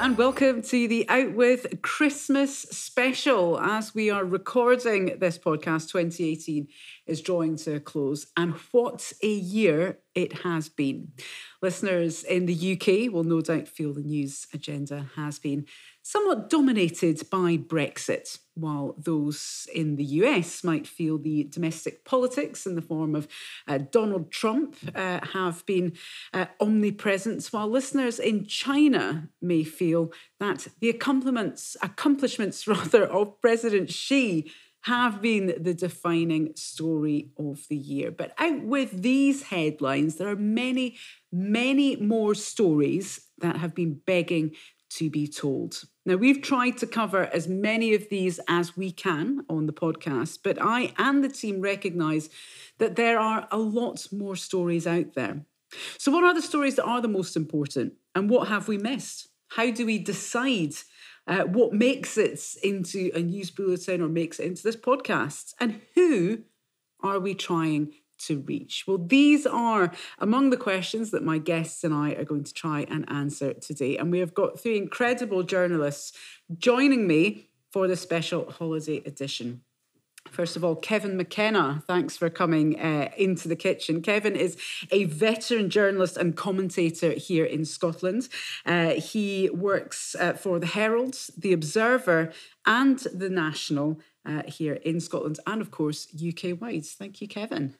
and 0.00 0.16
welcome 0.16 0.62
to 0.62 0.88
the 0.88 1.06
Out 1.10 1.34
With 1.34 1.82
Christmas 1.82 2.58
special. 2.58 3.60
As 3.60 3.94
we 3.94 4.08
are 4.08 4.24
recording 4.24 5.18
this 5.18 5.36
podcast, 5.36 5.90
2018 5.90 6.68
is 7.06 7.20
drawing 7.20 7.56
to 7.56 7.74
a 7.74 7.80
close, 7.80 8.26
and 8.34 8.54
what 8.72 9.12
a 9.22 9.28
year 9.28 9.98
it 10.14 10.32
has 10.38 10.70
been. 10.70 11.08
Listeners 11.60 12.24
in 12.24 12.46
the 12.46 12.72
UK 12.72 13.12
will 13.12 13.24
no 13.24 13.42
doubt 13.42 13.68
feel 13.68 13.92
the 13.92 14.00
news 14.00 14.46
agenda 14.54 15.10
has 15.16 15.38
been 15.38 15.66
somewhat 16.02 16.50
dominated 16.50 17.28
by 17.30 17.56
Brexit, 17.56 18.38
while 18.54 18.94
those 18.98 19.68
in 19.74 19.96
the 19.96 20.04
US 20.04 20.64
might 20.64 20.86
feel 20.86 21.18
the 21.18 21.44
domestic 21.44 22.04
politics 22.04 22.66
in 22.66 22.74
the 22.74 22.82
form 22.82 23.14
of 23.14 23.28
uh, 23.66 23.78
Donald 23.78 24.30
Trump 24.30 24.76
uh, 24.94 25.20
have 25.32 25.64
been 25.66 25.92
uh, 26.32 26.46
omnipresent, 26.60 27.46
while 27.46 27.68
listeners 27.68 28.18
in 28.18 28.44
China 28.46 29.28
may 29.40 29.64
feel 29.64 30.12
that 30.38 30.68
the 30.80 30.90
accomplishments, 30.90 31.76
accomplishments 31.82 32.66
rather, 32.66 33.04
of 33.04 33.40
President 33.40 33.90
Xi 33.90 34.50
have 34.84 35.20
been 35.20 35.54
the 35.62 35.74
defining 35.74 36.56
story 36.56 37.30
of 37.38 37.66
the 37.68 37.76
year. 37.76 38.10
But 38.10 38.32
out 38.38 38.62
with 38.62 39.02
these 39.02 39.42
headlines, 39.42 40.16
there 40.16 40.28
are 40.28 40.36
many, 40.36 40.96
many 41.30 41.96
more 41.96 42.34
stories 42.34 43.26
that 43.38 43.56
have 43.56 43.74
been 43.74 44.00
begging 44.06 44.52
to 44.90 45.10
be 45.10 45.26
told. 45.26 45.84
Now, 46.04 46.16
we've 46.16 46.42
tried 46.42 46.78
to 46.78 46.86
cover 46.86 47.24
as 47.32 47.48
many 47.48 47.94
of 47.94 48.08
these 48.08 48.40
as 48.48 48.76
we 48.76 48.90
can 48.90 49.44
on 49.48 49.66
the 49.66 49.72
podcast, 49.72 50.40
but 50.42 50.58
I 50.60 50.92
and 50.98 51.22
the 51.22 51.28
team 51.28 51.60
recognise 51.60 52.30
that 52.78 52.96
there 52.96 53.18
are 53.18 53.46
a 53.50 53.58
lot 53.58 54.06
more 54.12 54.36
stories 54.36 54.86
out 54.86 55.14
there. 55.14 55.44
So, 55.98 56.10
what 56.10 56.24
are 56.24 56.34
the 56.34 56.42
stories 56.42 56.76
that 56.76 56.84
are 56.84 57.00
the 57.00 57.08
most 57.08 57.36
important, 57.36 57.94
and 58.14 58.28
what 58.28 58.48
have 58.48 58.68
we 58.68 58.78
missed? 58.78 59.28
How 59.48 59.70
do 59.70 59.86
we 59.86 59.98
decide 59.98 60.74
uh, 61.26 61.42
what 61.42 61.72
makes 61.72 62.16
it 62.16 62.40
into 62.62 63.10
a 63.14 63.20
news 63.20 63.50
bulletin 63.50 64.00
or 64.00 64.08
makes 64.08 64.40
it 64.40 64.46
into 64.46 64.62
this 64.62 64.76
podcast? 64.76 65.54
And 65.60 65.80
who 65.94 66.44
are 67.02 67.20
we 67.20 67.34
trying 67.34 67.92
to 68.20 68.40
reach? 68.40 68.84
Well, 68.86 68.98
these 68.98 69.46
are 69.46 69.92
among 70.18 70.50
the 70.50 70.56
questions 70.56 71.10
that 71.10 71.22
my 71.22 71.38
guests 71.38 71.84
and 71.84 71.94
I 71.94 72.12
are 72.12 72.24
going 72.24 72.44
to 72.44 72.54
try 72.54 72.86
and 72.88 73.10
answer 73.10 73.54
today. 73.54 73.96
And 73.96 74.10
we 74.10 74.20
have 74.20 74.34
got 74.34 74.60
three 74.60 74.76
incredible 74.76 75.42
journalists 75.42 76.16
joining 76.58 77.06
me 77.06 77.48
for 77.70 77.86
the 77.86 77.96
special 77.96 78.50
holiday 78.50 79.02
edition. 79.06 79.62
First 80.28 80.54
of 80.54 80.64
all, 80.64 80.76
Kevin 80.76 81.16
McKenna, 81.16 81.82
thanks 81.86 82.16
for 82.16 82.28
coming 82.28 82.78
uh, 82.78 83.10
into 83.16 83.48
the 83.48 83.56
kitchen. 83.56 84.02
Kevin 84.02 84.36
is 84.36 84.56
a 84.90 85.04
veteran 85.04 85.70
journalist 85.70 86.16
and 86.16 86.36
commentator 86.36 87.12
here 87.12 87.44
in 87.44 87.64
Scotland. 87.64 88.28
Uh, 88.66 88.90
he 88.90 89.48
works 89.50 90.14
uh, 90.20 90.34
for 90.34 90.58
the 90.58 90.66
Herald, 90.66 91.16
the 91.36 91.52
Observer, 91.52 92.32
and 92.66 92.98
the 93.14 93.30
National 93.30 93.98
uh, 94.26 94.42
here 94.46 94.74
in 94.74 95.00
Scotland, 95.00 95.40
and 95.46 95.62
of 95.62 95.70
course, 95.70 96.06
UK 96.14 96.60
wide. 96.60 96.84
Thank 96.84 97.20
you, 97.20 97.28
Kevin. 97.28 97.74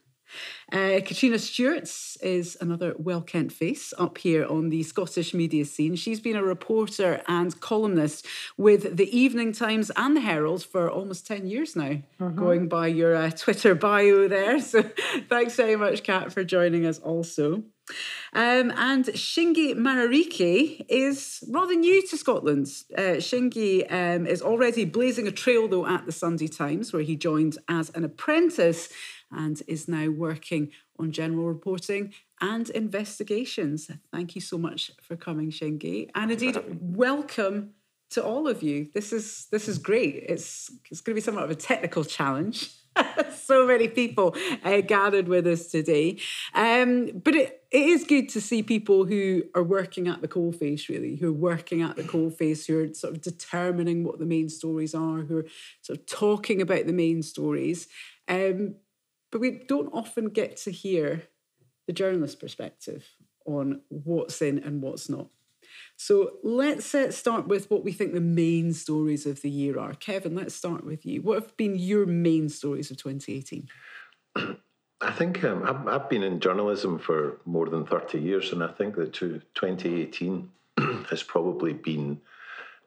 Uh, 0.72 1.00
Catriona 1.04 1.38
Stewart 1.38 1.90
is 2.22 2.56
another 2.60 2.94
well 2.98 3.20
kent 3.20 3.52
face 3.52 3.92
up 3.98 4.18
here 4.18 4.46
on 4.46 4.70
the 4.70 4.82
Scottish 4.82 5.34
media 5.34 5.64
scene. 5.64 5.96
She's 5.96 6.20
been 6.20 6.36
a 6.36 6.42
reporter 6.42 7.22
and 7.26 7.58
columnist 7.60 8.26
with 8.56 8.96
the 8.96 9.16
Evening 9.16 9.52
Times 9.52 9.90
and 9.96 10.16
the 10.16 10.20
Herald 10.20 10.64
for 10.64 10.90
almost 10.90 11.26
10 11.26 11.46
years 11.46 11.74
now, 11.74 11.98
mm-hmm. 12.20 12.36
going 12.36 12.68
by 12.68 12.86
your 12.86 13.14
uh, 13.14 13.30
Twitter 13.30 13.74
bio 13.74 14.28
there. 14.28 14.60
So 14.70 14.82
thanks 15.28 15.56
very 15.56 15.74
much, 15.74 16.04
Kat, 16.04 16.32
for 16.32 16.44
joining 16.44 16.86
us 16.86 16.98
also. 17.00 17.64
Um, 18.32 18.72
and 18.76 19.06
Shingi 19.06 19.74
Mararike 19.74 20.84
is 20.88 21.42
rather 21.48 21.74
new 21.74 22.06
to 22.08 22.16
Scotland. 22.16 22.68
Uh, 22.96 23.18
Shingi 23.18 23.90
um, 23.90 24.26
is 24.26 24.42
already 24.42 24.84
blazing 24.84 25.26
a 25.26 25.32
trail, 25.32 25.66
though, 25.66 25.86
at 25.86 26.06
the 26.06 26.12
Sunday 26.12 26.46
Times, 26.46 26.92
where 26.92 27.02
he 27.02 27.16
joined 27.16 27.58
as 27.68 27.90
an 27.90 28.04
apprentice 28.04 28.88
and 29.30 29.62
is 29.66 29.88
now 29.88 30.08
working 30.08 30.70
on 30.98 31.12
general 31.12 31.46
reporting 31.46 32.12
and 32.40 32.70
investigations. 32.70 33.90
Thank 34.12 34.34
you 34.34 34.40
so 34.40 34.58
much 34.58 34.90
for 35.02 35.16
coming, 35.16 35.50
Shingi. 35.50 36.10
And 36.14 36.30
indeed, 36.30 36.58
welcome 36.80 37.70
to 38.10 38.24
all 38.24 38.48
of 38.48 38.62
you. 38.62 38.88
This 38.92 39.12
is 39.12 39.46
this 39.50 39.68
is 39.68 39.78
great. 39.78 40.24
It's 40.28 40.70
it's 40.90 41.00
going 41.00 41.14
to 41.14 41.20
be 41.20 41.24
somewhat 41.24 41.44
of 41.44 41.50
a 41.50 41.54
technical 41.54 42.04
challenge. 42.04 42.70
so 43.32 43.66
many 43.66 43.88
people 43.88 44.34
uh, 44.64 44.80
gathered 44.80 45.28
with 45.28 45.46
us 45.46 45.68
today. 45.68 46.18
Um, 46.54 47.20
but 47.22 47.34
it, 47.36 47.62
it 47.70 47.82
is 47.82 48.04
good 48.04 48.28
to 48.30 48.40
see 48.40 48.62
people 48.62 49.04
who 49.04 49.44
are 49.54 49.62
working 49.62 50.08
at 50.08 50.22
the 50.22 50.28
coalface, 50.28 50.88
really, 50.88 51.16
who 51.16 51.28
are 51.28 51.32
working 51.32 51.82
at 51.82 51.96
the 51.96 52.02
coalface, 52.02 52.66
who 52.66 52.80
are 52.82 52.94
sort 52.94 53.14
of 53.14 53.20
determining 53.20 54.02
what 54.02 54.18
the 54.18 54.26
main 54.26 54.48
stories 54.48 54.94
are, 54.94 55.20
who 55.20 55.38
are 55.38 55.46
sort 55.82 56.00
of 56.00 56.06
talking 56.06 56.60
about 56.60 56.86
the 56.86 56.92
main 56.92 57.22
stories. 57.22 57.86
Um, 58.28 58.74
but 59.30 59.40
we 59.40 59.62
don't 59.66 59.92
often 59.92 60.26
get 60.26 60.56
to 60.58 60.70
hear 60.70 61.22
the 61.86 61.92
journalist 61.92 62.40
perspective 62.40 63.06
on 63.46 63.80
what's 63.88 64.42
in 64.42 64.58
and 64.58 64.82
what's 64.82 65.08
not. 65.08 65.28
So 65.96 66.38
let's 66.42 66.94
uh, 66.94 67.10
start 67.10 67.46
with 67.46 67.70
what 67.70 67.84
we 67.84 67.92
think 67.92 68.12
the 68.12 68.20
main 68.20 68.72
stories 68.72 69.26
of 69.26 69.42
the 69.42 69.50
year 69.50 69.78
are. 69.78 69.94
Kevin, 69.94 70.34
let's 70.34 70.54
start 70.54 70.84
with 70.84 71.04
you. 71.04 71.22
What 71.22 71.42
have 71.42 71.56
been 71.56 71.78
your 71.78 72.06
main 72.06 72.48
stories 72.48 72.90
of 72.90 72.96
2018? 72.96 73.68
I 75.02 75.12
think 75.12 75.42
um, 75.44 75.62
I've, 75.64 75.86
I've, 75.88 76.10
been 76.10 76.22
in 76.22 76.40
journalism 76.40 76.98
for 76.98 77.38
more 77.46 77.68
than 77.68 77.86
30 77.86 78.18
years, 78.18 78.52
and 78.52 78.62
I 78.62 78.68
think 78.68 78.96
that 78.96 79.14
2018 79.14 80.50
has 81.10 81.22
probably 81.22 81.72
been 81.72 82.20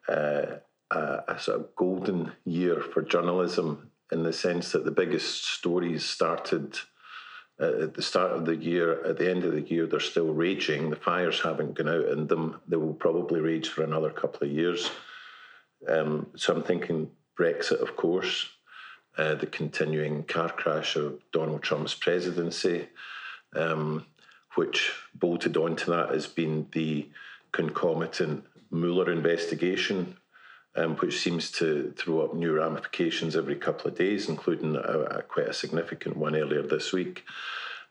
uh, 0.08 0.58
a, 0.92 1.24
a, 1.28 1.40
sort 1.40 1.60
of 1.60 1.76
golden 1.76 2.32
year 2.46 2.82
for 2.82 3.02
journalism 3.02 3.90
in 4.14 4.24
the 4.24 4.32
sense 4.32 4.72
that 4.72 4.86
the 4.86 4.92
biggest 4.92 5.44
stories 5.46 6.06
started 6.06 6.80
uh, 7.60 7.84
at 7.84 7.94
the 7.94 8.02
start 8.02 8.32
of 8.32 8.46
the 8.46 8.56
year. 8.56 9.04
At 9.06 9.18
the 9.18 9.30
end 9.30 9.44
of 9.44 9.54
the 9.54 9.62
year, 9.62 9.86
they're 9.86 10.00
still 10.00 10.34
raging. 10.34 10.90
The 10.90 10.96
fires 10.96 11.42
haven't 11.42 11.74
gone 11.74 11.90
out 11.90 12.08
in 12.10 12.28
them. 12.28 12.62
They 12.68 12.78
will 12.78 12.94
probably 12.94 13.42
rage 13.42 13.70
for 13.70 13.84
another 13.84 14.10
couple 14.10 14.48
of 14.48 14.54
years. 14.54 14.90
Um, 15.88 16.28
so 16.36 16.56
I'm 16.56 16.64
thinking 16.64 17.12
Brexit, 17.38 17.82
of 17.82 17.96
course, 17.96 18.50
uh, 19.18 19.36
the 19.36 19.48
continuing 19.48 20.24
car 20.24 20.50
crash 20.50 20.96
of 20.96 21.20
Donald 21.32 21.62
Trump's 21.62 21.94
presidency, 21.94 22.88
um, 23.56 24.06
which 24.56 24.92
bolted 25.14 25.58
onto 25.58 25.92
that 25.92 26.10
has 26.10 26.28
been 26.28 26.68
the 26.72 27.10
concomitant 27.52 28.46
Mueller 28.72 29.12
investigation, 29.12 30.18
um, 30.76 30.96
which 30.98 31.20
seems 31.20 31.52
to 31.52 31.94
throw 31.98 32.22
up 32.22 32.34
new 32.34 32.54
ramifications 32.54 33.36
every 33.36 33.56
couple 33.56 33.88
of 33.88 33.98
days, 33.98 34.28
including 34.28 34.76
a, 34.76 34.80
a 34.80 35.22
quite 35.24 35.50
a 35.50 35.54
significant 35.54 36.18
one 36.18 36.36
earlier 36.36 36.64
this 36.64 36.92
week. 36.92 37.24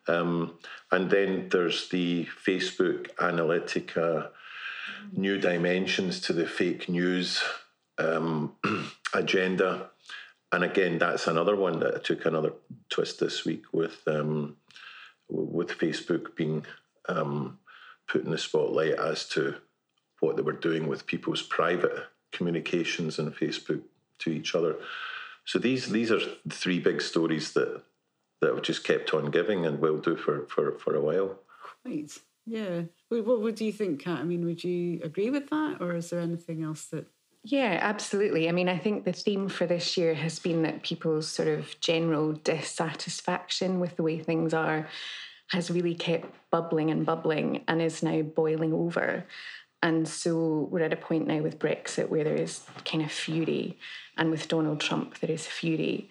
Um, 0.08 0.58
and 0.90 1.10
then 1.10 1.48
there's 1.50 1.88
the 1.88 2.26
Facebook 2.44 3.14
Analytica 3.16 4.30
new 5.12 5.38
dimensions 5.38 6.20
to 6.20 6.32
the 6.32 6.46
fake 6.46 6.88
news 6.88 7.42
um, 7.98 8.54
agenda. 9.14 9.90
And 10.50 10.64
again, 10.64 10.98
that's 10.98 11.26
another 11.26 11.56
one 11.56 11.80
that 11.80 12.04
took 12.04 12.26
another 12.26 12.52
twist 12.90 13.20
this 13.20 13.44
week 13.44 13.64
with 13.72 14.02
um, 14.06 14.56
with 15.28 15.68
Facebook 15.78 16.36
being 16.36 16.66
um, 17.08 17.58
put 18.06 18.24
in 18.24 18.30
the 18.30 18.38
spotlight 18.38 18.92
as 18.92 19.26
to 19.30 19.54
what 20.20 20.36
they 20.36 20.42
were 20.42 20.52
doing 20.52 20.86
with 20.86 21.06
people's 21.06 21.42
private 21.42 22.04
communications 22.32 23.18
and 23.18 23.34
Facebook 23.34 23.82
to 24.20 24.30
each 24.30 24.54
other. 24.54 24.76
So 25.44 25.58
these 25.58 25.90
these 25.90 26.10
are 26.10 26.20
the 26.44 26.54
three 26.54 26.80
big 26.80 27.02
stories 27.02 27.52
that 27.52 27.82
that 28.40 28.54
have 28.54 28.62
just 28.62 28.84
kept 28.84 29.14
on 29.14 29.30
giving 29.30 29.64
and 29.66 29.80
will 29.80 29.98
do 29.98 30.16
for 30.16 30.46
for, 30.46 30.78
for 30.78 30.94
a 30.94 31.00
while. 31.00 31.38
Right. 31.84 32.10
Yeah. 32.46 32.82
What 33.08 33.40
would 33.40 33.60
you 33.60 33.72
think, 33.72 34.02
Kat? 34.02 34.18
I 34.18 34.24
mean, 34.24 34.44
would 34.44 34.64
you 34.64 35.00
agree 35.02 35.30
with 35.30 35.50
that, 35.50 35.76
or 35.80 35.94
is 35.94 36.10
there 36.10 36.20
anything 36.20 36.62
else 36.62 36.86
that? 36.86 37.06
Yeah, 37.44 37.78
absolutely. 37.80 38.48
I 38.48 38.52
mean, 38.52 38.68
I 38.68 38.78
think 38.78 39.04
the 39.04 39.12
theme 39.12 39.48
for 39.48 39.66
this 39.66 39.96
year 39.96 40.14
has 40.14 40.38
been 40.38 40.62
that 40.62 40.84
people's 40.84 41.28
sort 41.28 41.48
of 41.48 41.78
general 41.80 42.32
dissatisfaction 42.32 43.80
with 43.80 43.96
the 43.96 44.04
way 44.04 44.20
things 44.20 44.54
are 44.54 44.86
has 45.48 45.70
really 45.70 45.94
kept 45.94 46.26
bubbling 46.50 46.90
and 46.90 47.04
bubbling 47.04 47.62
and 47.68 47.82
is 47.82 48.02
now 48.02 48.22
boiling 48.22 48.72
over. 48.72 49.26
And 49.82 50.06
so 50.06 50.68
we're 50.70 50.84
at 50.84 50.92
a 50.92 50.96
point 50.96 51.26
now 51.26 51.38
with 51.38 51.58
Brexit 51.58 52.08
where 52.08 52.24
there 52.24 52.36
is 52.36 52.60
kind 52.84 53.02
of 53.02 53.10
fury, 53.10 53.78
and 54.16 54.30
with 54.30 54.48
Donald 54.48 54.80
Trump, 54.80 55.18
there 55.18 55.30
is 55.30 55.46
fury. 55.46 56.08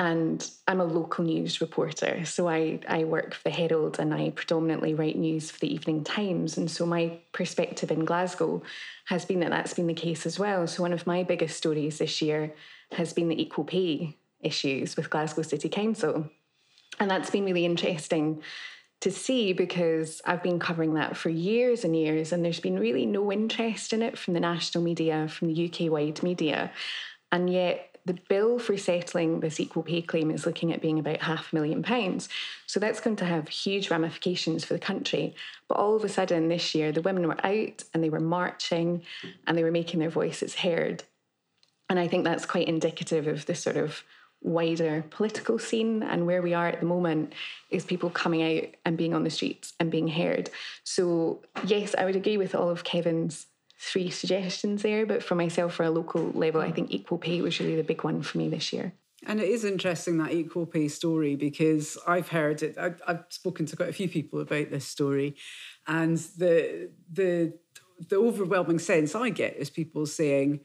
And 0.00 0.48
I'm 0.68 0.80
a 0.80 0.84
local 0.84 1.24
news 1.24 1.60
reporter, 1.60 2.24
so 2.24 2.48
I, 2.48 2.78
I 2.88 3.02
work 3.02 3.34
for 3.34 3.42
the 3.42 3.50
Herald 3.50 3.98
and 3.98 4.14
I 4.14 4.30
predominantly 4.30 4.94
write 4.94 5.16
news 5.16 5.50
for 5.50 5.58
the 5.58 5.72
Evening 5.74 6.04
Times. 6.04 6.56
And 6.56 6.70
so 6.70 6.86
my 6.86 7.18
perspective 7.32 7.90
in 7.90 8.04
Glasgow 8.04 8.62
has 9.06 9.24
been 9.24 9.40
that 9.40 9.50
that's 9.50 9.74
been 9.74 9.88
the 9.88 9.94
case 9.94 10.24
as 10.24 10.38
well. 10.38 10.68
So 10.68 10.82
one 10.82 10.92
of 10.92 11.06
my 11.06 11.24
biggest 11.24 11.56
stories 11.56 11.98
this 11.98 12.22
year 12.22 12.54
has 12.92 13.12
been 13.12 13.28
the 13.28 13.42
equal 13.42 13.64
pay 13.64 14.16
issues 14.40 14.96
with 14.96 15.10
Glasgow 15.10 15.42
City 15.42 15.68
Council. 15.68 16.30
And 17.00 17.10
that's 17.10 17.30
been 17.30 17.44
really 17.44 17.64
interesting 17.64 18.40
to 19.00 19.10
see 19.10 19.52
because 19.52 20.20
I've 20.24 20.42
been 20.42 20.58
covering 20.58 20.94
that 20.94 21.16
for 21.16 21.28
years 21.28 21.84
and 21.84 21.96
years, 21.96 22.32
and 22.32 22.44
there's 22.44 22.60
been 22.60 22.78
really 22.78 23.06
no 23.06 23.30
interest 23.30 23.92
in 23.92 24.02
it 24.02 24.18
from 24.18 24.34
the 24.34 24.40
national 24.40 24.82
media, 24.82 25.28
from 25.28 25.52
the 25.52 25.66
UK 25.66 25.90
wide 25.90 26.22
media. 26.22 26.72
And 27.30 27.50
yet, 27.50 27.88
the 28.08 28.18
bill 28.28 28.58
for 28.58 28.76
settling 28.76 29.40
this 29.40 29.60
equal 29.60 29.82
pay 29.82 30.00
claim 30.00 30.30
is 30.30 30.46
looking 30.46 30.72
at 30.72 30.80
being 30.80 30.98
about 30.98 31.20
half 31.20 31.52
a 31.52 31.54
million 31.54 31.82
pounds. 31.82 32.28
So 32.66 32.80
that's 32.80 33.00
going 33.00 33.16
to 33.16 33.26
have 33.26 33.48
huge 33.48 33.90
ramifications 33.90 34.64
for 34.64 34.72
the 34.72 34.80
country. 34.80 35.34
But 35.68 35.76
all 35.76 35.94
of 35.94 36.04
a 36.04 36.08
sudden, 36.08 36.48
this 36.48 36.74
year, 36.74 36.90
the 36.90 37.02
women 37.02 37.28
were 37.28 37.46
out 37.46 37.84
and 37.92 38.02
they 38.02 38.08
were 38.08 38.18
marching 38.18 39.02
and 39.46 39.56
they 39.56 39.62
were 39.62 39.70
making 39.70 40.00
their 40.00 40.08
voices 40.08 40.54
heard. 40.56 41.04
And 41.90 41.98
I 41.98 42.08
think 42.08 42.24
that's 42.24 42.46
quite 42.46 42.66
indicative 42.66 43.26
of 43.26 43.46
the 43.46 43.54
sort 43.54 43.76
of 43.76 44.02
wider 44.42 45.04
political 45.10 45.58
scene 45.58 46.02
and 46.02 46.26
where 46.26 46.42
we 46.42 46.54
are 46.54 46.68
at 46.68 46.80
the 46.80 46.86
moment 46.86 47.32
is 47.70 47.84
people 47.84 48.10
coming 48.10 48.42
out 48.42 48.70
and 48.84 48.96
being 48.96 49.14
on 49.14 49.24
the 49.24 49.30
streets 49.30 49.72
and 49.80 49.90
being 49.90 50.08
heard. 50.08 50.50
So, 50.84 51.40
yes, 51.66 51.94
I 51.98 52.04
would 52.04 52.16
agree 52.16 52.36
with 52.36 52.54
all 52.54 52.70
of 52.70 52.84
Kevin's 52.84 53.46
three 53.78 54.10
suggestions 54.10 54.82
there, 54.82 55.06
but 55.06 55.22
for 55.22 55.34
myself, 55.34 55.74
for 55.74 55.84
a 55.84 55.90
local 55.90 56.30
level, 56.32 56.60
I 56.60 56.72
think 56.72 56.90
equal 56.90 57.18
pay 57.18 57.40
was 57.40 57.58
really 57.60 57.76
the 57.76 57.84
big 57.84 58.04
one 58.04 58.22
for 58.22 58.38
me 58.38 58.48
this 58.48 58.72
year. 58.72 58.92
And 59.26 59.40
it 59.40 59.48
is 59.48 59.64
interesting 59.64 60.18
that 60.18 60.32
equal 60.32 60.66
pay 60.66 60.88
story 60.88 61.34
because 61.34 61.98
I've 62.06 62.28
heard 62.28 62.62
it. 62.62 62.78
I've, 62.78 63.00
I've 63.06 63.24
spoken 63.30 63.66
to 63.66 63.76
quite 63.76 63.88
a 63.88 63.92
few 63.92 64.08
people 64.08 64.40
about 64.40 64.70
this 64.70 64.86
story, 64.86 65.34
and 65.86 66.16
the 66.38 66.90
the 67.12 67.52
the 68.08 68.16
overwhelming 68.16 68.78
sense 68.78 69.16
I 69.16 69.30
get 69.30 69.56
is 69.56 69.70
people 69.70 70.06
saying, 70.06 70.60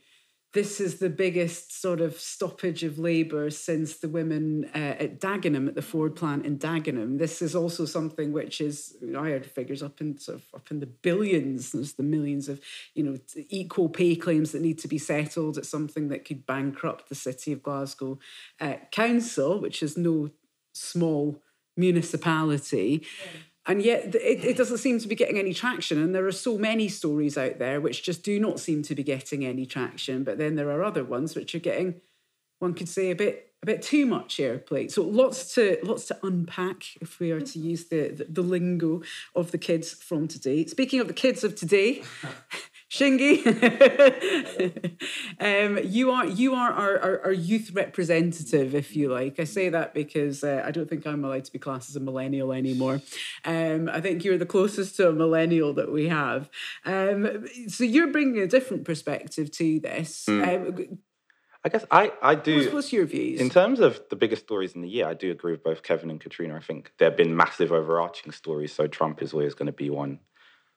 this 0.54 0.80
is 0.80 1.00
the 1.00 1.10
biggest 1.10 1.80
sort 1.80 2.00
of 2.00 2.18
stoppage 2.18 2.84
of 2.84 2.96
labour 2.96 3.50
since 3.50 3.96
the 3.96 4.08
women 4.08 4.70
uh, 4.72 4.78
at 4.78 5.20
Dagenham, 5.20 5.66
at 5.66 5.74
the 5.74 5.82
Ford 5.82 6.14
plant 6.14 6.46
in 6.46 6.58
Dagenham. 6.58 7.18
This 7.18 7.42
is 7.42 7.56
also 7.56 7.84
something 7.84 8.32
which 8.32 8.60
is, 8.60 8.96
you 9.00 9.08
know, 9.08 9.24
I 9.24 9.30
heard 9.30 9.46
figures 9.46 9.82
up 9.82 10.00
in 10.00 10.16
sort 10.16 10.38
of 10.38 10.44
up 10.54 10.70
in 10.70 10.78
the 10.78 10.86
billions. 10.86 11.72
There's 11.72 11.94
the 11.94 12.04
millions 12.04 12.48
of, 12.48 12.60
you 12.94 13.02
know, 13.02 13.18
equal 13.48 13.88
pay 13.88 14.14
claims 14.14 14.52
that 14.52 14.62
need 14.62 14.78
to 14.78 14.88
be 14.88 14.96
settled. 14.98 15.58
It's 15.58 15.68
something 15.68 16.06
that 16.08 16.24
could 16.24 16.46
bankrupt 16.46 17.08
the 17.08 17.16
city 17.16 17.52
of 17.52 17.62
Glasgow 17.62 18.20
uh, 18.60 18.76
council, 18.92 19.60
which 19.60 19.82
is 19.82 19.96
no 19.96 20.30
small 20.72 21.42
municipality. 21.76 23.04
Yeah 23.24 23.40
and 23.66 23.82
yet 23.82 24.14
it, 24.14 24.44
it, 24.44 24.56
doesn't 24.56 24.78
seem 24.78 24.98
to 24.98 25.08
be 25.08 25.14
getting 25.14 25.38
any 25.38 25.54
traction. 25.54 26.02
And 26.02 26.14
there 26.14 26.26
are 26.26 26.32
so 26.32 26.58
many 26.58 26.88
stories 26.88 27.38
out 27.38 27.58
there 27.58 27.80
which 27.80 28.02
just 28.02 28.22
do 28.22 28.38
not 28.38 28.60
seem 28.60 28.82
to 28.82 28.94
be 28.94 29.02
getting 29.02 29.44
any 29.44 29.64
traction. 29.64 30.22
But 30.22 30.36
then 30.36 30.54
there 30.54 30.70
are 30.70 30.84
other 30.84 31.04
ones 31.04 31.34
which 31.34 31.54
are 31.54 31.60
getting 31.60 32.00
one 32.58 32.74
could 32.74 32.88
say 32.88 33.10
a 33.10 33.14
bit 33.14 33.50
a 33.62 33.66
bit 33.66 33.80
too 33.80 34.04
much 34.04 34.36
airplay. 34.36 34.90
So 34.90 35.02
lots 35.02 35.54
to 35.54 35.78
lots 35.82 36.06
to 36.06 36.18
unpack 36.22 36.84
if 37.00 37.18
we 37.18 37.30
are 37.30 37.40
to 37.40 37.58
mm-hmm. 37.58 37.68
use 37.68 37.84
the, 37.86 38.08
the, 38.08 38.24
the 38.24 38.42
lingo 38.42 39.02
of 39.34 39.52
the 39.52 39.58
kids 39.58 39.92
from 39.92 40.28
today. 40.28 40.66
Speaking 40.66 41.00
of 41.00 41.08
the 41.08 41.14
kids 41.14 41.44
of 41.44 41.54
today 41.54 42.02
Shingi, 42.90 43.44
um, 45.40 45.78
you 45.84 46.10
are 46.10 46.26
you 46.26 46.54
are 46.54 46.70
our, 46.70 46.98
our, 46.98 47.20
our, 47.24 47.32
youth 47.32 47.72
representative, 47.72 48.74
if 48.74 48.94
you 48.94 49.10
like. 49.10 49.40
I 49.40 49.44
say 49.44 49.68
that 49.70 49.94
because 49.94 50.44
uh, 50.44 50.62
I 50.64 50.70
don't 50.70 50.88
think 50.88 51.06
I'm 51.06 51.24
allowed 51.24 51.44
to 51.46 51.52
be 51.52 51.58
classed 51.58 51.88
as 51.88 51.96
a 51.96 52.00
millennial 52.00 52.52
anymore. 52.52 53.00
Um, 53.44 53.88
I 53.92 54.00
think 54.00 54.24
you're 54.24 54.38
the 54.38 54.46
closest 54.46 54.96
to 54.96 55.08
a 55.08 55.12
millennial 55.12 55.72
that 55.74 55.90
we 55.90 56.08
have. 56.08 56.50
Um, 56.84 57.46
so 57.68 57.84
you're 57.84 58.12
bringing 58.12 58.42
a 58.42 58.46
different 58.46 58.84
perspective 58.84 59.50
to 59.52 59.80
this. 59.80 60.26
Mm. 60.28 60.98
I 61.64 61.70
guess 61.70 61.84
I, 61.90 62.12
I 62.20 62.34
do. 62.34 62.56
What's, 62.56 62.72
what's, 62.72 62.92
your 62.92 63.06
views? 63.06 63.40
In 63.40 63.48
terms 63.48 63.80
of 63.80 63.98
the 64.10 64.16
biggest 64.16 64.42
stories 64.42 64.74
in 64.74 64.82
the 64.82 64.88
year, 64.88 65.08
I 65.08 65.14
do 65.14 65.30
agree 65.30 65.52
with 65.52 65.64
both 65.64 65.82
Kevin 65.82 66.10
and 66.10 66.20
Catriona. 66.20 66.56
I 66.56 66.60
think 66.60 66.92
there 66.98 67.08
have 67.08 67.16
been 67.16 67.34
massive 67.34 67.72
overarching 67.72 68.32
stories. 68.32 68.74
So 68.74 68.86
Trump 68.86 69.22
is 69.22 69.32
always 69.32 69.54
going 69.54 69.66
to 69.66 69.72
be 69.72 69.88
one. 69.88 70.20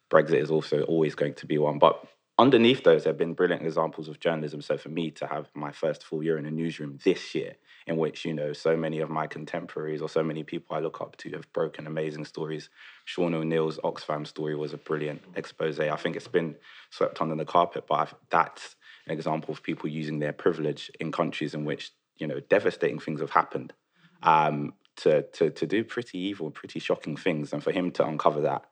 Brexit 0.09 0.41
is 0.41 0.51
also 0.51 0.81
always 0.83 1.15
going 1.15 1.33
to 1.35 1.45
be 1.45 1.57
one. 1.57 1.79
But 1.79 2.05
underneath 2.39 2.83
those, 2.83 3.03
there 3.03 3.11
have 3.11 3.17
been 3.17 3.33
brilliant 3.33 3.65
examples 3.65 4.07
of 4.07 4.19
journalism. 4.19 4.61
So 4.61 4.77
for 4.77 4.89
me 4.89 5.11
to 5.11 5.27
have 5.27 5.49
my 5.53 5.71
first 5.71 6.03
full 6.03 6.23
year 6.23 6.37
in 6.37 6.45
a 6.45 6.51
newsroom 6.51 6.99
this 7.03 7.33
year, 7.33 7.55
in 7.87 7.97
which, 7.97 8.25
you 8.25 8.33
know, 8.33 8.53
so 8.53 8.75
many 8.75 8.99
of 8.99 9.09
my 9.09 9.27
contemporaries 9.27 10.01
or 10.01 10.09
so 10.09 10.21
many 10.21 10.43
people 10.43 10.75
I 10.75 10.79
look 10.79 11.01
up 11.01 11.15
to 11.17 11.29
have 11.31 11.51
broken 11.53 11.87
amazing 11.87 12.25
stories. 12.25 12.69
Sean 13.05 13.33
O'Neill's 13.33 13.79
Oxfam 13.79 14.27
story 14.27 14.55
was 14.55 14.73
a 14.73 14.77
brilliant 14.77 15.21
expose. 15.35 15.79
I 15.79 15.95
think 15.95 16.15
it's 16.15 16.27
been 16.27 16.55
swept 16.89 17.21
under 17.21 17.35
the 17.35 17.45
carpet, 17.45 17.85
but 17.87 17.95
I've, 17.95 18.15
that's 18.29 18.75
an 19.05 19.13
example 19.13 19.53
of 19.53 19.63
people 19.63 19.89
using 19.89 20.19
their 20.19 20.33
privilege 20.33 20.91
in 20.99 21.11
countries 21.11 21.53
in 21.53 21.65
which, 21.65 21.91
you 22.17 22.27
know, 22.27 22.39
devastating 22.41 22.99
things 22.99 23.21
have 23.21 23.31
happened. 23.31 23.73
Um, 24.21 24.73
to, 24.97 25.21
to, 25.21 25.51
to 25.51 25.67
do 25.67 25.83
pretty 25.83 26.17
evil, 26.17 26.49
pretty 26.49 26.79
shocking 26.79 27.15
things. 27.15 27.53
And 27.53 27.63
for 27.63 27.71
him 27.71 27.91
to 27.91 28.05
uncover 28.05 28.41
that 28.41 28.65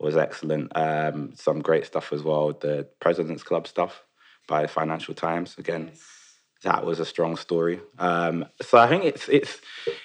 was 0.00 0.16
excellent. 0.16 0.72
Um, 0.76 1.32
some 1.34 1.60
great 1.60 1.86
stuff 1.86 2.12
as 2.12 2.22
well. 2.22 2.52
The 2.52 2.88
President's 3.00 3.42
Club 3.42 3.66
stuff 3.66 4.02
by 4.48 4.66
Financial 4.66 5.14
Times 5.14 5.56
again. 5.58 5.92
That 6.62 6.84
was 6.84 7.00
a 7.00 7.06
strong 7.06 7.36
story. 7.36 7.80
Um, 7.98 8.44
so 8.60 8.76
I 8.76 8.86
think 8.86 9.04
it's 9.04 9.28
it's 9.28 9.60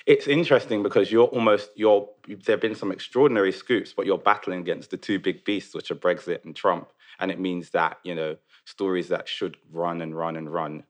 it's 0.05 0.27
interesting 0.27 0.83
because 0.83 1.11
you're 1.11 1.27
almost 1.27 1.69
you're 1.75 2.07
there've 2.45 2.61
been 2.61 2.75
some 2.75 2.91
extraordinary 2.91 3.51
scoops, 3.51 3.91
but 3.91 4.05
you're 4.05 4.17
battling 4.17 4.61
against 4.61 4.89
the 4.89 4.97
two 4.97 5.19
big 5.19 5.43
beasts, 5.43 5.75
which 5.75 5.91
are 5.91 5.95
Brexit 5.95 6.45
and 6.45 6.55
Trump, 6.55 6.91
and 7.19 7.29
it 7.29 7.39
means 7.39 7.71
that 7.71 7.97
you 8.05 8.15
know 8.15 8.37
stories 8.65 9.09
that 9.09 9.27
should 9.27 9.57
run 9.71 10.01
and 10.01 10.15
run 10.15 10.37
and 10.37 10.51
run 10.51 10.83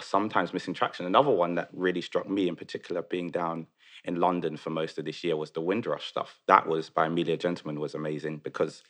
sometimes 0.00 0.52
missing 0.52 0.74
traction. 0.74 1.06
Another 1.06 1.30
one 1.30 1.54
that 1.56 1.68
really 1.72 2.00
struck 2.00 2.28
me 2.28 2.48
in 2.48 2.56
particular, 2.56 3.02
being 3.02 3.30
down 3.30 3.66
in 4.04 4.16
London 4.16 4.56
for 4.56 4.70
most 4.70 4.98
of 4.98 5.04
this 5.04 5.22
year 5.22 5.36
was 5.36 5.50
the 5.50 5.60
Windrush 5.60 6.06
stuff. 6.06 6.40
That 6.46 6.66
was 6.66 6.90
by 6.90 7.06
Amelia 7.06 7.36
Gentleman 7.36 7.80
was 7.80 7.94
amazing 7.94 8.38
because 8.38 8.82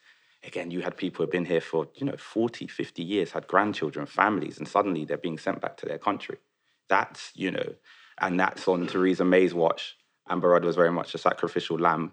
again, 0.44 0.70
you 0.70 0.80
had 0.80 0.96
people 0.96 1.18
who 1.18 1.22
had 1.24 1.30
been 1.30 1.44
here 1.44 1.60
for, 1.60 1.88
you 1.94 2.06
know, 2.06 2.16
40, 2.16 2.66
50 2.66 3.02
years, 3.02 3.30
had 3.30 3.46
grandchildren, 3.46 4.06
families, 4.06 4.58
and 4.58 4.66
suddenly 4.66 5.04
they're 5.04 5.16
being 5.16 5.38
sent 5.38 5.60
back 5.60 5.76
to 5.78 5.86
their 5.86 5.98
country. 5.98 6.38
That's, 6.88 7.30
you 7.34 7.50
know, 7.50 7.74
and 8.20 8.38
that's 8.38 8.66
on 8.68 8.86
Theresa 8.86 9.24
May's 9.24 9.54
watch. 9.54 9.96
Amber 10.28 10.48
Rudd 10.48 10.64
was 10.64 10.76
very 10.76 10.92
much 10.92 11.14
a 11.14 11.18
sacrificial 11.18 11.78
lamb 11.78 12.12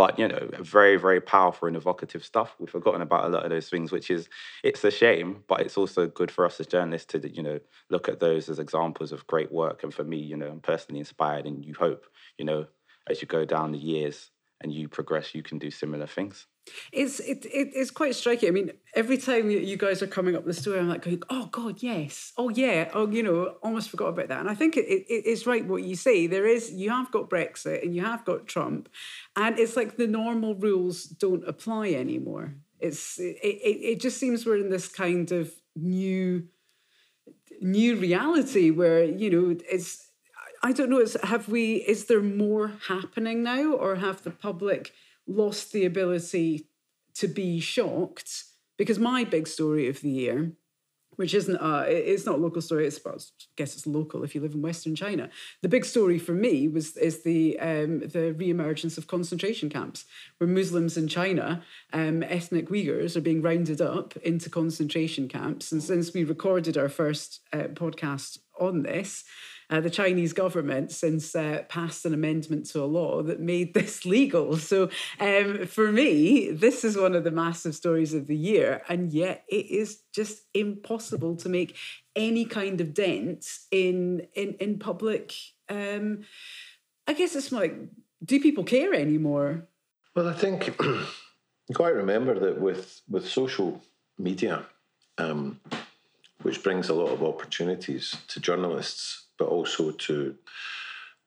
but 0.00 0.18
you 0.18 0.26
know 0.26 0.48
very 0.60 0.96
very 0.96 1.20
powerful 1.20 1.68
and 1.68 1.76
evocative 1.76 2.24
stuff. 2.24 2.56
We've 2.58 2.70
forgotten 2.70 3.02
about 3.02 3.26
a 3.26 3.28
lot 3.28 3.44
of 3.44 3.50
those 3.50 3.68
things 3.68 3.92
which 3.92 4.10
is 4.10 4.30
it's 4.64 4.82
a 4.82 4.90
shame 4.90 5.44
but 5.46 5.60
it's 5.60 5.76
also 5.76 6.06
good 6.06 6.30
for 6.30 6.46
us 6.46 6.58
as 6.58 6.66
journalists 6.66 7.12
to 7.12 7.28
you 7.28 7.42
know 7.42 7.60
look 7.90 8.08
at 8.08 8.18
those 8.18 8.48
as 8.48 8.58
examples 8.58 9.12
of 9.12 9.26
great 9.26 9.52
work 9.52 9.82
and 9.82 9.92
for 9.92 10.02
me 10.02 10.16
you 10.16 10.38
know 10.38 10.48
i'm 10.48 10.60
personally 10.60 11.00
inspired 11.00 11.44
and 11.44 11.66
you 11.66 11.74
hope 11.74 12.06
you 12.38 12.46
know 12.46 12.64
as 13.10 13.20
you 13.20 13.28
go 13.28 13.44
down 13.44 13.72
the 13.72 13.78
years 13.78 14.30
and 14.60 14.72
you 14.72 14.88
progress 14.88 15.34
you 15.34 15.42
can 15.42 15.58
do 15.58 15.70
similar 15.70 16.06
things 16.06 16.46
it's 16.92 17.20
it, 17.20 17.44
it, 17.46 17.70
it's 17.74 17.90
quite 17.90 18.14
striking. 18.14 18.48
I 18.48 18.52
mean, 18.52 18.72
every 18.94 19.18
time 19.18 19.50
you 19.50 19.76
guys 19.76 20.02
are 20.02 20.06
coming 20.06 20.36
up 20.36 20.44
with 20.44 20.56
the 20.56 20.62
story, 20.62 20.78
I'm 20.78 20.88
like 20.88 21.02
going, 21.02 21.22
"Oh 21.30 21.46
God, 21.46 21.82
yes! 21.82 22.32
Oh 22.36 22.48
yeah! 22.48 22.90
Oh, 22.94 23.08
you 23.08 23.22
know, 23.22 23.56
almost 23.62 23.90
forgot 23.90 24.08
about 24.08 24.28
that." 24.28 24.40
And 24.40 24.50
I 24.50 24.54
think 24.54 24.76
it, 24.76 24.86
it, 24.86 25.04
it's 25.08 25.46
right 25.46 25.66
what 25.66 25.82
you 25.82 25.96
say. 25.96 26.26
There 26.26 26.46
is 26.46 26.72
you 26.72 26.90
have 26.90 27.10
got 27.10 27.30
Brexit 27.30 27.82
and 27.82 27.94
you 27.94 28.02
have 28.04 28.24
got 28.24 28.46
Trump, 28.46 28.88
and 29.36 29.58
it's 29.58 29.76
like 29.76 29.96
the 29.96 30.06
normal 30.06 30.54
rules 30.54 31.04
don't 31.04 31.46
apply 31.48 31.90
anymore. 31.90 32.54
It's 32.78 33.18
it, 33.18 33.36
it, 33.42 33.78
it 33.92 34.00
just 34.00 34.18
seems 34.18 34.46
we're 34.46 34.58
in 34.58 34.70
this 34.70 34.88
kind 34.88 35.30
of 35.32 35.52
new 35.76 36.46
new 37.60 37.96
reality 37.96 38.70
where 38.70 39.04
you 39.04 39.30
know 39.30 39.56
it's 39.70 40.09
I 40.62 40.72
don't 40.72 40.90
know. 40.90 41.00
Is 41.00 41.16
have 41.22 41.48
we? 41.48 41.76
Is 41.76 42.06
there 42.06 42.20
more 42.20 42.72
happening 42.88 43.42
now, 43.42 43.72
or 43.72 43.96
have 43.96 44.22
the 44.22 44.30
public? 44.30 44.92
lost 45.30 45.72
the 45.72 45.84
ability 45.84 46.66
to 47.14 47.28
be 47.28 47.60
shocked 47.60 48.44
because 48.76 48.98
my 48.98 49.24
big 49.24 49.46
story 49.46 49.88
of 49.88 50.00
the 50.00 50.10
year 50.10 50.52
which 51.16 51.34
isn't 51.34 51.56
a, 51.56 51.84
it's 51.86 52.24
not 52.24 52.36
a 52.36 52.38
local 52.38 52.62
story. 52.62 52.86
It's 52.86 52.98
I 53.06 53.12
guess 53.54 53.76
it's 53.76 53.86
local 53.86 54.24
if 54.24 54.34
you 54.34 54.40
live 54.40 54.54
in 54.54 54.62
Western 54.62 54.94
China. 54.94 55.28
The 55.60 55.68
big 55.68 55.84
story 55.84 56.18
for 56.18 56.32
me 56.32 56.66
was 56.66 56.96
is 56.96 57.24
the 57.24 57.58
um, 57.60 57.98
the 57.98 58.34
reemergence 58.38 58.96
of 58.96 59.06
concentration 59.06 59.68
camps, 59.68 60.06
where 60.38 60.48
Muslims 60.48 60.96
in 60.96 61.08
China, 61.08 61.62
um, 61.92 62.22
ethnic 62.22 62.70
Uyghurs, 62.70 63.16
are 63.16 63.20
being 63.20 63.42
rounded 63.42 63.82
up 63.82 64.16
into 64.18 64.48
concentration 64.48 65.28
camps. 65.28 65.72
And 65.72 65.82
since 65.82 66.14
we 66.14 66.24
recorded 66.24 66.78
our 66.78 66.88
first 66.88 67.40
uh, 67.52 67.64
podcast 67.74 68.38
on 68.58 68.84
this, 68.84 69.24
uh, 69.70 69.80
the 69.80 69.88
Chinese 69.88 70.32
government 70.32 70.90
since 70.90 71.34
uh, 71.36 71.62
passed 71.68 72.04
an 72.04 72.12
amendment 72.12 72.66
to 72.66 72.82
a 72.82 72.86
law 72.86 73.22
that 73.22 73.40
made 73.40 73.72
this 73.74 74.04
legal. 74.04 74.56
So 74.56 74.90
um, 75.20 75.66
for 75.66 75.92
me, 75.92 76.50
this 76.50 76.84
is 76.84 76.96
one 76.96 77.14
of 77.14 77.24
the 77.24 77.30
massive 77.30 77.74
stories 77.74 78.12
of 78.12 78.26
the 78.26 78.36
year, 78.36 78.82
and 78.88 79.12
yet 79.12 79.44
it 79.48 79.66
is 79.70 80.02
just 80.12 80.42
impossible 80.52 81.36
to 81.36 81.48
make 81.48 81.76
any 82.16 82.44
kind 82.44 82.80
of 82.80 82.92
dent 82.92 83.46
in 83.70 84.26
in 84.34 84.54
in 84.54 84.78
public. 84.78 85.32
Um, 85.68 86.24
I 87.06 87.12
guess 87.12 87.36
it's 87.36 87.52
like, 87.52 87.76
do 88.24 88.40
people 88.40 88.64
care 88.64 88.92
anymore? 88.92 89.68
Well, 90.14 90.28
I 90.28 90.34
think 90.34 90.66
you 90.80 91.74
quite 91.74 91.94
remember 91.94 92.38
that 92.38 92.60
with 92.60 93.02
with 93.08 93.28
social 93.28 93.80
media. 94.18 94.64
Um, 95.18 95.60
which 96.42 96.62
brings 96.62 96.88
a 96.88 96.94
lot 96.94 97.10
of 97.10 97.22
opportunities 97.22 98.16
to 98.28 98.40
journalists 98.40 99.26
but 99.40 99.48
also 99.48 99.90
to 99.90 100.36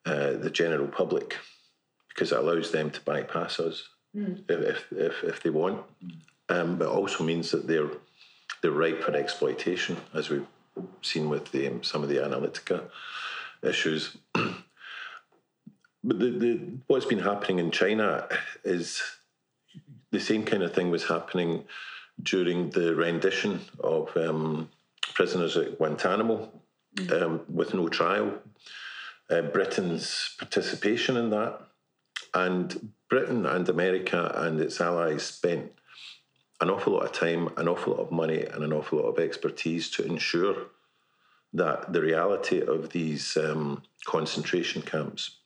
uh, 0.06 0.34
the 0.34 0.52
general 0.52 0.88
public. 0.88 1.36
because 2.10 2.32
it 2.32 2.38
allows 2.38 2.72
them 2.72 2.92
to 2.92 3.02
bypass 3.02 3.60
us 3.60 3.90
mm. 4.16 4.40
if, 4.48 4.86
if, 4.92 5.24
if 5.24 5.44
they 5.44 5.50
want. 5.50 5.84
Um, 6.48 6.78
but 6.78 6.86
it 6.86 6.92
also 6.92 7.24
means 7.24 7.52
that 7.52 7.68
they're 7.68 7.90
they're 8.62 8.72
ripe 8.72 9.04
for 9.04 9.14
exploitation, 9.14 9.98
as 10.14 10.30
we've 10.30 10.48
seen 11.02 11.28
with 11.28 11.52
the, 11.52 11.68
um, 11.68 11.84
some 11.84 12.02
of 12.02 12.08
the 12.08 12.18
Analytica 12.18 12.84
issues. 13.62 14.16
but 14.34 16.20
the, 16.20 16.30
the, 16.30 16.62
what's 16.88 17.06
been 17.06 17.20
happening 17.20 17.60
in 17.60 17.72
China 17.72 18.28
is 18.64 19.02
the 20.12 20.20
same 20.20 20.46
kind 20.46 20.64
of 20.64 20.74
thing 20.74 20.92
was 20.92 21.06
happening 21.06 21.66
during 22.22 22.70
the 22.70 22.96
rendition 22.96 23.60
of 23.84 24.16
um, 24.16 24.70
prisoners 25.14 25.58
at 25.58 25.78
Guantanamo 25.78 26.50
um, 27.12 27.42
with 27.48 27.74
no 27.74 27.88
trial. 27.88 28.40
Uh, 29.30 29.42
Britain's 29.42 30.36
participation 30.38 31.18
in 31.18 31.30
that, 31.30 31.60
and 32.34 32.92
Britain 33.10 33.46
and 33.46 33.68
America 33.70 34.32
and 34.36 34.60
its 34.60 34.82
allies 34.82 35.24
spent 35.24 35.72
an 36.62 36.70
awful 36.70 36.94
lot 36.94 37.06
of 37.06 37.12
time, 37.12 37.50
an 37.58 37.68
awful 37.68 37.94
lot 37.94 38.02
of 38.02 38.12
money, 38.12 38.44
and 38.44 38.64
an 38.64 38.74
awful 38.74 39.00
lot 39.00 39.08
of 39.08 39.20
expertise 39.20 39.90
to 39.92 40.06
ensure 40.06 40.68
that 41.54 41.94
the 41.94 42.02
reality 42.02 42.62
of 42.62 42.90
these 42.90 43.38
um, 43.38 43.84
concentration 44.06 44.82
camps 44.82 45.38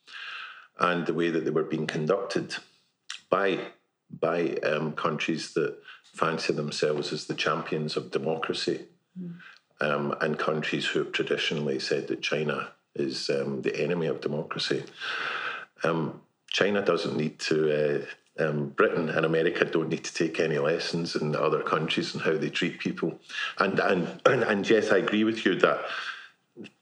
and 0.80 1.06
the 1.06 1.14
way 1.14 1.30
that 1.30 1.44
they 1.44 1.52
were 1.52 1.64
being 1.64 1.88
conducted 1.88 2.56
by 3.30 3.60
by 4.10 4.56
um, 4.64 4.94
countries 4.94 5.54
that 5.54 5.76
fancy 6.14 6.54
themselves 6.54 7.12
as 7.12 7.26
the 7.26 7.34
champions 7.34 7.98
of 7.98 8.10
democracy 8.10 8.86
mm. 9.20 9.36
Um, 9.82 10.16
and 10.22 10.38
countries 10.38 10.86
who 10.86 11.00
have 11.00 11.12
traditionally 11.12 11.80
said 11.80 12.08
that 12.08 12.22
China 12.22 12.70
is 12.96 13.30
um, 13.30 13.62
the 13.62 13.80
enemy 13.80 14.08
of 14.08 14.22
democracy. 14.22 14.84
Um, 15.84 16.22
China 16.50 16.82
doesn't 16.82 17.18
need 17.18 17.40
to. 17.40 18.02
Uh, 18.02 18.06
um, 18.40 18.70
Britain 18.70 19.10
and 19.10 19.26
America 19.26 19.66
don't 19.66 19.90
need 19.90 20.04
to 20.04 20.14
take 20.14 20.40
any 20.40 20.60
lessons 20.60 21.16
in 21.16 21.36
other 21.36 21.64
countries 21.64 22.14
and 22.14 22.22
how 22.22 22.38
they 22.38 22.50
treat 22.50 22.80
people. 22.80 23.20
And 23.58 23.80
and 23.80 24.22
and, 24.26 24.70
yes, 24.70 24.92
I 24.92 24.98
agree 24.98 25.24
with 25.24 25.46
you 25.46 25.56
that 25.56 25.80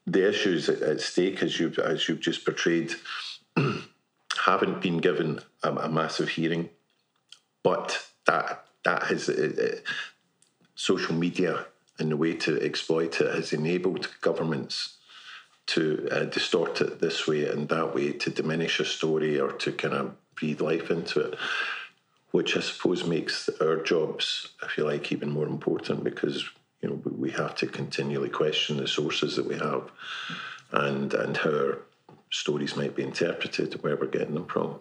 the 0.06 0.28
issues 0.28 0.70
at, 0.70 1.00
stake, 1.02 1.42
as 1.42 1.60
you 1.60 1.72
as 1.84 2.08
you've 2.08 2.20
just 2.20 2.44
portrayed, 2.46 2.94
haven't 4.46 4.82
been 4.82 4.98
given 4.98 5.40
a, 5.64 5.72
a, 5.72 5.90
massive 5.90 6.30
hearing, 6.30 6.70
but 7.64 8.06
that 8.28 8.66
that 8.84 9.04
has 9.04 9.30
uh, 9.30 9.52
uh, 9.62 9.92
social 10.76 11.16
media 11.16 11.66
and 12.00 12.12
the 12.12 12.18
way 12.18 12.34
to 12.34 12.62
exploit 12.62 13.22
it 13.22 13.34
has 13.34 13.54
enabled 13.54 14.10
governments 14.22 14.98
to 15.68 16.08
uh, 16.12 16.26
distort 16.26 16.82
it 16.82 17.00
this 17.00 17.28
way 17.28 17.48
and 17.48 17.70
that 17.70 17.96
way 17.96 18.12
to 18.12 18.30
diminish 18.30 18.80
a 18.80 18.86
story 18.86 19.40
or 19.40 19.52
to 19.52 19.72
kind 19.72 19.94
of 19.94 20.16
breathe 20.36 20.62
life 20.62 20.92
into 20.92 21.22
it, 21.22 21.40
which 22.32 22.56
I 22.56 22.60
suppose 22.60 23.06
makes 23.06 23.50
our 23.62 23.78
jobs, 23.78 24.50
if 24.64 24.78
you 24.78 24.84
like, 24.84 25.12
even 25.12 25.30
more 25.32 25.48
important 25.48 26.04
because 26.04 26.44
you 26.82 26.90
know 26.90 27.02
we 27.06 27.32
have 27.32 27.56
to 27.56 27.68
continually 27.68 28.30
question 28.30 28.78
the 28.78 28.88
sources 28.88 29.36
that 29.38 29.48
we 29.48 29.58
have 29.58 29.90
and 30.72 31.14
and 31.14 31.38
how 31.38 31.50
our 31.50 31.80
stories 32.30 32.76
might 32.76 32.96
be 32.96 33.04
interpreted, 33.04 33.82
where 33.82 33.96
we're 33.96 34.08
getting 34.08 34.36
them 34.36 34.46
from. 34.46 34.80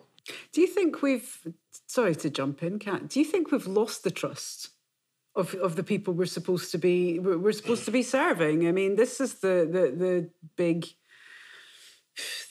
Do 0.53 0.61
you 0.61 0.67
think 0.67 1.03
we've 1.03 1.47
sorry 1.87 2.15
to 2.17 2.31
jump 2.31 2.63
in, 2.63 2.79
Kat? 2.79 3.09
Do 3.09 3.21
you 3.21 3.25
think 3.25 3.51
we've 3.51 3.67
lost 3.67 4.05
the 4.05 4.11
trust 4.11 4.71
of 5.37 5.55
of 5.55 5.77
the 5.77 5.85
people 5.85 6.15
we're 6.15 6.27
supposed 6.27 6.71
to 6.73 6.79
be 6.79 7.19
we're 7.19 7.53
supposed 7.53 7.85
to 7.85 7.91
be 7.91 8.03
serving? 8.03 8.67
I 8.67 8.73
mean, 8.73 8.97
this 8.97 9.21
is 9.21 9.35
the 9.35 9.69
the 9.71 9.95
the 9.97 10.31
big 10.57 10.87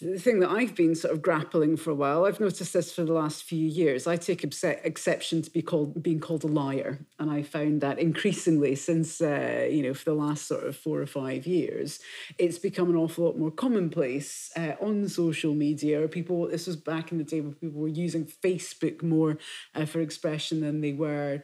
the 0.01 0.19
thing 0.19 0.39
that 0.41 0.49
I've 0.49 0.75
been 0.75 0.95
sort 0.95 1.13
of 1.13 1.21
grappling 1.21 1.77
for 1.77 1.91
a 1.91 1.95
while, 1.95 2.25
I've 2.25 2.39
noticed 2.39 2.73
this 2.73 2.91
for 2.91 3.03
the 3.03 3.13
last 3.13 3.43
few 3.43 3.65
years. 3.65 4.07
I 4.07 4.17
take 4.17 4.43
exception 4.43 5.41
to 5.41 5.49
be 5.49 5.61
called 5.61 6.03
being 6.03 6.19
called 6.19 6.43
a 6.43 6.47
liar, 6.47 7.05
and 7.17 7.31
I 7.31 7.43
found 7.43 7.79
that 7.81 7.99
increasingly 7.99 8.75
since 8.75 9.21
uh, 9.21 9.67
you 9.69 9.83
know 9.83 9.93
for 9.93 10.05
the 10.05 10.15
last 10.15 10.47
sort 10.47 10.65
of 10.65 10.75
four 10.75 10.99
or 10.99 11.05
five 11.05 11.47
years, 11.47 11.99
it's 12.37 12.59
become 12.59 12.89
an 12.89 12.97
awful 12.97 13.25
lot 13.25 13.37
more 13.37 13.51
commonplace 13.51 14.51
uh, 14.57 14.73
on 14.81 15.07
social 15.07 15.53
media. 15.53 16.05
People, 16.09 16.49
this 16.49 16.67
was 16.67 16.75
back 16.75 17.11
in 17.11 17.17
the 17.17 17.23
day 17.23 17.39
when 17.39 17.53
people 17.53 17.79
were 17.79 17.87
using 17.87 18.25
Facebook 18.25 19.01
more 19.01 19.37
uh, 19.75 19.85
for 19.85 20.01
expression 20.01 20.59
than 20.59 20.81
they 20.81 20.93
were 20.93 21.43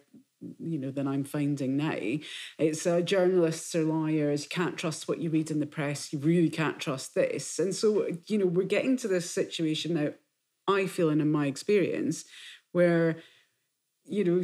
you 0.59 0.77
know 0.77 0.91
than 0.91 1.07
I'm 1.07 1.23
finding 1.23 1.77
now. 1.77 1.99
It's 2.57 2.85
uh, 2.85 3.01
journalists 3.01 3.75
are 3.75 3.83
liars. 3.83 4.43
You 4.43 4.49
can't 4.49 4.77
trust 4.77 5.07
what 5.07 5.19
you 5.19 5.29
read 5.29 5.51
in 5.51 5.59
the 5.59 5.65
press. 5.65 6.13
You 6.13 6.19
really 6.19 6.49
can't 6.49 6.79
trust 6.79 7.15
this. 7.15 7.59
And 7.59 7.75
so 7.75 8.07
you 8.27 8.37
know 8.37 8.45
we're 8.45 8.63
getting 8.63 8.97
to 8.97 9.07
this 9.07 9.29
situation 9.29 9.93
now. 9.93 10.13
I 10.67 10.85
feel, 10.85 11.09
and 11.09 11.21
in 11.21 11.31
my 11.31 11.47
experience, 11.47 12.25
where 12.71 13.17
you 14.05 14.23
know 14.23 14.43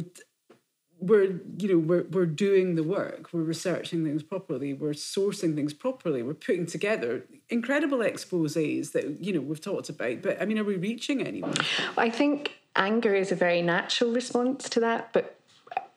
we're 0.98 1.40
you 1.58 1.68
know 1.68 1.78
we're 1.78 2.04
we're 2.10 2.26
doing 2.26 2.74
the 2.74 2.82
work. 2.82 3.32
We're 3.32 3.42
researching 3.42 4.04
things 4.04 4.22
properly. 4.22 4.72
We're 4.72 4.92
sourcing 4.92 5.54
things 5.54 5.74
properly. 5.74 6.22
We're 6.22 6.34
putting 6.34 6.66
together 6.66 7.24
incredible 7.48 7.98
exposés 7.98 8.92
that 8.92 9.24
you 9.24 9.32
know 9.32 9.40
we've 9.40 9.60
talked 9.60 9.88
about. 9.88 10.22
But 10.22 10.40
I 10.40 10.46
mean, 10.46 10.58
are 10.58 10.64
we 10.64 10.76
reaching 10.76 11.26
anyone? 11.26 11.54
I 11.96 12.10
think 12.10 12.58
anger 12.74 13.14
is 13.14 13.30
a 13.30 13.36
very 13.36 13.62
natural 13.62 14.12
response 14.12 14.68
to 14.70 14.80
that, 14.80 15.12
but 15.12 15.38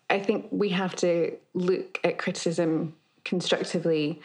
I 0.10 0.20
think 0.20 0.48
we 0.52 0.70
have 0.70 0.96
to 0.98 1.36
look 1.54 2.00
at 2.04 2.18
criticism 2.18 2.96
constructively 3.24 4.22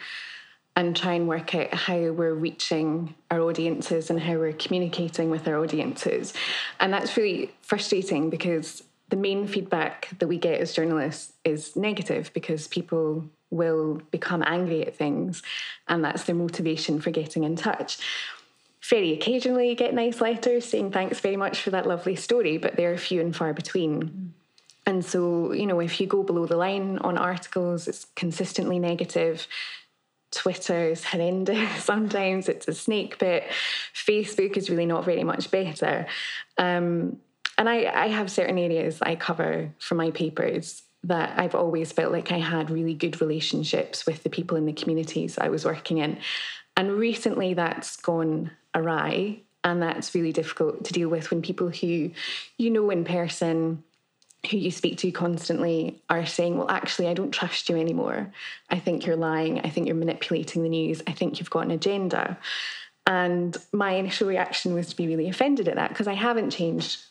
and 0.75 0.95
try 0.95 1.13
and 1.13 1.27
work 1.27 1.55
out 1.55 1.73
how 1.73 1.97
we're 2.11 2.33
reaching 2.33 3.15
our 3.31 3.39
audiences 3.41 4.09
and 4.09 4.19
how 4.19 4.37
we're 4.37 4.53
communicating 4.53 5.29
with 5.29 5.47
our 5.47 5.57
audiences. 5.57 6.33
And 6.79 6.91
that's 6.91 7.15
really 7.15 7.53
frustrating 7.61 8.29
because 8.29 8.83
the 9.09 9.15
main 9.15 9.47
feedback 9.47 10.09
that 10.19 10.27
we 10.27 10.37
get 10.37 10.59
as 10.59 10.73
journalists 10.73 11.33
is 11.45 11.75
negative 11.75 12.31
because 12.33 12.67
people 12.67 13.25
will 13.51 14.01
become 14.11 14.43
angry 14.45 14.85
at 14.85 14.95
things 14.95 15.41
and 15.87 16.03
that's 16.03 16.23
their 16.23 16.35
motivation 16.35 16.99
for 16.99 17.11
getting 17.11 17.43
in 17.43 17.55
touch. 17.55 17.97
Very 18.89 19.13
occasionally 19.13 19.69
you 19.69 19.75
get 19.75 19.93
nice 19.93 20.19
letters 20.19 20.65
saying 20.65 20.91
thanks 20.91 21.19
very 21.19 21.37
much 21.37 21.61
for 21.61 21.69
that 21.69 21.87
lovely 21.87 22.15
story, 22.15 22.57
but 22.57 22.75
they're 22.75 22.97
few 22.97 23.21
and 23.21 23.35
far 23.35 23.53
between. 23.53 24.33
And 24.85 25.03
so, 25.03 25.51
you 25.51 25.65
know, 25.65 25.79
if 25.79 25.99
you 25.99 26.07
go 26.07 26.23
below 26.23 26.45
the 26.45 26.57
line 26.57 26.99
on 26.99 27.17
articles, 27.17 27.87
it's 27.87 28.05
consistently 28.15 28.77
negative. 28.77 29.47
Twitter 30.31 30.89
is 30.89 31.03
horrendous. 31.03 31.83
Sometimes 31.83 32.49
it's 32.49 32.67
a 32.67 32.73
snake 32.73 33.17
bit. 33.17 33.45
Facebook 33.93 34.57
is 34.57 34.69
really 34.69 34.85
not 34.85 35.05
very 35.05 35.23
much 35.23 35.49
better. 35.49 36.05
Um, 36.57 37.17
and 37.57 37.69
I, 37.69 37.85
I 37.85 38.07
have 38.07 38.29
certain 38.29 38.57
areas 38.57 39.01
I 39.01 39.15
cover 39.15 39.71
for 39.79 39.95
my 39.95 40.11
papers 40.11 40.83
that 41.03 41.37
I've 41.39 41.55
always 41.55 41.91
felt 41.91 42.11
like 42.11 42.31
I 42.31 42.39
had 42.39 42.69
really 42.69 42.93
good 42.93 43.21
relationships 43.21 44.05
with 44.05 44.23
the 44.23 44.29
people 44.29 44.57
in 44.57 44.65
the 44.65 44.73
communities 44.73 45.37
I 45.37 45.49
was 45.49 45.63
working 45.63 45.99
in. 45.99 46.17
And 46.75 46.91
recently 46.91 47.53
that's 47.53 47.95
gone 47.97 48.51
awry. 48.73 49.39
And 49.63 49.81
that's 49.81 50.13
really 50.13 50.33
difficult 50.33 50.83
to 50.83 50.93
deal 50.93 51.09
with 51.09 51.31
when 51.31 51.41
people 51.41 51.69
who 51.69 52.11
you 52.57 52.69
know 52.69 52.89
in 52.91 53.03
person 53.03 53.83
who 54.47 54.57
you 54.57 54.71
speak 54.71 54.97
to 54.99 55.11
constantly 55.11 56.01
are 56.09 56.25
saying, 56.25 56.57
Well, 56.57 56.69
actually, 56.69 57.07
I 57.07 57.13
don't 57.13 57.31
trust 57.31 57.69
you 57.69 57.77
anymore. 57.77 58.31
I 58.69 58.79
think 58.79 59.05
you're 59.05 59.15
lying. 59.15 59.59
I 59.59 59.69
think 59.69 59.87
you're 59.87 59.95
manipulating 59.95 60.63
the 60.63 60.69
news. 60.69 61.01
I 61.07 61.11
think 61.11 61.39
you've 61.39 61.49
got 61.49 61.65
an 61.65 61.71
agenda. 61.71 62.37
And 63.07 63.55
my 63.71 63.91
initial 63.91 64.27
reaction 64.27 64.73
was 64.73 64.87
to 64.89 64.95
be 64.95 65.07
really 65.07 65.29
offended 65.29 65.67
at 65.67 65.75
that 65.75 65.89
because 65.89 66.07
I 66.07 66.13
haven't 66.13 66.51
changed 66.51 67.01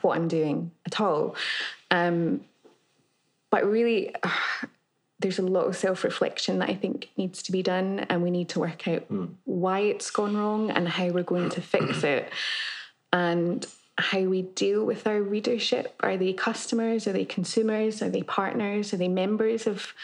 what 0.00 0.16
I'm 0.16 0.28
doing 0.28 0.72
at 0.84 1.00
all. 1.00 1.36
Um, 1.90 2.44
but 3.50 3.64
really, 3.64 4.14
uh, 4.22 4.30
there's 5.18 5.38
a 5.38 5.42
lot 5.42 5.66
of 5.66 5.76
self 5.76 6.04
reflection 6.04 6.58
that 6.58 6.68
I 6.68 6.74
think 6.74 7.08
needs 7.16 7.42
to 7.44 7.52
be 7.52 7.62
done, 7.62 8.00
and 8.10 8.22
we 8.22 8.30
need 8.30 8.50
to 8.50 8.60
work 8.60 8.86
out 8.86 9.10
mm. 9.10 9.30
why 9.44 9.80
it's 9.80 10.10
gone 10.10 10.36
wrong 10.36 10.70
and 10.70 10.86
how 10.88 11.08
we're 11.08 11.22
going 11.22 11.50
to 11.50 11.60
fix 11.60 12.04
it. 12.04 12.30
And 13.12 13.66
how 13.98 14.20
we 14.20 14.42
deal 14.42 14.84
with 14.84 15.06
our 15.06 15.22
readership. 15.22 15.94
Are 16.00 16.16
they 16.16 16.32
customers? 16.32 17.06
Are 17.06 17.12
they 17.12 17.24
consumers? 17.24 18.02
Are 18.02 18.10
they 18.10 18.22
partners? 18.22 18.92
Are 18.92 18.98
they 18.98 19.08
members 19.08 19.66
of 19.66 19.94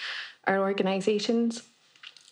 our 0.46 0.58
organizations? 0.58 1.62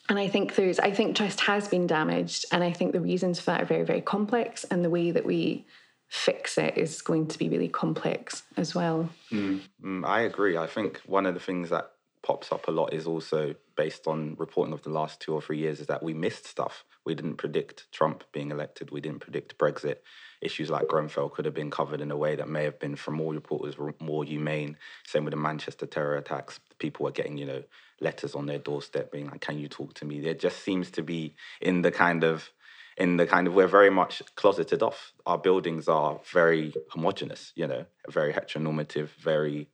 And 0.08 0.18
I 0.18 0.28
think 0.28 0.56
there's, 0.56 0.78
I 0.80 0.90
think 0.90 1.16
trust 1.16 1.40
has 1.40 1.68
been 1.68 1.86
damaged. 1.86 2.46
And 2.50 2.64
I 2.64 2.72
think 2.72 2.92
the 2.92 3.00
reasons 3.00 3.38
for 3.38 3.52
that 3.52 3.62
are 3.62 3.66
very, 3.66 3.84
very 3.84 4.00
complex. 4.00 4.64
And 4.64 4.84
the 4.84 4.90
way 4.90 5.10
that 5.10 5.24
we 5.26 5.66
fix 6.08 6.58
it 6.58 6.76
is 6.76 7.02
going 7.02 7.28
to 7.28 7.38
be 7.38 7.48
really 7.48 7.68
complex 7.68 8.42
as 8.56 8.74
well. 8.74 9.08
Mm, 9.30 9.60
mm, 9.82 10.04
I 10.04 10.22
agree. 10.22 10.56
I 10.56 10.66
think 10.66 11.00
one 11.06 11.26
of 11.26 11.34
the 11.34 11.40
things 11.40 11.70
that 11.70 11.92
pops 12.22 12.50
up 12.50 12.68
a 12.68 12.72
lot 12.72 12.92
is 12.92 13.06
also 13.06 13.54
based 13.80 14.06
on 14.06 14.36
reporting 14.38 14.74
of 14.74 14.82
the 14.82 14.90
last 14.90 15.20
two 15.20 15.32
or 15.32 15.40
three 15.40 15.56
years 15.56 15.80
is 15.80 15.86
that 15.86 16.02
we 16.02 16.12
missed 16.12 16.44
stuff. 16.46 16.84
We 17.06 17.14
didn't 17.14 17.36
predict 17.36 17.90
Trump 17.90 18.24
being 18.30 18.50
elected. 18.50 18.90
We 18.90 19.00
didn't 19.00 19.20
predict 19.20 19.56
Brexit 19.56 20.00
issues 20.42 20.68
like 20.68 20.86
Grenfell 20.86 21.30
could 21.30 21.46
have 21.46 21.54
been 21.54 21.70
covered 21.70 22.02
in 22.02 22.10
a 22.10 22.16
way 22.24 22.36
that 22.36 22.46
may 22.46 22.64
have 22.64 22.78
been, 22.78 22.94
from 22.94 23.18
all 23.22 23.32
reporters, 23.32 23.76
more 23.98 24.22
humane. 24.22 24.76
Same 25.06 25.24
with 25.24 25.32
the 25.32 25.38
Manchester 25.38 25.86
terror 25.86 26.18
attacks. 26.18 26.60
People 26.78 27.04
were 27.04 27.10
getting, 27.10 27.38
you 27.38 27.46
know, 27.46 27.62
letters 28.02 28.34
on 28.34 28.44
their 28.44 28.58
doorstep 28.58 29.10
being 29.12 29.30
like, 29.30 29.40
"Can 29.40 29.58
you 29.58 29.66
talk 29.66 29.94
to 29.94 30.04
me?" 30.04 30.20
There 30.20 30.34
just 30.34 30.58
seems 30.58 30.90
to 30.90 31.02
be 31.02 31.34
in 31.62 31.80
the 31.80 31.90
kind 31.90 32.22
of 32.22 32.50
in 32.98 33.16
the 33.16 33.26
kind 33.26 33.46
of 33.46 33.54
we're 33.54 33.66
very 33.66 33.88
much 33.88 34.22
closeted 34.34 34.82
off. 34.82 35.12
Our 35.24 35.38
buildings 35.38 35.88
are 35.88 36.20
very 36.30 36.74
homogenous, 36.90 37.52
you 37.56 37.66
know, 37.66 37.86
very 38.10 38.34
heteronormative, 38.34 39.08
very 39.18 39.70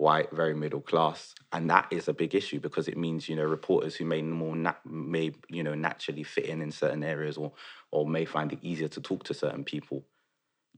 white, 0.00 0.30
very 0.32 0.54
middle 0.54 0.80
class, 0.80 1.34
and 1.52 1.68
that 1.70 1.86
is 1.90 2.08
a 2.08 2.14
big 2.14 2.34
issue 2.34 2.58
because 2.58 2.88
it 2.88 2.96
means 2.96 3.28
you 3.28 3.36
know 3.36 3.44
reporters 3.44 3.94
who 3.94 4.04
may 4.04 4.22
more 4.22 4.56
may 4.84 5.32
you 5.48 5.62
know 5.62 5.74
naturally 5.74 6.22
fit 6.22 6.46
in 6.46 6.62
in 6.62 6.72
certain 6.72 7.04
areas 7.04 7.36
or 7.36 7.52
or 7.90 8.06
may 8.08 8.24
find 8.24 8.52
it 8.52 8.58
easier 8.62 8.88
to 8.88 9.00
talk 9.00 9.24
to 9.24 9.34
certain 9.34 9.64
people. 9.64 10.04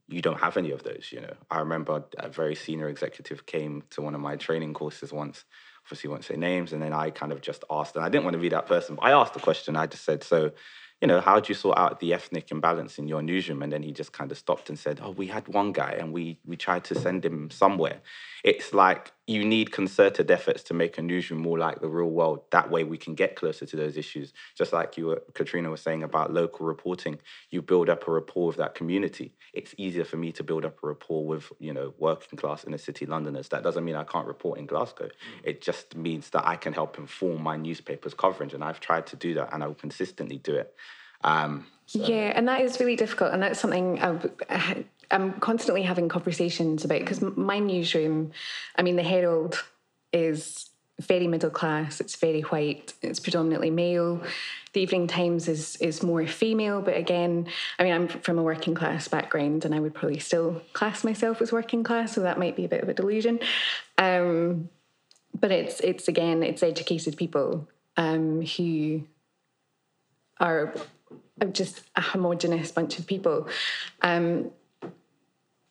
You 0.09 0.21
don't 0.21 0.41
have 0.41 0.57
any 0.57 0.73
of 0.73 0.83
those, 0.83 1.11
you 1.13 1.21
know. 1.21 1.35
I 1.51 1.61
remember 1.61 2.05
a 2.19 2.29
very 2.29 2.55
senior 2.55 2.89
executive 2.89 3.47
came 3.47 3.85
to 3.91 4.03
one 4.03 4.15
of 4.15 4.21
my 4.21 4.37
training 4.37 4.75
courses 4.75 5.13
once. 5.13 5.45
Obviously, 5.87 6.11
won't 6.11 6.25
say 6.25 6.37
names, 6.37 6.73
and 6.73 6.83
then 6.83 6.93
I 6.93 7.11
kind 7.11 7.33
of 7.33 7.41
just 7.41 7.65
asked, 7.71 7.97
and 7.97 8.05
I 8.05 8.09
didn't 8.09 8.25
want 8.25 8.35
to 8.35 8.41
be 8.41 8.51
that 8.51 8.67
person, 8.67 8.97
but 8.97 9.05
I 9.05 9.13
asked 9.13 9.35
the 9.35 9.41
question. 9.41 9.77
I 9.77 9.87
just 9.87 10.05
said, 10.05 10.23
"So, 10.25 10.51
you 11.03 11.09
know, 11.09 11.21
how 11.21 11.41
do 11.41 11.49
you 11.49 11.55
sort 11.57 11.77
out 11.77 11.99
the 11.99 12.15
ethnic 12.15 12.53
imbalance 12.53 12.97
in 12.97 13.09
your 13.09 13.23
newsroom? 13.23 13.61
And 13.61 13.73
then 13.73 13.83
he 13.83 13.91
just 13.91 14.13
kind 14.13 14.31
of 14.31 14.39
stopped 14.39 14.69
and 14.69 14.79
said, 14.79 15.01
Oh, 15.03 15.11
we 15.11 15.27
had 15.27 15.49
one 15.49 15.73
guy 15.73 15.97
and 15.99 16.13
we 16.13 16.39
we 16.47 16.57
tried 16.57 16.85
to 16.85 16.95
send 16.95 17.25
him 17.25 17.51
somewhere. 17.51 18.01
It's 18.45 18.73
like 18.73 19.11
you 19.27 19.45
need 19.45 19.71
concerted 19.71 20.31
efforts 20.31 20.65
to 20.65 20.75
make 20.75 20.99
a 20.99 21.03
newsroom 21.03 21.41
more 21.41 21.57
like 21.57 21.81
the 21.81 21.89
real 21.89 22.11
world. 22.11 22.43
That 22.51 22.71
way 22.71 22.83
we 22.83 22.99
can 22.99 23.15
get 23.15 23.37
closer 23.37 23.65
to 23.65 23.77
those 23.77 23.97
issues. 23.97 24.33
Just 24.57 24.73
like 24.73 24.97
you 24.97 25.07
were, 25.07 25.23
Catriona 25.35 25.71
was 25.71 25.81
saying 25.81 26.03
about 26.03 26.33
local 26.33 26.67
reporting, 26.67 27.19
you 27.51 27.63
build 27.63 27.89
up 27.89 28.09
a 28.09 28.11
rapport 28.11 28.49
with 28.49 28.57
that 28.57 28.75
community. 28.75 29.33
It's 29.53 29.75
easier 29.79 30.05
for 30.05 30.17
me 30.17 30.33
to 30.33 30.43
build 30.43 30.65
up 30.65 30.83
a 30.83 30.87
rapport 30.89 31.25
with, 31.25 31.53
you 31.61 31.73
know, 31.73 31.95
working 31.99 32.37
class 32.37 32.65
inner 32.65 32.79
city 32.79 33.07
Londoners. 33.07 33.49
That 33.49 33.63
doesn't 33.63 33.85
mean 33.85 33.95
I 33.95 34.05
can't 34.05 34.27
report 34.27 34.59
in 34.59 34.67
Glasgow. 34.67 35.09
It 35.45 35.63
just 35.63 35.95
means 35.95 36.31
that 36.31 36.45
I 36.45 36.57
can 36.57 36.73
help 36.73 36.99
inform 36.99 37.43
my 37.43 37.57
newspaper's 37.57 38.15
coverage. 38.15 38.55
And 38.55 38.65
I've 38.65 38.81
tried 38.81 39.07
to 39.09 39.17
do 39.17 39.35
that 39.35 39.51
and 39.53 39.63
I 39.63 39.69
will 39.69 39.75
consistently 39.75 40.39
do 40.39 40.57
it. 40.57 40.75
Um, 41.23 41.67
so. 41.87 42.01
Yeah, 42.01 42.33
and 42.35 42.49
that 42.49 42.63
is 42.63 42.81
really 42.81 42.97
difficult, 42.97 43.33
and 43.33 43.43
that's 43.43 43.61
something 43.61 44.01
i 44.01 44.85
am 45.13 45.35
constantly 45.35 45.83
having 45.83 46.09
conversations 46.09 46.85
about 46.85 47.01
because 47.01 47.21
my 47.21 47.59
newsroom, 47.59 48.33
I 48.77 48.83
mean, 48.83 48.97
the 48.97 49.03
Herald 49.03 49.63
is 50.13 50.71
very 51.01 51.27
middle 51.27 51.51
class. 51.51 52.01
It's 52.01 52.17
very 52.17 52.43
white. 52.43 52.95
It's 53.03 53.21
predominantly 53.21 53.71
male. 53.71 54.23
The 54.73 54.81
Evening 54.81 55.07
Times 55.07 55.49
is 55.49 55.77
is 55.77 56.03
more 56.03 56.27
female, 56.27 56.81
but 56.81 56.97
again, 56.97 57.47
I 57.79 57.85
mean, 57.85 57.93
I'm 57.93 58.09
from 58.09 58.39
a 58.39 58.43
working 58.43 58.75
class 58.75 59.09
background, 59.09 59.65
and 59.65 59.75
I 59.75 59.81
would 59.81 59.95
probably 59.95 60.19
still 60.19 60.63
class 60.73 61.05
myself 61.05 61.43
as 61.43 61.53
working 61.53 61.83
class, 61.83 62.13
so 62.13 62.23
that 62.23 62.39
might 62.39 62.57
be 62.57 62.65
a 62.65 62.69
bit 62.69 62.83
of 62.83 62.89
a 62.89 62.95
delusion. 62.95 63.41
Um, 63.99 64.71
but 65.39 65.51
it's 65.51 65.81
it's 65.81 66.09
again, 66.09 66.43
it's 66.43 66.63
educated 66.63 67.17
people 67.17 67.69
um, 67.97 68.43
who 68.43 69.03
are 70.41 70.75
just 71.53 71.83
a 71.97 72.01
homogenous 72.01 72.71
bunch 72.73 72.99
of 72.99 73.07
people. 73.07 73.49
Um, 74.01 74.51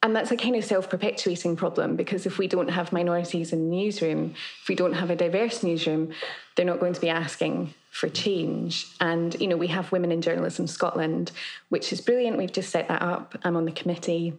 and 0.04 0.16
that's 0.16 0.32
a 0.32 0.38
kind 0.38 0.56
of 0.56 0.66
self 0.66 0.90
perpetuating 0.90 1.56
problem 1.56 1.96
because 1.96 2.26
if 2.26 2.38
we 2.38 2.48
don't 2.48 2.70
have 2.70 2.92
minorities 2.92 3.54
in 3.54 3.70
the 3.70 3.76
newsroom, 3.76 4.34
if 4.62 4.68
we 4.68 4.76
don't 4.76 4.94
have 4.94 5.12
a 5.12 5.16
diverse 5.16 5.62
newsroom, 5.62 6.12
they're 6.56 6.66
not 6.66 6.80
going 6.80 6.94
to 6.94 7.02
be 7.02 7.10
asking 7.10 7.74
for 7.92 8.10
change. 8.10 8.88
And, 9.00 9.40
you 9.40 9.48
know, 9.48 9.58
we 9.58 9.68
have 9.68 9.92
Women 9.92 10.12
in 10.12 10.22
Journalism 10.22 10.66
Scotland, 10.66 11.32
which 11.70 11.94
is 11.94 12.02
brilliant. 12.02 12.38
We've 12.38 12.52
just 12.52 12.70
set 12.70 12.88
that 12.88 13.02
up. 13.02 13.38
I'm 13.44 13.56
on 13.56 13.66
the 13.66 13.72
committee. 13.72 14.34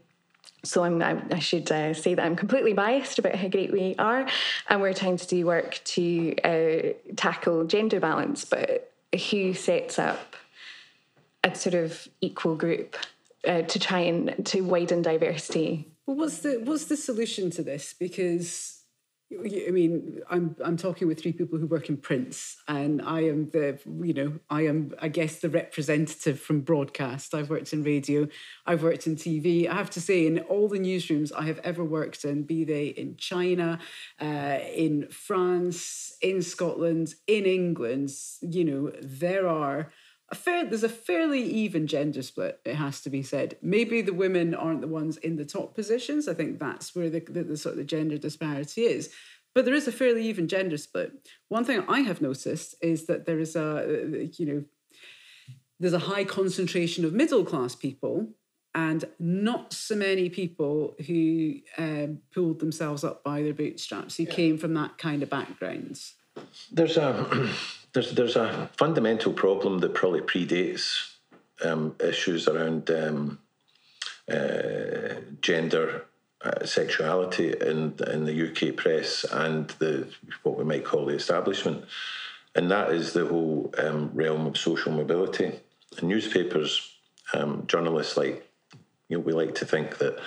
So 0.64 0.85
I'm, 0.85 1.02
I, 1.02 1.38
should 1.40 1.71
uh, 1.71 1.92
say 1.92 2.14
that 2.14 2.25
I'm 2.25 2.37
completely 2.37 2.73
biased 2.73 3.19
about 3.19 3.35
how 3.35 3.49
great 3.49 3.73
we 3.73 3.95
are. 3.99 4.26
And 4.69 4.81
we're 4.81 4.95
trying 4.95 5.16
to 5.16 5.26
do 5.26 5.45
work 5.45 5.81
to 5.85 6.37
uh, 6.42 6.92
tackle 7.16 7.64
gender 7.64 8.00
balance. 8.00 8.45
But 8.45 8.92
who 9.31 9.54
sets 9.54 9.99
up 9.99 10.35
a 11.45 11.54
sort 11.54 11.75
of 11.75 12.09
equal 12.21 12.54
group 12.54 12.97
uh, 13.46 13.62
to 13.62 13.78
try 13.78 14.00
and 14.00 14.46
to 14.46 14.61
widen 14.62 15.02
diversity. 15.02 15.92
Well, 16.06 16.16
what's 16.16 16.38
the 16.38 16.61
what's 16.64 16.87
the 16.87 16.96
solution 16.96 17.50
to 17.50 17.62
this? 17.62 17.94
Because 17.98 18.83
I 19.33 19.70
mean, 19.70 20.20
I'm 20.31 20.57
I'm 20.62 20.76
talking 20.76 21.09
with 21.09 21.20
three 21.20 21.33
people 21.33 21.59
who 21.59 21.66
work 21.66 21.88
in 21.88 21.96
prints, 21.96 22.57
and 22.68 23.00
I 23.00 23.20
am 23.22 23.50
the 23.50 23.78
you 24.02 24.12
know 24.12 24.38
I 24.50 24.62
am 24.62 24.92
I 25.00 25.09
guess 25.09 25.40
the 25.40 25.48
representative 25.48 26.40
from 26.40 26.61
broadcast. 26.61 27.35
I've 27.35 27.50
worked 27.50 27.72
in 27.72 27.83
radio, 27.83 28.28
I've 28.66 28.83
worked 28.83 29.07
in 29.07 29.16
TV. 29.16 29.68
I 29.68 29.74
have 29.74 29.90
to 29.90 30.00
say, 30.00 30.26
in 30.26 30.40
all 30.40 30.68
the 30.68 30.78
newsrooms 30.78 31.33
I 31.33 31.44
have 31.44 31.61
ever 31.61 31.85
worked 31.85 32.24
in, 32.24 32.42
be 32.42 32.64
they 32.64 32.87
in 32.87 33.16
China, 33.16 33.78
uh, 34.20 34.59
in 34.74 35.09
France, 35.09 36.16
in 36.20 36.42
Scotland, 36.42 37.14
in 37.26 37.46
England, 37.46 38.11
you 38.40 38.64
know, 38.64 38.92
there 39.00 39.48
are 39.48 39.92
a 40.33 40.35
fair 40.35 40.64
there's 40.64 40.83
a 40.83 40.88
fairly 40.88 41.42
even 41.42 41.87
gender 41.87 42.23
split 42.23 42.59
it 42.64 42.75
has 42.75 43.03
to 43.03 43.11
be 43.11 43.23
said. 43.23 43.57
Maybe 43.62 44.01
the 44.01 44.14
women 44.14 44.55
aren't 44.55 44.81
the 44.81 44.88
ones 44.88 45.18
in 45.18 45.37
the 45.37 45.45
top 45.45 45.75
positions. 45.75 46.27
I 46.27 46.35
think 46.35 46.59
that's 46.59 46.97
where 46.97 47.11
the, 47.11 47.21
the, 47.21 47.45
the 47.45 47.57
sort 47.57 47.75
of 47.75 47.79
the 47.79 47.85
gender 47.85 48.18
disparity 48.18 48.83
is. 48.83 49.11
But 49.55 49.66
there 49.66 49.75
is 49.75 49.87
a 49.87 49.92
fairly 49.92 50.27
even 50.27 50.49
gender 50.49 50.79
split. 50.79 51.29
One 51.49 51.64
thing 51.64 51.85
i 51.87 52.01
have 52.01 52.23
noticed 52.23 52.75
is 52.81 53.07
that 53.07 53.27
there 53.27 53.38
is 53.38 53.55
a 53.55 54.29
you 54.38 54.47
know 54.47 54.64
there's 55.79 55.92
a 55.92 55.99
high 56.11 56.25
concentration 56.25 57.05
of 57.05 57.12
middle 57.12 57.45
class 57.45 57.75
people 57.75 58.29
and 58.75 59.05
not 59.18 59.75
so 59.75 59.95
many 59.95 60.31
people 60.31 60.95
who 61.07 61.57
um, 61.77 62.21
pulled 62.33 62.61
themselves 62.61 63.05
up 63.05 63.23
by 63.23 63.42
their 63.42 63.53
bootstraps 63.53 64.16
who 64.16 64.23
yeah. 64.23 64.33
came 64.33 64.57
from 64.57 64.73
that 64.75 64.97
kind 64.97 65.23
of 65.23 65.29
background 65.29 66.01
there's 66.71 66.97
a 66.97 67.51
there's 67.92 68.12
there's 68.12 68.37
a 68.37 68.70
fundamental 68.76 69.33
problem 69.33 69.78
that 69.81 69.94
probably 69.94 70.20
predates 70.20 71.12
um, 71.64 71.94
issues 72.00 72.48
around 72.48 72.90
um, 72.90 73.38
uh, 74.31 75.14
gender, 75.40 76.07
uh, 76.42 76.64
sexuality 76.64 77.55
in 77.61 77.94
in 78.11 78.24
the 78.24 78.48
UK 78.48 78.76
press 78.76 79.24
and 79.24 79.68
the 79.78 80.09
what 80.42 80.57
we 80.57 80.64
might 80.64 80.85
call 80.85 81.07
the 81.07 81.14
establishment, 81.14 81.85
and 82.55 82.70
that 82.70 82.92
is 82.92 83.12
the 83.12 83.26
whole 83.26 83.72
um, 83.78 84.11
realm 84.14 84.46
of 84.46 84.57
social 84.57 84.92
mobility. 84.92 85.61
newspapers, 86.02 86.94
um, 87.35 87.64
journalists 87.66 88.16
like 88.16 88.48
you 89.09 89.18
know, 89.18 89.22
we 89.22 89.33
like 89.33 89.55
to 89.57 89.66
think 89.66 89.98
that 89.98 90.18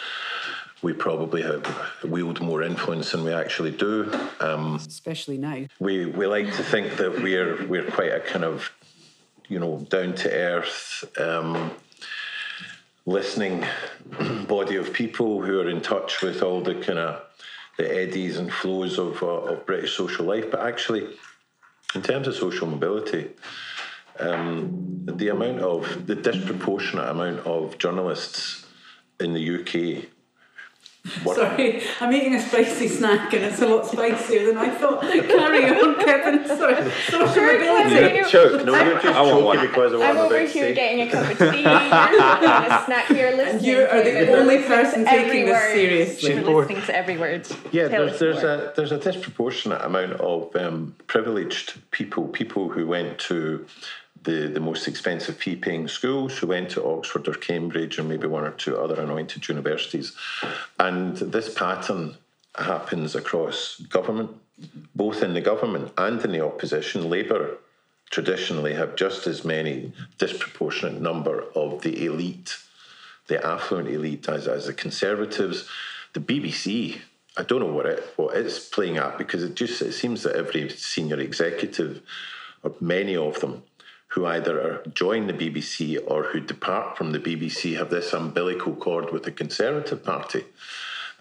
we 0.85 0.93
probably 0.93 1.41
have 1.41 1.65
wield 2.03 2.39
more 2.41 2.61
influence 2.61 3.11
than 3.11 3.23
we 3.23 3.33
actually 3.33 3.71
do. 3.71 4.07
Um, 4.39 4.75
Especially 4.75 5.39
now. 5.39 5.65
We 5.79 6.05
we 6.05 6.27
like 6.27 6.45
to 6.57 6.63
think 6.63 6.97
that 6.97 7.23
we're 7.23 7.65
we're 7.65 7.89
quite 7.89 8.11
a 8.11 8.19
kind 8.19 8.45
of 8.45 8.71
you 9.47 9.57
know 9.57 9.79
down 9.89 10.13
to 10.13 10.31
earth. 10.31 11.03
Um, 11.19 11.71
listening 13.07 13.65
body 14.47 14.75
of 14.75 14.93
people 14.93 15.41
who 15.41 15.59
are 15.59 15.69
in 15.69 15.81
touch 15.81 16.21
with 16.21 16.43
all 16.43 16.61
the 16.61 16.75
kind 16.75 16.99
of 16.99 17.23
the 17.77 17.87
eddies 18.03 18.37
and 18.37 18.53
flows 18.53 18.99
of, 18.99 19.21
uh, 19.23 19.51
of 19.51 19.65
British 19.65 19.97
social 19.97 20.25
life, 20.25 20.49
but 20.51 20.61
actually, 20.61 21.07
in 21.95 22.01
terms 22.03 22.27
of 22.27 22.35
social 22.35 22.67
mobility, 22.67 23.31
um, 24.19 25.05
the 25.05 25.29
amount 25.29 25.59
of 25.59 26.07
the 26.07 26.15
disproportionate 26.15 27.09
amount 27.09 27.39
of 27.39 27.77
journalists 27.79 28.65
in 29.19 29.33
the 29.33 29.43
UK 29.59 30.09
what? 31.23 31.35
Sorry, 31.35 31.83
I'm 32.01 32.11
eating 32.13 32.35
a 32.35 32.41
spicy 32.41 32.87
snack 32.87 33.31
and 33.33 33.43
it's 33.45 33.61
a 33.61 33.67
lot 33.67 33.85
spicier 33.85 34.47
than 34.47 34.57
I 34.57 34.69
thought. 34.69 35.01
Carry 35.01 35.69
on, 35.69 35.95
Kevin. 36.03 36.47
Sorry. 36.47 36.91
Social 36.91 37.27
sure, 37.33 37.59
mobility. 37.59 38.15
Yeah, 38.15 38.27
choke. 38.27 38.65
No, 38.65 38.83
you're 38.83 38.99
just 38.99 39.15
choking 39.15 39.61
because 39.61 39.93
of 39.93 39.99
what 39.99 40.09
I'm, 40.09 40.17
I'm 40.17 40.25
over 40.25 40.45
here 40.45 40.73
getting 40.73 41.07
a 41.07 41.11
cup 41.11 41.29
of 41.29 41.37
tea. 41.37 41.61
You're 41.61 41.69
a 41.69 42.83
snack. 42.85 43.09
You're 43.09 43.37
listening. 43.37 43.63
You 43.65 43.81
are 43.81 44.03
the 44.03 44.33
only 44.33 44.63
person 44.63 45.05
taking 45.05 45.45
this 45.45 45.63
seriously. 45.73 46.33
You're 46.33 46.43
listening 46.43 46.81
to 46.81 46.95
every 46.95 47.17
word. 47.17 47.47
Yeah, 47.71 47.87
there's, 47.87 48.19
there's 48.19 48.43
a 48.43 48.73
there's 48.75 48.91
a 48.91 48.97
disproportionate 48.97 49.83
amount 49.83 50.13
of 50.13 50.55
um, 50.55 50.95
privileged 51.05 51.79
people, 51.91 52.27
people 52.29 52.69
who 52.69 52.87
went 52.87 53.19
to 53.19 53.65
the, 54.25 54.47
the 54.47 54.59
most 54.59 54.87
expensive 54.87 55.37
fee 55.37 55.55
paying 55.55 55.87
schools 55.87 56.37
who 56.37 56.47
went 56.47 56.69
to 56.71 56.85
Oxford 56.85 57.27
or 57.27 57.33
Cambridge 57.33 57.97
or 57.97 58.03
maybe 58.03 58.27
one 58.27 58.43
or 58.43 58.51
two 58.51 58.77
other 58.77 58.99
anointed 59.01 59.47
universities. 59.47 60.13
And 60.79 61.15
this 61.17 61.53
pattern 61.53 62.17
happens 62.57 63.15
across 63.15 63.79
government, 63.79 64.31
both 64.93 65.23
in 65.23 65.33
the 65.33 65.41
government 65.41 65.93
and 65.97 66.23
in 66.23 66.31
the 66.31 66.45
opposition. 66.45 67.09
Labour 67.09 67.57
traditionally 68.09 68.73
have 68.73 68.95
just 68.95 69.27
as 69.27 69.43
many 69.43 69.91
disproportionate 70.17 71.01
number 71.01 71.43
of 71.55 71.81
the 71.81 72.05
elite, 72.05 72.57
the 73.27 73.45
affluent 73.45 73.89
elite, 73.89 74.29
as, 74.29 74.47
as 74.47 74.67
the 74.67 74.73
Conservatives. 74.73 75.67
The 76.13 76.19
BBC, 76.19 76.99
I 77.37 77.43
don't 77.43 77.59
know 77.59 77.73
what 77.73 77.85
it 77.85 78.13
what 78.15 78.37
it's 78.37 78.59
playing 78.59 78.97
at 78.97 79.17
because 79.17 79.43
it 79.43 79.55
just 79.55 79.81
it 79.81 79.91
seems 79.91 80.23
that 80.23 80.35
every 80.35 80.69
senior 80.69 81.19
executive, 81.19 82.01
or 82.63 82.73
many 82.79 83.15
of 83.17 83.41
them, 83.41 83.63
who 84.15 84.25
either 84.25 84.81
join 84.93 85.27
the 85.27 85.33
BBC 85.33 86.01
or 86.07 86.23
who 86.23 86.39
depart 86.39 86.97
from 86.97 87.11
the 87.11 87.19
BBC 87.19 87.77
have 87.77 87.89
this 87.89 88.13
umbilical 88.13 88.73
cord 88.73 89.11
with 89.11 89.23
the 89.23 89.31
Conservative 89.31 90.05
Party. 90.05 90.45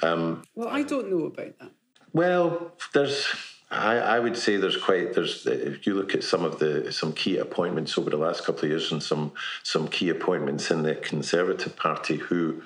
Um, 0.00 0.44
well, 0.54 0.68
I 0.68 0.82
don't 0.84 1.10
know 1.10 1.26
about 1.26 1.58
that. 1.58 1.72
Well, 2.12 2.72
there's 2.92 3.26
I, 3.68 3.96
I 3.96 4.20
would 4.20 4.36
say 4.36 4.58
there's 4.58 4.76
quite 4.76 5.12
there's 5.12 5.44
if 5.44 5.88
you 5.88 5.94
look 5.94 6.14
at 6.14 6.22
some 6.22 6.44
of 6.44 6.60
the 6.60 6.92
some 6.92 7.12
key 7.12 7.38
appointments 7.38 7.98
over 7.98 8.10
the 8.10 8.16
last 8.16 8.44
couple 8.44 8.64
of 8.64 8.70
years 8.70 8.92
and 8.92 9.02
some 9.02 9.32
some 9.64 9.88
key 9.88 10.10
appointments 10.10 10.70
in 10.70 10.82
the 10.82 10.94
Conservative 10.94 11.74
Party 11.74 12.16
who 12.16 12.62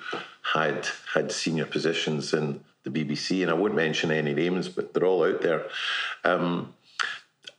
had 0.53 0.87
had 1.11 1.31
senior 1.31 1.65
positions 1.65 2.35
in 2.35 2.63
the 2.83 2.91
BBC 2.91 3.41
and 3.41 3.49
I 3.49 3.55
won't 3.55 3.73
mention 3.73 4.11
any 4.11 4.35
names 4.35 4.69
but 4.69 4.93
they're 4.93 5.05
all 5.05 5.23
out 5.23 5.41
there. 5.41 5.65
Um, 6.23 6.75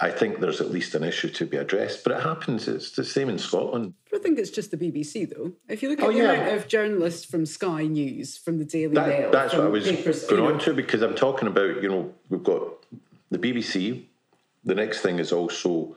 I 0.03 0.11
think 0.11 0.41
there's 0.41 0.63
at 0.63 0.71
least 0.71 0.95
an 0.95 1.05
issue 1.05 1.29
to 1.29 1.45
be 1.45 1.59
addressed, 1.59 2.05
but 2.05 2.13
it 2.13 2.23
happens. 2.23 2.67
It's 2.69 2.93
the 2.93 3.05
same 3.05 3.29
in 3.29 3.39
Scotland. 3.39 3.93
I 4.07 4.11
don't 4.13 4.23
think 4.23 4.39
it's 4.39 4.51
just 4.51 4.71
the 4.71 4.79
BBC 4.79 5.35
though. 5.35 5.53
If 5.69 5.83
you 5.83 5.91
look 5.91 6.01
at 6.01 6.07
oh, 6.07 6.13
the 6.13 6.19
yeah. 6.19 6.33
amount 6.33 6.57
of 6.57 6.69
journalists 6.69 7.27
from 7.27 7.45
Sky 7.45 7.83
News, 7.83 8.39
from 8.39 8.59
the 8.59 8.65
Daily 8.65 8.95
that, 8.95 9.09
Mail, 9.09 9.31
that's 9.31 9.53
what 9.53 9.65
I 9.65 9.69
was 9.69 9.85
papers, 9.85 10.25
going 10.25 10.55
on 10.55 10.59
to 10.61 10.73
because 10.73 11.03
I'm 11.03 11.15
talking 11.15 11.49
about. 11.49 11.83
You 11.83 11.91
know, 11.91 12.15
we've 12.31 12.43
got 12.43 12.63
the 13.31 13.39
BBC. 13.39 14.05
The 14.65 14.75
next 14.75 15.01
thing 15.01 15.19
is 15.19 15.33
also 15.33 15.97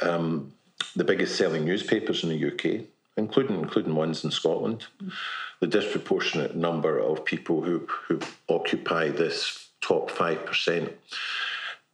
um, 0.00 0.54
the 0.94 1.04
biggest 1.04 1.36
selling 1.36 1.66
newspapers 1.66 2.24
in 2.24 2.30
the 2.30 2.52
UK, 2.52 2.86
including 3.18 3.60
including 3.60 3.94
ones 3.94 4.24
in 4.24 4.30
Scotland. 4.30 4.86
Mm. 5.02 5.12
The 5.60 5.66
disproportionate 5.66 6.56
number 6.56 6.98
of 6.98 7.24
people 7.24 7.62
who 7.62 7.86
who 8.08 8.20
occupy 8.48 9.10
this 9.10 9.68
top 9.82 10.10
five 10.10 10.46
percent. 10.46 10.92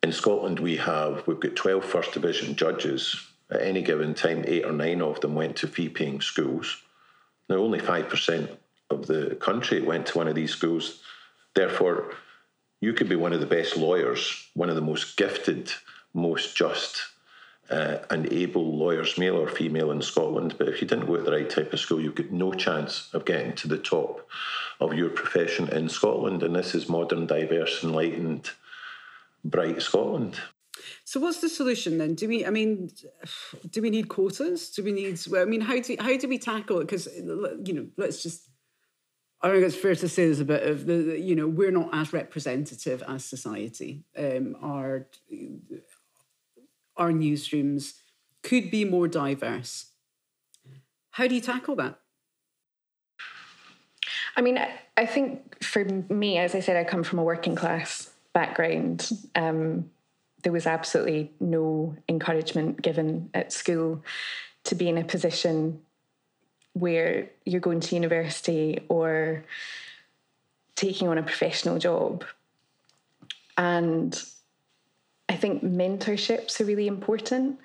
In 0.03 0.11
Scotland, 0.11 0.59
we 0.59 0.79
have 0.79 1.25
we've 1.29 1.38
got 1.38 1.55
12 1.55 1.85
first 1.85 2.12
division 2.12 2.57
judges. 2.57 3.25
At 3.51 3.62
any 3.62 3.83
given 3.83 4.15
time, 4.15 4.45
eight 4.49 4.65
or 4.65 4.73
nine 4.73 5.01
of 5.01 5.21
them 5.21 5.37
went 5.37 5.57
to 5.57 5.69
fee-paying 5.69 6.23
schools. 6.23 6.83
Now, 7.49 7.57
only 7.57 7.79
five 7.79 8.09
percent 8.09 8.51
of 8.91 9.07
the 9.07 9.37
country 9.37 9.81
went 9.81 10.07
to 10.07 10.19
one 10.19 10.27
of 10.27 10.35
these 10.35 10.51
schools. 10.51 11.01
Therefore, 11.55 12.15
you 12.81 12.93
could 12.95 13.09
be 13.09 13.15
one 13.15 13.33
of 13.33 13.38
the 13.38 13.47
best 13.47 13.77
lawyers, 13.77 14.49
one 14.55 14.69
of 14.69 14.75
the 14.75 14.83
most 14.83 15.17
gifted, 15.17 15.71
most 16.15 16.57
just, 16.57 17.03
uh, 17.71 17.99
and 18.11 18.33
able 18.33 18.77
lawyers, 18.77 19.17
male 19.17 19.37
or 19.37 19.49
female, 19.49 19.93
in 19.93 20.03
Scotland. 20.03 20.57
But 20.59 20.69
if 20.69 20.83
you 20.83 20.88
didn't 20.88 21.07
go 21.07 21.17
to 21.17 21.23
the 21.23 21.31
right 21.31 21.49
type 21.49 21.73
of 21.73 21.79
school, 21.79 22.01
you've 22.01 22.17
got 22.17 22.33
no 22.33 22.53
chance 22.53 23.09
of 23.12 23.25
getting 23.25 23.55
to 23.57 23.69
the 23.69 23.79
top 23.79 24.29
of 24.81 24.95
your 24.95 25.11
profession 25.11 25.69
in 25.69 25.88
Scotland. 25.88 26.43
And 26.43 26.57
this 26.57 26.75
is 26.75 26.88
modern, 26.88 27.27
diverse, 27.27 27.85
enlightened, 27.85 28.51
bright 29.44 29.83
Scotland. 29.83 30.38
So 31.05 31.20
what's 31.20 31.40
the 31.40 31.48
solution 31.48 31.98
then? 31.98 32.14
Do 32.14 32.28
we? 32.28 32.46
I 32.46 32.50
mean, 32.50 32.90
do 33.70 33.83
we 33.83 33.90
need 33.90 34.09
quotas? 34.09 34.70
Do 34.70 34.83
we 34.83 34.92
need? 34.92 35.20
I 35.37 35.44
mean, 35.44 35.61
how 35.61 35.81
do 35.81 35.96
how 35.98 36.16
do 36.16 36.28
we 36.28 36.38
tackle 36.38 36.78
it? 36.78 36.87
Because 36.87 37.07
you 37.16 37.72
know, 37.74 37.87
let's 37.96 38.22
just 38.22 38.48
I 39.42 39.50
think 39.50 39.64
it's 39.64 39.74
fair 39.74 39.96
to 39.96 40.09
say 40.09 40.26
there's 40.26 40.38
a 40.38 40.44
bit 40.44 40.62
of 40.62 40.87
the, 40.87 41.18
you 41.18 41.35
know, 41.35 41.48
we're 41.48 41.72
not 41.72 41.90
as 41.92 42.12
representative 42.12 43.02
as 43.09 43.24
society. 43.24 44.05
Um, 44.16 44.57
our 44.62 45.09
our 46.96 47.11
newsrooms 47.11 47.94
could 48.42 48.70
be 48.70 48.85
more 48.85 49.09
diverse. 49.09 49.87
How 51.11 51.26
do 51.26 51.35
you 51.35 51.40
tackle 51.40 51.74
that? 51.76 51.98
I 54.37 54.40
mean, 54.40 54.59
I 54.96 55.07
think 55.07 55.62
for 55.62 55.85
me, 55.85 56.38
as 56.38 56.55
I 56.55 56.61
said, 56.61 56.76
I 56.76 56.85
come 56.85 57.02
from 57.02 57.18
a 57.18 57.24
working 57.24 57.57
class 57.57 58.12
background. 58.33 59.11
Um, 59.35 59.90
there 60.42 60.53
was 60.53 60.66
absolutely 60.66 61.33
no 61.40 61.97
encouragement 62.09 62.83
given 62.83 63.31
at 63.35 63.53
school 63.53 64.03
to 64.64 64.75
be 64.75 64.88
in 64.88 64.99
a 64.99 65.05
position 65.05 65.81
where 66.73 67.31
you're 67.45 67.61
going 67.61 67.81
to 67.81 67.95
university 67.95 68.81
or 68.88 69.45
taking 70.75 71.09
on 71.09 71.18
a 71.18 71.23
professional 71.23 71.79
job. 71.79 72.25
And 73.57 74.21
I 75.29 75.37
think 75.37 75.62
mentorships 75.62 76.61
are 76.61 76.64
really 76.64 76.87
important. 76.87 77.59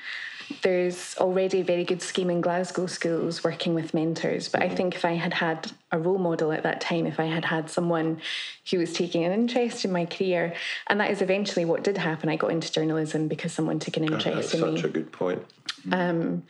There's 0.61 1.15
already 1.17 1.61
a 1.61 1.63
very 1.63 1.83
good 1.83 2.01
scheme 2.01 2.29
in 2.29 2.41
Glasgow 2.41 2.85
schools 2.85 3.43
working 3.43 3.73
with 3.73 3.93
mentors, 3.93 4.47
but 4.47 4.61
I 4.61 4.69
think 4.69 4.95
if 4.95 5.03
I 5.03 5.13
had 5.13 5.33
had 5.33 5.71
a 5.91 5.99
role 5.99 6.17
model 6.17 6.51
at 6.51 6.63
that 6.63 6.79
time, 6.79 7.05
if 7.05 7.19
I 7.19 7.25
had 7.25 7.45
had 7.45 7.69
someone 7.69 8.21
who 8.69 8.79
was 8.79 8.93
taking 8.93 9.25
an 9.25 9.33
interest 9.33 9.83
in 9.83 9.91
my 9.91 10.05
career, 10.05 10.53
and 10.87 10.99
that 10.99 11.11
is 11.11 11.21
eventually 11.21 11.65
what 11.65 11.83
did 11.83 11.97
happen. 11.97 12.29
I 12.29 12.37
got 12.37 12.51
into 12.51 12.71
journalism 12.71 13.27
because 13.27 13.51
someone 13.51 13.79
took 13.79 13.97
an 13.97 14.05
interest 14.05 14.53
in 14.53 14.61
me. 14.61 14.71
That's 14.71 14.81
such 14.81 14.89
a 14.89 14.93
good 14.93 15.11
point. 15.11 15.43
Um, 15.91 16.43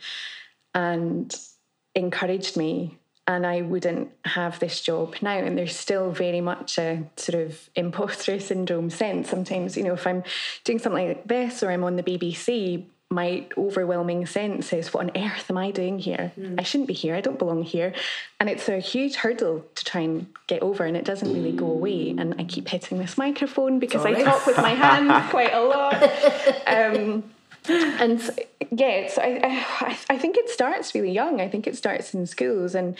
and 0.74 1.34
encouraged 1.94 2.56
me 2.56 2.98
and 3.28 3.46
I 3.46 3.60
wouldn't 3.60 4.10
have 4.24 4.58
this 4.58 4.80
job 4.80 5.16
now. 5.20 5.36
And 5.36 5.56
there's 5.56 5.76
still 5.76 6.10
very 6.10 6.40
much 6.40 6.78
a 6.78 7.04
sort 7.16 7.42
of 7.42 7.68
imposter 7.76 8.40
syndrome 8.40 8.88
sense. 8.88 9.28
Sometimes, 9.28 9.76
you 9.76 9.84
know, 9.84 9.92
if 9.92 10.06
I'm 10.06 10.24
doing 10.64 10.78
something 10.78 11.08
like 11.08 11.28
this 11.28 11.62
or 11.62 11.70
I'm 11.70 11.84
on 11.84 11.96
the 11.96 12.02
BBC, 12.02 12.86
my 13.10 13.46
overwhelming 13.56 14.26
sense 14.26 14.72
is, 14.72 14.92
what 14.92 15.04
on 15.04 15.10
earth 15.16 15.50
am 15.50 15.56
I 15.56 15.70
doing 15.70 15.98
here? 15.98 16.32
Mm. 16.38 16.60
I 16.60 16.62
shouldn't 16.62 16.88
be 16.88 16.94
here. 16.94 17.14
I 17.14 17.22
don't 17.22 17.38
belong 17.38 17.62
here. 17.62 17.94
And 18.38 18.50
it's 18.50 18.68
a 18.68 18.80
huge 18.80 19.16
hurdle 19.16 19.64
to 19.74 19.84
try 19.84 20.02
and 20.02 20.26
get 20.46 20.62
over, 20.62 20.84
and 20.84 20.96
it 20.96 21.04
doesn't 21.04 21.32
really 21.32 21.52
go 21.52 21.66
away. 21.66 22.10
And 22.10 22.34
I 22.38 22.44
keep 22.44 22.68
hitting 22.68 22.98
this 22.98 23.16
microphone 23.16 23.78
because 23.78 24.02
Sorry. 24.02 24.16
I 24.16 24.22
talk 24.24 24.46
with 24.46 24.58
my 24.58 24.74
hands 24.74 25.30
quite 25.30 25.52
a 25.52 25.62
lot. 25.62 25.96
Um, 26.68 27.24
and 27.68 28.20
yeah, 28.70 29.08
so 29.08 29.22
I, 29.22 29.64
I, 29.80 29.98
I 30.10 30.18
think 30.18 30.36
it 30.36 30.48
starts 30.48 30.94
really 30.94 31.12
young. 31.12 31.40
I 31.40 31.48
think 31.48 31.66
it 31.66 31.76
starts 31.76 32.12
in 32.12 32.26
schools, 32.26 32.74
and 32.74 32.96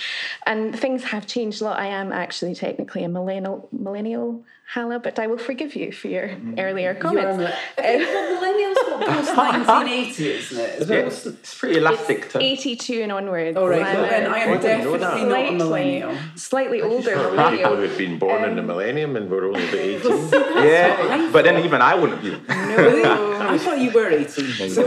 and 0.46 0.78
things 0.78 1.04
have 1.04 1.26
changed 1.26 1.60
a 1.60 1.64
lot. 1.64 1.78
I 1.78 1.86
am 1.86 2.12
actually 2.12 2.54
technically 2.54 3.04
a 3.04 3.08
millennial 3.08 3.68
millennial 3.72 4.44
Hala, 4.74 4.98
but 4.98 5.18
I 5.18 5.28
will 5.28 5.38
forgive 5.38 5.74
you 5.74 5.92
for 5.92 6.08
your 6.08 6.28
mm. 6.28 6.60
earlier 6.60 6.94
comments. 6.94 7.42
Uh, 7.42 7.82
millennials 7.82 9.06
post 9.06 9.34
nineteen 9.66 9.88
eighty, 9.88 10.28
isn't 10.28 10.60
it? 10.60 10.82
Is 10.82 10.90
it? 10.90 11.26
It's 11.26 11.58
pretty 11.58 11.78
elastic. 11.78 12.18
It's 12.18 12.32
to... 12.34 12.42
Eighty 12.42 12.76
two 12.76 13.00
and 13.00 13.10
onwards. 13.10 13.56
Oh 13.56 13.66
right, 13.66 13.80
well, 13.80 14.10
then 14.10 14.30
I 14.30 14.40
am 14.40 14.60
definitely 14.60 14.98
not 14.98 15.48
a 15.48 15.52
millennial. 15.52 16.14
Slightly 16.34 16.82
older 16.82 17.16
millennial. 17.16 17.70
People 17.70 17.76
who've 17.76 17.96
been 17.96 18.18
born 18.18 18.44
um, 18.44 18.50
in 18.50 18.56
the 18.56 18.62
millennium 18.62 19.16
and 19.16 19.30
were 19.30 19.46
only 19.46 19.64
about 19.64 19.74
eighteen. 19.78 20.28
yeah, 20.32 21.30
but 21.32 21.46
then 21.46 21.64
even 21.64 21.80
I 21.80 21.94
wouldn't 21.94 22.20
be. 22.20 22.32
No, 22.32 23.38
I 23.40 23.56
thought 23.56 23.78
you 23.78 23.90
were 23.90 24.10
eighteen. 24.10 24.68
So 24.68 24.86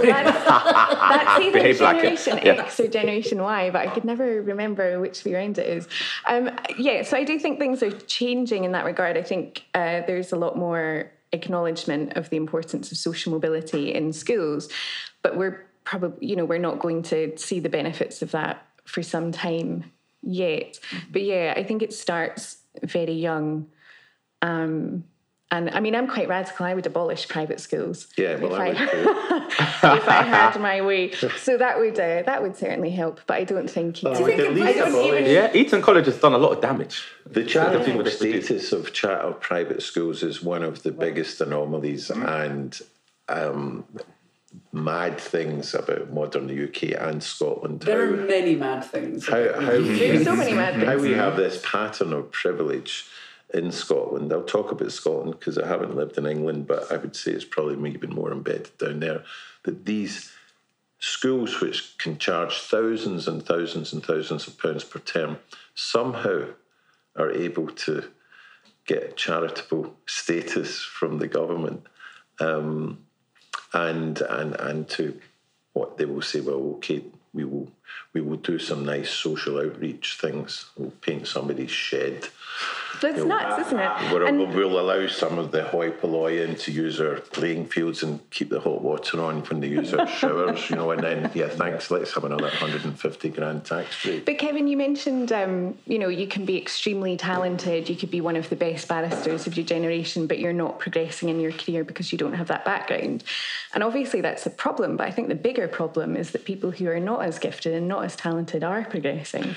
that's, 0.63 1.39
either 1.45 1.73
Generation 1.73 2.33
like 2.33 2.45
X 2.45 2.79
yeah. 2.79 2.85
or 2.85 2.89
Generation 2.89 3.41
Y, 3.41 3.69
but 3.69 3.87
I 3.87 3.93
could 3.93 4.05
never 4.05 4.41
remember 4.41 4.99
which 4.99 5.23
way 5.25 5.35
around 5.35 5.57
it 5.57 5.67
is. 5.67 5.87
Um, 6.27 6.51
yeah, 6.77 7.03
so 7.03 7.17
I 7.17 7.23
do 7.23 7.39
think 7.39 7.59
things 7.59 7.83
are 7.83 7.91
changing 7.91 8.63
in 8.63 8.71
that 8.73 8.85
regard. 8.85 9.17
I 9.17 9.23
think 9.23 9.63
uh, 9.73 10.01
there's 10.07 10.31
a 10.31 10.37
lot 10.37 10.57
more 10.57 11.11
acknowledgement 11.31 12.13
of 12.17 12.29
the 12.29 12.37
importance 12.37 12.91
of 12.91 12.97
social 12.97 13.31
mobility 13.31 13.93
in 13.93 14.13
schools, 14.13 14.69
but 15.21 15.37
we're 15.37 15.65
probably, 15.83 16.27
you 16.27 16.35
know, 16.35 16.45
we're 16.45 16.59
not 16.59 16.79
going 16.79 17.03
to 17.03 17.35
see 17.37 17.59
the 17.59 17.69
benefits 17.69 18.21
of 18.21 18.31
that 18.31 18.65
for 18.85 19.01
some 19.01 19.31
time 19.31 19.91
yet. 20.21 20.73
Mm-hmm. 20.73 21.11
But 21.11 21.23
yeah, 21.23 21.53
I 21.55 21.63
think 21.63 21.81
it 21.81 21.93
starts 21.93 22.57
very 22.83 23.13
young. 23.13 23.67
Um, 24.41 25.05
and 25.51 25.69
I 25.71 25.81
mean, 25.81 25.95
I'm 25.95 26.07
quite 26.07 26.29
radical. 26.29 26.65
I 26.65 26.73
would 26.73 26.85
abolish 26.85 27.27
private 27.27 27.59
schools. 27.59 28.07
Yeah, 28.17 28.37
well, 28.37 28.55
if 28.55 28.59
I, 28.59 28.67
I 28.67 29.97
if 29.97 30.07
I 30.07 30.23
had 30.23 30.57
my 30.61 30.81
way. 30.81 31.11
So 31.11 31.57
that 31.57 31.77
would 31.77 31.99
uh, 31.99 32.23
that 32.23 32.41
would 32.41 32.55
certainly 32.55 32.89
help. 32.89 33.19
But 33.27 33.37
I 33.37 33.43
don't 33.43 33.69
think. 33.69 34.01
Uh, 34.01 34.15
think 34.15 34.39
I 34.39 34.73
don't 34.73 35.05
even, 35.05 35.25
yeah, 35.25 35.51
Eton 35.53 35.81
College 35.81 36.05
has 36.05 36.17
done 36.19 36.33
a 36.33 36.37
lot 36.37 36.53
of 36.53 36.61
damage. 36.61 37.03
The 37.25 37.43
charitable 37.43 38.05
yeah. 38.05 38.13
status 38.13 38.71
of 38.71 38.93
charter 38.93 39.33
private 39.33 39.83
schools 39.83 40.23
is 40.23 40.41
one 40.41 40.63
of 40.63 40.83
the 40.83 40.91
biggest 40.91 41.41
anomalies 41.41 42.07
mm-hmm. 42.07 42.25
and 42.25 42.81
um, 43.27 43.83
mad 44.71 45.19
things 45.19 45.73
about 45.73 46.13
modern 46.13 46.49
UK 46.49 46.83
and 46.97 47.21
Scotland. 47.21 47.81
There 47.81 48.05
how, 48.05 48.13
are 48.13 48.25
many 48.25 48.55
mad 48.55 48.85
things. 48.85 49.27
How, 49.27 49.53
how, 49.59 49.71
There's 49.71 50.23
so 50.23 50.35
many 50.35 50.53
mad 50.53 50.75
things. 50.75 50.85
How 50.85 50.97
we 50.97 51.11
have 51.11 51.35
this 51.35 51.61
pattern 51.63 52.13
of 52.13 52.31
privilege 52.31 53.05
in 53.53 53.71
Scotland. 53.71 54.31
I'll 54.31 54.43
talk 54.43 54.71
about 54.71 54.91
Scotland 54.91 55.39
because 55.39 55.57
I 55.57 55.67
haven't 55.67 55.95
lived 55.95 56.17
in 56.17 56.25
England, 56.25 56.67
but 56.67 56.91
I 56.91 56.97
would 56.97 57.15
say 57.15 57.31
it's 57.31 57.45
probably 57.45 57.91
even 57.91 58.11
more 58.11 58.31
embedded 58.31 58.77
down 58.77 58.99
there. 58.99 59.23
That 59.63 59.85
these 59.85 60.31
schools, 60.99 61.59
which 61.59 61.97
can 61.97 62.17
charge 62.17 62.59
thousands 62.59 63.27
and 63.27 63.45
thousands 63.45 63.91
and 63.91 64.03
thousands 64.05 64.47
of 64.47 64.57
pounds 64.57 64.83
per 64.83 64.99
term, 64.99 65.39
somehow 65.75 66.45
are 67.15 67.31
able 67.31 67.67
to 67.67 68.09
get 68.85 69.17
charitable 69.17 69.95
status 70.05 70.81
from 70.81 71.19
the 71.19 71.27
government, 71.27 71.85
um, 72.39 73.05
and 73.73 74.21
and 74.21 74.55
and 74.55 74.89
to 74.89 75.19
what 75.73 75.97
they 75.97 76.05
will 76.05 76.21
say, 76.21 76.41
well, 76.41 76.75
okay, 76.75 77.03
we 77.33 77.45
will 77.45 77.71
we 78.13 78.21
will 78.21 78.37
do 78.37 78.59
some 78.59 78.85
nice 78.85 79.09
social 79.09 79.59
outreach 79.59 80.17
things. 80.19 80.69
We'll 80.77 80.91
paint 80.91 81.27
somebody's 81.27 81.71
shed. 81.71 82.27
That's 83.01 83.17
You 83.17 83.25
know, 83.25 83.39
nuts, 83.39 83.67
isn't 83.67 83.79
it? 83.79 84.13
Where 84.13 84.23
And- 84.25 84.53
we'll 84.55 84.79
allow 84.79 85.07
some 85.07 85.39
of 85.39 85.51
the 85.51 85.63
hoi 85.63 85.89
polloi 85.89 86.43
in 86.43 86.55
to 86.57 86.71
use 86.71 87.01
our 87.01 87.15
playing 87.15 87.65
fields 87.65 88.03
and 88.03 88.19
keep 88.29 88.49
the 88.49 88.59
hot 88.59 88.81
water 88.81 89.19
on 89.21 89.41
when 89.41 89.59
they 89.59 89.67
use 89.67 89.93
our 89.93 90.07
showers, 90.19 90.69
you 90.69 90.75
know, 90.75 90.91
and 90.91 91.01
then, 91.03 91.31
yeah, 91.33 91.47
thanks, 91.47 91.89
let's 91.89 92.13
have 92.13 92.23
another 92.23 92.45
150 92.45 93.29
grand 93.29 93.65
tax 93.65 94.05
rate. 94.05 94.25
But 94.25 94.37
Kevin, 94.37 94.67
you 94.67 94.77
mentioned, 94.77 95.31
um, 95.31 95.77
you 95.85 95.97
know, 95.97 96.09
you 96.09 96.27
can 96.27 96.45
be 96.45 96.57
extremely 96.57 97.17
talented. 97.17 97.89
You 97.89 97.95
could 97.95 98.11
be 98.11 98.21
one 98.21 98.35
of 98.35 98.49
the 98.49 98.55
best 98.55 98.87
barristers 98.87 99.47
of 99.47 99.57
your 99.57 99.65
generation, 99.65 100.27
but 100.27 100.37
you're 100.37 100.53
not 100.53 100.79
progressing 100.79 101.29
in 101.29 101.39
your 101.39 101.51
career 101.51 101.83
because 101.83 102.11
you 102.11 102.17
don't 102.19 102.33
have 102.33 102.47
that 102.47 102.65
background. 102.65 103.23
And 103.73 103.83
obviously, 103.83 104.21
that's 104.21 104.45
a 104.45 104.51
problem. 104.51 104.97
But 104.97 105.07
I 105.07 105.11
think 105.11 105.27
the 105.27 105.35
bigger 105.35 105.67
problem 105.67 106.15
is 106.15 106.31
that 106.31 106.45
people 106.45 106.71
who 106.71 106.87
are 106.87 106.99
not 106.99 107.23
as 107.23 107.39
gifted 107.39 107.73
and 107.73 107.87
not 107.87 108.05
as 108.05 108.15
talented 108.15 108.63
are 108.63 108.83
progressing 108.85 109.55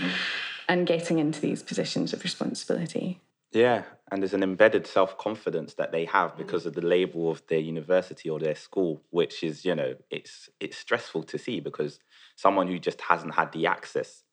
and 0.69 0.87
getting 0.87 1.19
into 1.19 1.41
these 1.41 1.63
positions 1.63 2.13
of 2.13 2.23
responsibility. 2.23 3.21
Yeah, 3.55 3.85
and 4.11 4.21
there's 4.21 4.35
an 4.35 4.43
embedded 4.43 4.85
self 4.87 5.17
confidence 5.17 5.75
that 5.75 5.93
they 5.93 6.05
have 6.07 6.33
mm. 6.33 6.39
because 6.39 6.67
of 6.67 6.75
the 6.75 6.85
label 6.85 7.31
of 7.31 7.43
their 7.49 7.61
university 7.61 8.29
or 8.29 8.41
their 8.41 8.57
school, 8.57 9.03
which 9.11 9.45
is, 9.45 9.65
you 9.65 9.75
know, 9.77 9.95
it's 10.11 10.51
it's 10.61 10.77
stressful 10.77 11.23
to 11.25 11.39
see 11.39 11.61
because 11.61 12.01
someone 12.37 12.67
who 12.67 12.79
just 12.81 13.01
hasn't 13.01 13.35
had 13.35 13.53
the 13.53 13.67
access, 13.67 14.24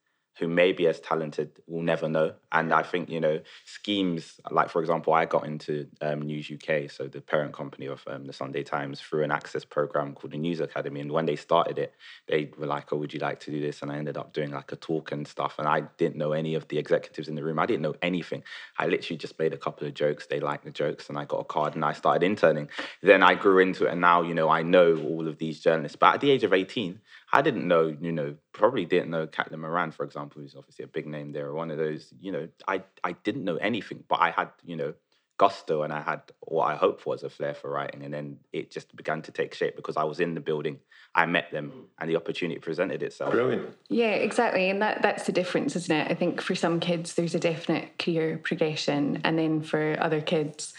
who 0.42 0.48
may 0.48 0.72
be 0.72 0.88
as 0.88 1.00
talented, 1.00 1.52
will 1.68 1.84
never 1.84 2.10
know. 2.10 2.34
And 2.52 2.74
I 2.74 2.82
think, 2.82 3.12
you 3.12 3.22
know, 3.22 3.40
schemes 3.66 4.42
like, 4.50 4.72
for 4.72 4.82
example, 4.82 5.14
I 5.14 5.26
got 5.26 5.46
into 5.46 5.88
um, 6.02 6.24
News 6.24 6.52
UK, 6.52 6.90
so 6.90 7.08
the 7.08 7.22
parent 7.22 7.54
company 7.54 7.86
of 7.86 8.04
um, 8.08 8.26
the 8.26 8.34
Sunday 8.34 8.64
Times, 8.64 9.00
through 9.00 9.24
an 9.24 9.32
access 9.32 9.64
program 9.64 10.16
called 10.16 10.34
the 10.34 10.40
News 10.40 10.60
Academy. 10.60 11.00
And 11.00 11.12
when 11.12 11.28
they 11.28 11.36
started 11.36 11.78
it, 11.78 11.94
they 12.28 12.50
were 12.58 12.66
like, 12.66 12.92
"Oh, 12.92 12.98
would 12.98 13.14
you 13.14 13.20
like 13.20 13.40
to 13.42 13.52
do 13.52 13.62
this?" 13.62 13.84
And 13.84 13.92
I 13.92 13.98
ended 13.98 14.18
up 14.18 14.34
doing 14.34 14.50
like 14.50 14.72
a 14.72 14.78
talk 14.78 15.12
and 15.12 15.28
stuff. 15.28 15.60
And 15.60 15.68
I 15.68 15.82
didn't 15.98 16.16
know 16.16 16.32
any 16.32 16.56
of 16.56 16.68
the 16.70 16.80
executives 16.80 17.28
in 17.28 17.36
the 17.36 17.44
room. 17.44 17.60
I 17.60 17.68
didn't 17.68 17.84
know 17.84 17.96
anything. 18.02 18.44
I 18.80 18.88
literally 18.88 19.18
just 19.18 19.38
made 19.38 19.54
a 19.54 19.58
couple 19.58 19.88
of 19.88 19.94
jokes. 19.94 20.26
They 20.26 20.40
liked 20.40 20.66
the 20.66 20.72
jokes, 20.72 21.08
and 21.08 21.20
I 21.20 21.26
got 21.26 21.42
a 21.42 21.44
card, 21.44 21.76
and 21.76 21.86
I 21.86 21.94
started 21.94 22.26
interning. 22.26 22.68
Then 23.04 23.22
I 23.22 23.36
grew 23.36 23.60
into 23.60 23.86
it, 23.86 23.92
and 23.92 24.02
now 24.02 24.24
you 24.24 24.34
know 24.34 24.50
I 24.50 24.64
know 24.64 24.98
all 24.98 25.28
of 25.28 25.38
these 25.38 25.60
journalists. 25.60 25.98
But 25.98 26.16
at 26.16 26.22
the 26.22 26.32
age 26.32 26.44
of 26.44 26.52
eighteen, 26.52 27.00
I 27.34 27.42
didn't 27.42 27.68
know, 27.68 27.96
you 28.00 28.12
know, 28.12 28.36
probably 28.52 28.86
didn't 28.86 29.10
know 29.10 29.26
Caitlin 29.28 29.60
Moran, 29.60 29.92
for 29.92 30.04
example, 30.04 30.42
who's 30.42 30.56
obviously 30.56 30.84
a 30.84 30.88
big 30.88 31.08
name 31.08 31.32
there. 31.32 31.54
One 31.54 31.72
of 31.72 31.78
those, 31.78 32.14
you 32.20 32.32
know, 32.32 32.48
I 32.68 32.84
I 33.04 33.14
didn't 33.14 33.46
know 33.46 33.56
anything, 33.56 34.04
but 34.08 34.20
I 34.20 34.32
had, 34.32 34.50
you 34.66 34.76
know, 34.76 34.94
gusto 35.42 35.82
and 35.82 35.92
I 35.92 36.02
had 36.02 36.22
what 36.42 36.66
I 36.66 36.76
hoped 36.76 37.08
was 37.08 37.24
a 37.24 37.30
flair 37.30 37.56
for 37.56 37.72
writing. 37.72 38.04
And 38.04 38.14
then 38.14 38.38
it 38.54 38.70
just 38.70 38.96
began 38.96 39.24
to 39.24 39.32
take 39.32 39.56
shape 39.56 39.76
because 39.76 39.98
I 39.98 40.04
was 40.04 40.20
in 40.20 40.36
the 40.36 40.40
building, 40.40 40.78
I 41.16 41.26
met 41.26 41.50
them, 41.52 41.88
and 42.00 42.08
the 42.08 42.16
opportunity 42.16 42.60
presented 42.60 43.02
itself. 43.02 43.32
Brilliant. 43.32 43.76
Yeah, 43.90 44.12
exactly. 44.12 44.70
And 44.70 44.84
that, 44.84 45.02
that's 45.02 45.26
the 45.26 45.32
difference, 45.32 45.76
isn't 45.76 45.96
it? 45.96 46.12
I 46.12 46.14
think 46.14 46.42
for 46.42 46.54
some 46.54 46.80
kids, 46.80 47.16
there's 47.16 47.34
a 47.34 47.40
definite 47.40 47.98
career 47.98 48.38
progression. 48.38 49.22
And 49.24 49.40
then 49.40 49.64
for 49.64 49.98
other 50.00 50.22
kids, 50.22 50.76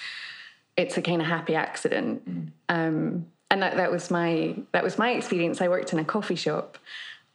it's 0.76 0.96
a 0.96 1.02
kind 1.02 1.20
of 1.20 1.26
happy 1.26 1.56
accident. 1.56 2.52
Um, 2.68 3.26
and 3.52 3.62
that, 3.62 3.76
that 3.76 3.92
was 3.92 4.10
my 4.10 4.56
that 4.72 4.82
was 4.82 4.96
my 4.96 5.10
experience. 5.10 5.60
I 5.60 5.68
worked 5.68 5.92
in 5.92 5.98
a 5.98 6.04
coffee 6.04 6.36
shop 6.36 6.78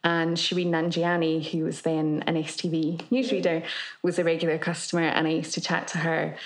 and 0.02 0.36
Shereen 0.36 0.70
Nanjiani, 0.70 1.46
who 1.48 1.62
was 1.62 1.82
then 1.82 2.24
an 2.26 2.34
STV 2.34 3.04
newsreader, 3.08 3.64
was 4.02 4.18
a 4.18 4.24
regular 4.24 4.58
customer 4.58 5.02
and 5.02 5.28
I 5.28 5.30
used 5.30 5.54
to 5.54 5.60
chat 5.60 5.86
to 5.88 5.98
her. 5.98 6.36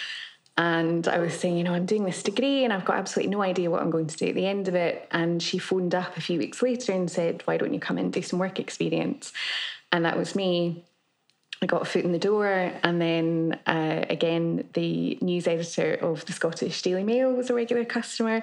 And 0.59 1.09
I 1.09 1.19
was 1.19 1.33
saying, 1.33 1.57
you 1.57 1.65
know, 1.65 1.73
I'm 1.73 1.87
doing 1.87 2.05
this 2.05 2.23
degree 2.23 2.65
and 2.65 2.73
I've 2.73 2.85
got 2.85 2.97
absolutely 2.97 3.31
no 3.31 3.41
idea 3.41 3.71
what 3.71 3.81
I'm 3.81 3.91
going 3.91 4.09
to 4.09 4.17
do 4.17 4.27
at 4.27 4.35
the 4.35 4.47
end 4.47 4.69
of 4.69 4.75
it. 4.75 5.09
And 5.11 5.43
she 5.43 5.57
phoned 5.57 5.95
up 5.95 6.19
a 6.19 6.21
few 6.21 6.39
weeks 6.39 6.61
later 6.61 6.93
and 6.93 7.11
said, 7.11 7.41
Why 7.47 7.57
don't 7.57 7.73
you 7.73 7.81
come 7.81 7.97
and 7.97 8.13
do 8.13 8.21
some 8.21 8.39
work 8.39 8.61
experience? 8.61 9.33
And 9.91 10.05
that 10.05 10.19
was 10.19 10.35
me. 10.35 10.85
I 11.63 11.67
got 11.67 11.83
a 11.83 11.85
foot 11.85 12.05
in 12.05 12.11
the 12.11 12.19
door, 12.19 12.47
and 12.83 13.01
then 13.01 13.59
uh, 13.67 14.05
again, 14.11 14.69
the 14.73 15.17
news 15.21 15.47
editor 15.47 15.95
of 15.95 16.27
the 16.27 16.33
Scottish 16.33 16.83
Daily 16.83 17.05
Mail 17.05 17.33
was 17.33 17.51
a 17.51 17.55
regular 17.55 17.85
customer, 17.85 18.43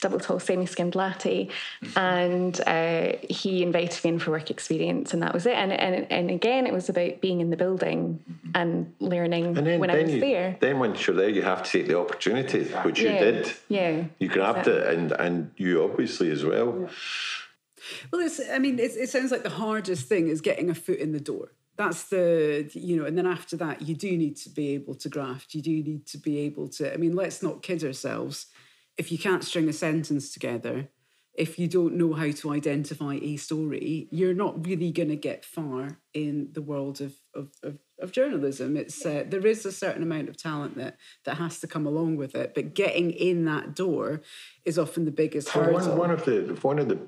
double 0.00 0.20
tall 0.20 0.38
semi 0.38 0.66
skimmed 0.66 0.94
latte, 0.94 1.48
and 1.96 2.60
uh, 2.68 3.12
he 3.28 3.64
invited 3.64 4.04
me 4.04 4.10
in 4.10 4.18
for 4.20 4.30
work 4.30 4.52
experience, 4.52 5.12
and 5.12 5.20
that 5.22 5.34
was 5.34 5.46
it. 5.46 5.54
And 5.54 5.72
and 5.72 6.06
and 6.12 6.30
again, 6.30 6.64
it 6.64 6.72
was 6.72 6.88
about 6.88 7.20
being 7.20 7.40
in 7.40 7.50
the 7.50 7.56
building 7.56 8.22
and 8.54 8.94
learning 9.00 9.58
And 9.58 9.66
then, 9.66 9.80
when 9.80 9.90
I 9.90 10.02
was 10.02 10.14
you, 10.14 10.20
there. 10.20 10.56
then 10.60 10.78
once 10.78 11.04
you're 11.04 11.16
there, 11.16 11.28
you 11.28 11.42
have 11.42 11.64
to 11.64 11.70
take 11.70 11.88
the 11.88 11.98
opportunity, 11.98 12.64
which 12.84 13.00
you 13.00 13.08
did. 13.08 13.52
Yeah, 13.68 14.04
You 14.20 14.28
grabbed 14.28 14.68
it, 14.68 14.86
and, 14.94 15.12
and 15.12 15.50
you 15.56 15.82
obviously 15.82 16.30
as 16.30 16.44
well. 16.44 16.88
Well, 18.12 18.20
it's, 18.20 18.40
I 18.50 18.58
mean, 18.58 18.78
it's, 18.78 18.94
it 18.94 19.08
sounds 19.08 19.32
like 19.32 19.42
the 19.42 19.50
hardest 19.50 20.06
thing 20.06 20.28
is 20.28 20.40
getting 20.40 20.70
a 20.70 20.74
foot 20.74 20.98
in 20.98 21.12
the 21.12 21.20
door. 21.20 21.50
That's 21.76 22.04
the, 22.04 22.70
you 22.74 22.96
know, 22.96 23.06
and 23.06 23.16
then 23.16 23.26
after 23.26 23.56
that, 23.56 23.82
you 23.82 23.94
do 23.94 24.16
need 24.16 24.36
to 24.38 24.50
be 24.50 24.70
able 24.70 24.94
to 24.96 25.08
graft. 25.08 25.54
You 25.54 25.62
do 25.62 25.70
need 25.70 26.06
to 26.08 26.18
be 26.18 26.38
able 26.40 26.68
to, 26.68 26.92
I 26.92 26.96
mean, 26.98 27.14
let's 27.16 27.42
not 27.42 27.62
kid 27.62 27.82
ourselves. 27.82 28.46
If 28.98 29.10
you 29.10 29.18
can't 29.18 29.44
string 29.44 29.68
a 29.68 29.72
sentence 29.72 30.30
together, 30.32 30.88
if 31.34 31.58
you 31.58 31.68
don't 31.68 31.94
know 31.94 32.12
how 32.12 32.30
to 32.30 32.52
identify 32.52 33.14
a 33.22 33.36
story, 33.36 34.08
you're 34.10 34.34
not 34.34 34.66
really 34.66 34.90
going 34.90 35.08
to 35.08 35.16
get 35.16 35.44
far 35.44 35.98
in 36.12 36.50
the 36.52 36.60
world 36.60 37.00
of, 37.00 37.14
of, 37.34 37.48
of, 37.62 37.78
of 37.98 38.12
journalism. 38.12 38.76
It's 38.76 39.06
uh, 39.06 39.24
there 39.26 39.46
is 39.46 39.64
a 39.64 39.72
certain 39.72 40.02
amount 40.02 40.28
of 40.28 40.36
talent 40.36 40.76
that 40.76 40.98
that 41.24 41.36
has 41.36 41.60
to 41.60 41.66
come 41.66 41.86
along 41.86 42.16
with 42.16 42.34
it, 42.34 42.52
but 42.54 42.74
getting 42.74 43.10
in 43.10 43.44
that 43.46 43.74
door 43.74 44.20
is 44.64 44.78
often 44.78 45.04
the 45.04 45.12
biggest 45.12 45.54
Well, 45.54 45.66
hurdle. 45.66 45.88
one, 45.88 45.98
one 45.98 46.10
of 46.10 46.24
the 46.24 46.58
one 46.62 46.78
of 46.78 46.88
the 46.88 46.98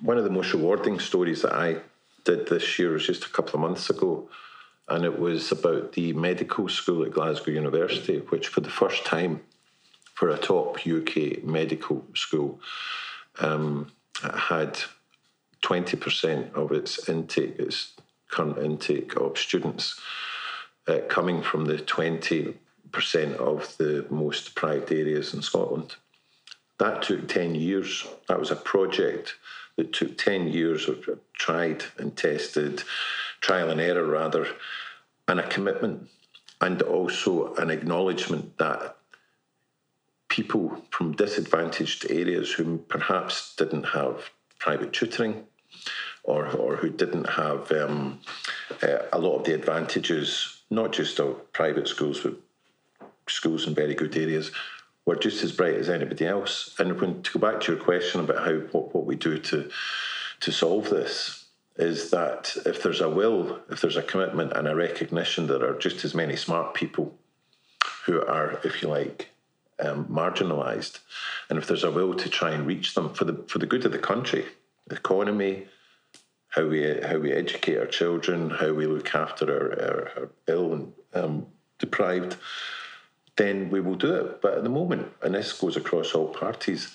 one 0.00 0.18
of 0.18 0.24
the 0.24 0.30
most 0.30 0.52
rewarding 0.52 0.98
stories 0.98 1.42
that 1.42 1.52
I 1.52 1.76
did 2.24 2.48
this 2.48 2.78
year 2.78 2.92
was 2.92 3.06
just 3.06 3.24
a 3.24 3.28
couple 3.28 3.54
of 3.54 3.60
months 3.60 3.90
ago, 3.90 4.28
and 4.88 5.04
it 5.04 5.18
was 5.18 5.52
about 5.52 5.92
the 5.92 6.12
medical 6.14 6.68
school 6.68 7.04
at 7.04 7.12
Glasgow 7.12 7.52
University, 7.52 8.18
which 8.18 8.48
for 8.48 8.60
the 8.60 8.70
first 8.70 9.04
time, 9.04 9.40
for 10.14 10.28
a 10.30 10.38
top 10.38 10.86
UK 10.86 11.42
medical 11.44 12.04
school, 12.14 12.60
um, 13.40 13.92
had 14.22 14.78
twenty 15.60 15.96
percent 15.96 16.54
of 16.54 16.72
its 16.72 17.08
intake, 17.08 17.58
its 17.58 17.94
current 18.30 18.58
intake 18.58 19.16
of 19.16 19.38
students, 19.38 20.00
uh, 20.86 21.00
coming 21.08 21.42
from 21.42 21.64
the 21.66 21.78
twenty 21.78 22.56
percent 22.92 23.36
of 23.36 23.76
the 23.78 24.06
most 24.10 24.46
deprived 24.46 24.92
areas 24.92 25.34
in 25.34 25.42
Scotland. 25.42 25.96
That 26.78 27.02
took 27.02 27.28
10 27.28 27.54
years. 27.54 28.06
That 28.28 28.38
was 28.40 28.50
a 28.50 28.56
project 28.56 29.34
that 29.76 29.92
took 29.92 30.16
10 30.16 30.48
years 30.48 30.88
of 30.88 31.08
tried 31.34 31.84
and 31.98 32.16
tested, 32.16 32.82
trial 33.40 33.70
and 33.70 33.80
error 33.80 34.06
rather, 34.06 34.46
and 35.28 35.40
a 35.40 35.48
commitment 35.48 36.08
and 36.60 36.80
also 36.82 37.54
an 37.56 37.70
acknowledgement 37.70 38.56
that 38.58 38.96
people 40.28 40.82
from 40.90 41.12
disadvantaged 41.12 42.10
areas 42.10 42.52
who 42.52 42.78
perhaps 42.88 43.54
didn't 43.56 43.84
have 43.84 44.30
private 44.58 44.92
tutoring 44.92 45.44
or, 46.22 46.48
or 46.48 46.76
who 46.76 46.88
didn't 46.88 47.28
have 47.28 47.70
um, 47.72 48.18
uh, 48.82 48.98
a 49.12 49.18
lot 49.18 49.36
of 49.36 49.44
the 49.44 49.54
advantages, 49.54 50.62
not 50.70 50.92
just 50.92 51.20
of 51.20 51.52
private 51.52 51.86
schools, 51.86 52.20
but 52.20 52.34
schools 53.28 53.66
in 53.66 53.74
very 53.74 53.94
good 53.94 54.16
areas, 54.16 54.50
were 55.06 55.16
just 55.16 55.44
as 55.44 55.52
bright 55.52 55.74
as 55.74 55.88
anybody 55.88 56.26
else. 56.26 56.74
And 56.78 57.00
when 57.00 57.22
to 57.22 57.38
go 57.38 57.40
back 57.40 57.60
to 57.62 57.72
your 57.72 57.82
question 57.82 58.20
about 58.20 58.44
how 58.46 58.54
what, 58.72 58.94
what 58.94 59.06
we 59.06 59.16
do 59.16 59.38
to 59.38 59.70
to 60.40 60.52
solve 60.52 60.90
this 60.90 61.44
is 61.76 62.10
that 62.10 62.56
if 62.66 62.82
there's 62.82 63.00
a 63.00 63.08
will, 63.08 63.60
if 63.70 63.80
there's 63.80 63.96
a 63.96 64.02
commitment 64.02 64.52
and 64.52 64.68
a 64.68 64.76
recognition 64.76 65.46
that 65.46 65.60
there 65.60 65.70
are 65.70 65.78
just 65.78 66.04
as 66.04 66.14
many 66.14 66.36
smart 66.36 66.74
people 66.74 67.14
who 68.06 68.20
are, 68.20 68.60
if 68.62 68.80
you 68.80 68.88
like, 68.88 69.30
um, 69.80 70.04
marginalised, 70.06 71.00
and 71.48 71.58
if 71.58 71.66
there's 71.66 71.82
a 71.82 71.90
will 71.90 72.14
to 72.14 72.28
try 72.28 72.50
and 72.50 72.66
reach 72.66 72.94
them 72.94 73.12
for 73.12 73.24
the 73.24 73.44
for 73.48 73.58
the 73.58 73.66
good 73.66 73.84
of 73.84 73.92
the 73.92 73.98
country, 73.98 74.44
the 74.86 74.96
economy, 74.96 75.66
how 76.48 76.66
we 76.66 77.00
how 77.00 77.18
we 77.18 77.32
educate 77.32 77.78
our 77.78 77.86
children, 77.86 78.50
how 78.50 78.72
we 78.72 78.86
look 78.86 79.14
after 79.14 79.52
our, 79.52 79.72
our, 79.82 80.12
our 80.16 80.30
ill 80.46 80.72
and 80.74 80.92
um, 81.12 81.46
deprived, 81.78 82.36
then 83.36 83.70
we 83.70 83.80
will 83.80 83.96
do 83.96 84.14
it. 84.14 84.40
But 84.40 84.54
at 84.54 84.62
the 84.62 84.68
moment, 84.68 85.12
and 85.22 85.34
this 85.34 85.52
goes 85.52 85.76
across 85.76 86.14
all 86.14 86.28
parties, 86.28 86.94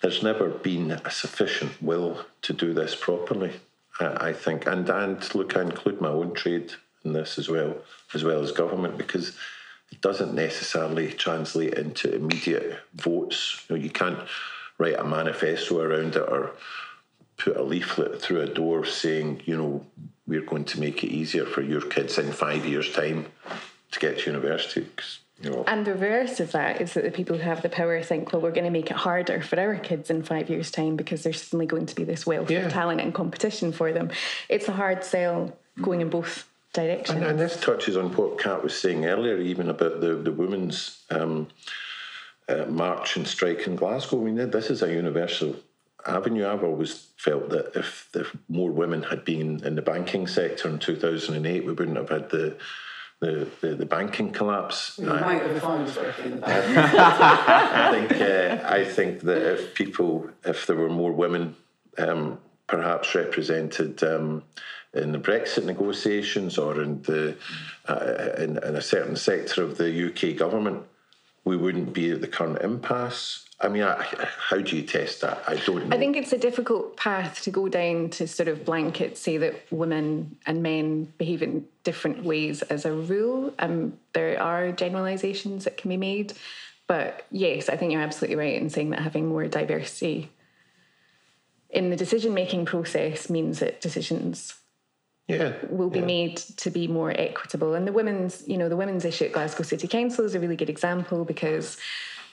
there's 0.00 0.22
never 0.22 0.48
been 0.48 0.92
a 0.92 1.10
sufficient 1.10 1.82
will 1.82 2.24
to 2.42 2.52
do 2.52 2.72
this 2.72 2.94
properly. 2.94 3.52
I, 4.00 4.32
think, 4.32 4.66
and 4.66 4.88
and 4.88 5.34
look, 5.34 5.56
I 5.56 5.62
include 5.62 6.00
my 6.00 6.08
own 6.08 6.32
trade 6.32 6.72
in 7.04 7.14
this 7.14 7.36
as 7.36 7.48
well, 7.48 7.78
as 8.14 8.22
well 8.22 8.40
as 8.40 8.52
government, 8.52 8.96
because 8.96 9.36
it 9.90 10.00
doesn't 10.00 10.34
necessarily 10.34 11.10
translate 11.12 11.74
into 11.74 12.14
immediate 12.14 12.78
votes. 12.94 13.64
You 13.68 13.76
know, 13.76 13.82
you 13.82 13.90
can't 13.90 14.20
write 14.78 15.00
a 15.00 15.04
manifesto 15.04 15.80
around 15.80 16.14
it 16.14 16.28
or 16.28 16.52
put 17.38 17.56
a 17.56 17.62
leaflet 17.62 18.20
through 18.22 18.42
a 18.42 18.46
door 18.46 18.84
saying, 18.84 19.42
you 19.46 19.56
know, 19.56 19.84
we're 20.26 20.42
going 20.42 20.64
to 20.66 20.80
make 20.80 21.02
it 21.02 21.08
easier 21.08 21.44
for 21.44 21.62
your 21.62 21.80
kids 21.80 22.18
in 22.18 22.30
five 22.30 22.66
years' 22.66 22.92
time 22.92 23.26
to 23.90 23.98
get 23.98 24.20
to 24.20 24.30
university. 24.30 24.86
'cause, 24.94 25.18
And 25.42 25.86
the 25.86 25.92
reverse 25.92 26.40
of 26.40 26.52
that 26.52 26.80
is 26.80 26.94
that 26.94 27.04
the 27.04 27.12
people 27.12 27.36
who 27.36 27.42
have 27.42 27.62
the 27.62 27.68
power 27.68 28.02
think, 28.02 28.32
well, 28.32 28.42
we're 28.42 28.50
going 28.50 28.64
to 28.64 28.70
make 28.70 28.90
it 28.90 28.96
harder 28.96 29.40
for 29.40 29.58
our 29.58 29.76
kids 29.76 30.10
in 30.10 30.22
five 30.24 30.50
years' 30.50 30.70
time 30.70 30.96
because 30.96 31.22
there's 31.22 31.42
suddenly 31.42 31.66
going 31.66 31.86
to 31.86 31.94
be 31.94 32.02
this 32.02 32.26
wealth 32.26 32.50
Yeah. 32.50 32.66
of 32.66 32.72
talent 32.72 33.00
and 33.00 33.14
competition 33.14 33.70
for 33.70 33.92
them. 33.92 34.10
It's 34.48 34.66
a 34.68 34.72
hard 34.72 35.04
sell 35.04 35.56
going 35.80 36.00
in 36.00 36.10
both 36.10 36.48
directions. 36.72 37.18
And, 37.18 37.24
and, 37.24 37.38
this 37.38 37.60
touches 37.60 37.96
on 37.96 38.14
what 38.16 38.38
Kat 38.38 38.64
was 38.64 38.76
saying 38.78 39.06
earlier, 39.06 39.38
even 39.38 39.70
about 39.70 40.00
the 40.00 40.14
the 40.16 40.32
women's 40.32 41.04
um, 41.10 41.48
uh, 42.48 42.64
march 42.66 43.16
and 43.16 43.26
strike 43.26 43.66
in 43.66 43.76
Glasgow. 43.76 44.20
I 44.20 44.24
mean, 44.30 44.50
this 44.50 44.70
is 44.70 44.82
a 44.82 44.92
universal 44.92 45.54
avenue. 46.06 46.48
I've 46.48 46.64
always 46.64 47.08
felt 47.16 47.50
that 47.50 47.76
if, 47.76 48.08
if 48.14 48.36
more 48.48 48.70
women 48.70 49.02
had 49.04 49.24
been 49.24 49.64
in 49.64 49.74
the 49.76 49.82
banking 49.82 50.26
sector 50.26 50.68
in 50.68 50.78
2008, 50.78 51.64
we 51.64 51.72
wouldn't 51.72 51.96
have 51.96 52.08
had 52.08 52.30
the 52.30 52.56
the, 53.20 53.48
the, 53.60 53.74
the 53.74 53.86
banking 53.86 54.30
collapse. 54.30 54.96
Have 54.96 55.22
found 55.60 55.88
I 56.44 57.90
think 57.90 58.20
uh, 58.20 58.68
I 58.68 58.84
think 58.84 59.20
that 59.20 59.52
if 59.54 59.74
people, 59.74 60.30
if 60.44 60.66
there 60.66 60.76
were 60.76 60.88
more 60.88 61.12
women, 61.12 61.56
um, 61.96 62.38
perhaps 62.66 63.14
represented 63.14 64.02
um, 64.04 64.44
in 64.94 65.12
the 65.12 65.18
Brexit 65.18 65.64
negotiations 65.64 66.58
or 66.58 66.80
in 66.80 67.02
the 67.02 67.36
uh, 67.88 68.32
in, 68.38 68.58
in 68.58 68.76
a 68.76 68.82
certain 68.82 69.16
sector 69.16 69.62
of 69.62 69.78
the 69.78 70.08
UK 70.08 70.36
government, 70.36 70.84
we 71.44 71.56
wouldn't 71.56 71.92
be 71.92 72.12
at 72.12 72.20
the 72.20 72.28
current 72.28 72.62
impasse. 72.62 73.47
I 73.60 73.68
mean, 73.68 73.82
I, 73.82 74.00
how 74.38 74.58
do 74.58 74.76
you 74.76 74.82
test 74.82 75.20
that? 75.22 75.42
I 75.48 75.56
don't 75.56 75.88
know. 75.88 75.96
I 75.96 75.98
think 75.98 76.16
it's 76.16 76.32
a 76.32 76.38
difficult 76.38 76.96
path 76.96 77.42
to 77.42 77.50
go 77.50 77.68
down 77.68 78.10
to 78.10 78.28
sort 78.28 78.48
of 78.48 78.64
blanket 78.64 79.18
say 79.18 79.36
that 79.38 79.54
women 79.72 80.36
and 80.46 80.62
men 80.62 81.12
behave 81.18 81.42
in 81.42 81.66
different 81.82 82.22
ways 82.22 82.62
as 82.62 82.84
a 82.84 82.92
rule. 82.92 83.52
Um, 83.58 83.98
there 84.12 84.40
are 84.40 84.70
generalizations 84.70 85.64
that 85.64 85.76
can 85.76 85.88
be 85.88 85.96
made. 85.96 86.34
But 86.86 87.26
yes, 87.32 87.68
I 87.68 87.76
think 87.76 87.92
you're 87.92 88.00
absolutely 88.00 88.36
right 88.36 88.54
in 88.54 88.70
saying 88.70 88.90
that 88.90 89.00
having 89.00 89.26
more 89.26 89.46
diversity 89.48 90.30
in 91.70 91.90
the 91.90 91.96
decision 91.96 92.34
making 92.34 92.64
process 92.64 93.28
means 93.28 93.58
that 93.58 93.80
decisions 93.80 94.54
yeah, 95.26 95.52
will 95.68 95.90
be 95.90 95.98
yeah. 95.98 96.06
made 96.06 96.36
to 96.38 96.70
be 96.70 96.88
more 96.88 97.10
equitable. 97.10 97.74
And 97.74 97.86
the 97.86 97.92
women's, 97.92 98.46
you 98.48 98.56
know, 98.56 98.70
the 98.70 98.76
women's 98.76 99.04
issue 99.04 99.26
at 99.26 99.32
Glasgow 99.32 99.62
City 99.62 99.86
Council 99.86 100.24
is 100.24 100.34
a 100.34 100.40
really 100.40 100.56
good 100.56 100.70
example 100.70 101.26
because 101.26 101.76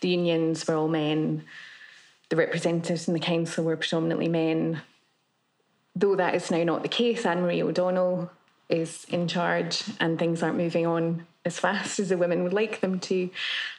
the 0.02 0.10
unions 0.10 0.68
were 0.68 0.76
all 0.76 0.88
men, 0.88 1.44
the 2.30 2.36
representatives 2.36 3.08
in 3.08 3.14
the 3.14 3.20
council 3.20 3.64
were 3.64 3.78
predominantly 3.78 4.28
men. 4.28 4.82
Though 5.96 6.16
that 6.16 6.36
is 6.36 6.52
now 6.52 6.64
not 6.64 6.84
the 6.84 6.90
case, 6.90 7.24
Annemarie 7.24 7.62
O'Donnell 7.62 8.32
is 8.70 9.06
in 9.10 9.28
charge 9.28 9.84
and 10.00 10.18
things 10.18 10.42
aren't 10.42 10.58
moving 10.58 10.86
on 10.86 11.26
as 11.46 11.60
fast 11.60 12.00
as 12.00 12.10
the 12.10 12.18
women 12.18 12.44
would 12.44 12.54
like 12.54 12.82
them 12.82 13.00
to. 13.00 13.30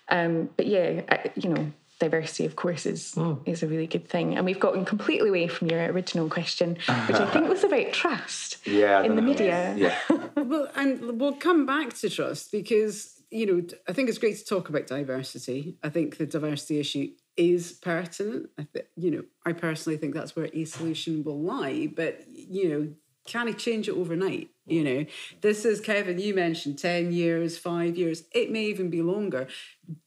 Um, 0.09 0.51
but 0.57 0.67
yeah, 0.67 1.03
I, 1.09 1.31
you 1.35 1.51
know, 1.51 1.73
diversity, 1.99 2.47
of 2.47 2.57
course, 2.57 2.87
is 2.87 3.15
mm. 3.15 3.41
is 3.47 3.63
a 3.63 3.67
really 3.67 3.87
good 3.87 4.09
thing. 4.09 4.37
And 4.37 4.47
we've 4.47 4.61
gotten 4.61 4.85
completely 4.85 5.29
away 5.29 5.49
from 5.49 5.69
your 5.69 5.85
original 5.87 6.29
question, 6.29 6.77
which 7.07 7.17
I 7.17 7.31
think 7.31 7.49
was 7.49 7.65
about 7.65 7.93
trust 7.93 8.59
yeah, 8.67 9.03
in 9.03 9.17
the 9.17 9.23
know. 9.23 9.29
media. 9.29 9.75
Yeah. 9.77 9.99
well, 10.37 10.71
and 10.77 11.21
we'll 11.21 11.35
come 11.35 11.67
back 11.67 11.95
to 11.95 12.11
trust 12.11 12.53
because 12.53 13.16
you 13.31 13.47
know 13.47 13.67
I 13.89 13.93
think 13.93 14.09
it's 14.09 14.19
great 14.19 14.37
to 14.39 14.45
talk 14.45 14.69
about 14.69 14.87
diversity. 14.87 15.77
I 15.83 15.89
think 15.89 16.19
the 16.19 16.27
diversity 16.27 16.81
issue 16.81 17.11
is 17.37 17.73
pertinent. 17.73 18.51
I 18.59 18.67
th- 18.73 18.89
you 18.97 19.11
know, 19.11 19.25
I 19.45 19.53
personally 19.53 19.99
think 19.99 20.15
that's 20.15 20.35
where 20.37 20.49
a 20.53 20.65
solution 20.65 21.25
will 21.25 21.41
lie. 21.41 21.89
But 21.95 22.25
you 22.29 22.69
know, 22.69 22.89
can 23.27 23.49
it 23.49 23.59
change 23.59 23.89
it 23.89 23.95
overnight? 23.97 24.51
You 24.67 24.85
know, 24.85 25.07
this 25.41 25.65
is 25.65 25.81
Kevin. 25.81 26.19
You 26.19 26.35
mentioned 26.35 26.79
ten 26.79 27.13
years, 27.13 27.59
five 27.59 27.97
years. 27.97 28.25
It 28.33 28.51
may 28.51 28.65
even 28.67 28.91
be 28.91 29.03
longer. 29.03 29.49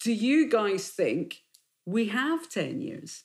Do 0.00 0.12
you 0.12 0.48
guys 0.48 0.88
think 0.88 1.42
we 1.86 2.06
have 2.08 2.48
10 2.48 2.80
years. 2.80 3.24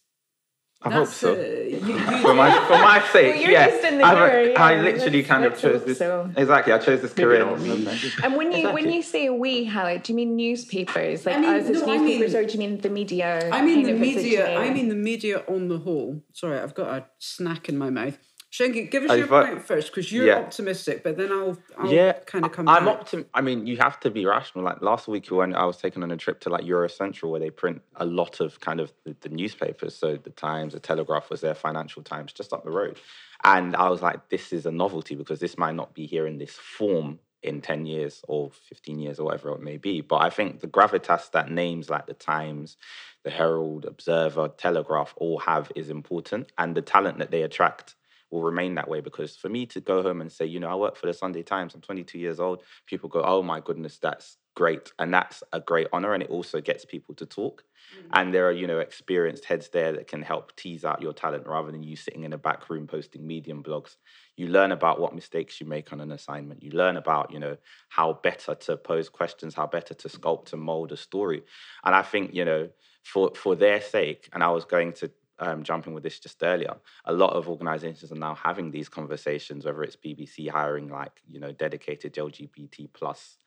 I 0.82 0.90
That's, 0.90 1.22
hope 1.22 1.34
so. 1.34 1.34
Uh, 1.34 1.44
you, 1.44 1.78
you, 1.78 2.00
for 2.22 2.34
my 2.34 2.52
for 2.68 2.78
my 2.78 3.04
sake, 3.12 3.36
well, 3.36 3.52
yeah. 3.52 3.70
I, 4.04 4.44
yeah. 4.44 4.64
I 4.64 4.82
literally 4.82 5.24
kind 5.24 5.46
of 5.46 5.58
chose 5.60 5.84
this. 5.84 5.98
So. 5.98 6.30
Exactly, 6.36 6.74
I 6.74 6.78
chose 6.78 7.02
this 7.02 7.14
career. 7.14 7.42
And 7.42 8.36
when 8.36 8.52
you 8.52 8.58
exactly. 8.60 8.74
when 8.74 8.92
you 8.92 9.02
say 9.02 9.30
we, 9.30 9.66
Hallie, 9.66 9.98
do 10.00 10.14
you 10.14 10.18
mean 10.18 10.36
newspapers, 10.36 11.26
like 11.26 11.38
I 11.38 11.40
mean, 11.40 11.50
us 11.50 11.70
as 11.70 11.82
no, 11.82 11.96
newspapers, 11.96 12.36
I 12.36 12.38
mean, 12.38 12.46
or 12.46 12.48
do 12.48 12.54
you 12.54 12.60
mean 12.60 12.78
the 12.82 12.90
media? 12.90 13.50
I 13.52 13.62
mean 13.62 13.84
the 13.84 13.94
media. 13.94 14.58
I 14.58 14.70
mean 14.70 14.90
the 14.90 14.96
media 14.96 15.44
on 15.48 15.70
the 15.70 15.80
whole. 15.80 16.22
Sorry, 16.34 16.60
I've 16.60 16.76
got 16.76 16.90
a 16.90 17.06
snack 17.20 17.68
in 17.68 17.78
my 17.78 17.90
mouth. 17.90 18.20
Shingi, 18.56 18.90
give 18.90 19.04
us 19.04 19.18
your 19.18 19.28
point 19.28 19.62
first 19.62 19.92
because 19.92 20.12
you're 20.14 20.28
yeah. 20.28 20.38
optimistic, 20.38 21.04
but 21.04 21.18
then 21.18 21.30
I'll, 21.30 21.58
I'll 21.78 21.92
yeah, 21.92 22.14
kind 22.26 22.46
of 22.46 22.54
come 22.54 22.66
back. 22.66 22.78
I'm 22.78 22.86
back. 22.86 23.02
optim- 23.02 23.26
I 23.34 23.42
mean, 23.42 23.68
you 23.68 23.76
have 23.78 24.00
to 24.02 24.10
be 24.10 24.26
rational. 24.26 24.64
Like 24.64 24.82
last 24.82 25.10
week 25.10 25.28
when 25.28 25.54
I 25.54 25.66
was 25.66 25.76
taken 25.76 26.04
on 26.04 26.12
a 26.12 26.16
trip 26.16 26.40
to 26.42 26.50
like 26.50 26.64
Eurocentral 26.64 27.32
where 27.32 27.40
they 27.42 27.50
print 27.50 27.82
a 27.98 28.06
lot 28.06 28.40
of 28.40 28.62
kind 28.62 28.80
of 28.80 28.94
the, 29.04 29.14
the 29.20 29.30
newspapers. 29.30 29.94
So 29.94 30.16
the 30.16 30.30
Times, 30.30 30.72
the 30.72 30.80
Telegraph 30.80 31.30
was 31.30 31.42
there, 31.42 31.54
Financial 31.54 32.02
Times, 32.02 32.32
just 32.32 32.54
up 32.54 32.64
the 32.64 32.72
road. 32.72 32.98
And 33.44 33.76
I 33.76 33.90
was 33.90 34.02
like, 34.02 34.30
this 34.30 34.54
is 34.54 34.66
a 34.66 34.72
novelty 34.72 35.16
because 35.16 35.40
this 35.42 35.58
might 35.58 35.76
not 35.76 35.94
be 35.94 36.06
here 36.06 36.26
in 36.26 36.38
this 36.38 36.54
form 36.54 37.20
in 37.44 37.60
10 37.60 37.86
years 37.86 38.22
or 38.30 38.52
15 38.70 39.00
years 39.00 39.20
or 39.20 39.26
whatever 39.26 39.50
it 39.52 39.62
may 39.62 39.76
be. 39.76 40.00
But 40.00 40.22
I 40.22 40.30
think 40.30 40.62
the 40.62 40.68
gravitas 40.68 41.30
that 41.32 41.52
names 41.52 41.90
like 41.90 42.08
the 42.08 42.14
Times, 42.14 42.78
the 43.24 43.32
Herald, 43.32 43.84
Observer, 43.84 44.48
Telegraph 44.48 45.14
all 45.18 45.40
have 45.40 45.74
is 45.76 45.90
important. 45.90 46.54
And 46.58 46.74
the 46.74 46.82
talent 46.82 47.20
that 47.20 47.32
they 47.32 47.42
attract 47.42 47.96
will 48.32 48.44
remain 48.44 48.76
that 48.76 48.90
way 48.90 49.02
because 49.02 49.36
for 49.36 49.50
me 49.50 49.66
to 49.68 49.82
go 49.82 50.02
home 50.02 50.22
and 50.22 50.32
say, 50.32 50.46
you 50.46 50.60
know, 50.60 50.70
I 50.70 50.76
work 50.76 50.98
for 50.98 51.08
the 51.08 51.14
Sunday 51.14 51.44
Times, 51.44 51.76
I'm 51.76 51.82
22 51.82 52.18
years 52.20 52.40
old, 52.40 52.64
people 52.86 53.10
go, 53.10 53.22
oh 53.24 53.42
my 53.42 53.60
goodness, 53.60 53.98
that's 53.98 54.38
great. 54.56 54.92
And 54.98 55.14
that's 55.14 55.44
a 55.54 55.60
great 55.60 55.88
honor. 55.94 56.14
And 56.14 56.24
it 56.24 56.30
also 56.30 56.62
gets 56.62 56.86
people 56.86 57.14
to 57.16 57.26
talk. 57.26 57.64
Mm-hmm. 57.96 58.08
And 58.14 58.34
there 58.34 58.48
are, 58.48 58.52
you 58.52 58.66
know, 58.66 58.80
experienced 58.80 59.46
heads 59.46 59.70
there 59.70 59.92
that 59.94 60.08
can 60.08 60.22
help 60.22 60.56
tease 60.56 60.84
out 60.84 61.02
your 61.02 61.14
talent 61.14 61.46
rather 61.46 61.72
than 61.72 61.84
you 61.84 61.96
sitting 61.96 62.24
in 62.24 62.34
a 62.34 62.38
back 62.38 62.70
room 62.70 62.88
posting 62.88 63.28
medium 63.28 63.62
blogs. 63.62 63.98
You 64.38 64.48
learn 64.48 64.72
about 64.72 65.00
what 65.00 65.14
mistakes 65.14 65.62
you 65.62 65.68
make 65.68 65.94
on 65.94 66.02
an 66.02 66.12
assignment. 66.12 66.64
You 66.64 66.72
learn 66.72 66.98
about, 66.98 67.32
you 67.32 67.40
know, 67.40 67.58
how 67.90 68.14
better 68.24 68.56
to 68.56 68.78
pose 68.78 69.10
questions, 69.10 69.54
how 69.54 69.68
better 69.68 69.94
to 69.94 70.08
sculpt 70.08 70.54
and 70.54 70.62
mold 70.62 70.92
a 70.92 70.98
story. 70.98 71.44
And 71.84 71.94
I 71.94 72.02
think, 72.02 72.34
you 72.34 72.46
know, 72.46 72.70
for 73.04 73.32
for 73.36 73.56
their 73.56 73.82
sake, 73.82 74.30
and 74.34 74.44
I 74.44 74.50
was 74.50 74.66
going 74.66 74.94
to 74.94 75.12
um, 75.40 75.64
jumping 75.64 75.94
with 75.94 76.04
this 76.04 76.20
just 76.20 76.42
earlier, 76.44 76.76
a 77.06 77.14
lot 77.14 77.34
of 77.34 77.50
organizations 77.50 78.12
are 78.12 78.16
now 78.16 78.36
having 78.36 78.72
these 78.72 78.90
conversations, 78.90 79.66
whether 79.66 79.84
it's 79.84 79.96
BBC 79.96 80.50
hiring 80.50 80.90
like, 80.90 81.22
you 81.28 81.40
know, 81.40 81.52
dedicated 81.52 82.14
LGBT 82.14 82.90
plus 82.94 83.38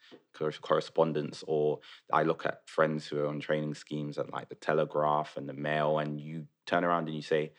correspondents, 0.63 1.45
or 1.47 1.81
I 2.13 2.23
look 2.23 2.47
at 2.47 2.69
friends 2.69 3.07
who 3.07 3.21
are 3.21 3.29
on 3.29 3.41
training 3.41 3.75
schemes 3.75 4.19
at 4.19 4.33
like 4.33 4.49
the 4.49 4.55
Telegraph 4.55 5.37
and 5.37 5.49
the 5.49 5.55
Mail, 5.55 5.99
and 5.99 6.21
you 6.21 6.47
turn 6.67 6.85
around 6.85 7.07
and 7.07 7.17
you 7.17 7.23
say, 7.23 7.53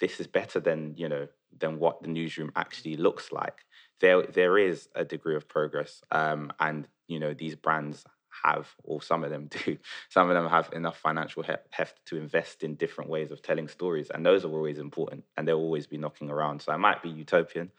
this 0.00 0.20
is 0.20 0.26
better 0.26 0.60
than, 0.60 0.94
you 0.96 1.08
know, 1.08 1.28
than 1.58 1.78
what 1.78 2.02
the 2.02 2.08
newsroom 2.08 2.50
actually 2.56 2.96
looks 2.96 3.30
like. 3.30 3.64
There, 4.00 4.22
there 4.22 4.58
is 4.58 4.88
a 4.94 5.04
degree 5.04 5.36
of 5.36 5.48
progress, 5.48 6.02
um, 6.10 6.52
and 6.58 6.88
you 7.06 7.20
know 7.20 7.34
these 7.34 7.54
brands 7.54 8.04
have, 8.44 8.68
or 8.84 9.02
some 9.02 9.24
of 9.24 9.30
them 9.30 9.48
do, 9.64 9.78
some 10.08 10.28
of 10.28 10.34
them 10.34 10.48
have 10.48 10.70
enough 10.72 10.98
financial 10.98 11.44
heft 11.70 12.04
to 12.06 12.16
invest 12.16 12.62
in 12.62 12.74
different 12.76 13.10
ways 13.10 13.30
of 13.30 13.42
telling 13.42 13.68
stories. 13.68 14.10
And 14.12 14.24
those 14.24 14.44
are 14.44 14.50
always 14.52 14.78
important 14.78 15.24
and 15.36 15.46
they'll 15.46 15.56
always 15.58 15.86
be 15.86 15.98
knocking 15.98 16.30
around. 16.30 16.62
So 16.62 16.72
it 16.72 16.78
might 16.78 17.02
be 17.02 17.10
utopian, 17.10 17.70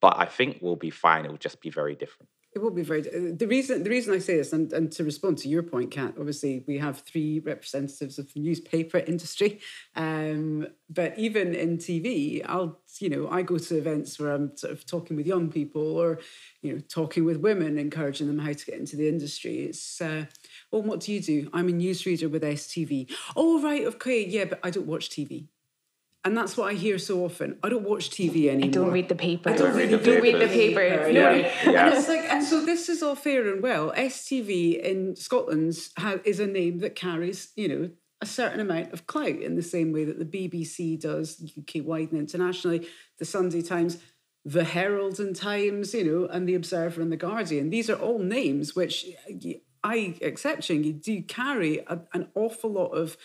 but 0.00 0.14
I 0.18 0.26
think 0.26 0.58
we'll 0.60 0.76
be 0.76 0.90
fine. 0.90 1.24
It 1.24 1.30
will 1.30 1.38
just 1.38 1.60
be 1.60 1.70
very 1.70 1.94
different. 1.94 2.28
It 2.54 2.62
will 2.62 2.70
be 2.70 2.82
very. 2.82 3.00
Uh, 3.00 3.34
the 3.36 3.48
reason 3.48 3.82
the 3.82 3.90
reason 3.90 4.14
I 4.14 4.18
say 4.18 4.36
this, 4.36 4.52
and, 4.52 4.72
and 4.72 4.92
to 4.92 5.02
respond 5.02 5.38
to 5.38 5.48
your 5.48 5.64
point, 5.64 5.90
Kat, 5.90 6.14
obviously 6.16 6.62
we 6.68 6.78
have 6.78 7.00
three 7.00 7.40
representatives 7.40 8.16
of 8.16 8.32
the 8.32 8.38
newspaper 8.38 8.98
industry, 8.98 9.58
um, 9.96 10.68
but 10.88 11.18
even 11.18 11.56
in 11.56 11.78
TV, 11.78 12.42
I'll 12.46 12.80
you 13.00 13.10
know 13.10 13.28
I 13.28 13.42
go 13.42 13.58
to 13.58 13.76
events 13.76 14.20
where 14.20 14.32
I'm 14.32 14.56
sort 14.56 14.72
of 14.72 14.86
talking 14.86 15.16
with 15.16 15.26
young 15.26 15.50
people 15.50 15.98
or 15.98 16.20
you 16.62 16.72
know 16.72 16.78
talking 16.88 17.24
with 17.24 17.38
women, 17.38 17.76
encouraging 17.76 18.28
them 18.28 18.38
how 18.38 18.52
to 18.52 18.66
get 18.66 18.78
into 18.78 18.96
the 18.96 19.08
industry. 19.08 19.64
It's 19.64 20.00
uh, 20.00 20.26
well, 20.70 20.82
what 20.82 21.00
do 21.00 21.12
you 21.12 21.20
do? 21.20 21.50
I'm 21.52 21.68
a 21.68 21.72
newsreader 21.72 22.30
with 22.30 22.44
STV. 22.44 23.12
Oh 23.34 23.60
right, 23.62 23.84
okay, 23.84 24.24
yeah, 24.24 24.44
but 24.44 24.60
I 24.62 24.70
don't 24.70 24.86
watch 24.86 25.10
TV. 25.10 25.48
And 26.24 26.34
that's 26.34 26.56
what 26.56 26.70
I 26.70 26.74
hear 26.74 26.96
so 26.98 27.24
often. 27.24 27.58
I 27.62 27.68
don't 27.68 27.84
watch 27.84 28.08
TV 28.08 28.48
anymore. 28.48 28.64
I 28.64 28.68
don't 28.68 28.92
read 28.92 29.08
the 29.10 29.14
paper. 29.14 29.50
I 29.50 29.56
don't, 29.56 29.76
read, 29.76 29.90
the, 29.90 29.98
don't 29.98 30.22
read 30.22 30.40
the 30.40 30.48
paper. 30.48 30.82
Yeah. 30.82 31.08
yeah. 31.08 31.70
yeah. 31.70 31.86
And 31.86 31.94
it's 31.94 32.08
like, 32.08 32.24
and 32.30 32.42
so 32.42 32.64
this 32.64 32.88
is 32.88 33.02
all 33.02 33.14
fair 33.14 33.52
and 33.52 33.62
well. 33.62 33.92
STV 33.92 34.80
in 34.82 35.16
Scotland 35.16 35.76
is 36.24 36.40
a 36.40 36.46
name 36.46 36.78
that 36.78 36.94
carries, 36.94 37.52
you 37.56 37.68
know, 37.68 37.90
a 38.22 38.26
certain 38.26 38.60
amount 38.60 38.94
of 38.94 39.06
clout 39.06 39.28
in 39.28 39.54
the 39.54 39.62
same 39.62 39.92
way 39.92 40.04
that 40.04 40.18
the 40.18 40.24
BBC 40.24 40.98
does 40.98 41.42
UK 41.58 41.84
wide 41.84 42.10
and 42.10 42.20
internationally, 42.20 42.88
the 43.18 43.26
Sunday 43.26 43.60
Times, 43.60 43.98
the 44.46 44.64
Herald 44.64 45.20
and 45.20 45.36
Times, 45.36 45.92
you 45.92 46.04
know, 46.04 46.26
and 46.26 46.48
the 46.48 46.54
Observer 46.54 47.02
and 47.02 47.12
the 47.12 47.18
Guardian. 47.18 47.68
These 47.68 47.90
are 47.90 47.96
all 47.96 48.18
names 48.18 48.74
which 48.74 49.04
I, 49.82 50.16
accepting, 50.22 50.84
you 50.84 50.94
do 50.94 51.22
carry 51.22 51.80
a, 51.86 52.00
an 52.14 52.28
awful 52.34 52.70
lot 52.70 52.92
of 52.92 53.18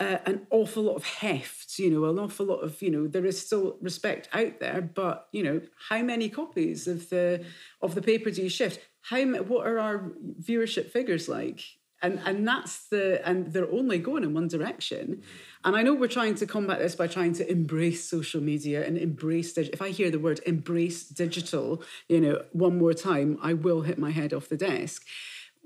uh, 0.00 0.18
an 0.26 0.46
awful 0.50 0.82
lot 0.84 0.96
of 0.96 1.04
heft, 1.04 1.78
you 1.78 1.90
know, 1.90 2.04
an 2.06 2.18
awful 2.18 2.46
lot 2.46 2.60
of, 2.60 2.82
you 2.82 2.90
know, 2.90 3.06
there 3.06 3.24
is 3.24 3.44
still 3.44 3.76
respect 3.80 4.28
out 4.32 4.58
there, 4.60 4.80
but, 4.80 5.28
you 5.32 5.42
know, 5.42 5.60
how 5.88 6.02
many 6.02 6.28
copies 6.28 6.88
of 6.88 7.10
the 7.10 7.44
of 7.80 7.94
the 7.94 8.02
paper 8.02 8.30
do 8.30 8.42
you 8.42 8.48
shift? 8.48 8.80
How 9.02 9.24
what 9.24 9.66
are 9.66 9.78
our 9.78 10.12
viewership 10.40 10.90
figures 10.90 11.28
like? 11.28 11.62
and 12.04 12.20
and 12.26 12.46
that's 12.46 12.88
the 12.88 13.26
and 13.26 13.52
they're 13.52 13.70
only 13.70 13.98
going 13.98 14.22
in 14.22 14.34
one 14.34 14.46
direction 14.46 15.22
and 15.64 15.74
i 15.74 15.82
know 15.82 15.94
we're 15.94 16.06
trying 16.06 16.34
to 16.34 16.46
combat 16.46 16.78
this 16.78 16.94
by 16.94 17.06
trying 17.06 17.32
to 17.32 17.50
embrace 17.50 18.04
social 18.04 18.40
media 18.42 18.86
and 18.86 18.98
embrace 18.98 19.54
dig- 19.54 19.70
if 19.72 19.80
i 19.80 19.88
hear 19.88 20.10
the 20.10 20.18
word 20.18 20.40
embrace 20.46 21.04
digital 21.04 21.82
you 22.08 22.20
know 22.20 22.42
one 22.52 22.78
more 22.78 22.92
time 22.92 23.38
i 23.42 23.52
will 23.52 23.82
hit 23.82 23.98
my 23.98 24.10
head 24.10 24.34
off 24.34 24.48
the 24.48 24.56
desk 24.56 25.06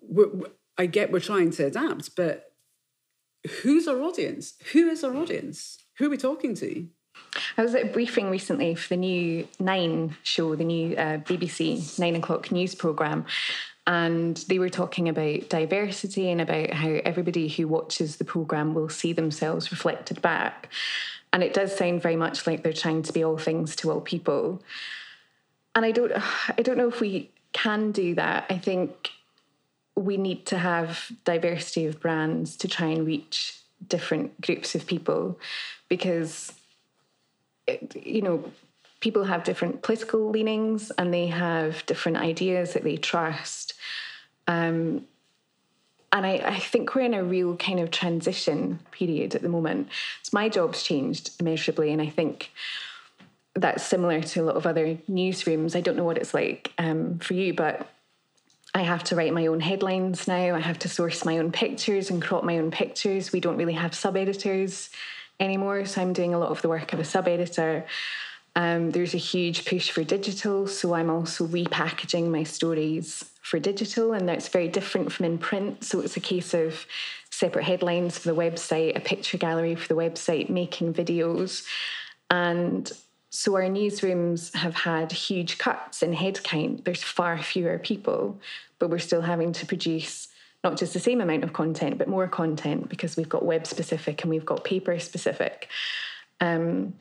we're, 0.00 0.30
i 0.78 0.86
get 0.86 1.10
we're 1.10 1.20
trying 1.20 1.50
to 1.50 1.66
adapt 1.66 2.14
but 2.14 2.47
who's 3.62 3.86
our 3.88 4.00
audience 4.00 4.54
who 4.72 4.88
is 4.88 5.04
our 5.04 5.14
audience 5.16 5.78
who 5.98 6.06
are 6.06 6.10
we 6.10 6.16
talking 6.16 6.54
to 6.54 6.88
I 7.56 7.62
was 7.62 7.74
at 7.74 7.82
a 7.82 7.86
briefing 7.86 8.30
recently 8.30 8.74
for 8.74 8.88
the 8.90 8.96
new 8.96 9.48
Nine 9.58 10.16
show, 10.22 10.54
the 10.54 10.64
new 10.64 10.96
uh, 10.96 11.18
BBC 11.18 11.98
Nine 11.98 12.16
O'Clock 12.16 12.52
news 12.52 12.74
programme, 12.74 13.26
and 13.86 14.36
they 14.48 14.58
were 14.58 14.68
talking 14.68 15.08
about 15.08 15.48
diversity 15.48 16.30
and 16.30 16.40
about 16.40 16.74
how 16.74 17.00
everybody 17.04 17.48
who 17.48 17.66
watches 17.66 18.16
the 18.16 18.24
programme 18.24 18.74
will 18.74 18.90
see 18.90 19.12
themselves 19.12 19.70
reflected 19.70 20.20
back. 20.20 20.68
And 21.32 21.42
it 21.42 21.54
does 21.54 21.76
sound 21.76 22.02
very 22.02 22.16
much 22.16 22.46
like 22.46 22.62
they're 22.62 22.72
trying 22.72 23.02
to 23.02 23.12
be 23.12 23.24
all 23.24 23.38
things 23.38 23.74
to 23.76 23.90
all 23.90 24.00
people. 24.00 24.62
And 25.74 25.84
I 25.84 25.92
don't 25.92 26.12
I 26.58 26.62
don't 26.62 26.78
know 26.78 26.88
if 26.88 27.00
we 27.00 27.30
can 27.52 27.92
do 27.92 28.14
that. 28.16 28.46
I 28.50 28.58
think 28.58 29.10
we 30.00 30.16
need 30.16 30.46
to 30.46 30.58
have 30.58 31.10
diversity 31.24 31.86
of 31.86 32.00
brands 32.00 32.56
to 32.56 32.68
try 32.68 32.86
and 32.86 33.06
reach 33.06 33.60
different 33.86 34.40
groups 34.40 34.74
of 34.74 34.86
people 34.86 35.38
because 35.88 36.52
you 37.94 38.22
know, 38.22 38.50
people 39.00 39.24
have 39.24 39.44
different 39.44 39.82
political 39.82 40.30
leanings 40.30 40.90
and 40.92 41.12
they 41.12 41.26
have 41.26 41.84
different 41.86 42.18
ideas 42.18 42.72
that 42.72 42.84
they 42.84 42.96
trust. 42.96 43.74
Um, 44.46 45.06
and 46.12 46.24
I, 46.24 46.36
I, 46.36 46.58
think 46.58 46.94
we're 46.94 47.02
in 47.02 47.12
a 47.12 47.22
real 47.22 47.56
kind 47.56 47.80
of 47.80 47.90
transition 47.90 48.80
period 48.92 49.34
at 49.34 49.42
the 49.42 49.48
moment. 49.48 49.88
So 50.22 50.30
my 50.32 50.48
job's 50.48 50.82
changed 50.82 51.32
immeasurably, 51.38 51.92
and 51.92 52.00
I 52.00 52.08
think 52.08 52.50
that's 53.54 53.84
similar 53.84 54.22
to 54.22 54.40
a 54.40 54.44
lot 54.44 54.56
of 54.56 54.66
other 54.66 54.96
newsrooms. 55.10 55.76
I 55.76 55.82
don't 55.82 55.96
know 55.96 56.04
what 56.04 56.16
it's 56.16 56.32
like 56.32 56.72
um, 56.78 57.18
for 57.18 57.34
you, 57.34 57.52
but 57.52 57.90
I 58.74 58.82
have 58.82 59.02
to 59.04 59.16
write 59.16 59.32
my 59.32 59.46
own 59.46 59.60
headlines 59.60 60.28
now. 60.28 60.54
I 60.54 60.60
have 60.60 60.78
to 60.80 60.88
source 60.88 61.24
my 61.24 61.38
own 61.38 61.50
pictures 61.52 62.10
and 62.10 62.22
crop 62.22 62.44
my 62.44 62.58
own 62.58 62.70
pictures. 62.70 63.32
We 63.32 63.40
don't 63.40 63.56
really 63.56 63.72
have 63.72 63.94
sub 63.94 64.16
editors 64.16 64.90
anymore. 65.40 65.86
So 65.86 66.02
I'm 66.02 66.12
doing 66.12 66.34
a 66.34 66.38
lot 66.38 66.50
of 66.50 66.62
the 66.62 66.68
work 66.68 66.92
of 66.92 67.00
a 67.00 67.04
sub 67.04 67.28
editor. 67.28 67.86
Um, 68.56 68.90
there's 68.90 69.14
a 69.14 69.18
huge 69.18 69.64
push 69.64 69.90
for 69.90 70.02
digital, 70.02 70.66
so 70.66 70.94
I'm 70.94 71.10
also 71.10 71.46
repackaging 71.46 72.28
my 72.28 72.42
stories 72.42 73.24
for 73.40 73.60
digital, 73.60 74.12
and 74.12 74.28
that's 74.28 74.48
very 74.48 74.68
different 74.68 75.12
from 75.12 75.26
in 75.26 75.38
print. 75.38 75.84
So 75.84 76.00
it's 76.00 76.16
a 76.16 76.20
case 76.20 76.54
of 76.54 76.84
separate 77.30 77.64
headlines 77.64 78.18
for 78.18 78.28
the 78.28 78.34
website, 78.34 78.96
a 78.96 79.00
picture 79.00 79.38
gallery 79.38 79.76
for 79.76 79.86
the 79.86 79.94
website, 79.94 80.50
making 80.50 80.92
videos. 80.92 81.64
And 82.30 82.90
so 83.30 83.54
our 83.56 83.62
newsrooms 83.62 84.54
have 84.54 84.74
had 84.74 85.12
huge 85.12 85.58
cuts 85.58 86.02
in 86.02 86.14
headcount. 86.14 86.84
There's 86.84 87.02
far 87.02 87.38
fewer 87.42 87.78
people, 87.78 88.40
but 88.78 88.90
we're 88.90 88.98
still 88.98 89.20
having 89.20 89.52
to 89.52 89.66
produce 89.66 90.28
not 90.64 90.76
just 90.76 90.92
the 90.92 91.00
same 91.00 91.20
amount 91.20 91.44
of 91.44 91.52
content, 91.52 91.98
but 91.98 92.08
more 92.08 92.26
content 92.26 92.88
because 92.88 93.16
we've 93.16 93.28
got 93.28 93.44
web 93.44 93.66
specific 93.66 94.22
and 94.22 94.30
we've 94.30 94.46
got 94.46 94.64
paper 94.64 94.98
specific. 94.98 95.68
Um, 96.40 96.94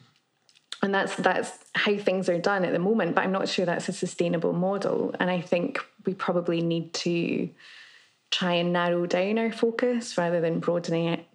and 0.83 0.93
that's 0.93 1.15
that's 1.15 1.51
how 1.73 1.97
things 1.97 2.29
are 2.29 2.37
done 2.37 2.63
at 2.63 2.73
the 2.73 2.79
moment. 2.79 3.15
But 3.15 3.23
I'm 3.23 3.31
not 3.31 3.49
sure 3.49 3.65
that's 3.65 3.89
a 3.89 3.93
sustainable 3.93 4.53
model. 4.53 5.15
And 5.19 5.31
I 5.31 5.41
think 5.41 5.79
we 6.05 6.13
probably 6.13 6.61
need 6.61 6.93
to 6.95 7.49
try 8.29 8.53
and 8.53 8.73
narrow 8.73 9.05
down 9.05 9.39
our 9.39 9.51
focus 9.51 10.17
rather 10.17 10.41
than 10.41 10.59
broadening 10.59 11.07
it 11.07 11.25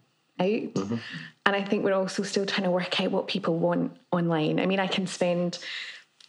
out. 0.43 0.75
Mm-hmm. 0.75 0.97
And 1.47 1.57
I 1.57 1.63
think 1.65 1.85
we're 1.85 1.95
also 1.95 2.23
still 2.23 2.47
trying 2.47 2.65
to 2.65 2.71
work 2.71 3.01
out 3.01 3.11
what 3.11 3.27
people 3.27 3.59
want 3.59 3.97
online. 4.11 4.61
I 4.61 4.67
mean, 4.67 4.81
I 4.81 4.87
can 4.87 5.07
spend 5.07 5.59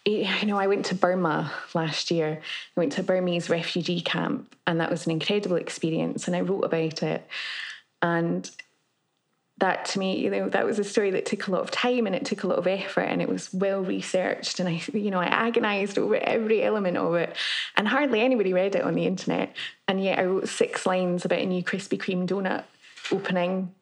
you 0.06 0.44
know, 0.44 0.58
I 0.58 0.66
went 0.66 0.86
to 0.86 0.94
Burma 0.94 1.50
last 1.72 2.10
year. 2.10 2.40
I 2.76 2.80
went 2.80 2.92
to 2.92 3.00
a 3.00 3.04
Burmese 3.04 3.48
refugee 3.48 4.02
camp, 4.02 4.54
and 4.66 4.80
that 4.80 4.90
was 4.90 5.06
an 5.06 5.12
incredible 5.12 5.56
experience. 5.56 6.26
And 6.26 6.36
I 6.36 6.42
wrote 6.42 6.64
about 6.64 7.02
it. 7.02 7.26
And 8.02 8.50
that 9.58 9.86
to 9.86 9.98
me, 9.98 10.18
you 10.18 10.30
know, 10.30 10.48
that 10.48 10.66
was 10.66 10.78
a 10.78 10.84
story 10.84 11.10
that 11.12 11.26
took 11.26 11.46
a 11.46 11.50
lot 11.50 11.62
of 11.62 11.70
time 11.70 12.06
and 12.06 12.14
it 12.14 12.26
took 12.26 12.42
a 12.42 12.46
lot 12.46 12.58
of 12.58 12.66
effort 12.66 13.02
and 13.02 13.22
it 13.22 13.28
was 13.28 13.54
well 13.54 13.82
researched. 13.82 14.58
And 14.58 14.68
I, 14.68 14.82
you 14.92 15.10
know, 15.10 15.20
I 15.20 15.26
agonized 15.26 15.96
over 15.96 16.16
every 16.16 16.62
element 16.62 16.96
of 16.96 17.14
it. 17.14 17.34
And 17.76 17.86
hardly 17.86 18.20
anybody 18.20 18.52
read 18.52 18.74
it 18.74 18.82
on 18.82 18.94
the 18.94 19.06
internet. 19.06 19.54
And 19.86 20.02
yet 20.02 20.18
I 20.18 20.24
wrote 20.24 20.48
six 20.48 20.84
lines 20.86 21.24
about 21.24 21.38
a 21.38 21.46
new 21.46 21.62
Krispy 21.62 21.98
Kreme 21.98 22.26
donut 22.26 22.64
opening 23.12 23.72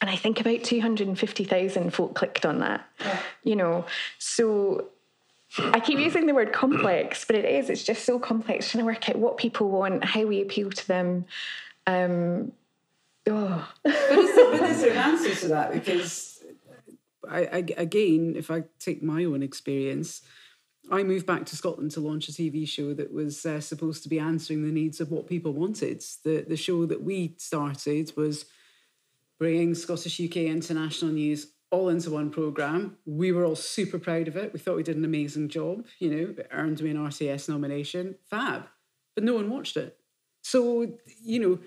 and 0.00 0.10
I 0.10 0.16
think 0.16 0.40
about 0.40 0.62
250,000 0.62 1.90
folk 1.92 2.14
clicked 2.14 2.44
on 2.44 2.60
that. 2.60 2.86
Yeah. 3.00 3.18
You 3.44 3.56
know, 3.56 3.86
so 4.18 4.88
I 5.58 5.80
keep 5.80 5.98
using 5.98 6.26
the 6.26 6.34
word 6.34 6.52
complex, 6.52 7.24
but 7.24 7.36
it 7.36 7.44
is. 7.44 7.70
It's 7.70 7.84
just 7.84 8.04
so 8.04 8.18
complex 8.18 8.70
trying 8.70 8.82
to 8.82 8.86
work 8.86 9.08
out 9.08 9.16
what 9.16 9.36
people 9.38 9.70
want, 9.70 10.04
how 10.04 10.24
we 10.24 10.42
appeal 10.42 10.70
to 10.70 10.88
them. 10.88 11.24
Um, 11.86 12.52
oh. 13.26 13.68
but, 13.82 13.94
is 13.94 14.34
there, 14.34 14.50
but 14.50 14.70
is 14.70 14.80
there 14.82 14.90
an 14.90 14.96
answer 14.98 15.34
to 15.34 15.48
that? 15.48 15.72
Because 15.72 16.44
I, 17.28 17.38
I, 17.40 17.64
again, 17.76 18.34
if 18.36 18.50
I 18.50 18.64
take 18.78 19.02
my 19.02 19.24
own 19.24 19.42
experience, 19.42 20.22
I 20.90 21.02
moved 21.02 21.26
back 21.26 21.46
to 21.46 21.56
Scotland 21.56 21.90
to 21.92 22.00
launch 22.00 22.28
a 22.28 22.32
TV 22.32 22.68
show 22.68 22.94
that 22.94 23.12
was 23.12 23.44
uh, 23.46 23.60
supposed 23.60 24.02
to 24.04 24.08
be 24.08 24.18
answering 24.18 24.62
the 24.62 24.72
needs 24.72 25.00
of 25.00 25.10
what 25.10 25.26
people 25.26 25.52
wanted. 25.52 26.04
The 26.22 26.44
the 26.46 26.56
show 26.56 26.86
that 26.86 27.02
we 27.02 27.34
started 27.38 28.12
was 28.16 28.44
bringing 29.38 29.74
Scottish 29.74 30.20
UK 30.20 30.36
international 30.36 31.12
news 31.12 31.52
all 31.70 31.88
into 31.88 32.10
one 32.10 32.30
program. 32.30 32.96
We 33.04 33.32
were 33.32 33.44
all 33.44 33.56
super 33.56 33.98
proud 33.98 34.28
of 34.28 34.36
it. 34.36 34.52
We 34.52 34.58
thought 34.58 34.76
we 34.76 34.82
did 34.82 34.96
an 34.96 35.04
amazing 35.04 35.48
job. 35.48 35.86
You 35.98 36.10
know, 36.10 36.34
it 36.38 36.48
earned 36.52 36.80
me 36.80 36.90
an 36.90 36.96
RTS 36.96 37.48
nomination. 37.48 38.16
Fab. 38.30 38.66
But 39.14 39.24
no 39.24 39.34
one 39.34 39.50
watched 39.50 39.76
it. 39.76 39.98
So, 40.42 40.86
you 41.22 41.40
know, 41.40 41.58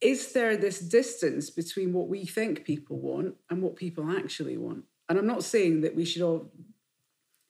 is 0.00 0.32
there 0.32 0.56
this 0.56 0.80
distance 0.80 1.50
between 1.50 1.92
what 1.92 2.08
we 2.08 2.24
think 2.24 2.64
people 2.64 2.98
want 2.98 3.34
and 3.50 3.62
what 3.62 3.76
people 3.76 4.10
actually 4.10 4.56
want? 4.56 4.84
And 5.08 5.18
I'm 5.18 5.26
not 5.26 5.44
saying 5.44 5.80
that 5.82 5.96
we 5.96 6.04
should 6.04 6.22
all 6.22 6.50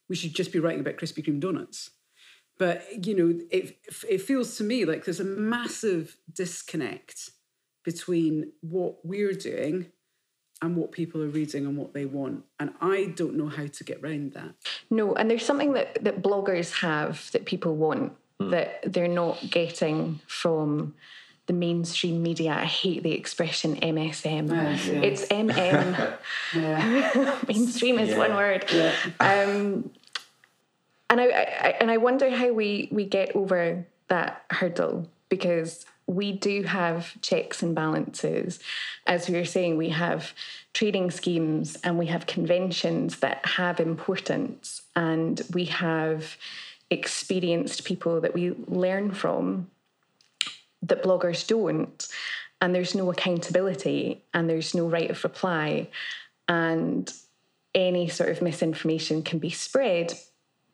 we 0.09 0.17
should 0.17 0.35
just 0.35 0.53
be 0.53 0.59
writing 0.59 0.81
about 0.81 0.97
Krispy 0.97 1.25
Kreme 1.25 1.41
donuts. 1.41 1.91
But 2.59 3.07
you 3.07 3.15
know, 3.15 3.41
it 3.51 3.79
it 4.09 4.23
feels 4.23 4.57
to 4.57 4.65
me 4.65 4.85
like 4.85 5.05
there's 5.05 5.21
a 5.21 5.25
massive 5.25 6.17
disconnect 6.33 7.31
between 7.89 8.53
what 8.61 8.97
we're 9.03 9.33
doing 9.33 9.87
and 10.61 10.77
what 10.77 10.93
people 10.93 11.23
are 11.23 11.29
reading 11.29 11.65
and 11.65 11.75
what 11.75 11.95
they 11.95 12.05
want. 12.05 12.45
And 12.61 12.75
I 12.83 13.15
don't 13.17 13.35
know 13.35 13.49
how 13.49 13.67
to 13.67 13.83
get 13.83 14.03
around 14.03 14.35
that. 14.35 14.53
No, 14.91 15.15
and 15.15 15.31
there's 15.31 15.47
something 15.47 15.73
that, 15.73 16.05
that 16.05 16.21
bloggers 16.21 16.71
have 16.83 17.31
that 17.33 17.47
people 17.47 17.77
want 17.77 18.13
mm. 18.39 18.51
that 18.51 18.93
they're 18.93 19.09
not 19.09 19.39
getting 19.49 20.21
from 20.27 20.97
the 21.47 21.55
mainstream 21.55 22.23
media. 22.23 22.53
I 22.53 22.67
hate 22.67 23.03
the 23.03 23.13
expression 23.13 23.77
MSM. 23.77 24.51
Yes, 24.51 24.87
yes. 24.87 25.03
It's 25.03 25.25
MM. 25.33 26.19
mainstream 27.49 27.99
is 27.99 28.11
yeah. 28.11 28.19
one 28.19 28.35
word. 28.35 28.67
Yeah. 28.71 28.93
Um, 29.19 29.91
and 31.09 31.23
I, 31.23 31.25
I 31.25 31.77
and 31.81 31.91
I 31.91 31.97
wonder 31.97 32.29
how 32.29 32.53
we 32.53 32.91
we 32.93 33.07
get 33.07 33.35
over 33.35 33.87
that 34.09 34.45
hurdle 34.51 35.09
because 35.31 35.87
we 36.09 36.33
do 36.33 36.63
have 36.63 37.21
checks 37.21 37.63
and 37.63 37.75
balances. 37.75 38.59
As 39.07 39.29
we 39.29 39.37
were 39.37 39.45
saying, 39.45 39.77
we 39.77 39.91
have 39.91 40.33
trading 40.73 41.11
schemes 41.11 41.77
and 41.85 41.99
we 41.99 42.07
have 42.07 42.27
conventions 42.27 43.19
that 43.19 43.45
have 43.45 43.79
importance, 43.79 44.83
and 44.97 45.43
we 45.53 45.67
have 45.67 46.37
experienced 46.91 47.85
people 47.85 48.21
that 48.23 48.33
we 48.33 48.55
learn 48.67 49.13
from 49.13 49.71
that 50.83 51.03
bloggers 51.03 51.47
don't. 51.47 52.09
And 52.61 52.75
there's 52.75 52.95
no 52.95 53.11
accountability 53.11 54.23
and 54.33 54.49
there's 54.49 54.75
no 54.75 54.89
right 54.89 55.11
of 55.11 55.23
reply. 55.23 55.89
And 56.49 57.13
any 57.75 58.09
sort 58.09 58.31
of 58.31 58.43
misinformation 58.43 59.23
can 59.23 59.39
be 59.39 59.51
spread, 59.51 60.15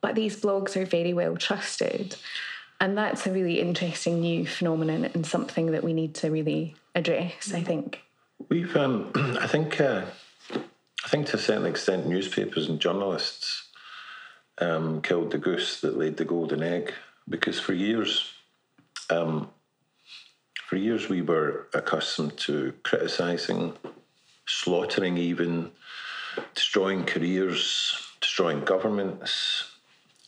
but 0.01 0.15
these 0.15 0.41
blogs 0.41 0.77
are 0.77 0.87
very 0.87 1.13
well 1.13 1.37
trusted. 1.37 2.17
And 2.81 2.99
that's 2.99 3.27
a 3.27 3.33
really 3.33 3.61
interesting 3.61 4.21
new 4.21 4.47
phenomenon 4.47 5.05
and 5.15 5.27
something 5.27 5.73
that 5.73 5.85
we 5.85 5.93
need 5.93 6.15
to 6.17 6.31
really 6.31 6.77
address, 6.95 7.53
I 7.55 7.63
think. 7.63 8.03
We've, 8.49 8.77
um, 8.77 9.11
I 9.41 9.47
think, 9.47 9.81
uh, 9.81 10.03
I 10.53 11.09
think 11.09 11.27
to 11.29 11.37
a 11.37 11.41
certain 11.41 11.67
extent, 11.67 12.07
newspapers 12.07 12.69
and 12.69 12.81
journalists 12.81 13.69
um, 14.59 15.03
killed 15.03 15.31
the 15.31 15.39
goose 15.39 15.81
that 15.81 15.97
laid 15.97 16.17
the 16.17 16.25
golden 16.25 16.63
egg 16.63 16.93
because 17.29 17.61
for 17.61 17.73
years, 17.73 18.33
um, 19.11 19.51
for 20.67 20.77
years 20.77 21.09
we 21.09 21.23
were 21.23 21.69
accustomed 21.75 22.37
to 22.39 22.75
criticising, 22.83 23.75
slaughtering, 24.47 25.17
even 25.17 25.71
destroying 26.55 27.05
careers, 27.05 27.97
destroying 28.21 28.65
governments, 28.65 29.71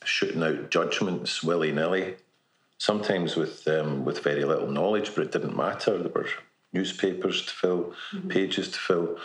shooting 0.03 0.43
out 0.43 0.69
judgments 0.69 1.43
willy 1.43 1.71
nilly 1.71 2.15
sometimes 2.77 3.35
with 3.35 3.67
um, 3.67 4.05
with 4.05 4.23
very 4.23 4.45
little 4.45 4.69
knowledge, 4.69 5.13
but 5.15 5.25
it 5.25 5.31
didn't 5.31 5.57
matter. 5.57 5.97
There 5.97 6.11
were 6.11 6.27
newspapers 6.73 7.45
to 7.45 7.51
fill, 7.51 7.93
mm-hmm. 8.11 8.29
pages 8.29 8.69
to 8.69 8.77
fill, 8.77 9.17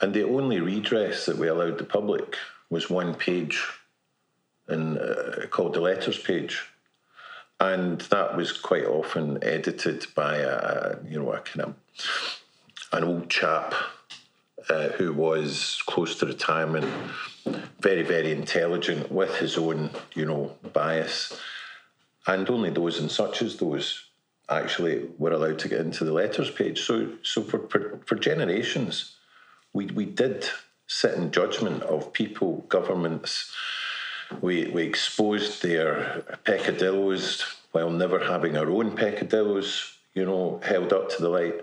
and 0.00 0.14
the 0.14 0.24
only 0.24 0.60
redress 0.60 1.26
that 1.26 1.38
we 1.38 1.48
allowed 1.48 1.78
the 1.78 1.84
public 1.84 2.36
was 2.70 2.90
one 2.90 3.14
page, 3.14 3.62
in, 4.68 4.98
uh, 4.98 5.46
called 5.50 5.74
the 5.74 5.80
letters 5.80 6.18
page, 6.18 6.64
and 7.60 8.00
that 8.02 8.36
was 8.36 8.52
quite 8.52 8.86
often 8.86 9.42
edited 9.42 10.06
by 10.14 10.38
a 10.38 10.96
you 11.08 11.18
know 11.18 11.32
a 11.32 11.40
kind 11.40 11.68
of 11.68 11.74
an 12.92 13.04
old 13.04 13.28
chap 13.28 13.74
uh, 14.70 14.88
who 14.90 15.12
was 15.12 15.82
close 15.86 16.16
to 16.18 16.26
retirement, 16.26 16.86
very 17.80 18.02
very 18.02 18.32
intelligent 18.32 19.12
with 19.12 19.36
his 19.36 19.56
own 19.56 19.90
you 20.14 20.24
know 20.24 20.56
bias 20.72 21.38
and 22.26 22.48
only 22.48 22.70
those 22.70 22.98
and 22.98 23.10
such 23.10 23.42
as 23.42 23.56
those 23.56 24.04
actually 24.48 25.08
were 25.18 25.32
allowed 25.32 25.58
to 25.58 25.68
get 25.68 25.80
into 25.80 26.04
the 26.04 26.12
letters 26.12 26.50
page. 26.50 26.82
So, 26.82 27.12
so 27.22 27.42
for, 27.42 27.66
for, 27.68 28.00
for 28.06 28.14
generations, 28.14 29.16
we, 29.72 29.86
we 29.86 30.04
did 30.04 30.48
sit 30.86 31.14
in 31.14 31.30
judgment 31.30 31.82
of 31.84 32.12
people, 32.12 32.64
governments. 32.68 33.52
We, 34.40 34.66
we 34.66 34.82
exposed 34.82 35.62
their 35.62 36.24
peccadillos 36.44 37.44
while 37.72 37.90
never 37.90 38.18
having 38.18 38.56
our 38.56 38.70
own 38.70 38.96
peccadillos, 38.96 39.96
you 40.14 40.24
know, 40.24 40.60
held 40.62 40.92
up 40.92 41.10
to 41.10 41.22
the 41.22 41.28
light. 41.28 41.60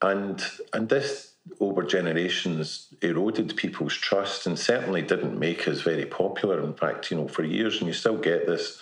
And, 0.00 0.42
and 0.72 0.88
this, 0.88 1.32
over 1.60 1.82
generations, 1.82 2.88
eroded 3.02 3.56
people's 3.56 3.94
trust 3.94 4.46
and 4.46 4.58
certainly 4.58 5.02
didn't 5.02 5.38
make 5.38 5.66
us 5.68 5.82
very 5.82 6.04
popular. 6.04 6.62
In 6.62 6.74
fact, 6.74 7.10
you 7.10 7.16
know, 7.16 7.28
for 7.28 7.44
years, 7.44 7.78
and 7.78 7.86
you 7.86 7.92
still 7.92 8.18
get 8.18 8.46
this 8.46 8.80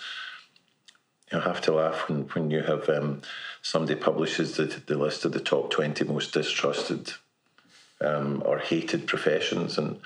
you 1.31 1.39
have 1.39 1.61
to 1.61 1.73
laugh 1.73 2.07
when, 2.07 2.21
when 2.29 2.51
you 2.51 2.61
have 2.61 2.89
um, 2.89 3.21
somebody 3.61 3.95
publishes 3.99 4.55
the, 4.55 4.65
the 4.65 4.97
list 4.97 5.25
of 5.25 5.33
the 5.33 5.39
top 5.39 5.69
20 5.69 6.03
most 6.05 6.33
distrusted 6.33 7.13
um, 8.01 8.41
or 8.45 8.59
hated 8.59 9.07
professions 9.07 9.77
and 9.77 9.99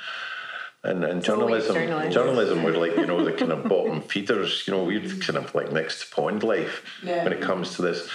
and, 0.84 1.03
and 1.03 1.24
journalism 1.24 1.76
journalism 2.11 2.63
were 2.63 2.72
like 2.72 2.95
you 2.97 3.05
know 3.05 3.24
the 3.24 3.34
kind 3.34 3.51
of 3.51 3.63
bottom 3.69 4.01
feeders 4.01 4.63
you 4.67 4.74
know 4.74 4.84
we're 4.84 4.99
kind 5.19 5.38
of 5.38 5.53
like 5.53 5.72
next 5.72 6.01
to 6.01 6.15
pond 6.15 6.43
life 6.43 6.84
yeah. 7.03 7.24
when 7.24 7.34
it 7.34 7.41
comes 7.41 7.76
to 7.76 7.84
this. 7.84 8.09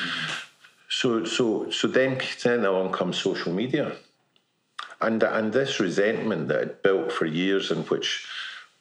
So 0.89 1.25
so 1.25 1.71
so 1.71 1.87
then 1.87 2.21
then 2.43 2.65
along 2.65 2.93
comes 2.93 3.19
social 3.19 3.53
media. 3.53 3.93
And 5.01 5.23
and 5.23 5.53
this 5.53 5.79
resentment 5.79 6.49
that 6.49 6.59
had 6.59 6.83
built 6.83 7.13
for 7.13 7.27
years 7.27 7.71
in 7.71 7.83
which 7.85 8.27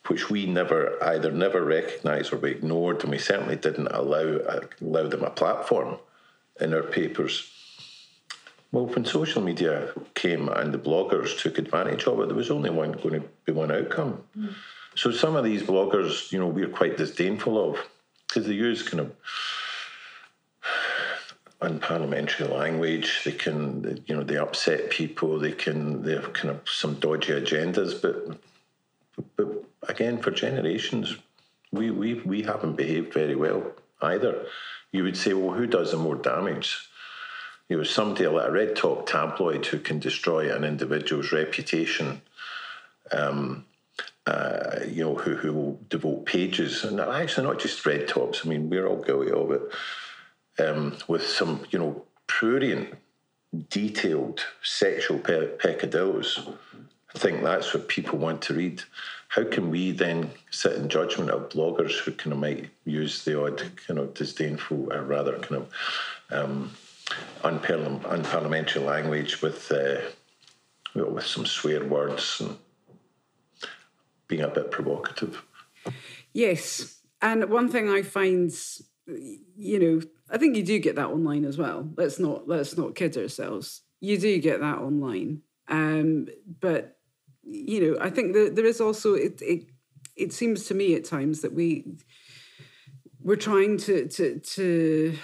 which 0.09 0.29
we 0.29 0.45
never 0.45 1.01
either 1.03 1.31
never 1.31 1.63
recognised 1.63 2.33
or 2.33 2.37
we 2.37 2.51
ignored, 2.51 3.01
and 3.01 3.11
we 3.11 3.17
certainly 3.17 3.55
didn't 3.55 3.87
allow 3.87 4.39
allow 4.81 5.07
them 5.07 5.23
a 5.23 5.29
platform 5.29 5.97
in 6.59 6.73
our 6.73 6.83
papers. 6.83 7.51
Well, 8.71 8.87
when 8.87 9.05
social 9.05 9.41
media 9.41 9.93
came 10.15 10.49
and 10.49 10.73
the 10.73 10.77
bloggers 10.77 11.39
took 11.39 11.57
advantage 11.57 12.05
of 12.07 12.19
it, 12.19 12.27
there 12.27 12.35
was 12.35 12.51
only 12.51 12.69
one 12.69 12.91
going 12.91 13.21
to 13.21 13.27
be 13.45 13.53
one 13.53 13.71
outcome. 13.71 14.23
Mm. 14.37 14.53
So 14.95 15.11
some 15.11 15.35
of 15.35 15.43
these 15.43 15.63
bloggers, 15.63 16.31
you 16.31 16.39
know, 16.39 16.47
we're 16.47 16.67
quite 16.67 16.97
disdainful 16.97 17.57
of 17.57 17.79
because 18.27 18.47
they 18.47 18.53
use 18.53 18.83
kind 18.83 19.01
of 19.01 19.15
unparliamentary 21.61 22.49
language. 22.49 23.21
They 23.23 23.31
can, 23.31 24.03
you 24.07 24.15
know, 24.15 24.23
they 24.23 24.37
upset 24.37 24.89
people. 24.89 25.39
They 25.39 25.51
can, 25.51 26.01
they 26.03 26.13
have 26.13 26.33
kind 26.33 26.49
of 26.49 26.61
some 26.69 26.95
dodgy 26.95 27.33
agendas, 27.33 28.01
but 28.01 28.37
but 29.35 29.65
again, 29.87 30.21
for 30.21 30.31
generations, 30.31 31.15
we, 31.71 31.91
we, 31.91 32.15
we 32.15 32.43
haven't 32.43 32.75
behaved 32.75 33.13
very 33.13 33.35
well 33.35 33.71
either. 34.01 34.45
You 34.91 35.03
would 35.03 35.17
say, 35.17 35.33
well, 35.33 35.55
who 35.55 35.67
does 35.67 35.91
the 35.91 35.97
more 35.97 36.15
damage? 36.15 36.89
You 37.67 37.77
know, 37.77 37.83
somebody 37.83 38.27
like 38.27 38.47
a 38.47 38.51
red 38.51 38.75
top 38.75 39.07
tabloid 39.07 39.65
who 39.65 39.79
can 39.79 39.99
destroy 39.99 40.53
an 40.53 40.63
individual's 40.63 41.31
reputation, 41.31 42.21
um, 43.11 43.65
uh, 44.25 44.79
you 44.87 45.03
know, 45.03 45.15
who, 45.15 45.35
who 45.35 45.53
will 45.53 45.79
devote 45.89 46.25
pages, 46.25 46.83
and 46.83 46.99
actually 46.99 47.47
not 47.47 47.59
just 47.59 47.85
red 47.85 48.07
tops, 48.07 48.41
I 48.43 48.49
mean, 48.49 48.69
we're 48.69 48.87
all 48.87 49.01
guilty 49.01 49.31
of 49.31 49.51
it, 49.51 49.61
um, 50.63 50.97
with 51.07 51.25
some, 51.25 51.65
you 51.71 51.79
know, 51.79 52.05
prurient, 52.27 52.95
detailed 53.69 54.45
sexual 54.61 55.19
pe- 55.19 55.57
peccadillos. 55.57 56.47
I 57.15 57.17
think 57.17 57.43
that's 57.43 57.73
what 57.73 57.87
people 57.87 58.19
want 58.19 58.41
to 58.43 58.53
read 58.53 58.83
how 59.35 59.43
can 59.43 59.69
we 59.69 59.91
then 59.91 60.31
sit 60.49 60.73
in 60.73 60.87
judgment 60.87 61.29
of 61.29 61.49
bloggers 61.49 61.99
who 61.99 62.11
kind 62.13 62.31
of 62.31 62.39
might 62.39 62.69
use 62.85 63.25
the 63.25 63.41
odd 63.41 63.61
kind 63.85 63.99
of 63.99 64.13
disdainful 64.13 64.93
or 64.93 65.03
rather 65.03 65.37
kind 65.39 65.63
of 65.63 65.71
um, 66.31 66.71
unparliament, 67.43 68.01
unparliamentary 68.03 68.85
language 68.85 69.41
with 69.41 69.69
uh, 69.71 69.99
you 70.93 71.01
know, 71.01 71.09
with 71.09 71.25
some 71.25 71.45
swear 71.45 71.83
words 71.83 72.39
and 72.39 72.57
being 74.29 74.41
a 74.41 74.47
bit 74.47 74.71
provocative. 74.71 75.43
Yes, 76.33 77.01
and 77.21 77.49
one 77.49 77.69
thing 77.69 77.89
I 77.89 78.03
find, 78.03 78.51
you 79.05 79.79
know, 79.79 80.01
I 80.29 80.37
think 80.37 80.55
you 80.55 80.63
do 80.63 80.79
get 80.79 80.95
that 80.95 81.07
online 81.07 81.43
as 81.43 81.57
well. 81.57 81.89
Let's 81.97 82.19
not 82.19 82.47
let's 82.47 82.77
not 82.77 82.95
kid 82.95 83.17
ourselves. 83.17 83.81
You 83.99 84.17
do 84.17 84.39
get 84.39 84.61
that 84.61 84.77
online, 84.77 85.41
um, 85.67 86.27
but 86.61 86.95
you 87.45 87.79
know, 87.81 87.99
I 88.01 88.09
think 88.09 88.33
that 88.33 88.55
there 88.55 88.65
is 88.65 88.81
also 88.81 89.13
it 89.13 89.41
it 89.41 89.65
it 90.15 90.33
seems 90.33 90.65
to 90.65 90.73
me 90.73 90.95
at 90.95 91.05
times 91.05 91.41
that 91.41 91.53
we 91.53 91.85
we're 93.21 93.35
trying 93.35 93.77
to 93.77 94.07
to 94.07 94.39
to 94.39 95.17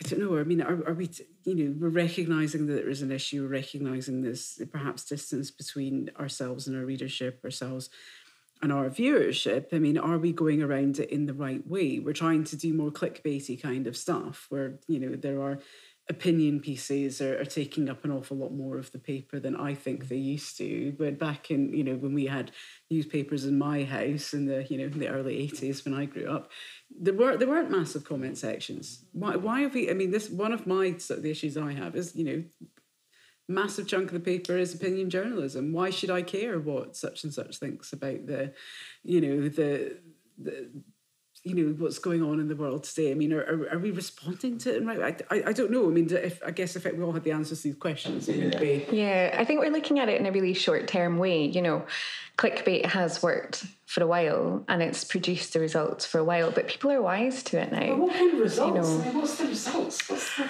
I 0.00 0.08
don't 0.08 0.20
know. 0.20 0.38
I 0.38 0.44
mean, 0.44 0.62
are, 0.62 0.86
are 0.88 0.94
we? 0.94 1.10
You 1.44 1.54
know, 1.54 1.74
we're 1.78 1.88
recognizing 1.88 2.66
that 2.66 2.74
there 2.74 2.90
is 2.90 3.02
an 3.02 3.10
issue. 3.10 3.42
We're 3.42 3.48
recognizing 3.48 4.22
this 4.22 4.60
perhaps 4.70 5.04
distance 5.04 5.50
between 5.50 6.10
ourselves 6.18 6.66
and 6.66 6.76
our 6.76 6.84
readership, 6.84 7.40
ourselves 7.44 7.90
and 8.60 8.72
our 8.72 8.88
viewership. 8.90 9.72
I 9.72 9.78
mean, 9.78 9.98
are 9.98 10.18
we 10.18 10.32
going 10.32 10.62
around 10.62 10.98
it 10.98 11.10
in 11.10 11.26
the 11.26 11.34
right 11.34 11.66
way? 11.66 12.00
We're 12.00 12.12
trying 12.12 12.44
to 12.44 12.56
do 12.56 12.74
more 12.74 12.90
clickbaity 12.90 13.60
kind 13.60 13.86
of 13.86 13.96
stuff, 13.96 14.46
where 14.50 14.78
you 14.86 15.00
know 15.00 15.16
there 15.16 15.40
are 15.42 15.58
opinion 16.10 16.60
pieces 16.60 17.20
are, 17.20 17.40
are, 17.40 17.44
taking 17.44 17.88
up 17.88 18.04
an 18.04 18.10
awful 18.10 18.36
lot 18.36 18.52
more 18.52 18.78
of 18.78 18.90
the 18.92 18.98
paper 18.98 19.38
than 19.38 19.54
I 19.54 19.74
think 19.74 20.08
they 20.08 20.16
used 20.16 20.56
to. 20.56 20.94
But 20.98 21.18
back 21.18 21.50
in, 21.50 21.72
you 21.74 21.84
know, 21.84 21.96
when 21.96 22.14
we 22.14 22.26
had 22.26 22.50
newspapers 22.90 23.44
in 23.44 23.58
my 23.58 23.84
house 23.84 24.32
in 24.32 24.46
the, 24.46 24.64
you 24.70 24.78
know, 24.78 24.84
in 24.84 24.98
the 24.98 25.08
early 25.08 25.48
80s 25.48 25.84
when 25.84 25.94
I 25.94 26.06
grew 26.06 26.30
up, 26.30 26.50
there 26.90 27.14
were 27.14 27.36
there 27.36 27.48
weren't 27.48 27.70
massive 27.70 28.04
comment 28.04 28.38
sections. 28.38 29.04
Why 29.12 29.36
why 29.36 29.60
have 29.60 29.74
we 29.74 29.90
I 29.90 29.94
mean 29.94 30.10
this 30.10 30.30
one 30.30 30.52
of 30.52 30.66
my 30.66 30.96
sort 30.96 31.18
of 31.18 31.22
the 31.22 31.30
issues 31.30 31.56
I 31.56 31.72
have 31.72 31.94
is, 31.94 32.16
you 32.16 32.24
know, 32.24 32.44
massive 33.48 33.86
chunk 33.86 34.08
of 34.08 34.14
the 34.14 34.20
paper 34.20 34.56
is 34.56 34.74
opinion 34.74 35.10
journalism. 35.10 35.72
Why 35.72 35.90
should 35.90 36.10
I 36.10 36.22
care 36.22 36.58
what 36.58 36.96
such 36.96 37.24
and 37.24 37.32
such 37.32 37.58
thinks 37.58 37.92
about 37.92 38.26
the, 38.26 38.54
you 39.02 39.20
know, 39.20 39.48
the 39.48 39.98
the 40.38 40.70
you 41.44 41.54
know 41.54 41.74
what's 41.78 41.98
going 41.98 42.22
on 42.22 42.40
in 42.40 42.48
the 42.48 42.56
world 42.56 42.84
today. 42.84 43.10
I 43.10 43.14
mean, 43.14 43.32
are, 43.32 43.40
are, 43.40 43.74
are 43.74 43.78
we 43.78 43.90
responding 43.90 44.58
to 44.58 44.76
it 44.76 44.84
right? 44.84 45.22
I, 45.30 45.36
I, 45.36 45.42
I, 45.48 45.52
don't 45.52 45.70
know. 45.70 45.86
I 45.86 45.90
mean, 45.90 46.08
if 46.10 46.42
I 46.44 46.50
guess 46.50 46.76
if 46.76 46.84
we 46.84 47.02
all 47.02 47.12
had 47.12 47.24
the 47.24 47.32
answers 47.32 47.62
to 47.62 47.68
these 47.68 47.76
questions, 47.76 48.28
it 48.28 48.42
would 48.42 48.60
be. 48.60 48.86
Yeah, 48.90 49.36
I 49.38 49.44
think 49.44 49.60
we're 49.60 49.70
looking 49.70 49.98
at 49.98 50.08
it 50.08 50.20
in 50.20 50.26
a 50.26 50.32
really 50.32 50.54
short 50.54 50.88
term 50.88 51.18
way. 51.18 51.44
You 51.44 51.62
know, 51.62 51.86
clickbait 52.36 52.86
has 52.86 53.22
worked 53.22 53.66
for 53.86 54.02
a 54.02 54.06
while 54.06 54.64
and 54.68 54.82
it's 54.82 55.04
produced 55.04 55.52
the 55.52 55.60
results 55.60 56.04
for 56.04 56.18
a 56.18 56.24
while, 56.24 56.50
but 56.50 56.68
people 56.68 56.90
are 56.90 57.02
wise 57.02 57.42
to 57.44 57.60
it 57.60 57.72
now. 57.72 57.88
Well, 57.88 57.98
what 58.06 58.14
kind 58.14 58.34
of 58.34 58.40
results? 58.40 58.88
You 58.88 58.94
know, 58.96 59.02
I 59.02 59.04
mean, 59.06 59.18
what's 59.18 59.38
the 59.38 59.46
results? 59.46 60.08
What's 60.08 60.36
the... 60.36 60.48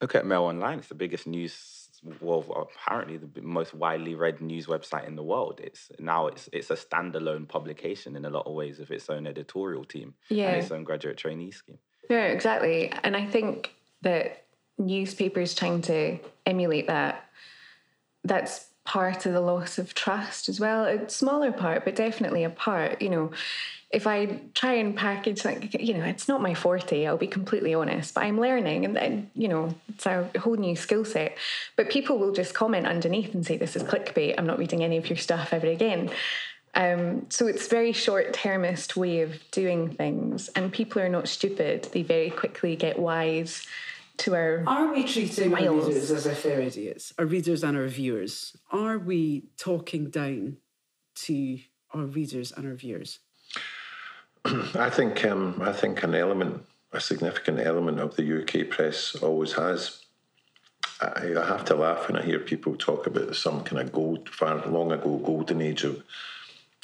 Look 0.00 0.14
at 0.14 0.26
Mail 0.26 0.42
Online. 0.42 0.78
It's 0.78 0.88
the 0.88 0.94
biggest 0.94 1.26
news 1.26 1.81
well, 2.20 2.68
apparently 2.84 3.16
the 3.16 3.42
most 3.42 3.74
widely 3.74 4.14
read 4.14 4.40
news 4.40 4.66
website 4.66 5.06
in 5.06 5.14
the 5.14 5.22
world. 5.22 5.60
It's 5.62 5.90
now 5.98 6.26
it's 6.26 6.48
it's 6.52 6.70
a 6.70 6.74
standalone 6.74 7.48
publication 7.48 8.16
in 8.16 8.24
a 8.24 8.30
lot 8.30 8.46
of 8.46 8.54
ways 8.54 8.78
with 8.78 8.90
its 8.90 9.08
own 9.08 9.26
editorial 9.26 9.84
team 9.84 10.14
yeah. 10.28 10.48
and 10.48 10.62
its 10.62 10.70
own 10.72 10.84
graduate 10.84 11.16
trainee 11.16 11.52
scheme. 11.52 11.78
Yeah, 12.10 12.26
exactly. 12.26 12.92
And 13.04 13.16
I 13.16 13.24
think 13.26 13.74
that 14.02 14.44
newspapers 14.78 15.54
trying 15.54 15.82
to 15.82 16.18
emulate 16.44 16.88
that, 16.88 17.24
that's 18.24 18.66
part 18.84 19.26
of 19.26 19.32
the 19.32 19.40
loss 19.40 19.78
of 19.78 19.94
trust 19.94 20.48
as 20.48 20.58
well. 20.58 20.84
A 20.84 21.08
smaller 21.08 21.52
part, 21.52 21.84
but 21.84 21.94
definitely 21.94 22.44
a 22.44 22.50
part. 22.50 23.00
You 23.00 23.10
know, 23.10 23.30
if 23.90 24.06
I 24.06 24.40
try 24.54 24.74
and 24.74 24.96
package 24.96 25.44
like 25.44 25.74
you 25.80 25.94
know, 25.94 26.04
it's 26.04 26.26
not 26.26 26.40
my 26.40 26.54
forte. 26.54 27.06
I'll 27.06 27.18
be 27.18 27.26
completely 27.26 27.74
honest, 27.74 28.14
but 28.14 28.24
I'm 28.24 28.40
learning, 28.40 28.84
and 28.84 28.96
then 28.96 29.30
you 29.34 29.48
know, 29.48 29.74
it's 29.88 30.06
a 30.06 30.28
whole 30.38 30.56
new 30.56 30.74
skill 30.74 31.04
set. 31.04 31.36
But 31.76 31.90
people 31.90 32.18
will 32.18 32.32
just 32.32 32.54
comment 32.54 32.86
underneath 32.86 33.34
and 33.34 33.46
say, 33.46 33.56
"This 33.56 33.76
is 33.76 33.82
clickbait. 33.82 34.34
I'm 34.38 34.46
not 34.46 34.58
reading 34.58 34.82
any 34.82 34.96
of 34.96 35.08
your 35.08 35.18
stuff 35.18 35.52
ever 35.52 35.66
again." 35.66 36.10
Um, 36.74 37.26
so 37.28 37.46
it's 37.46 37.68
very 37.68 37.92
short 37.92 38.32
termist 38.32 38.96
way 38.96 39.20
of 39.20 39.38
doing 39.50 39.90
things, 39.94 40.48
and 40.56 40.72
people 40.72 41.02
are 41.02 41.08
not 41.08 41.28
stupid. 41.28 41.88
They 41.92 42.02
very 42.02 42.30
quickly 42.30 42.76
get 42.76 42.98
wise 42.98 43.66
to 44.18 44.34
our. 44.34 44.64
Are 44.66 44.92
we 44.92 45.04
treating 45.04 45.54
our 45.54 45.72
readers 45.72 46.10
as 46.10 46.26
if 46.26 46.42
they're 46.42 46.60
idiots? 46.60 47.12
Our 47.18 47.26
readers 47.26 47.62
and 47.64 47.76
our 47.76 47.88
viewers. 47.88 48.56
Are 48.70 48.98
we 48.98 49.44
talking 49.56 50.10
down 50.10 50.58
to 51.26 51.58
our 51.92 52.04
readers 52.04 52.52
and 52.52 52.66
our 52.66 52.74
viewers? 52.74 53.18
I 54.44 54.90
think 54.90 55.24
um, 55.24 55.60
I 55.62 55.72
think 55.72 56.02
an 56.02 56.14
element, 56.14 56.64
a 56.92 57.00
significant 57.00 57.60
element 57.60 58.00
of 58.00 58.16
the 58.16 58.42
UK 58.42 58.68
press 58.68 59.14
always 59.16 59.52
has. 59.52 59.98
I, 61.00 61.34
I 61.36 61.46
have 61.46 61.64
to 61.66 61.74
laugh 61.74 62.08
when 62.08 62.16
I 62.16 62.24
hear 62.24 62.38
people 62.38 62.76
talk 62.76 63.06
about 63.06 63.34
some 63.34 63.64
kind 63.64 63.80
of 63.82 63.92
gold, 63.92 64.28
far 64.28 64.66
long 64.68 64.92
ago 64.92 65.18
golden 65.18 65.60
age 65.60 65.84
of 65.84 66.02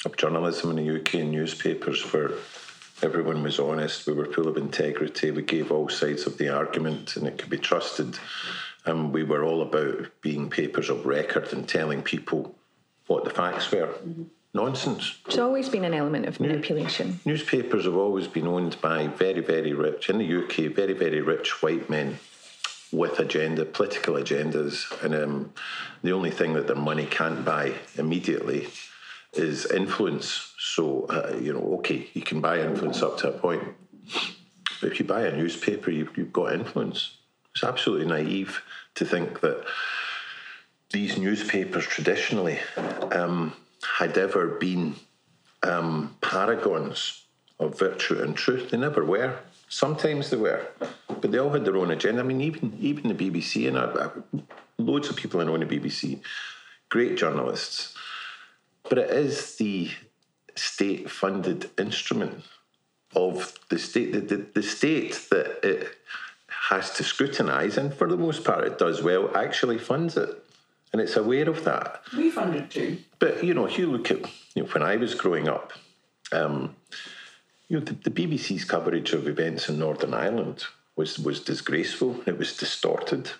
of 0.05 0.15
journalism 0.15 0.69
in 0.77 0.85
the 0.85 0.99
UK 0.99 1.15
and 1.15 1.31
newspapers 1.31 2.01
where 2.13 2.31
everyone 3.01 3.43
was 3.43 3.59
honest, 3.59 4.07
we 4.07 4.13
were 4.13 4.31
full 4.31 4.47
of 4.47 4.57
integrity, 4.57 5.31
we 5.31 5.41
gave 5.41 5.71
all 5.71 5.89
sides 5.89 6.25
of 6.27 6.37
the 6.37 6.49
argument 6.49 7.15
and 7.15 7.27
it 7.27 7.37
could 7.37 7.49
be 7.49 7.57
trusted. 7.57 8.17
And 8.85 9.13
we 9.13 9.23
were 9.23 9.43
all 9.43 9.61
about 9.61 10.07
being 10.21 10.49
papers 10.49 10.89
of 10.89 11.05
record 11.05 11.51
and 11.53 11.67
telling 11.67 12.01
people 12.01 12.55
what 13.07 13.23
the 13.23 13.29
facts 13.29 13.71
were. 13.71 13.87
Mm-hmm. 13.87 14.23
Nonsense. 14.51 15.19
It's 15.27 15.37
always 15.37 15.69
been 15.69 15.85
an 15.85 15.93
element 15.93 16.25
of 16.25 16.39
manipulation. 16.39 17.19
Newspapers 17.23 17.85
have 17.85 17.95
always 17.95 18.27
been 18.27 18.47
owned 18.47 18.81
by 18.81 19.05
very, 19.05 19.41
very 19.41 19.73
rich, 19.73 20.09
in 20.09 20.17
the 20.17 20.43
UK, 20.43 20.73
very, 20.73 20.93
very 20.93 21.21
rich 21.21 21.61
white 21.61 21.87
men 21.87 22.17
with 22.91 23.19
agenda, 23.19 23.63
political 23.63 24.15
agendas. 24.15 24.85
And 25.03 25.13
um, 25.13 25.53
the 26.01 26.13
only 26.13 26.31
thing 26.31 26.53
that 26.53 26.65
their 26.65 26.75
money 26.75 27.05
can't 27.05 27.45
buy 27.45 27.75
immediately 27.95 28.69
is 29.33 29.65
influence. 29.65 30.53
So, 30.57 31.05
uh, 31.09 31.37
you 31.39 31.53
know, 31.53 31.77
okay, 31.79 32.07
you 32.13 32.21
can 32.21 32.41
buy 32.41 32.59
influence 32.61 33.01
up 33.01 33.17
to 33.19 33.29
a 33.29 33.31
point. 33.31 33.63
But 34.81 34.91
if 34.91 34.99
you 34.99 35.05
buy 35.05 35.25
a 35.27 35.35
newspaper, 35.35 35.91
you've, 35.91 36.17
you've 36.17 36.33
got 36.33 36.53
influence. 36.53 37.17
It's 37.53 37.63
absolutely 37.63 38.07
naive 38.07 38.61
to 38.95 39.05
think 39.05 39.41
that 39.41 39.65
these 40.91 41.17
newspapers 41.17 41.85
traditionally 41.85 42.59
um, 43.11 43.53
had 43.97 44.17
ever 44.17 44.47
been 44.47 44.95
um, 45.63 46.15
paragons 46.21 47.23
of 47.59 47.77
virtue 47.77 48.21
and 48.21 48.35
truth. 48.35 48.71
They 48.71 48.77
never 48.77 49.03
were. 49.03 49.37
Sometimes 49.67 50.29
they 50.29 50.37
were, 50.37 50.67
but 51.07 51.31
they 51.31 51.37
all 51.37 51.51
had 51.51 51.65
their 51.65 51.77
own 51.77 51.91
agenda. 51.91 52.21
I 52.21 52.23
mean, 52.23 52.41
even 52.41 52.75
even 52.79 53.15
the 53.15 53.29
BBC 53.29 53.67
and 53.67 53.77
I, 53.77 54.05
I, 54.05 54.09
loads 54.79 55.09
of 55.09 55.15
people 55.15 55.41
I 55.41 55.43
know 55.43 55.55
in 55.55 55.67
the 55.67 55.79
BBC, 55.79 56.21
great 56.89 57.17
journalists, 57.17 57.95
but 58.89 58.97
it 58.97 59.09
is 59.11 59.55
the 59.55 59.91
state 60.55 61.09
funded 61.09 61.69
instrument 61.77 62.43
of 63.15 63.57
the 63.69 63.79
state, 63.79 64.11
the, 64.11 64.19
the, 64.19 64.45
the 64.55 64.63
state 64.63 65.27
that 65.31 65.59
it 65.63 65.95
has 66.69 66.91
to 66.91 67.03
scrutinise, 67.03 67.77
and 67.77 67.93
for 67.93 68.07
the 68.07 68.17
most 68.17 68.43
part 68.43 68.63
it 68.63 68.77
does 68.77 69.01
well, 69.01 69.35
actually 69.35 69.77
funds 69.77 70.17
it. 70.17 70.43
And 70.91 71.01
it's 71.01 71.15
aware 71.15 71.47
of 71.47 71.63
that. 71.65 72.01
We 72.15 72.31
funded 72.31 72.71
too. 72.71 72.97
But, 73.19 73.43
you 73.43 73.53
know, 73.53 73.65
if 73.65 73.77
you 73.77 73.91
look 73.91 74.09
at, 74.09 74.21
you 74.55 74.63
know, 74.63 74.69
when 74.69 74.83
I 74.83 74.95
was 74.95 75.13
growing 75.13 75.47
up, 75.47 75.73
um, 76.31 76.75
you 77.67 77.79
know, 77.79 77.85
the, 77.85 77.93
the 77.93 78.09
BBC's 78.09 78.65
coverage 78.65 79.13
of 79.13 79.27
events 79.27 79.69
in 79.69 79.77
Northern 79.77 80.13
Ireland 80.15 80.65
was, 80.95 81.19
was 81.19 81.39
disgraceful, 81.41 82.21
it 82.25 82.37
was 82.39 82.57
distorted. 82.57 83.31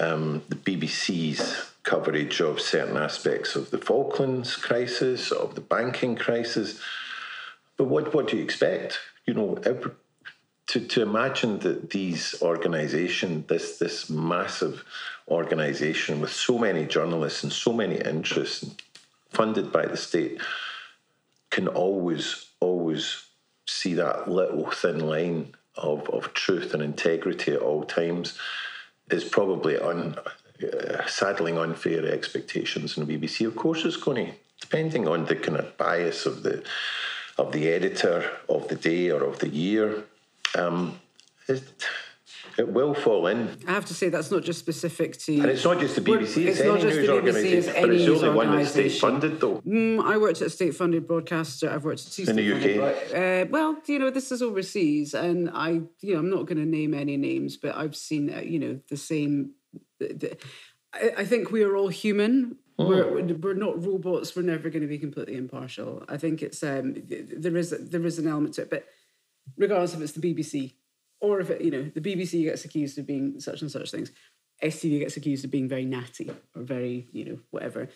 Um, 0.00 0.42
the 0.48 0.56
BBC's 0.56 1.68
coverage 1.88 2.40
of 2.40 2.60
certain 2.60 2.96
aspects 2.96 3.56
of 3.56 3.70
the 3.70 3.78
Falklands 3.78 4.56
crisis, 4.56 5.30
of 5.30 5.54
the 5.54 5.60
banking 5.60 6.16
crisis. 6.16 6.80
But 7.76 7.84
what, 7.84 8.12
what 8.12 8.28
do 8.28 8.36
you 8.36 8.42
expect? 8.42 8.98
You 9.24 9.34
know, 9.34 9.58
every, 9.64 9.92
to, 10.68 10.80
to 10.80 11.02
imagine 11.02 11.60
that 11.60 11.90
these 11.90 12.34
organisations, 12.42 13.46
this, 13.46 13.78
this 13.78 14.10
massive 14.10 14.84
organisation 15.28 16.20
with 16.20 16.32
so 16.32 16.58
many 16.58 16.84
journalists 16.84 17.42
and 17.42 17.52
so 17.52 17.72
many 17.72 17.96
interests 17.96 18.74
funded 19.30 19.72
by 19.72 19.86
the 19.86 19.96
state, 19.96 20.40
can 21.50 21.68
always, 21.68 22.46
always 22.60 23.24
see 23.66 23.94
that 23.94 24.30
little 24.30 24.70
thin 24.70 25.00
line 25.00 25.54
of, 25.74 26.08
of 26.10 26.34
truth 26.34 26.74
and 26.74 26.82
integrity 26.82 27.52
at 27.52 27.60
all 27.60 27.84
times 27.84 28.38
is 29.10 29.24
probably 29.24 29.78
un, 29.78 30.16
uh, 30.62 31.06
saddling 31.06 31.58
unfair 31.58 32.06
expectations 32.06 32.96
in 32.96 33.06
the 33.06 33.18
BBC. 33.18 33.46
Of 33.46 33.56
course, 33.56 33.84
it's 33.84 33.96
going 33.96 34.26
to, 34.26 34.32
depending 34.60 35.08
on 35.08 35.24
the 35.24 35.36
kind 35.36 35.58
of 35.58 35.76
bias 35.76 36.26
of 36.26 36.42
the 36.42 36.62
of 37.38 37.52
the 37.52 37.68
editor 37.68 38.28
of 38.48 38.66
the 38.66 38.74
day 38.74 39.10
or 39.10 39.22
of 39.22 39.38
the 39.38 39.48
year, 39.48 40.02
um, 40.56 40.98
it 42.58 42.68
will 42.68 42.92
fall 42.92 43.26
in. 43.28 43.56
I 43.66 43.72
have 43.72 43.84
to 43.86 43.94
say 43.94 44.08
that's 44.08 44.30
not 44.30 44.42
just 44.42 44.58
specific 44.58 45.18
to. 45.20 45.34
And 45.40 45.46
it's 45.46 45.64
not 45.64 45.78
just 45.78 45.94
the 45.94 46.00
BBC, 46.00 46.46
it's, 46.46 46.58
it's 46.58 46.60
any 46.60 46.70
news 46.78 47.08
organisation. 47.08 47.72
But 47.80 47.90
it's 47.90 48.04
the 48.04 48.26
only 48.26 48.36
one 48.36 48.56
that's 48.56 48.70
state 48.70 48.92
funded, 48.92 49.40
though. 49.40 49.60
Mm, 49.60 50.04
I 50.04 50.18
worked 50.18 50.40
at 50.40 50.48
a 50.48 50.50
state 50.50 50.74
funded 50.74 51.06
broadcaster. 51.06 51.70
I've 51.70 51.84
worked 51.84 52.06
at 52.06 52.28
In 52.28 52.36
the 52.36 52.52
UK? 52.52 53.44
Uh, 53.44 53.48
well, 53.50 53.76
you 53.86 53.98
know, 53.98 54.10
this 54.10 54.32
is 54.32 54.42
overseas, 54.42 55.14
and 55.14 55.48
I, 55.54 55.82
you 56.00 56.14
know, 56.14 56.18
I'm 56.18 56.30
not 56.30 56.46
going 56.46 56.58
to 56.58 56.66
name 56.66 56.94
any 56.94 57.16
names, 57.16 57.56
but 57.56 57.76
I've 57.76 57.96
seen, 57.96 58.34
uh, 58.34 58.40
you 58.40 58.58
know, 58.58 58.80
the 58.88 58.96
same 58.96 59.52
I 60.92 61.24
think 61.24 61.50
we 61.50 61.62
are 61.62 61.76
all 61.76 61.88
human. 61.88 62.56
Oh. 62.78 62.88
We're, 62.88 63.34
we're 63.34 63.54
not 63.54 63.84
robots. 63.84 64.34
We're 64.36 64.42
never 64.42 64.70
going 64.70 64.82
to 64.82 64.88
be 64.88 64.98
completely 64.98 65.36
impartial. 65.36 66.04
I 66.08 66.16
think 66.16 66.42
it's 66.42 66.62
um, 66.62 66.94
there 66.96 67.56
is 67.56 67.70
there 67.70 68.06
is 68.06 68.18
an 68.18 68.28
element 68.28 68.54
to 68.54 68.62
it, 68.62 68.70
but 68.70 68.86
regardless 69.56 69.94
if 69.94 70.00
it's 70.00 70.12
the 70.12 70.34
BBC 70.34 70.74
or 71.20 71.40
if 71.40 71.50
it, 71.50 71.60
you 71.60 71.70
know 71.70 71.90
the 71.94 72.00
BBC 72.00 72.44
gets 72.44 72.64
accused 72.64 72.98
of 72.98 73.06
being 73.06 73.40
such 73.40 73.62
and 73.62 73.70
such 73.70 73.90
things, 73.90 74.12
STV 74.62 75.00
gets 75.00 75.16
accused 75.16 75.44
of 75.44 75.50
being 75.50 75.68
very 75.68 75.84
natty 75.84 76.30
or 76.54 76.62
very 76.62 77.08
you 77.12 77.24
know 77.24 77.38
whatever. 77.50 77.88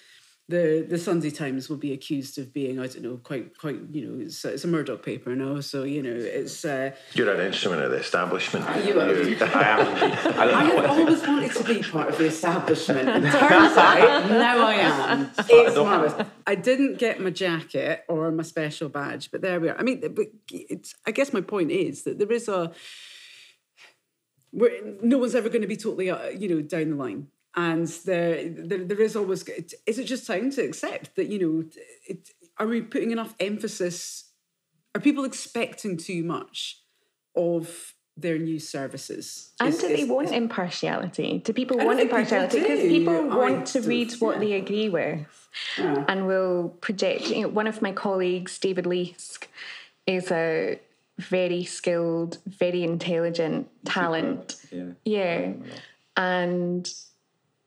The 0.48 0.84
the 0.86 0.98
Sunday 0.98 1.30
Times 1.30 1.68
will 1.68 1.76
be 1.76 1.92
accused 1.92 2.36
of 2.36 2.52
being 2.52 2.80
I 2.80 2.88
don't 2.88 3.02
know 3.02 3.16
quite 3.16 3.56
quite 3.56 3.78
you 3.92 4.06
know 4.06 4.24
it's, 4.24 4.44
it's 4.44 4.64
a 4.64 4.68
Murdoch 4.68 5.02
paper 5.02 5.34
no 5.36 5.60
so 5.60 5.84
you 5.84 6.02
know 6.02 6.14
it's 6.14 6.64
uh, 6.64 6.90
you're 7.14 7.32
an 7.32 7.46
instrument 7.46 7.82
of 7.82 7.92
the 7.92 7.98
establishment. 7.98 8.64
You 8.84 9.00
are. 9.00 9.08
I 9.08 9.62
am. 9.62 10.38
I, 10.38 10.64
have 10.64 10.90
always 10.90 11.22
wanted 11.22 11.52
to 11.52 11.64
be 11.64 11.82
part 11.82 12.08
of 12.08 12.18
the 12.18 12.26
establishment. 12.26 13.08
And 13.08 13.24
turns 13.24 13.76
out 13.76 14.28
now 14.28 14.66
I 14.66 14.74
am. 14.74 15.30
It's 15.48 15.76
marvelous 15.76 16.28
I 16.44 16.56
didn't 16.56 16.98
get 16.98 17.20
my 17.20 17.30
jacket 17.30 18.04
or 18.08 18.30
my 18.32 18.42
special 18.42 18.88
badge 18.88 19.30
but 19.30 19.42
there 19.42 19.60
we 19.60 19.68
are. 19.68 19.78
I 19.78 19.84
mean 19.84 20.02
it's 20.50 20.94
I 21.06 21.12
guess 21.12 21.32
my 21.32 21.40
point 21.40 21.70
is 21.70 22.02
that 22.02 22.18
there 22.18 22.32
is 22.32 22.48
a 22.48 22.72
no 24.52 25.18
one's 25.18 25.34
ever 25.34 25.48
going 25.48 25.62
to 25.62 25.68
be 25.68 25.76
totally 25.76 26.10
uh, 26.10 26.28
you 26.28 26.48
know 26.48 26.62
down 26.62 26.90
the 26.90 26.96
line. 26.96 27.28
And 27.54 27.86
there, 28.06 28.48
there, 28.48 28.82
there 28.84 29.00
is 29.00 29.14
always 29.14 29.46
is 29.86 29.98
it 29.98 30.04
just 30.04 30.26
time 30.26 30.50
to 30.52 30.62
accept 30.62 31.16
that 31.16 31.28
you 31.28 31.38
know 31.38 31.64
it, 32.08 32.30
are 32.58 32.66
we 32.66 32.80
putting 32.80 33.10
enough 33.10 33.34
emphasis 33.40 34.30
are 34.94 35.00
people 35.00 35.24
expecting 35.24 35.96
too 35.96 36.22
much 36.22 36.82
of 37.34 37.94
their 38.16 38.38
new 38.38 38.58
services? 38.58 39.52
And 39.58 39.70
is, 39.70 39.78
do 39.78 39.88
they 39.88 40.02
is, 40.02 40.08
want 40.08 40.26
is, 40.26 40.32
impartiality? 40.32 41.38
Do 41.38 41.52
people 41.52 41.78
want 41.78 42.00
impartiality? 42.00 42.60
because 42.60 42.80
people, 42.80 43.14
people 43.14 43.38
want 43.38 43.66
to 43.68 43.80
read 43.80 44.12
what 44.14 44.34
yeah. 44.34 44.40
they 44.40 44.52
agree 44.54 44.88
with 44.90 45.48
yeah. 45.78 46.04
and 46.08 46.26
will 46.26 46.76
project. 46.80 47.30
You 47.30 47.42
know, 47.42 47.48
one 47.48 47.66
of 47.66 47.80
my 47.80 47.92
colleagues 47.92 48.58
david 48.58 48.84
leask 48.84 49.46
is 50.06 50.30
a 50.30 50.78
very 51.18 51.64
skilled 51.64 52.38
very 52.46 52.82
intelligent 52.82 53.68
talent 53.84 54.56
yeah, 54.70 54.92
yeah. 55.04 55.52
and 56.16 56.92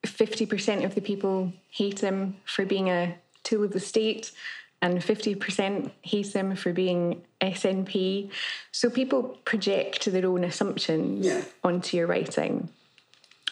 50% 0.06 0.86
of 0.86 0.96
the 0.96 1.02
people 1.02 1.52
hate 1.70 2.00
him 2.00 2.38
for 2.46 2.66
being 2.66 2.90
a 2.90 3.16
tool 3.44 3.64
of 3.64 3.72
the 3.72 3.80
state 3.80 4.32
and 4.82 5.00
50% 5.00 5.92
hate 6.02 6.36
him 6.36 6.56
for 6.56 6.74
being 6.74 7.24
SNP. 7.42 8.30
So 8.72 8.90
people 8.90 9.24
project 9.46 10.06
their 10.06 10.26
own 10.26 10.44
assumptions 10.44 11.26
yeah. 11.26 11.42
onto 11.64 11.98
your 11.98 12.08
writing. 12.08 12.70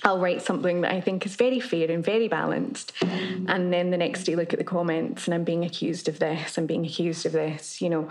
I'll 0.04 0.20
write 0.20 0.42
something 0.42 0.82
that 0.82 0.92
I 0.92 1.02
think 1.02 1.26
is 1.26 1.36
very 1.36 1.60
fair 1.60 1.90
and 1.90 2.04
very 2.04 2.28
balanced. 2.28 2.92
And 3.02 3.72
then 3.72 3.92
the 3.92 3.98
next 3.98 4.24
day, 4.24 4.36
look 4.36 4.54
at 4.54 4.60
the 4.60 4.66
comments 4.66 5.28
and 5.28 5.34
I'm 5.34 5.44
being 5.44 5.64
accused 5.64 6.08
of 6.10 6.20
this, 6.20 6.58
I'm 6.58 6.66
being 6.66 6.86
accused 6.86 7.26
of 7.26 7.32
this. 7.32 7.82
You 7.82 7.90
know, 7.90 8.10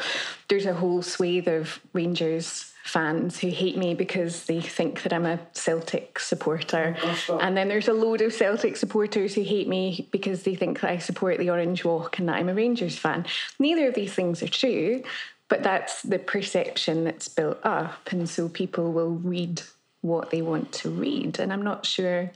there's 0.49 0.67
a 0.67 0.75
whole 0.75 1.03
swathe 1.03 1.49
of 1.49 1.81
Rangers 1.93 2.73
fans 2.85 3.39
who 3.39 3.49
hate 3.49 3.77
me 3.77 3.95
because 3.95 4.47
they 4.47 4.61
think 4.61 5.03
that 5.03 5.13
I'm 5.13 5.25
a 5.25 5.39
Celtic 5.53 6.19
supporter. 6.19 6.97
Oh, 7.29 7.39
and 7.39 7.57
then 7.57 7.69
there's 7.69 7.89
a 7.89 7.93
load 7.93 8.21
of 8.23 8.33
Celtic 8.33 8.77
supporters 8.77 9.35
who 9.35 9.43
hate 9.43 9.69
me 9.69 10.09
because 10.11 10.43
they 10.43 10.57
think 10.57 10.81
that 10.81 10.91
I 10.91 10.99
support 10.99 11.39
the 11.39 11.51
Orange 11.51 11.85
Walk 11.85 12.19
and 12.19 12.29
that 12.29 12.37
I'm 12.37 12.49
a 12.49 12.55
Rangers 12.55 12.99
fan. 12.99 13.25
Neither 13.59 13.89
of 13.89 13.95
these 13.95 14.13
things 14.13 14.43
are 14.43 14.49
true, 14.49 15.03
but 15.49 15.63
that's 15.63 16.03
the 16.03 16.19
perception 16.19 17.05
that's 17.05 17.29
built 17.29 17.59
up. 17.63 18.11
And 18.11 18.29
so 18.29 18.49
people 18.49 18.93
will 18.93 19.11
read 19.11 19.63
what 20.03 20.31
they 20.31 20.43
want 20.43 20.73
to 20.73 20.91
read. 20.91 21.39
And 21.39 21.53
I'm 21.53 21.63
not 21.63 21.87
sure 21.87 22.31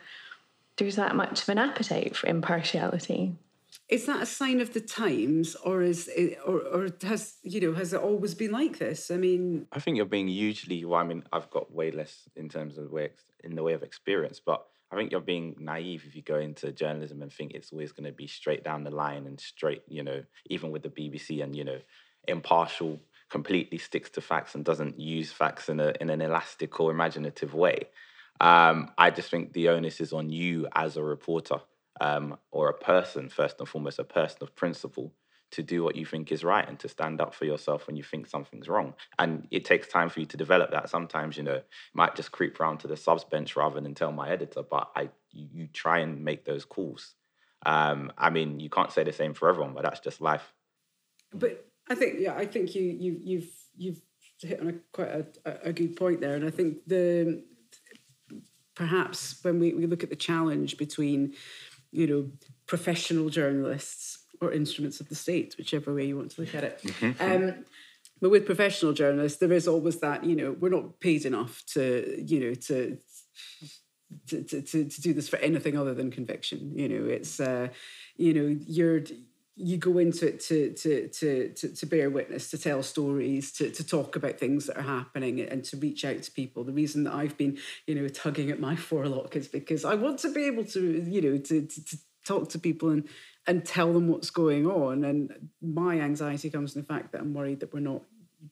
there's 0.79 0.97
that 0.97 1.15
much 1.15 1.43
of 1.43 1.49
an 1.51 1.59
appetite 1.59 2.17
for 2.17 2.29
impartiality 2.29 3.37
is 3.89 4.07
that 4.07 4.23
a 4.23 4.27
sign 4.27 4.61
of 4.61 4.73
the 4.73 4.81
times 4.81 5.55
or 5.57 5.83
is 5.83 6.09
it 6.09 6.39
or, 6.45 6.61
or 6.61 6.89
has 7.03 7.37
you 7.43 7.61
know 7.61 7.73
has 7.73 7.93
it 7.93 8.01
always 8.01 8.35
been 8.35 8.51
like 8.51 8.79
this 8.79 9.11
i 9.11 9.17
mean 9.17 9.67
i 9.73 9.79
think 9.79 9.97
you're 9.97 10.07
being 10.07 10.29
hugely 10.29 10.85
well 10.85 11.01
i 11.01 11.05
mean 11.05 11.23
i've 11.33 11.51
got 11.51 11.73
way 11.73 11.91
less 11.91 12.29
in 12.37 12.49
terms 12.49 12.79
of 12.79 12.91
way 12.91 13.11
in 13.45 13.55
the 13.55 13.63
way 13.63 13.73
of 13.73 13.83
experience 13.83 14.41
but 14.45 14.67
i 14.91 14.97
think 14.97 15.13
you're 15.13 15.21
being 15.21 15.55
naive 15.59 16.05
if 16.07 16.17
you 16.17 16.23
go 16.23 16.39
into 16.39 16.73
journalism 16.73 17.23
and 17.23 17.33
think 17.33 17.53
it's 17.53 17.73
always 17.73 17.93
going 17.93 18.05
to 18.05 18.13
be 18.13 18.27
straight 18.27 18.65
down 18.65 18.83
the 18.83 18.91
line 18.91 19.27
and 19.27 19.39
straight 19.39 19.83
you 19.89 20.03
know 20.03 20.23
even 20.47 20.71
with 20.71 20.83
the 20.83 20.89
bbc 20.89 21.43
and 21.43 21.55
you 21.55 21.65
know 21.65 21.79
impartial 22.27 22.99
completely 23.31 23.79
sticks 23.79 24.11
to 24.11 24.21
facts 24.21 24.55
and 24.55 24.65
doesn't 24.65 24.99
use 25.01 25.33
facts 25.33 25.69
in 25.69 25.81
a 25.81 25.93
in 26.01 26.11
an 26.11 26.21
elastic 26.21 26.79
or 26.81 26.91
imaginative 26.91 27.55
way. 27.55 27.89
Um, 28.41 28.91
I 28.99 29.11
just 29.11 29.31
think 29.31 29.53
the 29.53 29.69
onus 29.71 30.01
is 30.01 30.13
on 30.13 30.31
you 30.31 30.69
as 30.75 30.97
a 30.97 31.03
reporter 31.03 31.61
um, 32.01 32.37
or 32.51 32.69
a 32.69 32.75
person, 32.75 33.29
first 33.29 33.59
and 33.59 33.69
foremost, 33.69 33.99
a 33.99 34.05
person 34.05 34.39
of 34.43 34.55
principle, 34.55 35.15
to 35.53 35.63
do 35.63 35.83
what 35.83 35.97
you 35.97 36.05
think 36.05 36.31
is 36.31 36.45
right 36.45 36.69
and 36.69 36.79
to 36.81 36.89
stand 36.89 37.21
up 37.21 37.35
for 37.35 37.45
yourself 37.45 37.87
when 37.87 37.97
you 37.97 38.03
think 38.03 38.27
something's 38.27 38.69
wrong. 38.69 38.95
And 39.19 39.47
it 39.51 39.65
takes 39.65 39.89
time 39.89 40.11
for 40.11 40.21
you 40.21 40.27
to 40.27 40.37
develop 40.37 40.71
that. 40.73 40.91
Sometimes, 40.91 41.37
you 41.37 41.45
know, 41.45 41.63
might 41.95 42.15
just 42.15 42.33
creep 42.33 42.61
around 42.61 42.79
to 42.79 42.89
the 42.89 42.97
subs 42.97 43.25
bench 43.25 43.57
rather 43.57 43.81
than 43.81 43.95
tell 43.95 44.13
my 44.13 44.29
editor, 44.29 44.63
but 44.63 44.91
I 44.95 45.11
you 45.33 45.69
try 45.73 45.99
and 46.01 46.25
make 46.25 46.45
those 46.45 46.65
calls. 46.65 47.15
Um, 47.65 48.13
I 48.17 48.31
mean, 48.31 48.61
you 48.61 48.71
can't 48.71 48.93
say 48.93 49.05
the 49.05 49.13
same 49.13 49.35
for 49.35 49.49
everyone, 49.49 49.75
but 49.75 49.83
that's 49.83 50.01
just 50.01 50.21
life. 50.21 50.53
But 51.33 51.67
I 51.89 51.95
think, 51.95 52.21
yeah, 52.21 52.35
I 52.35 52.47
think 52.47 52.75
you 52.75 52.83
you 52.83 53.21
you've 53.23 53.51
you've 53.77 54.01
hit 54.41 54.61
on 54.61 54.69
a 54.69 54.73
quite 54.93 55.09
a, 55.45 55.59
a 55.65 55.73
good 55.73 55.97
point 55.97 56.21
there, 56.21 56.35
and 56.35 56.45
I 56.45 56.51
think 56.51 56.87
the 56.87 57.43
perhaps 58.75 59.43
when 59.43 59.59
we, 59.59 59.73
we 59.73 59.87
look 59.87 60.05
at 60.05 60.11
the 60.11 60.17
challenge 60.17 60.77
between, 60.77 61.35
you 61.91 62.07
know, 62.07 62.31
professional 62.67 63.31
journalists 63.31 64.19
or 64.41 64.53
instruments 64.53 65.01
of 65.01 65.09
the 65.09 65.15
state, 65.15 65.55
whichever 65.57 65.95
way 65.95 66.07
you 66.07 66.17
want 66.17 66.31
to 66.31 66.43
look 66.43 66.55
at 66.55 66.63
it. 66.63 66.81
Mm-hmm. 66.85 67.23
Um, 67.23 67.65
but 68.21 68.31
with 68.31 68.47
professional 68.47 68.93
journalists, 68.93 69.39
there 69.39 69.53
is 69.53 69.67
always 69.67 69.99
that, 70.01 70.25
you 70.25 70.37
know, 70.37 70.57
we're 70.59 70.69
not 70.69 71.01
paid 71.01 71.25
enough 71.25 71.65
to, 71.73 72.23
you 72.25 72.41
know, 72.41 72.55
to 72.55 72.99
to, 74.29 74.43
to, 74.45 74.63
to, 74.63 75.01
do 75.01 75.13
this 75.13 75.29
for 75.29 75.37
anything 75.39 75.77
other 75.77 75.93
than 75.93 76.13
conviction. 76.13 76.73
You 76.79 76.89
know, 76.89 77.07
it's, 77.07 77.41
uh, 77.41 77.69
you 78.17 78.33
know, 78.33 78.57
you're, 78.67 79.03
you 79.59 79.79
go 79.79 79.97
into 79.97 80.29
it 80.29 80.41
to, 80.41 80.73
to, 80.75 81.09
to, 81.09 81.49
to, 81.55 81.75
to 81.75 81.87
bear 81.87 82.11
witness, 82.11 82.51
to 82.51 82.59
tell 82.59 82.83
stories, 82.83 83.51
to, 83.53 83.71
to 83.71 83.83
talk 83.83 84.15
about 84.15 84.39
things 84.39 84.67
that 84.67 84.77
are 84.77 84.83
happening 84.83 85.41
and 85.41 85.65
to 85.65 85.79
reach 85.79 86.05
out 86.05 86.23
to 86.23 86.31
people. 86.31 86.63
The 86.63 86.73
reason 86.73 87.05
that 87.05 87.15
I've 87.15 87.39
been, 87.39 87.57
you 87.87 87.95
know, 87.95 88.07
tugging 88.09 88.51
at 88.51 88.61
my 88.61 88.77
forelock 88.77 89.35
is 89.35 89.49
because 89.49 89.85
I 89.85 89.95
want 89.95 90.19
to 90.21 90.33
be 90.33 90.45
able 90.45 90.65
to, 90.65 91.03
you 91.03 91.23
know, 91.23 91.39
to, 91.39 91.63
to, 91.67 91.85
to 91.85 91.97
talk 92.27 92.51
to 92.51 92.59
people 92.59 92.91
and, 92.91 93.09
and 93.47 93.65
tell 93.65 93.95
them 93.95 94.09
what's 94.09 94.29
going 94.29 94.67
on. 94.67 95.05
And 95.05 95.51
my 95.63 96.01
anxiety 96.01 96.51
comes 96.51 96.75
from 96.75 96.83
the 96.83 96.87
fact 96.87 97.13
that 97.13 97.23
I'm 97.23 97.33
worried 97.33 97.61
that 97.61 97.73
we're 97.73 97.81
not 97.81 98.03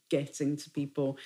getting 0.09 0.57
to 0.57 0.71
people. 0.71 1.19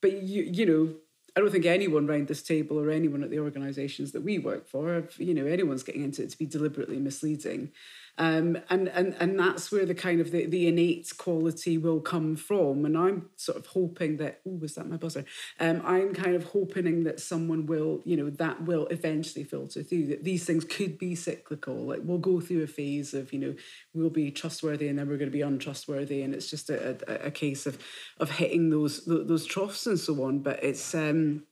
But 0.00 0.22
you, 0.22 0.44
you 0.44 0.64
know, 0.64 0.94
I 1.36 1.40
don't 1.40 1.50
think 1.50 1.66
anyone 1.66 2.08
around 2.08 2.28
this 2.28 2.42
table 2.42 2.78
or 2.78 2.90
anyone 2.90 3.22
at 3.22 3.30
the 3.30 3.40
organisations 3.40 4.12
that 4.12 4.22
we 4.22 4.38
work 4.38 4.66
for, 4.66 5.06
you 5.18 5.34
know, 5.34 5.46
anyone's 5.46 5.82
getting 5.82 6.02
into 6.02 6.22
it 6.22 6.30
to 6.30 6.38
be 6.38 6.46
deliberately 6.46 6.98
misleading. 6.98 7.72
Um, 8.20 8.58
and, 8.68 8.88
and, 8.88 9.14
and 9.20 9.38
that's 9.38 9.70
where 9.70 9.86
the 9.86 9.94
kind 9.94 10.20
of 10.20 10.32
the, 10.32 10.46
the 10.46 10.66
innate 10.66 11.12
quality 11.18 11.78
will 11.78 12.00
come 12.00 12.34
from. 12.34 12.84
And 12.84 12.98
I'm 12.98 13.30
sort 13.36 13.56
of 13.56 13.66
hoping 13.66 14.16
that, 14.16 14.40
oh, 14.44 14.56
was 14.56 14.74
that 14.74 14.88
my 14.88 14.96
buzzer? 14.96 15.24
Um, 15.60 15.80
I'm 15.84 16.12
kind 16.14 16.34
of 16.34 16.42
hoping 16.42 17.04
that 17.04 17.20
someone 17.20 17.66
will, 17.66 18.02
you 18.04 18.16
know, 18.16 18.28
that 18.30 18.64
will 18.64 18.88
eventually 18.88 19.44
filter 19.44 19.84
through, 19.84 20.06
that 20.06 20.24
these 20.24 20.44
things 20.44 20.64
could 20.64 20.98
be 20.98 21.14
cyclical. 21.14 21.76
Like 21.76 22.00
we'll 22.02 22.18
go 22.18 22.40
through 22.40 22.64
a 22.64 22.66
phase 22.66 23.14
of, 23.14 23.32
you 23.32 23.38
know, 23.38 23.54
we'll 23.94 24.10
be 24.10 24.32
trustworthy 24.32 24.88
and 24.88 24.98
then 24.98 25.08
we're 25.08 25.16
going 25.16 25.30
to 25.30 25.36
be 25.36 25.42
untrustworthy. 25.42 26.22
And 26.22 26.34
it's 26.34 26.50
just 26.50 26.70
a, 26.70 26.98
a, 27.06 27.28
a 27.28 27.30
case 27.30 27.66
of, 27.66 27.78
of 28.18 28.32
hitting 28.32 28.70
those, 28.70 29.04
those 29.06 29.46
troughs 29.46 29.86
and 29.86 29.98
so 29.98 30.24
on. 30.24 30.40
But 30.40 30.64
it's, 30.64 30.92
um, 30.92 31.44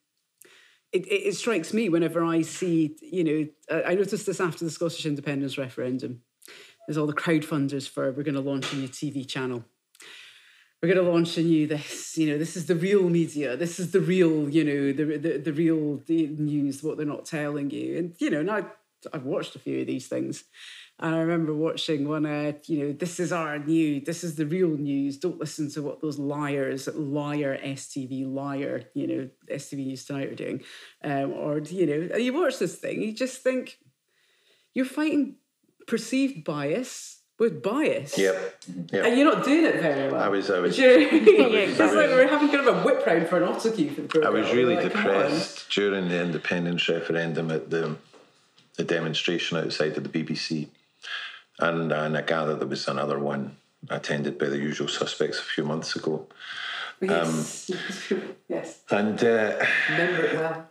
it, 0.92 1.06
it, 1.06 1.34
strikes 1.34 1.72
me 1.72 1.88
whenever 1.88 2.24
I 2.24 2.42
see, 2.42 2.96
you 3.02 3.22
know, 3.22 3.82
I 3.86 3.94
noticed 3.94 4.26
this 4.26 4.40
after 4.40 4.64
the 4.64 4.70
Scottish 4.70 5.04
independence 5.04 5.58
referendum 5.58 6.22
there's 6.87 6.97
all 6.97 7.07
the 7.07 7.12
crowdfunders 7.12 7.89
for 7.89 8.12
we're 8.12 8.22
going 8.22 8.34
to 8.34 8.41
launch 8.41 8.72
a 8.72 8.76
new 8.76 8.89
TV 8.89 9.26
channel. 9.26 9.64
We're 10.82 10.93
going 10.95 11.05
to 11.05 11.11
launch 11.11 11.37
a 11.39 11.43
new 11.43 11.66
this, 11.66 12.16
you 12.18 12.30
know, 12.30 12.39
this 12.39 12.57
is 12.57 12.66
the 12.66 12.76
real 12.76 13.09
media. 13.09 13.57
This 13.57 13.78
is 13.80 13.93
the 13.93 14.01
real, 14.01 14.49
you 14.49 14.64
know, 14.64 14.93
the 14.93 15.18
the, 15.18 15.39
the 15.39 15.53
real 15.53 16.03
news, 16.09 16.82
what 16.82 16.97
they're 16.97 17.07
not 17.07 17.24
telling 17.24 17.70
you. 17.70 17.99
And, 17.99 18.14
you 18.18 18.30
know, 18.30 18.43
now 18.43 18.70
I've 19.12 19.24
watched 19.24 19.57
a 19.57 19.59
few 19.59 19.80
of 19.80 19.87
these 19.87 20.07
things. 20.07 20.45
And 20.99 21.14
I 21.14 21.18
remember 21.18 21.55
watching 21.55 22.09
one, 22.09 22.24
uh, 22.24 22.53
you 22.66 22.78
know, 22.78 22.93
this 22.93 23.20
is 23.20 23.30
our 23.30 23.59
new, 23.59 24.01
this 24.01 24.24
is 24.24 24.37
the 24.37 24.47
real 24.47 24.70
news. 24.70 25.18
Don't 25.18 25.39
listen 25.39 25.70
to 25.72 25.82
what 25.82 26.01
those 26.01 26.18
liars, 26.18 26.89
liar 26.89 27.59
STV, 27.62 28.32
liar, 28.32 28.84
you 28.95 29.07
know, 29.07 29.28
STV 29.51 29.87
News 29.87 30.07
Tonight 30.07 30.28
are 30.28 30.34
doing. 30.34 30.62
Um, 31.05 31.32
or, 31.34 31.59
you 31.59 31.87
know, 31.87 32.16
you 32.16 32.32
watch 32.32 32.59
this 32.59 32.76
thing, 32.76 33.03
you 33.03 33.12
just 33.12 33.43
think 33.43 33.78
you're 34.72 34.87
fighting 34.87 35.37
perceived 35.87 36.45
bias 36.45 37.16
with 37.39 37.62
bias. 37.62 38.16
Yep. 38.16 38.64
yep. 38.93 39.05
And 39.05 39.16
you're 39.16 39.32
not 39.32 39.45
doing 39.45 39.64
it 39.64 39.80
very 39.80 40.11
well. 40.11 40.22
I 40.22 40.28
was, 40.28 40.51
I 40.51 40.59
was. 40.59 40.78
Yeah, 40.87 40.97
like 40.97 42.11
we're 42.11 42.28
having 42.28 42.49
kind 42.49 42.66
of 42.66 42.76
a 42.76 42.82
whip 42.82 43.05
round 43.07 43.28
for 43.28 43.43
an 43.43 43.49
autocue 43.49 43.95
for 43.95 44.03
the 44.03 44.09
program. 44.09 44.37
I 44.37 44.41
was 44.41 44.53
really 44.53 44.76
like, 44.76 44.84
depressed 44.84 45.70
during 45.70 46.09
the 46.09 46.20
independence 46.20 46.89
referendum 46.89 47.51
at 47.51 47.70
the 47.70 47.97
the 48.76 48.84
demonstration 48.84 49.57
outside 49.57 49.97
of 49.97 50.05
the 50.05 50.09
BBC, 50.09 50.68
and 51.59 51.93
and 51.93 52.16
I 52.16 52.22
gather 52.22 52.55
there 52.55 52.66
was 52.66 52.89
another 52.89 53.18
one 53.18 53.57
attended 53.89 54.39
by 54.39 54.47
the 54.47 54.59
usual 54.59 54.89
suspects 54.89 55.39
a 55.39 55.43
few 55.43 55.64
months 55.64 55.97
ago. 55.97 56.26
Yes. 57.01 57.70
Um, 57.70 57.78
yes. 58.49 58.80
And 58.91 59.22
uh, 59.22 59.64
remember 59.91 60.24
it 60.24 60.34
well. 60.34 60.68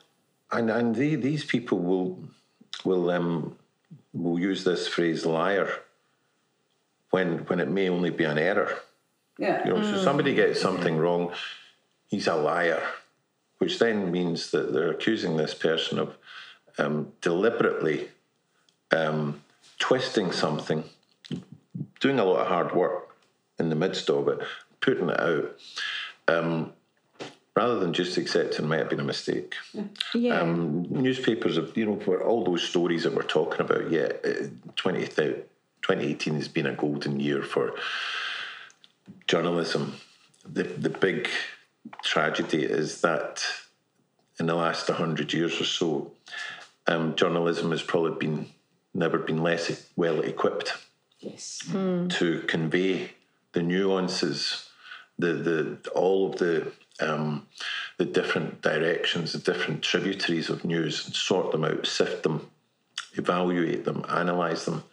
And 0.51 0.69
and 0.69 0.95
the, 0.95 1.15
these 1.15 1.45
people 1.45 1.79
will 1.79 2.23
will 2.83 3.09
um, 3.09 3.57
we'll 4.15 4.39
use 4.39 4.63
this 4.63 4.87
phrase 4.87 5.25
liar 5.25 5.69
when 7.11 7.39
when 7.45 7.59
it 7.59 7.69
may 7.69 7.89
only 7.89 8.09
be 8.09 8.23
an 8.23 8.37
error. 8.37 8.79
Yeah. 9.37 9.65
You 9.65 9.73
know, 9.73 9.79
mm. 9.79 9.91
so 9.91 10.03
somebody 10.03 10.33
gets 10.33 10.61
something 10.61 10.97
wrong, 10.97 11.33
he's 12.07 12.27
a 12.27 12.35
liar, 12.35 12.81
which 13.57 13.79
then 13.79 14.11
means 14.11 14.51
that 14.51 14.73
they're 14.73 14.91
accusing 14.91 15.35
this 15.35 15.53
person 15.53 15.99
of 15.99 16.17
um, 16.77 17.11
deliberately 17.21 18.09
um, 18.91 19.41
twisting 19.77 20.31
something, 20.31 20.85
doing 21.99 22.19
a 22.19 22.23
lot 22.23 22.41
of 22.41 22.47
hard 22.47 22.73
work 22.73 23.15
in 23.59 23.69
the 23.69 23.75
midst 23.75 24.09
of 24.09 24.27
it, 24.29 24.39
putting 24.79 25.09
it 25.09 25.19
out. 25.19 25.57
Um, 26.27 26.73
rather 27.55 27.79
than 27.79 27.93
just 27.93 28.17
accepting 28.17 28.67
might 28.67 28.79
have 28.79 28.89
been 28.89 28.99
a 28.99 29.03
mistake. 29.03 29.55
Yeah. 30.13 30.41
Um, 30.41 30.83
newspapers 30.89 31.55
have, 31.55 31.75
you 31.77 31.85
know, 31.85 31.99
for 31.99 32.21
all 32.21 32.43
those 32.43 32.63
stories 32.63 33.03
that 33.03 33.13
we're 33.13 33.23
talking 33.23 33.61
about, 33.61 33.89
yeah, 33.89 34.11
uh, 34.25 34.47
20, 34.75 35.05
2018 35.05 36.35
has 36.35 36.47
been 36.49 36.65
a 36.65 36.73
golden 36.73 37.19
year 37.19 37.41
for 37.41 37.75
journalism. 39.27 39.95
The, 40.45 40.63
the 40.63 40.89
big 40.89 41.29
tragedy 42.03 42.63
is 42.63 43.01
that 43.01 43.43
in 44.37 44.47
the 44.47 44.55
last 44.55 44.89
100 44.89 45.31
years 45.31 45.59
or 45.61 45.65
so, 45.65 46.11
um, 46.87 47.15
journalism 47.15 47.71
has 47.71 47.81
probably 47.81 48.17
been 48.19 48.47
never 48.93 49.19
been 49.19 49.43
less 49.43 49.89
well 49.97 50.21
equipped 50.21 50.73
yes. 51.19 51.63
Mm. 51.67 52.09
to 52.11 52.39
convey 52.47 53.11
the 53.51 53.61
nuances, 53.61 54.69
the 55.19 55.33
the 55.33 55.89
all 55.93 56.31
of 56.31 56.37
the 56.37 56.71
um, 56.99 57.47
the 57.97 58.05
different 58.05 58.61
directions, 58.61 59.33
the 59.33 59.39
different 59.39 59.81
tributaries 59.81 60.49
of 60.49 60.65
news, 60.65 61.05
and 61.05 61.15
sort 61.15 61.51
them 61.51 61.63
out, 61.63 61.85
sift 61.85 62.23
them, 62.23 62.49
evaluate 63.13 63.85
them, 63.85 64.05
analyse 64.07 64.65
them. 64.65 64.83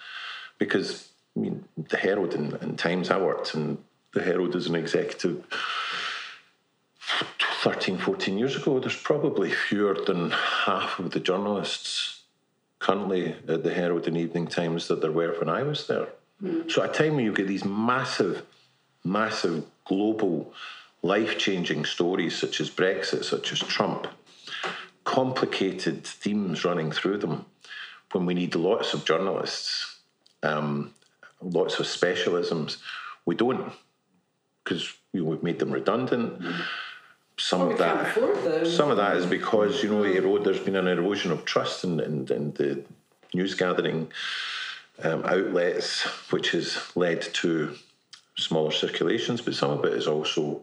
Because, 0.59 1.09
I 1.36 1.40
mean, 1.40 1.64
the 1.76 1.96
Herald 1.96 2.34
and, 2.34 2.55
and 2.55 2.78
Times, 2.78 3.11
I 3.11 3.18
worked 3.18 3.55
in 3.55 3.78
the 4.12 4.22
Herald 4.22 4.55
as 4.57 4.66
an 4.66 4.74
executive 4.74 5.44
13, 7.62 7.98
14 7.98 8.38
years 8.38 8.57
ago. 8.57 8.80
There's 8.80 8.96
probably 8.96 9.50
fewer 9.50 9.94
than 9.94 10.30
half 10.30 10.98
of 10.98 11.12
the 11.12 11.20
journalists 11.20 12.22
currently 12.78 13.36
at 13.48 13.62
the 13.62 13.72
Herald 13.72 14.09
and 14.09 14.16
Evening 14.16 14.48
Times 14.48 14.88
that 14.88 15.00
there 15.00 15.12
were 15.12 15.38
when 15.38 15.48
I 15.48 15.62
was 15.62 15.86
there. 15.86 16.09
Mm. 16.42 16.70
So 16.70 16.82
at 16.82 16.90
a 16.90 16.92
time 16.92 17.14
when 17.14 17.24
you 17.24 17.32
get 17.32 17.46
these 17.46 17.64
massive, 17.64 18.42
massive 19.05 19.64
global 19.84 20.53
life 21.03 21.38
changing 21.38 21.84
stories 21.84 22.36
such 22.36 22.61
as 22.61 22.70
Brexit, 22.70 23.24
such 23.24 23.53
as 23.53 23.59
Trump, 23.59 24.07
complicated 25.05 26.05
themes 26.05 26.64
running 26.64 26.92
through 26.92 27.18
them, 27.18 27.46
when 28.12 28.26
we 28.26 28.34
need 28.34 28.55
lots 28.55 28.94
of 28.94 29.05
journalists, 29.05 29.98
um, 30.42 30.94
lots 31.40 31.78
of 31.80 31.86
specialisms, 31.86 32.78
we 33.24 33.34
don't 33.34 33.72
because 34.62 34.92
you 35.12 35.22
know, 35.22 35.30
we've 35.30 35.42
made 35.42 35.59
them 35.59 35.70
redundant. 35.70 36.42
Some 37.38 37.62
of 37.62 37.78
that, 37.78 38.16
some 38.66 38.90
of 38.90 38.96
that 38.98 39.16
is 39.16 39.26
because 39.26 39.82
you 39.82 39.90
know 39.90 40.05
erode, 40.05 40.44
there's 40.44 40.61
been 40.61 40.76
an 40.76 40.86
erosion 40.86 41.32
of 41.32 41.44
trust 41.44 41.84
in, 41.84 41.98
in, 41.98 42.30
in 42.30 42.53
the 42.53 42.84
news 43.34 43.55
gathering 43.55 44.12
um, 45.03 45.24
outlets, 45.24 46.03
which 46.30 46.50
has 46.50 46.78
led 46.94 47.22
to 47.34 47.74
smaller 48.36 48.70
circulations. 48.70 49.40
But 49.40 49.55
some 49.55 49.70
of 49.70 49.84
it 49.84 49.94
is 49.94 50.07
also 50.07 50.62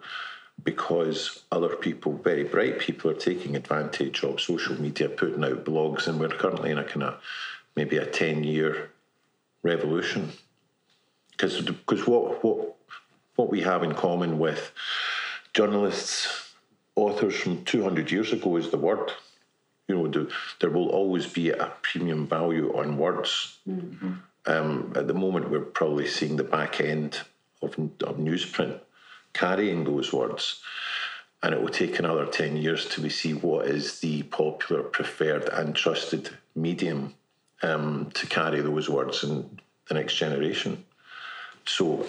because 0.63 1.43
other 1.51 1.75
people, 1.75 2.13
very 2.13 2.43
bright 2.43 2.79
people, 2.79 3.11
are 3.11 3.15
taking 3.15 3.55
advantage 3.55 4.23
of 4.23 4.41
social 4.41 4.79
media, 4.79 5.09
putting 5.09 5.43
out 5.43 5.65
blogs, 5.65 6.07
and 6.07 6.19
we're 6.19 6.29
currently 6.29 6.71
in 6.71 6.77
a 6.77 6.83
kind 6.83 7.03
of 7.03 7.21
maybe 7.75 7.97
a 7.97 8.05
10 8.05 8.43
year 8.43 8.91
revolution. 9.63 10.31
Because 11.31 12.07
what, 12.07 12.43
what, 12.43 12.75
what 13.35 13.49
we 13.49 13.61
have 13.61 13.83
in 13.83 13.93
common 13.93 14.39
with 14.39 14.71
journalists, 15.53 16.53
authors 16.95 17.35
from 17.35 17.63
200 17.63 18.11
years 18.11 18.33
ago 18.33 18.57
is 18.57 18.69
the 18.69 18.77
word. 18.77 19.11
You 19.87 19.95
know, 19.95 20.07
the, 20.07 20.31
there 20.59 20.69
will 20.69 20.89
always 20.89 21.25
be 21.25 21.49
a 21.51 21.71
premium 21.81 22.27
value 22.27 22.77
on 22.77 22.97
words. 22.97 23.57
Mm-hmm. 23.67 24.13
Um, 24.45 24.93
at 24.95 25.07
the 25.07 25.13
moment, 25.13 25.49
we're 25.49 25.61
probably 25.61 26.07
seeing 26.07 26.35
the 26.35 26.43
back 26.43 26.81
end 26.81 27.21
of, 27.61 27.77
of 27.77 28.17
newsprint 28.17 28.79
carrying 29.33 29.83
those 29.83 30.13
words. 30.13 30.61
And 31.41 31.53
it 31.53 31.61
will 31.61 31.69
take 31.69 31.99
another 31.99 32.25
10 32.25 32.57
years 32.57 32.85
to 32.89 33.01
we 33.01 33.09
see 33.09 33.33
what 33.33 33.67
is 33.67 33.99
the 34.01 34.23
popular, 34.23 34.83
preferred, 34.83 35.47
and 35.49 35.73
trusted 35.73 36.29
medium 36.53 37.13
um, 37.61 38.11
to 38.13 38.27
carry 38.27 38.61
those 38.61 38.89
words 38.89 39.23
in 39.23 39.59
the 39.87 39.93
next 39.93 40.15
generation. 40.15 40.83
So 41.65 42.05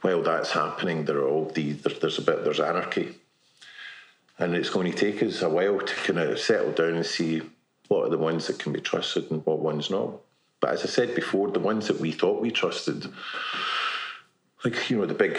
while 0.00 0.22
that's 0.22 0.52
happening, 0.52 1.04
there 1.04 1.18
are 1.18 1.28
all 1.28 1.46
the 1.46 1.72
there's 1.72 2.18
a 2.18 2.22
bit 2.22 2.44
there's 2.44 2.60
anarchy, 2.60 3.14
and 4.38 4.54
it's 4.54 4.70
going 4.70 4.90
to 4.90 4.98
take 4.98 5.22
us 5.22 5.42
a 5.42 5.48
while 5.48 5.80
to 5.80 5.94
kind 5.94 6.18
of 6.18 6.38
settle 6.38 6.72
down 6.72 6.94
and 6.94 7.06
see 7.06 7.42
what 7.88 8.06
are 8.06 8.10
the 8.10 8.18
ones 8.18 8.46
that 8.46 8.58
can 8.58 8.72
be 8.72 8.80
trusted 8.80 9.30
and 9.30 9.44
what 9.44 9.60
ones 9.60 9.90
not. 9.90 10.14
But 10.60 10.70
as 10.70 10.82
I 10.82 10.86
said 10.86 11.14
before, 11.14 11.50
the 11.50 11.60
ones 11.60 11.88
that 11.88 12.00
we 12.00 12.12
thought 12.12 12.40
we 12.40 12.50
trusted, 12.50 13.06
like 14.64 14.90
you 14.90 14.98
know 14.98 15.06
the 15.06 15.14
big 15.14 15.38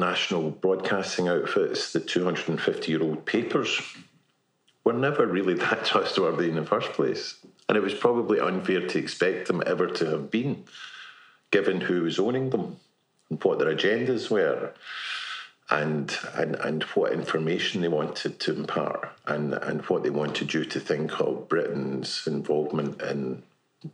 national 0.00 0.50
broadcasting 0.50 1.28
outfits, 1.28 1.92
the 1.92 2.00
250 2.00 2.90
year 2.90 3.02
old 3.02 3.24
papers, 3.24 3.80
were 4.84 4.92
never 4.92 5.26
really 5.26 5.54
that 5.66 5.84
trustworthy 5.84 6.48
in 6.48 6.56
the 6.56 6.64
first 6.64 6.92
place. 6.92 7.36
And 7.68 7.76
it 7.76 7.82
was 7.82 7.94
probably 7.94 8.40
unfair 8.40 8.86
to 8.88 8.98
expect 8.98 9.46
them 9.46 9.62
ever 9.64 9.86
to 9.86 10.06
have 10.06 10.30
been, 10.30 10.64
given 11.52 11.82
who 11.82 12.02
was 12.02 12.18
owning 12.18 12.50
them 12.50 12.78
and 13.28 13.42
what 13.44 13.60
their 13.60 13.74
agendas 13.74 14.30
were. 14.30 14.72
And, 15.72 16.18
and 16.34 16.56
and 16.56 16.82
what 16.82 17.12
information 17.12 17.80
they 17.80 17.86
wanted 17.86 18.40
to 18.40 18.56
impart 18.56 19.08
and, 19.28 19.54
and 19.54 19.82
what 19.82 20.02
they 20.02 20.10
wanted 20.10 20.52
you 20.52 20.64
to 20.64 20.80
think 20.80 21.20
of 21.20 21.48
Britain's 21.48 22.26
involvement 22.26 23.00
in 23.02 23.44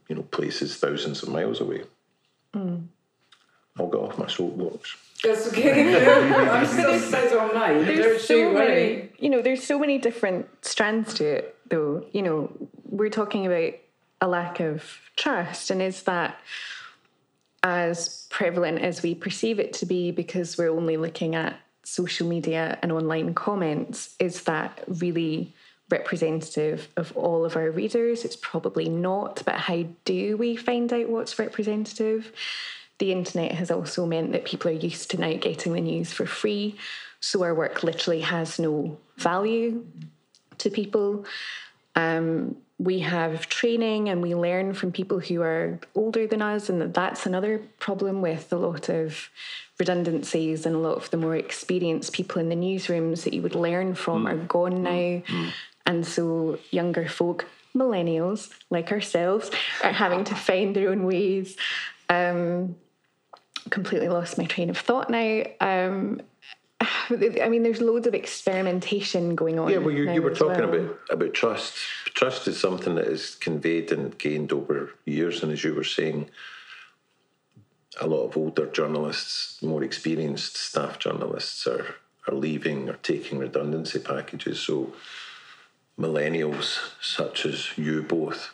you 0.09 0.16
know 0.16 0.22
places 0.22 0.78
thousands 0.78 1.22
of 1.22 1.28
miles 1.28 1.61
away. 1.61 1.82
Mm. 2.54 2.86
I'll 3.78 3.88
get 3.88 4.00
off 4.00 4.18
my 4.18 4.26
soapbox. 4.26 4.96
That's 5.22 5.48
okay. 5.52 6.26
I'm 6.50 6.66
still 6.66 6.98
set 6.98 7.36
on 7.36 7.54
mine. 7.54 7.84
There's 7.84 8.26
so 8.26 8.50
many, 8.52 9.10
you 9.18 9.30
know, 9.30 9.42
there's 9.42 9.64
so 9.64 9.78
many 9.78 9.98
different 9.98 10.48
strands 10.64 11.14
to 11.14 11.24
it, 11.24 11.56
though. 11.68 12.06
You 12.12 12.22
know, 12.22 12.68
we're 12.84 13.10
talking 13.10 13.46
about 13.46 13.74
a 14.20 14.28
lack 14.28 14.60
of 14.60 14.98
trust, 15.16 15.70
and 15.70 15.82
is 15.82 16.02
that 16.04 16.38
as 17.62 18.26
prevalent 18.30 18.80
as 18.80 19.02
we 19.02 19.14
perceive 19.14 19.58
it 19.58 19.72
to 19.72 19.86
be 19.86 20.10
because 20.10 20.56
we're 20.56 20.70
only 20.70 20.96
looking 20.96 21.34
at 21.34 21.58
social 21.82 22.26
media 22.26 22.78
and 22.82 22.92
online 22.92 23.34
comments? 23.34 24.14
Is 24.18 24.42
that 24.42 24.82
really 24.86 25.54
representative 25.88 26.88
of 26.96 27.16
all 27.16 27.44
of 27.44 27.56
our 27.56 27.70
readers? 27.70 28.24
It's 28.24 28.36
probably 28.36 28.88
not, 28.88 29.42
but 29.44 29.54
how 29.54 29.84
do 30.04 30.36
we 30.36 30.56
find 30.56 30.92
out 30.92 31.08
what's 31.08 31.38
representative? 31.38 32.32
The 32.99 33.12
internet 33.12 33.53
has 33.53 33.70
also 33.70 34.07
meant 34.07 34.32
that 34.32 34.44
people 34.44 34.70
are 34.70 34.74
used 34.74 35.11
to 35.11 35.18
now 35.18 35.34
getting 35.34 35.74
the 35.74 35.80
news 35.80 36.12
for 36.12 36.26
free. 36.26 36.76
So 37.20 37.42
our 37.42 37.55
work 37.55 37.82
literally 37.82 38.20
has 38.20 38.59
no 38.59 38.99
value 39.16 39.84
to 40.59 40.70
people. 40.70 41.24
Um, 41.94 42.57
we 42.78 43.01
have 43.01 43.49
training 43.49 44.11
and 44.11 44.20
we 44.20 44.34
learn 44.34 44.74
from 44.74 44.92
people 44.92 45.18
who 45.18 45.40
are 45.40 45.78
older 45.94 46.26
than 46.26 46.42
us, 46.42 46.68
and 46.68 46.92
that's 46.92 47.24
another 47.24 47.62
problem 47.78 48.20
with 48.20 48.53
a 48.53 48.57
lot 48.57 48.88
of 48.90 49.30
redundancies 49.78 50.66
and 50.66 50.74
a 50.74 50.78
lot 50.78 50.97
of 50.97 51.11
the 51.11 51.16
more 51.16 51.36
experienced 51.36 52.12
people 52.12 52.40
in 52.40 52.49
the 52.49 52.55
newsrooms 52.55 53.24
that 53.24 53.34
you 53.34 53.42
would 53.42 53.55
learn 53.55 53.94
from 53.94 54.24
mm. 54.24 54.32
are 54.32 54.36
gone 54.36 54.82
now. 54.82 54.90
Mm. 54.90 55.53
And 55.86 56.07
so 56.07 56.59
younger 56.70 57.09
folk, 57.09 57.47
millennials 57.74 58.51
like 58.70 58.92
ourselves, 58.92 59.51
are 59.82 59.92
having 59.92 60.24
to 60.24 60.34
find 60.34 60.76
their 60.76 60.90
own 60.90 61.05
ways. 61.05 61.57
Um, 62.09 62.76
completely 63.70 64.08
lost 64.08 64.38
my 64.38 64.44
train 64.44 64.70
of 64.70 64.78
thought 64.78 65.10
now. 65.10 65.42
Um, 65.60 66.20
I 66.80 67.48
mean, 67.48 67.62
there's 67.62 67.80
loads 67.80 68.06
of 68.06 68.14
experimentation 68.14 69.34
going 69.34 69.58
on. 69.58 69.70
Yeah, 69.70 69.78
well, 69.78 69.94
you, 69.94 70.10
you 70.10 70.22
were 70.22 70.34
talking 70.34 70.68
well. 70.68 70.80
about 70.80 70.98
about 71.10 71.34
trust. 71.34 71.74
Trust 72.14 72.48
is 72.48 72.58
something 72.58 72.94
that 72.96 73.06
is 73.06 73.34
conveyed 73.34 73.92
and 73.92 74.16
gained 74.18 74.52
over 74.52 74.90
years, 75.04 75.42
and 75.42 75.52
as 75.52 75.64
you 75.64 75.74
were 75.74 75.84
saying, 75.84 76.30
a 78.00 78.06
lot 78.06 78.24
of 78.24 78.36
older 78.36 78.66
journalists, 78.66 79.62
more 79.62 79.82
experienced 79.82 80.56
staff 80.56 80.98
journalists, 80.98 81.66
are 81.66 81.96
are 82.28 82.34
leaving 82.34 82.88
or 82.88 82.94
taking 82.94 83.38
redundancy 83.38 83.98
packages. 83.98 84.60
So, 84.60 84.92
millennials 85.98 86.78
such 87.00 87.46
as 87.46 87.76
you 87.78 88.02
both, 88.02 88.50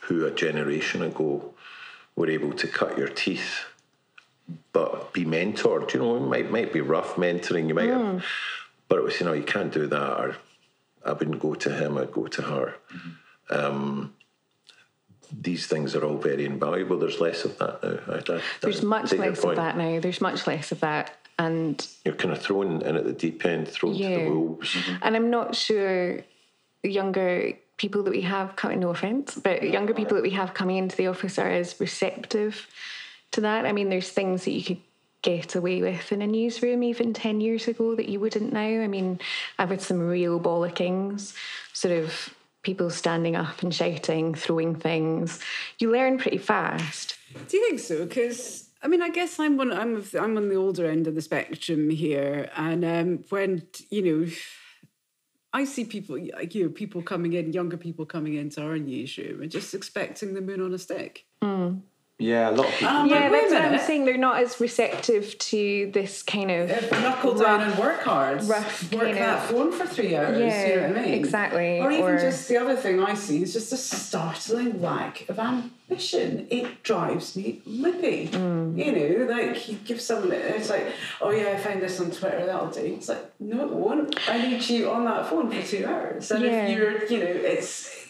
who 0.00 0.26
a 0.26 0.30
generation 0.30 1.02
ago 1.02 1.54
were 2.16 2.28
able 2.28 2.52
to 2.52 2.68
cut 2.68 2.98
your 2.98 3.08
teeth 3.08 3.64
but 4.72 5.12
be 5.12 5.24
mentored. 5.24 5.92
You 5.94 6.00
know, 6.00 6.16
it 6.16 6.20
might 6.20 6.50
might 6.50 6.72
be 6.72 6.80
rough 6.80 7.16
mentoring. 7.16 7.68
You 7.68 7.74
might, 7.74 7.88
mm. 7.88 8.14
have, 8.14 8.24
but 8.88 8.98
it 8.98 9.04
was 9.04 9.20
you 9.20 9.26
know 9.26 9.32
you 9.32 9.44
can't 9.44 9.72
do 9.72 9.86
that. 9.86 10.20
Or 10.20 10.36
I 11.04 11.12
wouldn't 11.12 11.40
go 11.40 11.54
to 11.54 11.74
him. 11.74 11.98
I'd 11.98 12.12
go 12.12 12.26
to 12.26 12.42
her. 12.42 12.74
Mm-hmm. 12.92 13.54
Um, 13.54 14.14
these 15.32 15.66
things 15.66 15.94
are 15.94 16.04
all 16.04 16.18
very 16.18 16.44
invaluable. 16.44 16.98
There's 16.98 17.20
less 17.20 17.44
of 17.44 17.58
that 17.58 17.82
now. 17.82 17.98
I, 18.08 18.36
I, 18.36 18.40
There's 18.60 18.82
much 18.82 19.12
less 19.12 19.42
of 19.42 19.56
that 19.56 19.76
now. 19.76 20.00
There's 20.00 20.20
much 20.20 20.46
less 20.46 20.72
of 20.72 20.80
that, 20.80 21.16
and 21.38 21.86
you're 22.04 22.14
kind 22.14 22.32
of 22.32 22.40
thrown 22.40 22.82
in 22.82 22.96
at 22.96 23.04
the 23.04 23.12
deep 23.12 23.44
end, 23.44 23.68
thrown 23.68 23.94
yeah. 23.94 24.18
to 24.18 24.24
the 24.24 24.30
wolves. 24.30 24.70
Mm-hmm. 24.70 24.96
And 25.02 25.16
I'm 25.16 25.30
not 25.30 25.54
sure 25.54 26.20
younger 26.82 27.58
people 27.76 28.02
that 28.04 28.10
we 28.10 28.22
have 28.22 28.56
coming. 28.56 28.80
No 28.80 28.90
offense, 28.90 29.34
but 29.34 29.62
younger 29.62 29.94
people 29.94 30.14
that 30.14 30.22
we 30.22 30.30
have 30.30 30.54
coming 30.54 30.76
into 30.76 30.96
the 30.96 31.06
office 31.06 31.38
are 31.38 31.50
as 31.50 31.78
receptive 31.80 32.66
to 33.34 33.42
that. 33.42 33.66
I 33.66 33.72
mean, 33.72 33.88
there's 33.88 34.10
things 34.10 34.44
that 34.44 34.52
you 34.52 34.62
could 34.62 34.80
get 35.22 35.54
away 35.54 35.80
with 35.80 36.12
in 36.12 36.20
a 36.22 36.26
newsroom 36.26 36.82
even 36.82 37.14
10 37.14 37.40
years 37.40 37.66
ago 37.66 37.94
that 37.94 38.08
you 38.08 38.20
wouldn't 38.20 38.52
now. 38.52 38.60
I 38.60 38.86
mean, 38.86 39.20
I've 39.58 39.70
had 39.70 39.80
some 39.80 39.98
real 40.00 40.38
bollockings, 40.38 41.34
sort 41.72 41.94
of 41.96 42.34
people 42.62 42.90
standing 42.90 43.36
up 43.36 43.62
and 43.62 43.74
shouting, 43.74 44.34
throwing 44.34 44.74
things. 44.74 45.40
You 45.78 45.90
learn 45.90 46.18
pretty 46.18 46.38
fast. 46.38 47.16
Do 47.48 47.56
you 47.56 47.68
think 47.68 47.80
so? 47.80 48.04
Because 48.04 48.68
I 48.82 48.88
mean, 48.88 49.00
I 49.00 49.08
guess 49.08 49.40
I'm 49.40 49.56
one. 49.56 49.72
I'm 49.72 50.04
I'm 50.18 50.36
on 50.36 50.48
the 50.48 50.56
older 50.56 50.86
end 50.86 51.06
of 51.06 51.14
the 51.14 51.22
spectrum 51.22 51.88
here, 51.88 52.50
and 52.54 52.84
um, 52.84 53.24
when 53.30 53.66
you 53.88 54.02
know, 54.02 54.30
I 55.54 55.64
see 55.64 55.86
people 55.86 56.18
like 56.18 56.54
you 56.54 56.64
know, 56.64 56.70
people 56.70 57.00
coming 57.00 57.32
in, 57.32 57.54
younger 57.54 57.78
people 57.78 58.04
coming 58.04 58.34
into 58.34 58.62
our 58.62 58.78
newsroom, 58.78 59.40
and 59.40 59.50
just 59.50 59.74
expecting 59.74 60.34
the 60.34 60.42
moon 60.42 60.60
on 60.60 60.74
a 60.74 60.78
stick. 60.78 61.24
Mm. 61.42 61.80
Yeah, 62.18 62.50
a 62.50 62.52
lot 62.52 62.68
of 62.68 62.72
people. 62.74 62.94
Um, 62.94 63.08
yeah, 63.08 63.28
that's 63.28 63.52
what 63.52 63.62
I'm 63.62 63.78
saying. 63.80 64.04
They're 64.04 64.16
not 64.16 64.40
as 64.40 64.60
receptive 64.60 65.36
to 65.36 65.90
this 65.92 66.22
kind 66.22 66.48
of 66.48 66.70
knuckle 66.92 67.34
down 67.34 67.60
and 67.62 67.76
work 67.76 68.02
hard. 68.02 68.44
Rough 68.44 68.92
work 68.92 69.14
that 69.14 69.38
of, 69.42 69.50
phone 69.50 69.72
for 69.72 69.84
three 69.84 70.14
hours. 70.14 70.38
Yeah, 70.38 70.66
you 70.66 70.76
know 70.76 70.88
what 70.88 70.98
I 70.98 71.02
mean? 71.02 71.14
Exactly. 71.14 71.80
Or 71.80 71.90
even 71.90 72.04
or, 72.04 72.20
just 72.20 72.48
the 72.48 72.56
other 72.58 72.76
thing 72.76 73.02
I 73.02 73.14
see 73.14 73.42
is 73.42 73.52
just 73.52 73.72
a 73.72 73.76
startling 73.76 74.80
lack 74.80 75.28
of 75.28 75.40
ambition. 75.40 76.46
It 76.50 76.84
drives 76.84 77.34
me 77.36 77.60
lippy. 77.66 78.28
Mm. 78.28 78.78
You 78.78 78.92
know, 79.26 79.34
like 79.34 79.68
you 79.68 79.78
give 79.84 80.00
someone 80.00 80.30
it's 80.30 80.70
like, 80.70 80.86
oh 81.20 81.30
yeah, 81.30 81.48
I 81.48 81.56
found 81.56 81.82
this 81.82 81.98
on 81.98 82.12
Twitter. 82.12 82.46
That'll 82.46 82.70
do. 82.70 82.80
It's 82.80 83.08
like, 83.08 83.32
no, 83.40 83.64
it 83.64 83.72
won't. 83.72 84.30
I 84.30 84.40
need 84.40 84.68
you 84.68 84.88
on 84.88 85.04
that 85.06 85.28
phone 85.28 85.50
for 85.50 85.66
two 85.66 85.84
hours. 85.84 86.30
And 86.30 86.44
yeah. 86.44 86.66
if 86.66 86.78
you're, 86.78 87.04
you 87.06 87.18
know, 87.18 87.26
it's 87.26 88.04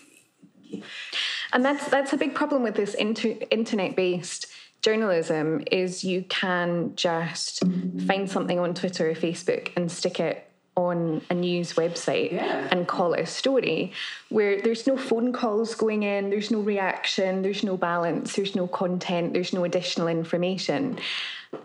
and 1.55 1.65
that's 1.65 1.87
that's 1.89 2.13
a 2.13 2.17
big 2.17 2.35
problem 2.35 2.63
with 2.63 2.75
this 2.75 2.93
inter- 2.95 3.37
internet 3.51 3.97
based 3.97 4.47
journalism 4.83 5.63
is 5.73 6.05
you 6.05 6.23
can 6.29 6.95
just 6.95 7.63
find 8.07 8.31
something 8.31 8.59
on 8.59 8.75
Twitter 8.75 9.09
or 9.09 9.15
Facebook 9.15 9.71
and 9.77 9.91
stick 9.91 10.21
it 10.21 10.47
on 10.77 11.23
a 11.31 11.35
news 11.35 11.75
website 11.75 12.33
yeah. 12.33 12.69
and 12.71 12.87
call 12.87 13.15
it 13.15 13.21
a 13.21 13.27
story 13.27 13.93
where 14.29 14.61
there's 14.61 14.87
no 14.87 14.97
phone 14.97 15.33
calls 15.33 15.75
going 15.75 16.03
in, 16.03 16.29
there's 16.29 16.51
no 16.51 16.61
reaction, 16.61 17.41
there's 17.41 17.63
no 17.63 17.77
balance, 17.77 18.35
there's 18.37 18.55
no 18.55 18.67
content, 18.67 19.33
there's 19.33 19.53
no 19.53 19.65
additional 19.65 20.09
information. 20.09 20.99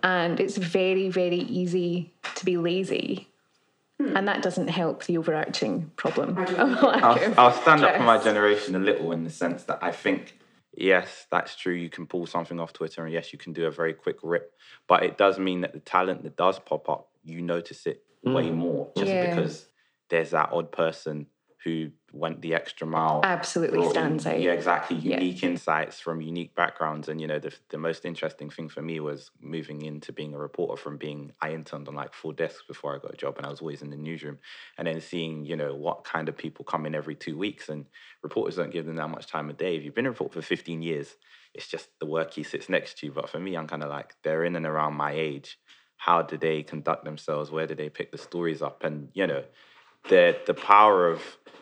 And 0.03 0.39
it's 0.39 0.57
very, 0.57 1.09
very 1.09 1.39
easy 1.39 2.11
to 2.35 2.45
be 2.45 2.55
lazy 2.55 3.27
Hmm. 4.01 4.15
And 4.15 4.27
that 4.27 4.41
doesn't 4.41 4.69
help 4.69 5.05
the 5.05 5.17
overarching 5.17 5.91
problem. 5.95 6.37
I'll, 6.57 7.33
I'll, 7.37 7.61
stand 7.61 7.83
up 7.83 7.97
for 7.97 8.03
my 8.03 8.17
generation 8.17 8.75
a 8.75 8.79
little 8.79 9.11
in 9.11 9.25
the 9.25 9.29
sense 9.29 9.63
that 9.63 9.79
I 9.81 9.91
think, 9.91 10.37
yes, 10.73 11.27
that's 11.29 11.55
true. 11.55 11.73
You 11.73 11.89
can 11.89 12.07
pull 12.07 12.25
something 12.25 12.59
off 12.59 12.71
Twitter, 12.71 13.03
and 13.03 13.13
yes, 13.13 13.33
you 13.33 13.39
can 13.39 13.51
do 13.51 13.65
a 13.65 13.71
very 13.71 13.93
quick 13.93 14.17
rip. 14.23 14.53
But 14.87 15.03
it 15.03 15.17
does 15.17 15.37
mean 15.37 15.61
that 15.61 15.73
the 15.73 15.79
talent 15.79 16.23
that 16.23 16.37
does 16.37 16.59
pop 16.59 16.87
up, 16.87 17.09
you 17.23 17.41
notice 17.41 17.85
it 17.85 18.03
mm. 18.25 18.33
way 18.33 18.49
more 18.49 18.89
just 18.95 19.07
yeah. 19.07 19.35
because 19.35 19.65
there's 20.09 20.31
that 20.31 20.51
odd 20.53 20.71
person 20.71 21.27
who 21.63 21.89
went 22.13 22.41
the 22.41 22.53
extra 22.53 22.87
mile. 22.87 23.19
Absolutely 23.23 23.87
stands 23.89 24.25
out. 24.25 24.39
Yeah, 24.39 24.53
exactly. 24.53 24.95
Yeah. 24.97 25.19
Unique 25.19 25.43
insights 25.43 25.99
from 25.99 26.21
unique 26.21 26.55
backgrounds. 26.55 27.09
And, 27.09 27.19
you 27.19 27.27
know, 27.27 27.37
the, 27.37 27.53
the 27.69 27.77
most 27.77 28.05
interesting 28.05 28.49
thing 28.49 28.69
for 28.69 28.81
me 28.81 29.01
was 29.01 29.29
moving 29.41 29.81
into 29.81 30.13
being 30.13 30.33
a 30.33 30.37
reporter 30.37 30.81
from 30.81 30.97
being, 30.97 31.33
I 31.41 31.51
interned 31.51 31.89
on 31.89 31.95
like 31.95 32.13
four 32.13 32.31
desks 32.31 32.63
before 32.65 32.95
I 32.95 32.99
got 32.99 33.13
a 33.13 33.17
job 33.17 33.37
and 33.37 33.45
I 33.45 33.49
was 33.49 33.59
always 33.59 33.81
in 33.81 33.89
the 33.89 33.97
newsroom. 33.97 34.39
And 34.77 34.87
then 34.87 35.01
seeing, 35.01 35.45
you 35.45 35.57
know, 35.57 35.75
what 35.75 36.05
kind 36.05 36.29
of 36.29 36.37
people 36.37 36.63
come 36.63 36.85
in 36.85 36.95
every 36.95 37.15
two 37.15 37.37
weeks. 37.37 37.67
And 37.67 37.85
reporters 38.21 38.55
don't 38.55 38.71
give 38.71 38.85
them 38.85 38.95
that 38.95 39.09
much 39.09 39.27
time 39.27 39.49
a 39.49 39.53
day. 39.53 39.75
If 39.75 39.83
you've 39.83 39.95
been 39.95 40.05
a 40.05 40.11
reporter 40.11 40.41
for 40.41 40.47
15 40.47 40.81
years, 40.81 41.17
it's 41.53 41.67
just 41.67 41.89
the 41.99 42.05
work 42.05 42.33
he 42.33 42.43
sits 42.43 42.69
next 42.69 42.99
to 42.99 43.07
you. 43.07 43.11
But 43.11 43.29
for 43.29 43.39
me, 43.39 43.57
I'm 43.57 43.67
kind 43.67 43.83
of 43.83 43.89
like, 43.89 44.15
they're 44.23 44.45
in 44.45 44.55
and 44.55 44.65
around 44.65 44.93
my 44.93 45.11
age. 45.11 45.59
How 45.97 46.21
do 46.21 46.37
they 46.37 46.63
conduct 46.63 47.03
themselves? 47.03 47.51
Where 47.51 47.67
do 47.67 47.75
they 47.75 47.89
pick 47.89 48.13
the 48.13 48.17
stories 48.17 48.61
up? 48.61 48.85
And, 48.85 49.09
you 49.13 49.27
know, 49.27 49.43
the 50.07 50.37
the 50.45 50.53
power 50.53 51.07
of 51.07 51.21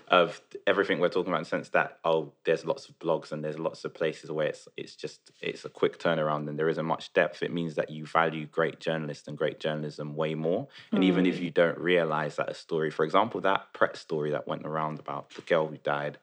of 0.10 0.40
everything 0.66 1.00
we're 1.00 1.10
talking 1.10 1.30
about 1.30 1.40
in 1.40 1.44
the 1.44 1.50
sense 1.50 1.70
that 1.70 1.98
oh 2.06 2.32
there's 2.46 2.66
lots 2.66 2.88
of 2.88 2.98
blogs 2.98 3.34
and 3.34 3.44
there's 3.44 3.60
lots 3.60 3.84
of 3.84 3.94
places 3.94 4.32
where 4.32 4.48
it's 4.48 4.68
it's 4.78 4.96
just 4.96 5.32
it's 5.42 5.66
a 5.66 5.70
quick 5.70 6.00
turnaround 6.00 6.48
and 6.48 6.58
there 6.58 6.70
isn't 6.70 6.86
much 6.86 7.12
depth 7.14 7.44
it 7.44 7.52
means 7.52 7.76
that 7.76 7.90
you 7.90 8.06
value 8.06 8.46
great 8.46 8.80
journalists 8.80 9.28
and 9.28 9.38
great 9.38 9.60
journalism 9.60 10.16
way 10.16 10.34
more. 10.34 10.68
And 10.92 11.04
even 11.04 11.26
if 11.26 11.38
mm. 11.38 11.44
you 11.44 11.52
don't 11.52 11.78
realize 11.78 12.38
that 12.38 12.50
a 12.50 12.54
story 12.54 12.90
for 12.90 13.04
example 13.04 13.42
that 13.42 13.74
Pret 13.74 13.98
story 13.98 14.32
that 14.32 14.48
went 14.48 14.66
around 14.66 15.00
about 15.00 15.32
the 15.32 15.42
girl 15.42 15.68
who 15.68 15.78
died 15.78 16.18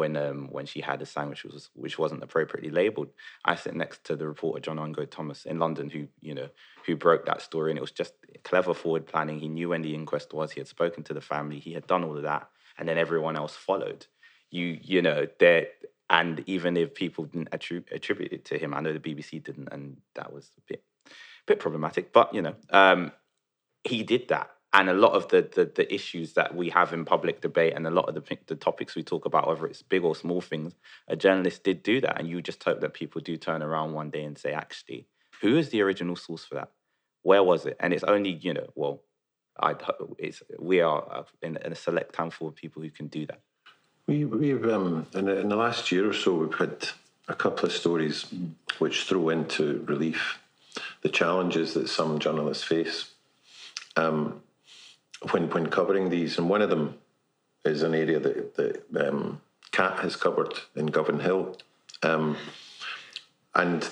when 0.00 0.16
um 0.16 0.40
when 0.56 0.66
she 0.72 0.80
had 0.80 1.00
a 1.02 1.06
sandwich 1.14 1.42
which 1.44 1.54
was 1.56 1.70
which 1.74 1.98
wasn't 2.02 2.22
appropriately 2.26 2.72
labeled 2.80 3.10
I 3.44 3.54
sit 3.54 3.74
next 3.74 3.98
to 4.08 4.16
the 4.16 4.26
reporter 4.32 4.60
John 4.66 4.78
Ongo 4.84 5.04
Thomas 5.16 5.40
in 5.50 5.58
London 5.64 5.86
who 5.94 6.02
you 6.28 6.34
know 6.34 6.48
who 6.86 6.96
broke 6.96 7.26
that 7.26 7.42
story. 7.42 7.70
And 7.70 7.78
it 7.78 7.80
was 7.80 7.92
just 7.92 8.14
clever 8.44 8.74
forward 8.74 9.06
planning. 9.06 9.38
He 9.38 9.48
knew 9.48 9.70
when 9.70 9.82
the 9.82 9.94
inquest 9.94 10.32
was. 10.32 10.52
He 10.52 10.60
had 10.60 10.68
spoken 10.68 11.02
to 11.04 11.14
the 11.14 11.20
family. 11.20 11.58
He 11.58 11.72
had 11.72 11.86
done 11.86 12.04
all 12.04 12.16
of 12.16 12.22
that. 12.24 12.48
And 12.78 12.88
then 12.88 12.98
everyone 12.98 13.36
else 13.36 13.54
followed. 13.54 14.06
You 14.50 14.78
you 14.82 15.02
know 15.02 15.26
that, 15.38 15.68
and 16.08 16.42
even 16.46 16.76
if 16.76 16.94
people 16.94 17.24
didn't 17.24 17.50
attri- 17.52 17.90
attribute 17.92 18.32
it 18.32 18.44
to 18.46 18.58
him, 18.58 18.74
I 18.74 18.80
know 18.80 18.92
the 18.92 18.98
BBC 18.98 19.42
didn't, 19.44 19.68
and 19.70 19.98
that 20.16 20.32
was 20.32 20.50
a 20.58 20.62
bit 20.66 20.82
bit 21.46 21.60
problematic. 21.60 22.12
But 22.12 22.34
you 22.34 22.42
know, 22.42 22.54
um, 22.70 23.12
he 23.84 24.02
did 24.02 24.28
that, 24.28 24.50
and 24.72 24.88
a 24.88 24.94
lot 24.94 25.12
of 25.12 25.28
the, 25.28 25.42
the 25.54 25.64
the 25.74 25.92
issues 25.92 26.34
that 26.34 26.54
we 26.54 26.70
have 26.70 26.92
in 26.92 27.04
public 27.04 27.40
debate, 27.40 27.74
and 27.74 27.86
a 27.86 27.90
lot 27.90 28.08
of 28.08 28.14
the 28.14 28.38
the 28.46 28.54
topics 28.54 28.94
we 28.94 29.02
talk 29.02 29.24
about, 29.24 29.48
whether 29.48 29.66
it's 29.66 29.82
big 29.82 30.04
or 30.04 30.14
small 30.14 30.40
things, 30.40 30.74
a 31.08 31.16
journalist 31.16 31.64
did 31.64 31.82
do 31.82 32.00
that, 32.00 32.18
and 32.18 32.28
you 32.28 32.40
just 32.40 32.62
hope 32.62 32.80
that 32.80 32.94
people 32.94 33.20
do 33.20 33.36
turn 33.36 33.62
around 33.62 33.92
one 33.92 34.10
day 34.10 34.24
and 34.24 34.38
say, 34.38 34.52
actually, 34.52 35.06
who 35.40 35.56
is 35.56 35.70
the 35.70 35.82
original 35.82 36.16
source 36.16 36.44
for 36.44 36.54
that? 36.54 36.70
Where 37.22 37.42
was 37.42 37.66
it? 37.66 37.76
And 37.80 37.92
it's 37.92 38.04
only 38.04 38.30
you 38.30 38.54
know, 38.54 38.68
well, 38.74 39.02
I 39.60 39.74
it's 40.18 40.42
we 40.58 40.80
are 40.80 41.04
uh, 41.10 41.22
in, 41.42 41.56
in, 41.64 41.72
a 41.72 41.76
select 41.76 42.14
handful 42.16 42.48
of 42.48 42.54
people 42.54 42.82
who 42.82 42.90
can 42.90 43.08
do 43.08 43.26
that. 43.26 43.40
We 44.06 44.24
we've 44.24 44.64
um, 44.68 45.06
in, 45.14 45.24
the, 45.24 45.40
in 45.40 45.48
the 45.48 45.56
last 45.56 45.90
year 45.90 46.08
or 46.08 46.14
so 46.14 46.34
we've 46.34 46.54
had 46.54 46.88
a 47.28 47.34
couple 47.34 47.66
of 47.66 47.72
stories 47.72 48.26
which 48.78 49.04
throw 49.04 49.28
into 49.30 49.84
relief 49.86 50.38
the 51.02 51.08
challenges 51.08 51.74
that 51.74 51.88
some 51.88 52.18
journalists 52.18 52.64
face 52.64 53.10
um, 53.96 54.40
when 55.32 55.50
when 55.50 55.66
covering 55.68 56.10
these, 56.10 56.38
and 56.38 56.48
one 56.48 56.62
of 56.62 56.70
them 56.70 56.98
is 57.64 57.82
an 57.82 57.94
area 57.94 58.18
that 58.18 58.54
that 58.56 59.08
um, 59.08 59.40
Kat 59.72 59.98
has 60.00 60.16
covered 60.16 60.54
in 60.74 60.88
Govanhill. 60.88 61.58
Um, 62.02 62.36
and 63.54 63.88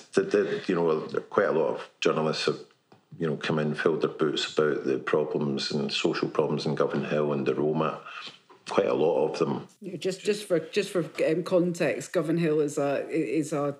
you 0.66 0.74
know, 0.74 1.01
quite 1.31 1.49
a 1.49 1.53
lot 1.53 1.74
of 1.74 1.91
journalists 2.01 2.47
have 2.47 2.59
you 3.18 3.26
know, 3.26 3.37
come 3.37 3.59
in, 3.59 3.74
filled 3.74 4.03
their 4.03 4.11
boots 4.11 4.53
about 4.53 4.85
the 4.85 4.99
problems 4.99 5.70
and 5.70 5.93
social 5.93 6.29
problems 6.29 6.66
in 6.66 6.76
Govanhill 6.76 7.33
and 7.33 7.47
the 7.47 7.55
Roma. 7.55 8.01
Quite 8.68 8.87
a 8.87 8.95
lot 8.95 9.29
of 9.29 9.39
them. 9.39 9.66
Yeah, 9.81 9.97
just 9.97 10.20
just 10.20 10.47
for 10.47 10.59
just 10.59 10.91
for 10.91 11.05
um, 11.26 11.43
context, 11.43 12.12
Govanhill 12.12 12.62
is 12.62 12.76
a 12.76 13.09
is 13.09 13.53
a 13.53 13.76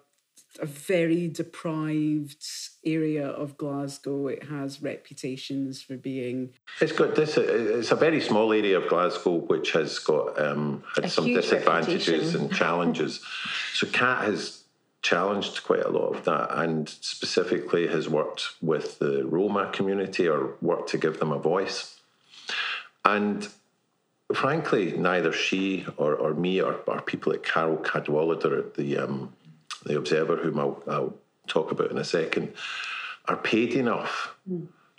a 0.61 0.67
very 0.67 1.29
deprived 1.29 2.45
area 2.85 3.27
of 3.27 3.57
Glasgow. 3.57 4.29
It 4.29 4.45
has 4.45 4.83
reputations 4.83 5.83
for 5.83 5.97
being. 5.97 6.51
It's 6.81 6.93
got 6.93 7.15
this. 7.15 7.37
It's 7.37 7.91
a 7.91 7.97
very 7.97 8.21
small 8.21 8.53
area 8.53 8.79
of 8.79 8.89
Glasgow 8.89 9.37
which 9.37 9.73
has 9.73 9.99
got 9.99 10.41
um, 10.41 10.83
had 10.95 11.05
A 11.07 11.11
some 11.11 11.27
disadvantages 11.27 12.09
reputation. 12.09 12.41
and 12.43 12.55
challenges. 12.63 13.25
so 13.75 13.87
Kat 13.87 14.25
has 14.25 14.65
challenged 15.03 15.63
quite 15.63 15.85
a 15.85 15.89
lot 15.89 16.15
of 16.15 16.25
that, 16.25 16.49
and 16.59 16.89
specifically 16.89 17.87
has 17.87 18.09
worked 18.09 18.49
with 18.61 18.99
the 18.99 19.25
Roma 19.27 19.71
community 19.73 20.29
or 20.29 20.55
worked 20.61 20.91
to 20.91 20.99
give 20.99 21.21
them 21.21 21.31
a 21.33 21.39
voice. 21.39 22.01
And 23.05 23.49
frankly, 24.35 24.93
neither 24.97 25.33
she 25.33 25.87
or, 25.97 26.15
or 26.15 26.35
me 26.35 26.61
or, 26.61 26.75
or 26.87 27.01
people 27.01 27.33
like 27.33 27.43
Carole 27.45 27.79
Cadwalladr 27.79 28.59
at 28.59 28.75
the 28.75 28.99
um, 28.99 29.33
the 29.85 29.97
Observer, 29.97 30.37
whom 30.37 30.59
I'll, 30.59 30.83
I'll 30.87 31.15
talk 31.47 31.71
about 31.71 31.91
in 31.91 31.99
a 31.99 32.05
second, 32.05 32.53
are 33.27 33.37
paid 33.37 33.75
enough 33.75 34.37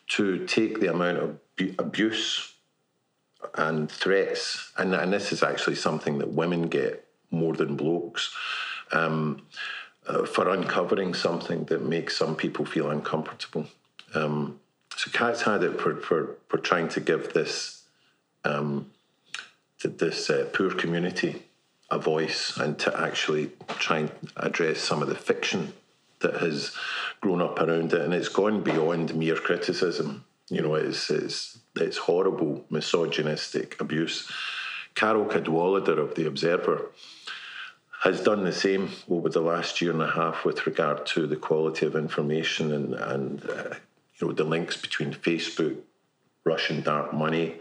to 0.09 0.45
take 0.47 0.80
the 0.80 0.91
amount 0.91 1.17
of 1.17 1.39
abuse 1.77 2.53
and 3.55 3.91
threats, 3.91 4.71
and, 4.77 4.93
and 4.93 5.13
this 5.13 5.32
is 5.32 5.43
actually 5.43 5.75
something 5.75 6.19
that 6.19 6.30
women 6.30 6.63
get 6.63 7.07
more 7.32 7.53
than 7.53 7.75
blokes, 7.75 8.34
um, 8.91 9.41
uh, 10.07 10.25
for 10.25 10.49
uncovering 10.49 11.13
something 11.13 11.65
that 11.65 11.84
makes 11.84 12.17
some 12.17 12.36
people 12.36 12.65
feel 12.65 12.89
uncomfortable. 12.89 13.67
Um, 14.15 14.59
so 14.95 15.11
Kat's 15.11 15.43
had 15.43 15.63
it 15.63 15.80
for, 15.80 15.95
for, 15.97 16.38
for 16.47 16.57
trying 16.57 16.89
to 16.89 16.99
give 16.99 17.34
this 17.34 17.84
um, 18.43 18.91
th- 19.80 19.97
this 19.97 20.30
uh, 20.30 20.49
poor 20.53 20.71
community 20.71 21.43
a 21.91 21.99
voice 21.99 22.57
and 22.57 22.77
to 22.79 22.99
actually 22.99 23.51
try 23.79 23.99
and 23.99 24.11
address 24.37 24.79
some 24.79 25.01
of 25.01 25.07
the 25.07 25.15
fiction 25.15 25.73
that 26.19 26.35
has 26.35 26.75
grown 27.21 27.41
up 27.41 27.59
around 27.59 27.93
it, 27.93 28.01
and 28.01 28.13
it's 28.13 28.29
gone 28.29 28.61
beyond 28.61 29.15
mere 29.15 29.35
criticism. 29.35 30.25
You 30.49 30.61
know, 30.61 30.75
it's 30.75 31.09
it's 31.09 31.59
it's 31.75 31.97
horrible, 31.97 32.65
misogynistic 32.69 33.79
abuse. 33.79 34.29
Carole 34.95 35.25
Cadwalladr 35.25 35.97
of 35.97 36.15
the 36.15 36.27
Observer 36.27 36.91
has 38.01 38.21
done 38.21 38.43
the 38.43 38.53
same 38.53 38.89
over 39.09 39.29
the 39.29 39.41
last 39.41 39.81
year 39.81 39.91
and 39.91 40.01
a 40.01 40.09
half 40.09 40.45
with 40.45 40.65
regard 40.65 41.05
to 41.05 41.27
the 41.27 41.35
quality 41.35 41.85
of 41.85 41.95
information 41.95 42.71
and 42.71 42.93
and 42.93 43.49
uh, 43.49 43.75
you 44.15 44.27
know 44.27 44.33
the 44.33 44.43
links 44.43 44.77
between 44.77 45.13
Facebook, 45.13 45.77
Russian 46.43 46.81
dark 46.81 47.13
money, 47.13 47.55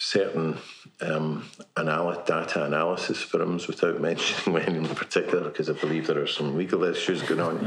certain 0.00 0.56
um, 1.02 1.46
data 1.76 2.64
analysis 2.64 3.22
firms 3.22 3.68
without 3.68 4.00
mentioning 4.08 4.58
any 4.62 4.78
in 4.78 4.88
particular, 4.88 5.44
because 5.44 5.70
I 5.70 5.74
believe 5.74 6.06
there 6.08 6.20
are 6.20 6.26
some 6.26 6.56
legal 6.56 6.82
issues 6.84 7.22
going 7.22 7.40
on. 7.40 7.58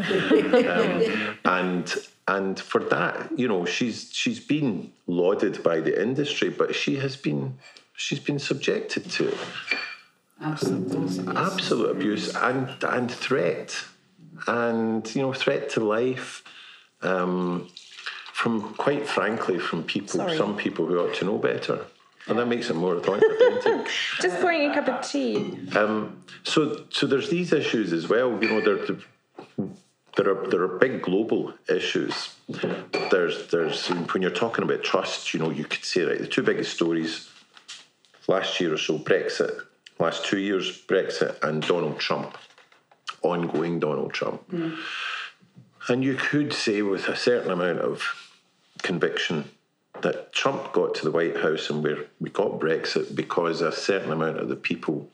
um, 0.65 1.37
and 1.45 1.95
and 2.27 2.59
for 2.59 2.83
that, 2.85 3.37
you 3.37 3.47
know, 3.47 3.65
she's 3.65 4.09
she's 4.11 4.39
been 4.39 4.91
lauded 5.07 5.63
by 5.63 5.79
the 5.79 6.01
industry, 6.01 6.49
but 6.49 6.75
she 6.75 6.95
has 6.97 7.15
been 7.15 7.57
she's 7.95 8.19
been 8.19 8.39
subjected 8.39 9.09
to 9.11 9.37
Absolutely. 10.41 11.33
absolute 11.35 11.91
abuse 11.91 12.35
and 12.35 12.67
and 12.83 13.11
threat, 13.11 13.85
and 14.47 15.15
you 15.15 15.21
know, 15.21 15.33
threat 15.33 15.69
to 15.71 15.79
life. 15.81 16.43
Um, 17.01 17.69
from 18.31 18.73
quite 18.73 19.07
frankly, 19.07 19.59
from 19.59 19.83
people, 19.83 20.15
Sorry. 20.19 20.37
some 20.37 20.57
people 20.57 20.85
who 20.87 20.97
ought 20.97 21.13
to 21.15 21.25
know 21.25 21.37
better, 21.37 21.85
and 22.27 22.39
that 22.39 22.47
makes 22.47 22.69
it 22.69 22.75
more 22.75 22.95
authentic. 22.95 23.29
Just 24.21 24.39
pouring 24.39 24.69
a 24.69 24.73
cup 24.73 24.87
of 24.87 25.09
tea. 25.09 25.57
Um, 25.75 26.23
so, 26.43 26.85
so 26.89 27.05
there's 27.05 27.29
these 27.29 27.51
issues 27.51 27.91
as 27.91 28.07
well. 28.07 28.41
You 28.41 28.49
know, 28.49 28.61
there, 28.61 28.97
there 30.15 30.29
are 30.29 30.47
there 30.47 30.61
are 30.61 30.77
big 30.79 31.01
global 31.01 31.53
issues. 31.67 32.35
There's 33.11 33.47
there's 33.47 33.87
when 33.87 34.21
you're 34.21 34.31
talking 34.31 34.63
about 34.63 34.83
trust, 34.83 35.33
you 35.33 35.39
know, 35.39 35.49
you 35.49 35.65
could 35.65 35.83
say 35.83 36.03
right. 36.03 36.19
The 36.19 36.27
two 36.27 36.43
biggest 36.43 36.73
stories 36.73 37.29
last 38.27 38.59
year 38.59 38.73
or 38.73 38.77
so: 38.77 38.97
Brexit. 38.97 39.61
Last 39.99 40.25
two 40.25 40.39
years, 40.39 40.81
Brexit 40.85 41.41
and 41.43 41.61
Donald 41.61 41.99
Trump, 41.99 42.37
ongoing 43.21 43.79
Donald 43.79 44.11
Trump. 44.11 44.43
And 45.87 46.03
you 46.03 46.15
could 46.15 46.51
say 46.51 46.81
with 46.81 47.07
a 47.07 47.15
certain 47.15 47.51
amount 47.51 47.79
of 47.79 48.01
conviction 48.81 49.49
that 50.01 50.33
Trump 50.33 50.73
got 50.73 50.95
to 50.95 51.05
the 51.05 51.11
White 51.11 51.37
House 51.37 51.69
and 51.69 51.83
we 51.83 51.95
we 52.19 52.29
got 52.29 52.59
Brexit 52.59 53.15
because 53.15 53.61
a 53.61 53.71
certain 53.71 54.11
amount 54.11 54.37
of 54.37 54.49
the 54.49 54.55
people 54.55 55.09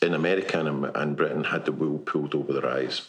in 0.00 0.14
America 0.14 0.60
and, 0.60 0.84
and 0.96 1.16
Britain 1.16 1.44
had 1.44 1.64
the 1.64 1.72
wool 1.72 1.98
pulled 1.98 2.34
over 2.34 2.52
their 2.52 2.66
eyes. 2.66 3.08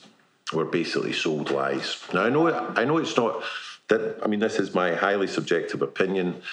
Were 0.54 0.66
basically 0.66 1.14
sold 1.14 1.50
lies. 1.50 2.04
Now 2.14 2.24
I 2.24 2.30
know 2.30 2.54
I 2.54 2.86
know 2.86 2.98
it's 2.98 3.18
not 3.18 3.44
that. 3.88 4.20
I 4.24 4.28
mean, 4.28 4.40
this 4.40 4.60
is 4.60 4.76
my 4.76 4.94
highly 4.94 5.26
subjective 5.26 5.82
opinion, 5.82 6.44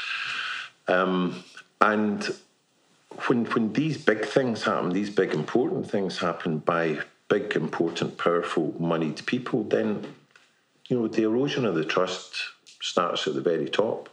um, 0.88 1.44
and 1.78 2.34
when 3.26 3.44
when 3.46 3.74
these 3.74 3.98
big 4.02 4.24
things 4.24 4.62
happen, 4.62 4.90
these 4.90 5.10
big 5.10 5.34
important 5.34 5.90
things 5.90 6.18
happen 6.18 6.58
by 6.58 7.00
big, 7.28 7.56
important, 7.56 8.18
powerful, 8.18 8.74
moneyed 8.78 9.24
people, 9.24 9.64
then 9.64 10.14
you 10.88 10.98
know 10.98 11.08
the 11.08 11.22
erosion 11.22 11.64
of 11.64 11.74
the 11.74 11.84
trust 11.84 12.34
starts 12.82 13.26
at 13.26 13.34
the 13.34 13.40
very 13.40 13.68
top. 13.68 14.08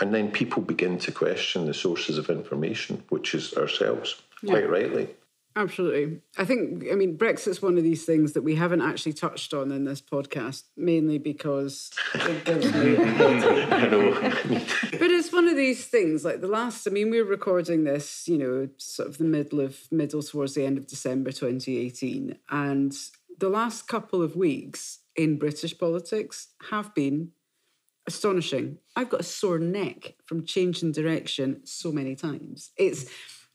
And 0.00 0.14
then 0.14 0.30
people 0.30 0.62
begin 0.62 0.98
to 0.98 1.12
question 1.12 1.66
the 1.66 1.74
sources 1.74 2.18
of 2.18 2.28
information, 2.28 3.02
which 3.08 3.34
is 3.34 3.54
ourselves, 3.54 4.20
quite 4.44 4.68
rightly. 4.68 5.08
Absolutely. 5.56 6.20
I 6.36 6.44
think, 6.44 6.84
I 6.92 6.94
mean, 6.94 7.18
Brexit's 7.18 7.60
one 7.60 7.78
of 7.78 7.82
these 7.82 8.04
things 8.04 8.32
that 8.34 8.42
we 8.42 8.54
haven't 8.54 8.80
actually 8.80 9.14
touched 9.14 9.52
on 9.52 9.72
in 9.72 9.84
this 9.84 10.00
podcast, 10.00 10.64
mainly 10.76 11.18
because 11.18 11.90
it 12.14 12.44
gives 12.44 12.66
me. 12.74 12.94
but 14.98 15.10
it's 15.10 15.32
one 15.32 15.48
of 15.48 15.56
these 15.56 15.86
things, 15.86 16.24
like 16.24 16.40
the 16.40 16.48
last, 16.48 16.86
I 16.86 16.90
mean, 16.90 17.10
we're 17.10 17.24
recording 17.24 17.82
this, 17.82 18.28
you 18.28 18.38
know, 18.38 18.68
sort 18.76 19.08
of 19.08 19.18
the 19.18 19.24
middle 19.24 19.60
of, 19.60 19.90
middle 19.90 20.22
towards 20.22 20.54
the 20.54 20.64
end 20.64 20.78
of 20.78 20.86
December 20.86 21.32
2018. 21.32 22.38
And 22.50 22.94
the 23.38 23.48
last 23.48 23.88
couple 23.88 24.22
of 24.22 24.36
weeks 24.36 25.00
in 25.16 25.38
British 25.38 25.76
politics 25.76 26.48
have 26.70 26.94
been 26.94 27.32
astonishing. 28.08 28.78
I've 28.96 29.10
got 29.10 29.20
a 29.20 29.24
sore 29.24 29.58
neck 29.58 30.14
from 30.26 30.44
changing 30.44 30.92
direction 30.92 31.60
so 31.64 31.92
many 31.92 32.16
times. 32.16 32.72
It's, 32.76 33.06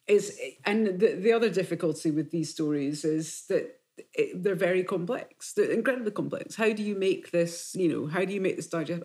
it's 0.07 0.31
and 0.65 0.99
the, 0.99 1.15
the 1.15 1.33
other 1.33 1.49
difficulty 1.49 2.11
with 2.11 2.31
these 2.31 2.49
stories 2.49 3.03
is 3.03 3.43
that 3.49 3.63
it, 4.13 4.41
they're 4.41 4.55
very 4.55 4.83
complex. 4.83 5.53
They're 5.53 5.71
incredibly 5.71 6.11
complex. 6.11 6.55
How 6.55 6.71
do 6.71 6.83
you 6.83 6.95
make 6.95 7.31
this 7.31 7.75
you 7.75 7.89
know 7.91 8.07
how 8.07 8.23
do 8.25 8.33
you 8.33 8.41
make 8.41 8.55
this 8.55 8.67
digest 8.67 9.03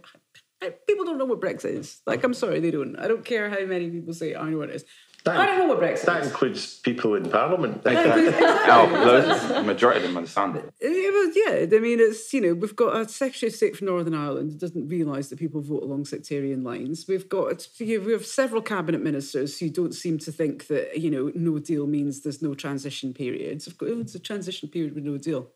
people 0.88 1.04
don't 1.04 1.18
know 1.18 1.24
what 1.24 1.40
brexit 1.40 1.76
is. 1.78 2.00
Like 2.06 2.24
i'm 2.24 2.34
sorry 2.34 2.58
they 2.60 2.70
don't. 2.70 2.96
I 2.96 3.06
don't 3.06 3.24
care 3.24 3.48
how 3.50 3.64
many 3.64 3.90
people 3.90 4.14
say 4.14 4.34
i 4.34 4.48
know 4.50 4.58
what 4.58 4.70
it 4.70 4.76
is 4.76 4.84
that, 5.28 5.40
I 5.40 5.46
don't 5.46 5.58
know 5.58 5.74
what 5.74 5.80
Brexit 5.80 6.06
That 6.06 6.22
is. 6.22 6.28
includes 6.28 6.78
people 6.80 7.14
in 7.14 7.30
Parliament. 7.30 7.82
Exactly. 7.84 8.28
oh, 8.38 8.90
loads, 8.92 9.66
majority 9.66 10.00
of 10.00 10.06
them 10.06 10.16
understand 10.16 10.56
it. 10.56 10.72
it 10.80 11.68
yeah, 11.70 11.76
I 11.76 11.80
mean, 11.80 12.00
it's, 12.00 12.32
you 12.32 12.40
know, 12.40 12.54
we've 12.54 12.76
got 12.76 12.96
a 12.96 13.08
Secretary 13.08 13.48
of 13.48 13.56
State 13.56 13.76
for 13.76 13.84
Northern 13.84 14.14
Ireland 14.14 14.52
who 14.52 14.58
doesn't 14.58 14.88
realise 14.88 15.28
that 15.28 15.38
people 15.38 15.60
vote 15.60 15.82
along 15.82 16.06
sectarian 16.06 16.64
lines. 16.64 17.06
We've 17.08 17.28
got, 17.28 17.68
we 17.80 17.92
have 17.92 18.26
several 18.26 18.62
cabinet 18.62 19.02
ministers 19.02 19.58
who 19.58 19.70
don't 19.70 19.94
seem 19.94 20.18
to 20.18 20.32
think 20.32 20.66
that, 20.68 20.98
you 20.98 21.10
know, 21.10 21.32
no 21.34 21.58
deal 21.58 21.86
means 21.86 22.22
there's 22.22 22.42
no 22.42 22.54
transition 22.54 23.12
period. 23.14 23.66
Of 23.66 23.78
course, 23.78 23.92
it's 23.92 24.14
a 24.14 24.20
transition 24.20 24.68
period 24.68 24.94
with 24.94 25.04
no 25.04 25.18
deal. 25.18 25.50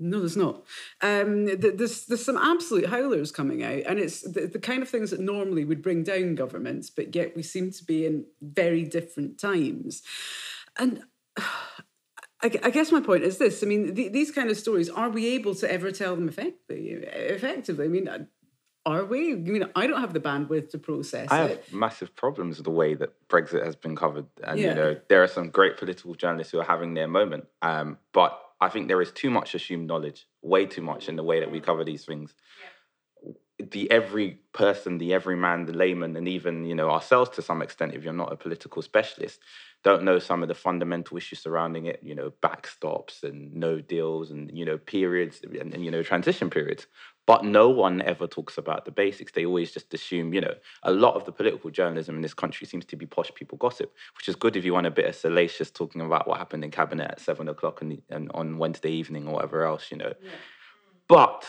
No, 0.00 0.20
there's 0.20 0.36
not. 0.36 0.62
Um, 1.00 1.46
there's 1.46 2.06
there's 2.06 2.24
some 2.24 2.36
absolute 2.36 2.86
howlers 2.86 3.32
coming 3.32 3.64
out, 3.64 3.82
and 3.86 3.98
it's 3.98 4.20
the, 4.22 4.46
the 4.46 4.58
kind 4.60 4.80
of 4.82 4.88
things 4.88 5.10
that 5.10 5.18
normally 5.20 5.64
would 5.64 5.82
bring 5.82 6.04
down 6.04 6.36
governments, 6.36 6.88
but 6.88 7.14
yet 7.16 7.34
we 7.34 7.42
seem 7.42 7.72
to 7.72 7.84
be 7.84 8.06
in 8.06 8.24
very 8.40 8.84
different 8.84 9.38
times. 9.38 10.02
And 10.76 11.02
I, 12.40 12.50
I 12.62 12.70
guess 12.70 12.92
my 12.92 13.00
point 13.00 13.24
is 13.24 13.38
this: 13.38 13.62
I 13.64 13.66
mean, 13.66 13.94
the, 13.94 14.08
these 14.08 14.30
kind 14.30 14.50
of 14.50 14.56
stories, 14.56 14.88
are 14.88 15.10
we 15.10 15.26
able 15.34 15.54
to 15.56 15.70
ever 15.70 15.90
tell 15.90 16.14
them 16.14 16.28
effectively? 16.28 16.90
Effectively, 16.90 17.86
I 17.86 17.88
mean, 17.88 18.28
are 18.86 19.04
we? 19.04 19.32
I 19.32 19.36
mean, 19.36 19.64
I 19.74 19.88
don't 19.88 20.00
have 20.00 20.12
the 20.12 20.20
bandwidth 20.20 20.70
to 20.70 20.78
process 20.78 21.28
I 21.32 21.44
it. 21.46 21.50
have 21.64 21.72
massive 21.72 22.14
problems 22.14 22.58
with 22.58 22.64
the 22.64 22.70
way 22.70 22.94
that 22.94 23.10
Brexit 23.28 23.64
has 23.64 23.74
been 23.74 23.96
covered, 23.96 24.26
and 24.44 24.60
Yeah. 24.60 24.68
you 24.68 24.74
know, 24.76 24.96
there 25.08 25.24
are 25.24 25.28
some 25.28 25.50
great 25.50 25.76
political 25.76 26.14
journalists 26.14 26.52
who 26.52 26.60
are 26.60 26.64
having 26.64 26.94
their 26.94 27.08
moment, 27.08 27.46
um, 27.62 27.98
but 28.12 28.40
I 28.60 28.68
think 28.68 28.88
there 28.88 29.00
is 29.00 29.12
too 29.12 29.30
much 29.30 29.54
assumed 29.54 29.86
knowledge, 29.86 30.26
way 30.42 30.66
too 30.66 30.82
much 30.82 31.08
in 31.08 31.16
the 31.16 31.22
way 31.22 31.40
that 31.40 31.50
we 31.50 31.60
cover 31.60 31.84
these 31.84 32.04
things. 32.04 32.34
The 33.58 33.90
every 33.90 34.38
person, 34.52 34.98
the 34.98 35.12
every 35.12 35.36
man, 35.36 35.66
the 35.66 35.72
layman, 35.72 36.16
and 36.16 36.28
even 36.28 36.64
you 36.64 36.74
know 36.74 36.90
ourselves 36.90 37.30
to 37.30 37.42
some 37.42 37.60
extent, 37.60 37.94
if 37.94 38.04
you're 38.04 38.12
not 38.12 38.32
a 38.32 38.36
political 38.36 38.82
specialist, 38.82 39.40
don't 39.82 40.04
know 40.04 40.18
some 40.18 40.42
of 40.42 40.48
the 40.48 40.54
fundamental 40.54 41.16
issues 41.16 41.40
surrounding 41.40 41.86
it. 41.86 42.00
You 42.02 42.14
know, 42.14 42.32
backstops 42.42 43.24
and 43.24 43.52
no 43.54 43.80
deals, 43.80 44.30
and 44.30 44.56
you 44.56 44.64
know 44.64 44.78
periods 44.78 45.40
and, 45.42 45.74
and 45.74 45.84
you 45.84 45.90
know 45.90 46.02
transition 46.02 46.50
periods. 46.50 46.86
But 47.26 47.44
no 47.44 47.68
one 47.68 48.00
ever 48.00 48.26
talks 48.26 48.56
about 48.56 48.86
the 48.86 48.90
basics. 48.90 49.32
They 49.32 49.44
always 49.44 49.70
just 49.70 49.92
assume, 49.92 50.32
you 50.32 50.40
know, 50.40 50.54
a 50.82 50.90
lot 50.90 51.14
of 51.14 51.26
the 51.26 51.32
political 51.32 51.68
journalism 51.68 52.16
in 52.16 52.22
this 52.22 52.32
country 52.32 52.66
seems 52.66 52.86
to 52.86 52.96
be 52.96 53.04
posh 53.04 53.30
people 53.34 53.58
gossip, 53.58 53.92
which 54.16 54.30
is 54.30 54.34
good 54.34 54.56
if 54.56 54.64
you 54.64 54.72
want 54.72 54.86
a 54.86 54.90
bit 54.90 55.04
of 55.04 55.14
salacious 55.14 55.70
talking 55.70 56.00
about 56.00 56.26
what 56.26 56.38
happened 56.38 56.64
in 56.64 56.70
cabinet 56.70 57.10
at 57.10 57.20
seven 57.20 57.48
o'clock 57.48 57.82
and, 57.82 58.00
and 58.08 58.30
on 58.32 58.56
Wednesday 58.56 58.90
evening 58.92 59.28
or 59.28 59.34
whatever 59.34 59.64
else, 59.64 59.90
you 59.90 59.98
know. 59.98 60.14
But 61.06 61.44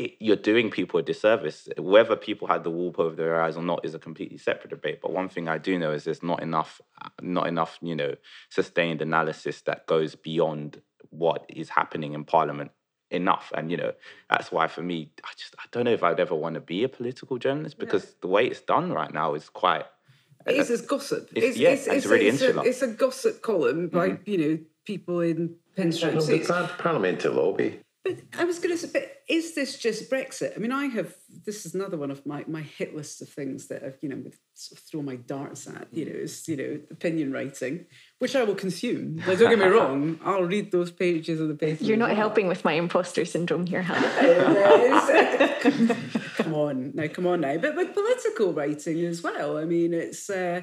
it, 0.00 0.16
you're 0.18 0.36
doing 0.36 0.70
people 0.70 0.98
a 0.98 1.02
disservice. 1.02 1.68
Whether 1.76 2.16
people 2.16 2.48
had 2.48 2.64
the 2.64 2.70
wall 2.70 2.94
over 2.96 3.14
their 3.14 3.42
eyes 3.42 3.56
or 3.56 3.62
not 3.62 3.84
is 3.84 3.94
a 3.94 3.98
completely 3.98 4.38
separate 4.38 4.70
debate. 4.70 5.00
But 5.02 5.12
one 5.12 5.28
thing 5.28 5.46
I 5.46 5.58
do 5.58 5.78
know 5.78 5.92
is 5.92 6.04
there's 6.04 6.22
not 6.22 6.42
enough, 6.42 6.80
not 7.20 7.46
enough, 7.46 7.78
you 7.82 7.94
know, 7.94 8.14
sustained 8.48 9.02
analysis 9.02 9.60
that 9.62 9.86
goes 9.86 10.14
beyond 10.14 10.80
what 11.10 11.44
is 11.48 11.68
happening 11.68 12.14
in 12.14 12.24
Parliament 12.24 12.70
enough. 13.10 13.52
And 13.54 13.70
you 13.70 13.76
know, 13.76 13.92
that's 14.30 14.50
why 14.50 14.68
for 14.68 14.82
me, 14.82 15.12
I 15.22 15.32
just 15.36 15.54
I 15.58 15.64
don't 15.70 15.84
know 15.84 15.92
if 15.92 16.02
I'd 16.02 16.18
ever 16.18 16.34
want 16.34 16.54
to 16.54 16.60
be 16.60 16.82
a 16.82 16.88
political 16.88 17.36
journalist 17.36 17.78
because 17.78 18.14
the 18.22 18.28
way 18.28 18.46
it's 18.46 18.62
done 18.62 18.92
right 18.92 19.12
now 19.12 19.34
is 19.34 19.50
quite. 19.50 19.84
It 20.46 20.56
is 20.56 20.70
uh, 20.70 20.74
it's 20.74 20.82
gossip. 20.82 21.30
It's- 21.36 21.58
yeah, 21.58 21.70
it's 21.70 22.06
really 22.06 22.28
it's, 22.28 22.40
a, 22.40 22.46
insular. 22.46 22.66
it's 22.66 22.82
a 22.82 22.88
gossip 22.88 23.42
column 23.42 23.88
by 23.88 24.10
mm-hmm. 24.10 24.30
you 24.30 24.38
know 24.38 24.58
people 24.86 25.20
in 25.20 25.56
pinstripe 25.76 26.14
Well, 26.14 26.22
suits. 26.22 26.48
the 26.48 26.54
par- 26.54 26.70
parliamentary 26.78 27.32
lobby. 27.32 27.80
But 28.02 28.18
I 28.38 28.44
was 28.44 28.58
going 28.58 28.70
to 28.70 28.78
say, 28.78 28.88
but 28.90 29.22
is 29.28 29.54
this 29.54 29.78
just 29.78 30.10
Brexit? 30.10 30.56
I 30.56 30.58
mean, 30.58 30.72
I 30.72 30.86
have. 30.86 31.14
This 31.44 31.66
is 31.66 31.74
another 31.74 31.98
one 31.98 32.10
of 32.10 32.24
my 32.24 32.44
my 32.48 32.62
hit 32.62 32.96
list 32.96 33.20
of 33.20 33.28
things 33.28 33.66
that 33.66 33.84
I've 33.84 33.98
you 34.00 34.08
know 34.08 34.22
sort 34.54 34.80
of 34.80 34.84
throw 34.86 35.02
my 35.02 35.16
darts 35.16 35.66
at. 35.66 35.88
You 35.92 36.06
know, 36.06 36.12
is 36.12 36.48
you 36.48 36.56
know 36.56 36.80
opinion 36.90 37.30
writing, 37.30 37.84
which 38.18 38.34
I 38.34 38.44
will 38.44 38.54
consume. 38.54 39.18
Like, 39.26 39.38
don't 39.38 39.50
get 39.50 39.58
me 39.58 39.66
wrong, 39.66 40.18
I'll 40.24 40.44
read 40.44 40.72
those 40.72 40.90
pages 40.90 41.40
of 41.40 41.48
the 41.48 41.54
paper. 41.54 41.84
You're 41.84 41.98
not 41.98 42.16
helping 42.16 42.48
with 42.48 42.64
my 42.64 42.72
imposter 42.72 43.26
syndrome 43.26 43.66
here, 43.66 43.82
Hannah. 43.82 44.40
come 46.36 46.54
on 46.54 46.92
now, 46.94 47.06
come 47.08 47.26
on 47.26 47.42
now. 47.42 47.58
But 47.58 47.76
with 47.76 47.92
political 47.92 48.54
writing 48.54 49.04
as 49.04 49.22
well, 49.22 49.58
I 49.58 49.66
mean, 49.66 49.92
it's 49.92 50.30
uh, 50.30 50.62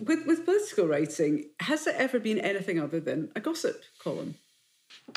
with 0.00 0.26
with 0.26 0.44
political 0.44 0.86
writing. 0.86 1.50
Has 1.58 1.86
there 1.86 1.96
ever 1.98 2.20
been 2.20 2.38
anything 2.38 2.78
other 2.78 3.00
than 3.00 3.32
a 3.34 3.40
gossip 3.40 3.82
column? 3.98 4.36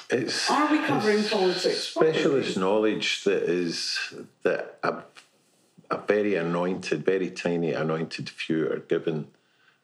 It's 0.09 0.49
Are 0.49 0.71
we 0.71 0.80
covering 0.80 1.23
politics? 1.23 1.80
specialist 1.80 2.57
knowledge 2.57 3.23
that 3.23 3.43
is 3.43 4.13
that 4.43 4.78
a, 4.84 5.03
a 5.89 5.97
very 5.97 6.36
anointed, 6.36 7.05
very 7.05 7.30
tiny 7.30 7.71
anointed 7.71 8.30
few 8.30 8.69
are 8.71 8.80
given 8.80 9.28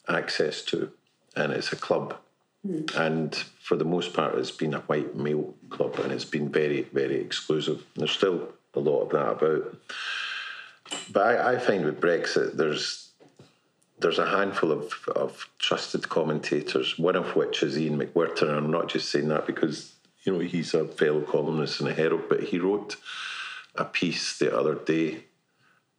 access 0.08 0.62
to, 0.64 0.92
and 1.36 1.54
it's 1.54 1.72
a 1.72 1.76
club. 1.76 2.18
Hmm. 2.66 2.86
And 2.96 3.36
for 3.36 3.76
the 3.76 3.86
most 3.86 4.14
part, 4.14 4.36
it's 4.36 4.52
been 4.52 4.74
a 4.74 4.82
white 4.82 5.16
male 5.16 5.54
club, 5.70 6.00
and 6.00 6.12
it's 6.12 6.26
been 6.26 6.50
very, 6.50 6.84
very 6.94 7.20
exclusive. 7.20 7.86
There's 7.96 8.12
still 8.12 8.50
a 8.74 8.80
lot 8.80 9.04
of 9.04 9.10
that 9.10 9.32
about. 9.32 9.78
But 11.12 11.26
I, 11.26 11.54
I 11.54 11.58
find 11.58 11.86
with 11.86 12.02
Brexit, 12.02 12.54
there's 12.54 13.11
there's 14.02 14.20
a 14.20 14.30
handful 14.30 14.72
of, 14.72 14.94
of 15.16 15.48
trusted 15.60 16.10
commentators, 16.10 16.98
one 16.98 17.16
of 17.16 17.36
which 17.36 17.64
is 17.64 17.78
Iain 17.78 17.98
Macwhirter, 17.98 18.44
and 18.44 18.58
I'm 18.58 18.72
not 18.72 18.90
just 18.90 19.10
saying 19.10 19.30
that 19.30 19.46
because 19.46 19.94
you 20.24 20.34
know 20.34 20.40
he's 20.40 20.74
a 20.74 20.88
fellow 20.88 21.22
columnist 21.22 21.80
and 21.80 21.90
a 21.90 21.94
Herald, 21.94 22.24
but 22.28 22.44
he 22.44 22.60
wrote 22.60 22.96
a 23.76 23.86
piece 23.86 24.38
the 24.38 24.56
other 24.58 24.76
day 24.76 25.24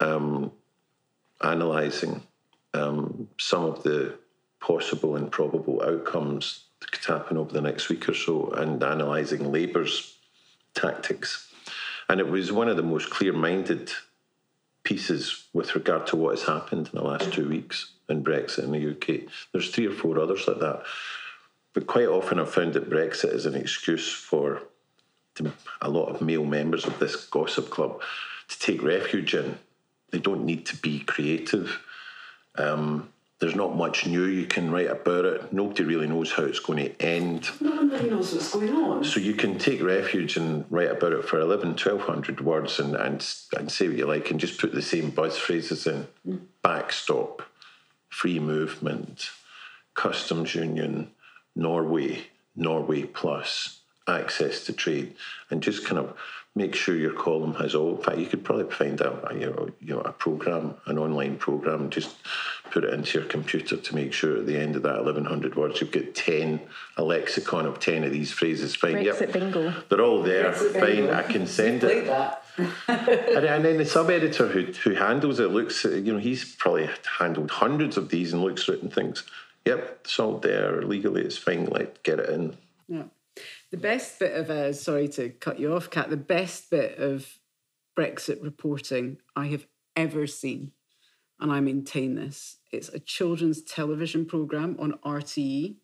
um, 0.00 0.52
analysing 1.40 2.22
um, 2.74 3.28
some 3.38 3.64
of 3.64 3.82
the 3.82 4.18
possible 4.60 5.16
and 5.16 5.30
probable 5.30 5.82
outcomes 5.82 6.64
that 6.80 6.92
could 6.92 7.04
happen 7.04 7.36
over 7.36 7.52
the 7.52 7.60
next 7.60 7.88
week 7.88 8.08
or 8.08 8.14
so, 8.14 8.50
and 8.50 8.82
analysing 8.82 9.50
Labour's 9.50 10.16
tactics. 10.74 11.48
And 12.08 12.20
it 12.20 12.28
was 12.28 12.52
one 12.52 12.68
of 12.68 12.76
the 12.76 12.82
most 12.82 13.10
clear-minded 13.10 13.92
pieces 14.92 15.44
with 15.54 15.74
regard 15.74 16.06
to 16.06 16.16
what 16.16 16.38
has 16.38 16.46
happened 16.46 16.90
in 16.92 16.98
the 16.98 17.02
last 17.02 17.32
two 17.32 17.48
weeks 17.48 17.92
in 18.10 18.22
Brexit 18.22 18.64
in 18.64 18.72
the 18.72 18.90
UK. 18.90 19.22
There's 19.50 19.70
three 19.70 19.86
or 19.86 19.94
four 19.94 20.18
others 20.18 20.46
like 20.46 20.60
that. 20.60 20.82
But 21.72 21.86
quite 21.86 22.08
often 22.08 22.38
I've 22.38 22.52
found 22.52 22.74
that 22.74 22.90
Brexit 22.90 23.32
is 23.32 23.46
an 23.46 23.54
excuse 23.54 24.12
for 24.12 24.60
a 25.80 25.88
lot 25.88 26.10
of 26.10 26.20
male 26.20 26.44
members 26.44 26.84
of 26.84 26.98
this 26.98 27.16
gossip 27.16 27.70
club 27.70 28.02
to 28.48 28.58
take 28.58 28.82
refuge 28.82 29.34
in. 29.34 29.58
They 30.10 30.18
don't 30.18 30.44
need 30.44 30.66
to 30.66 30.76
be 30.76 31.00
creative. 31.00 31.80
Um, 32.56 33.08
there's 33.42 33.56
not 33.56 33.76
much 33.76 34.06
new 34.06 34.26
you 34.26 34.46
can 34.46 34.70
write 34.70 34.88
about 34.88 35.24
it. 35.24 35.52
Nobody 35.52 35.82
really 35.82 36.06
knows 36.06 36.30
how 36.30 36.44
it's 36.44 36.60
going 36.60 36.78
to 36.78 37.02
end. 37.02 37.50
Nobody 37.60 38.08
knows 38.08 38.32
what's 38.32 38.54
going 38.54 38.72
on. 38.72 39.02
So 39.02 39.18
you 39.18 39.34
can 39.34 39.58
take 39.58 39.82
refuge 39.82 40.36
and 40.36 40.64
write 40.70 40.92
about 40.92 41.12
it 41.12 41.24
for 41.24 41.40
11, 41.40 41.70
1200 41.70 42.40
words 42.40 42.78
and, 42.78 42.94
and, 42.94 43.26
and 43.58 43.72
say 43.72 43.88
what 43.88 43.96
you 43.96 44.06
like 44.06 44.30
and 44.30 44.38
just 44.38 44.60
put 44.60 44.72
the 44.72 44.80
same 44.80 45.10
buzz 45.10 45.36
phrases 45.36 45.88
in. 45.88 46.06
Hmm. 46.24 46.36
Backstop, 46.62 47.42
free 48.08 48.38
movement, 48.38 49.30
customs 49.94 50.54
union, 50.54 51.10
Norway, 51.56 52.26
Norway 52.54 53.02
plus, 53.02 53.80
access 54.06 54.64
to 54.66 54.72
trade, 54.72 55.16
and 55.50 55.64
just 55.64 55.84
kind 55.84 55.98
of 55.98 56.16
make 56.54 56.74
sure 56.74 56.94
your 56.94 57.14
column 57.14 57.54
has 57.54 57.74
all. 57.74 57.96
In 57.96 58.02
fact, 58.02 58.18
you 58.18 58.26
could 58.26 58.44
probably 58.44 58.70
find 58.70 59.00
a, 59.00 59.26
a, 59.26 59.34
you 59.34 59.46
know, 59.46 59.68
you 59.80 59.94
know 59.94 60.00
a 60.02 60.12
program, 60.12 60.74
an 60.86 60.98
online 60.98 61.36
program, 61.38 61.88
just 61.88 62.16
put 62.70 62.84
it 62.84 62.92
into 62.92 63.18
your 63.18 63.28
computer 63.28 63.76
to 63.76 63.94
make 63.94 64.12
sure 64.12 64.38
at 64.38 64.46
the 64.46 64.58
end 64.58 64.76
of 64.76 64.82
that 64.82 64.96
1100 64.96 65.56
words 65.56 65.80
you've 65.80 65.90
got 65.90 66.14
10, 66.14 66.60
a 66.98 67.02
lexicon 67.02 67.64
of 67.64 67.80
10 67.80 68.04
of 68.04 68.12
these 68.12 68.32
phrases. 68.32 68.74
Fine, 68.74 68.96
Brexit 68.96 69.20
yep. 69.20 69.32
bingo. 69.32 69.74
They're 69.88 70.02
all 70.02 70.22
there. 70.22 70.52
Brexit 70.52 70.72
Fine, 70.72 70.96
bingo. 70.96 71.14
I 71.14 71.22
can 71.22 71.46
send 71.46 71.84
it. 71.84 72.06
and, 72.88 73.46
and 73.46 73.64
then 73.64 73.78
the 73.78 73.86
sub 73.86 74.10
editor 74.10 74.48
who, 74.48 74.64
who 74.84 74.94
handles 74.94 75.40
it 75.40 75.50
looks, 75.50 75.84
you 75.84 76.12
know, 76.12 76.18
he's 76.18 76.54
probably 76.56 76.90
handled 77.18 77.50
hundreds 77.50 77.96
of 77.96 78.10
these 78.10 78.34
and 78.34 78.42
looks 78.42 78.68
at 78.68 78.76
it 78.76 78.82
and 78.82 78.92
thinks, 78.92 79.24
yep, 79.64 80.00
it's 80.04 80.18
all 80.18 80.38
there 80.38 80.82
legally, 80.82 81.22
it's 81.22 81.38
fine, 81.38 81.64
let 81.66 82.02
get 82.02 82.20
it 82.20 82.28
in. 82.28 82.56
Yeah. 82.88 83.04
The 83.72 83.78
best 83.78 84.18
bit 84.18 84.34
of, 84.34 84.50
uh, 84.50 84.74
sorry 84.74 85.08
to 85.08 85.30
cut 85.30 85.58
you 85.58 85.72
off, 85.74 85.88
Kat, 85.88 86.10
the 86.10 86.16
best 86.18 86.68
bit 86.70 86.98
of 86.98 87.26
Brexit 87.98 88.42
reporting 88.42 89.16
I 89.34 89.46
have 89.46 89.66
ever 89.96 90.26
seen, 90.26 90.72
and 91.40 91.50
I 91.50 91.60
maintain 91.60 92.14
this, 92.14 92.58
it's 92.70 92.90
a 92.90 92.98
children's 92.98 93.62
television 93.62 94.26
programme 94.26 94.76
on 94.78 94.98
RTE, 95.02 95.76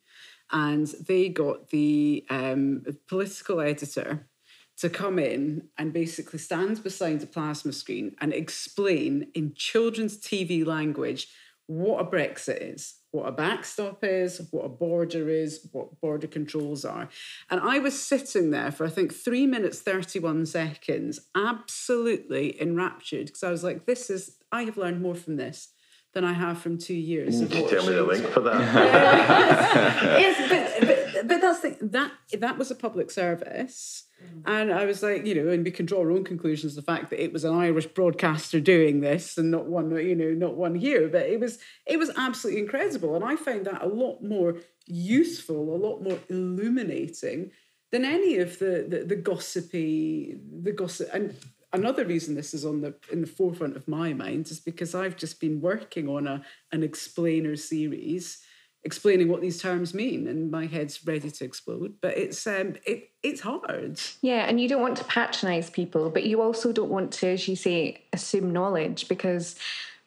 and 0.52 0.86
they 0.86 1.30
got 1.30 1.70
the 1.70 2.26
um, 2.28 2.84
political 3.08 3.58
editor 3.58 4.28
to 4.76 4.90
come 4.90 5.18
in 5.18 5.68
and 5.78 5.90
basically 5.90 6.40
stand 6.40 6.82
beside 6.82 7.22
a 7.22 7.26
plasma 7.26 7.72
screen 7.72 8.14
and 8.20 8.34
explain 8.34 9.30
in 9.34 9.54
children's 9.54 10.18
TV 10.18 10.64
language 10.64 11.28
what 11.66 12.02
a 12.02 12.04
Brexit 12.04 12.74
is, 12.74 12.96
what 13.10 13.26
a 13.26 13.32
backstop 13.32 14.00
is, 14.02 14.42
what 14.50 14.64
a 14.64 14.68
border 14.68 15.28
is, 15.28 15.66
what 15.72 16.00
border 16.00 16.26
controls 16.26 16.84
are. 16.84 17.08
And 17.50 17.60
I 17.60 17.78
was 17.78 18.00
sitting 18.00 18.50
there 18.50 18.70
for, 18.70 18.86
I 18.86 18.90
think, 18.90 19.14
three 19.14 19.46
minutes, 19.46 19.80
31 19.80 20.46
seconds, 20.46 21.20
absolutely 21.34 22.60
enraptured 22.60 23.26
because 23.26 23.42
I 23.42 23.50
was 23.50 23.64
like, 23.64 23.86
this 23.86 24.10
is, 24.10 24.36
I 24.52 24.64
have 24.64 24.76
learned 24.76 25.00
more 25.00 25.14
from 25.14 25.36
this 25.36 25.68
than 26.14 26.24
I 26.24 26.32
have 26.32 26.58
from 26.58 26.78
two 26.78 26.94
years. 26.94 27.40
You 27.40 27.48
tell 27.48 27.86
me 27.86 27.94
the 27.94 28.02
link 28.02 28.26
for 28.26 28.40
that. 28.40 28.60
yes, 30.18 30.80
but, 30.80 30.88
but, 30.88 30.97
but 31.24 31.40
that's 31.40 31.60
the, 31.60 31.76
that 31.80 32.12
that 32.38 32.58
was 32.58 32.70
a 32.70 32.74
public 32.74 33.10
service, 33.10 34.04
mm. 34.22 34.42
and 34.46 34.72
I 34.72 34.84
was 34.84 35.02
like, 35.02 35.26
you 35.26 35.34
know, 35.34 35.50
and 35.50 35.64
we 35.64 35.70
can 35.70 35.86
draw 35.86 36.00
our 36.00 36.10
own 36.10 36.24
conclusions. 36.24 36.74
The 36.74 36.82
fact 36.82 37.10
that 37.10 37.22
it 37.22 37.32
was 37.32 37.44
an 37.44 37.54
Irish 37.54 37.86
broadcaster 37.86 38.60
doing 38.60 39.00
this 39.00 39.38
and 39.38 39.50
not 39.50 39.66
one, 39.66 39.90
you 39.96 40.14
know, 40.14 40.30
not 40.30 40.56
one 40.56 40.74
here, 40.74 41.08
but 41.08 41.26
it 41.26 41.40
was 41.40 41.58
it 41.86 41.98
was 41.98 42.10
absolutely 42.16 42.62
incredible, 42.62 43.14
and 43.14 43.24
I 43.24 43.36
found 43.36 43.66
that 43.66 43.82
a 43.82 43.88
lot 43.88 44.22
more 44.22 44.56
useful, 44.86 45.74
a 45.74 45.76
lot 45.76 46.02
more 46.02 46.18
illuminating 46.28 47.50
than 47.90 48.04
any 48.04 48.38
of 48.38 48.58
the 48.58 48.86
the, 48.88 49.04
the 49.04 49.16
gossipy, 49.16 50.36
the 50.62 50.72
gossip. 50.72 51.08
And 51.12 51.34
another 51.72 52.04
reason 52.04 52.34
this 52.34 52.54
is 52.54 52.64
on 52.64 52.80
the 52.80 52.94
in 53.12 53.20
the 53.20 53.26
forefront 53.26 53.76
of 53.76 53.88
my 53.88 54.12
mind 54.12 54.50
is 54.50 54.60
because 54.60 54.94
I've 54.94 55.16
just 55.16 55.40
been 55.40 55.60
working 55.60 56.08
on 56.08 56.26
a 56.26 56.42
an 56.72 56.82
explainer 56.82 57.56
series 57.56 58.42
explaining 58.84 59.28
what 59.28 59.40
these 59.40 59.60
terms 59.60 59.92
mean 59.92 60.26
and 60.28 60.50
my 60.50 60.66
head's 60.66 61.04
ready 61.06 61.30
to 61.30 61.44
explode 61.44 61.94
but 62.00 62.16
it's 62.16 62.46
um 62.46 62.74
it 62.86 63.10
it's 63.22 63.40
hard. 63.40 64.00
Yeah 64.22 64.46
and 64.48 64.60
you 64.60 64.68
don't 64.68 64.80
want 64.80 64.96
to 64.98 65.04
patronize 65.04 65.68
people 65.68 66.10
but 66.10 66.24
you 66.24 66.40
also 66.40 66.72
don't 66.72 66.90
want 66.90 67.12
to 67.14 67.28
as 67.28 67.48
you 67.48 67.56
say 67.56 68.02
assume 68.12 68.52
knowledge 68.52 69.08
because 69.08 69.56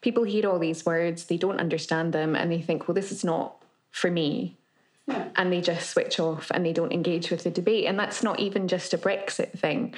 people 0.01 0.23
hear 0.23 0.49
all 0.49 0.57
these 0.57 0.85
words 0.85 1.25
they 1.25 1.37
don't 1.37 1.59
understand 1.59 2.13
them 2.13 2.35
and 2.35 2.51
they 2.51 2.61
think 2.61 2.87
well 2.87 2.95
this 2.95 3.11
is 3.11 3.23
not 3.23 3.55
for 3.91 4.09
me. 4.09 4.57
Yeah. 5.07 5.29
and 5.35 5.51
they 5.51 5.61
just 5.61 5.89
switch 5.89 6.19
off 6.19 6.51
and 6.53 6.63
they 6.63 6.73
don't 6.73 6.93
engage 6.93 7.31
with 7.31 7.43
the 7.43 7.49
debate 7.49 7.85
and 7.85 7.97
that's 7.99 8.21
not 8.21 8.39
even 8.39 8.67
just 8.67 8.93
a 8.93 8.99
brexit 8.99 9.51
thing 9.57 9.95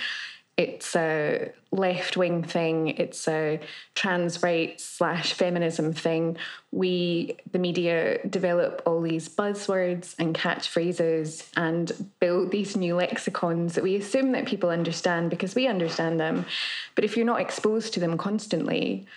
it's 0.56 0.96
a 0.96 1.52
left 1.72 2.16
wing 2.16 2.44
thing, 2.44 2.90
it's 2.90 3.28
a 3.28 3.60
trans 3.96 4.44
rights 4.44 4.84
slash 4.86 5.34
feminism 5.34 5.94
thing. 5.94 6.38
We, 6.72 7.38
the 7.52 7.58
media, 7.58 8.26
develop 8.28 8.84
all 8.86 9.02
these 9.02 9.28
buzzwords 9.28 10.14
and 10.20 10.36
catchphrases 10.36 11.50
and 11.58 12.12
build 12.20 12.52
these 12.52 12.78
new 12.78 12.96
lexicons 12.96 13.74
that 13.74 13.84
we 13.84 13.96
assume 13.96 14.32
that 14.34 14.46
people 14.46 14.70
understand 14.70 15.32
because 15.32 15.56
we 15.56 15.68
understand 15.68 16.20
them. 16.20 16.46
But 16.94 17.04
if 17.04 17.18
you're 17.18 17.26
not 17.26 17.42
exposed 17.42 17.94
to 17.96 18.00
them 18.00 18.16
constantly, 18.18 19.08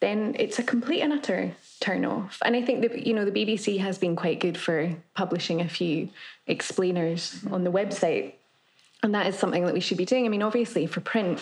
then 0.00 0.34
it's 0.38 0.58
a 0.58 0.62
complete 0.62 1.02
and 1.02 1.12
utter 1.12 1.52
turn 1.80 2.06
off. 2.06 2.38
And 2.44 2.56
I 2.56 2.62
think 2.62 2.80
that, 2.80 3.06
you 3.06 3.12
know, 3.12 3.26
the 3.26 3.30
BBC 3.30 3.78
has 3.78 3.98
been 3.98 4.16
quite 4.16 4.40
good 4.40 4.56
for 4.56 4.94
publishing 5.14 5.60
a 5.60 5.68
few 5.68 6.08
explainers 6.46 7.44
on 7.50 7.64
the 7.64 7.70
website 7.70 8.34
and 9.02 9.14
that 9.14 9.26
is 9.26 9.38
something 9.38 9.64
that 9.64 9.74
we 9.74 9.80
should 9.80 9.98
be 9.98 10.04
doing. 10.04 10.26
I 10.26 10.28
mean, 10.28 10.42
obviously, 10.42 10.86
for 10.86 11.00
print, 11.00 11.40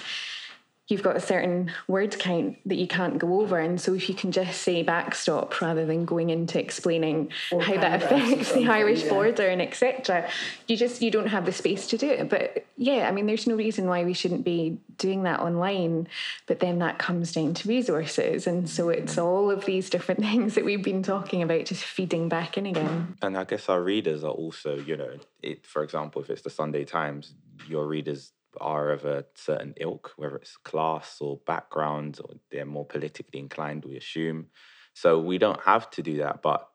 you've 0.90 1.02
got 1.02 1.16
a 1.16 1.20
certain 1.20 1.70
word 1.86 2.18
count 2.18 2.58
that 2.66 2.74
you 2.74 2.86
can't 2.86 3.18
go 3.18 3.40
over. 3.40 3.58
And 3.58 3.80
so 3.80 3.94
if 3.94 4.08
you 4.08 4.14
can 4.14 4.32
just 4.32 4.60
say 4.60 4.82
backstop 4.82 5.60
rather 5.60 5.86
than 5.86 6.04
going 6.04 6.30
into 6.30 6.58
explaining 6.58 7.30
or 7.52 7.62
how 7.62 7.74
that 7.74 8.02
affects 8.02 8.52
the 8.52 8.66
Irish 8.68 9.04
yeah. 9.04 9.10
border 9.10 9.48
and 9.48 9.62
etc., 9.62 10.28
you 10.66 10.76
just 10.76 11.00
you 11.00 11.10
don't 11.10 11.28
have 11.28 11.46
the 11.46 11.52
space 11.52 11.86
to 11.88 11.98
do 11.98 12.10
it. 12.10 12.28
But 12.28 12.66
yeah, 12.76 13.08
I 13.08 13.12
mean 13.12 13.26
there's 13.26 13.46
no 13.46 13.54
reason 13.54 13.86
why 13.86 14.04
we 14.04 14.12
shouldn't 14.12 14.44
be 14.44 14.78
doing 14.98 15.22
that 15.22 15.40
online. 15.40 16.08
But 16.46 16.60
then 16.60 16.80
that 16.80 16.98
comes 16.98 17.32
down 17.32 17.54
to 17.54 17.68
resources. 17.68 18.46
And 18.46 18.68
so 18.68 18.88
it's 18.88 19.16
all 19.16 19.50
of 19.50 19.64
these 19.64 19.90
different 19.90 20.20
things 20.24 20.56
that 20.56 20.64
we've 20.64 20.82
been 20.82 21.02
talking 21.02 21.42
about 21.42 21.66
just 21.66 21.84
feeding 21.84 22.28
back 22.28 22.58
in 22.58 22.66
again. 22.66 23.16
And 23.22 23.38
I 23.38 23.44
guess 23.44 23.68
our 23.68 23.80
readers 23.80 24.24
are 24.24 24.32
also, 24.32 24.76
you 24.76 24.96
know, 24.96 25.18
it 25.42 25.64
for 25.64 25.84
example, 25.84 26.20
if 26.20 26.30
it's 26.30 26.42
the 26.42 26.50
Sunday 26.50 26.84
Times, 26.84 27.34
your 27.68 27.86
readers 27.86 28.32
are 28.60 28.90
of 28.90 29.04
a 29.04 29.24
certain 29.34 29.74
ilk, 29.76 30.12
whether 30.16 30.36
it's 30.36 30.56
class 30.56 31.18
or 31.20 31.40
background, 31.46 32.18
or 32.24 32.34
they're 32.50 32.64
more 32.64 32.86
politically 32.86 33.38
inclined, 33.38 33.84
we 33.84 33.96
assume. 33.96 34.46
So 34.94 35.20
we 35.20 35.38
don't 35.38 35.60
have 35.62 35.90
to 35.92 36.02
do 36.02 36.18
that. 36.18 36.42
But 36.42 36.66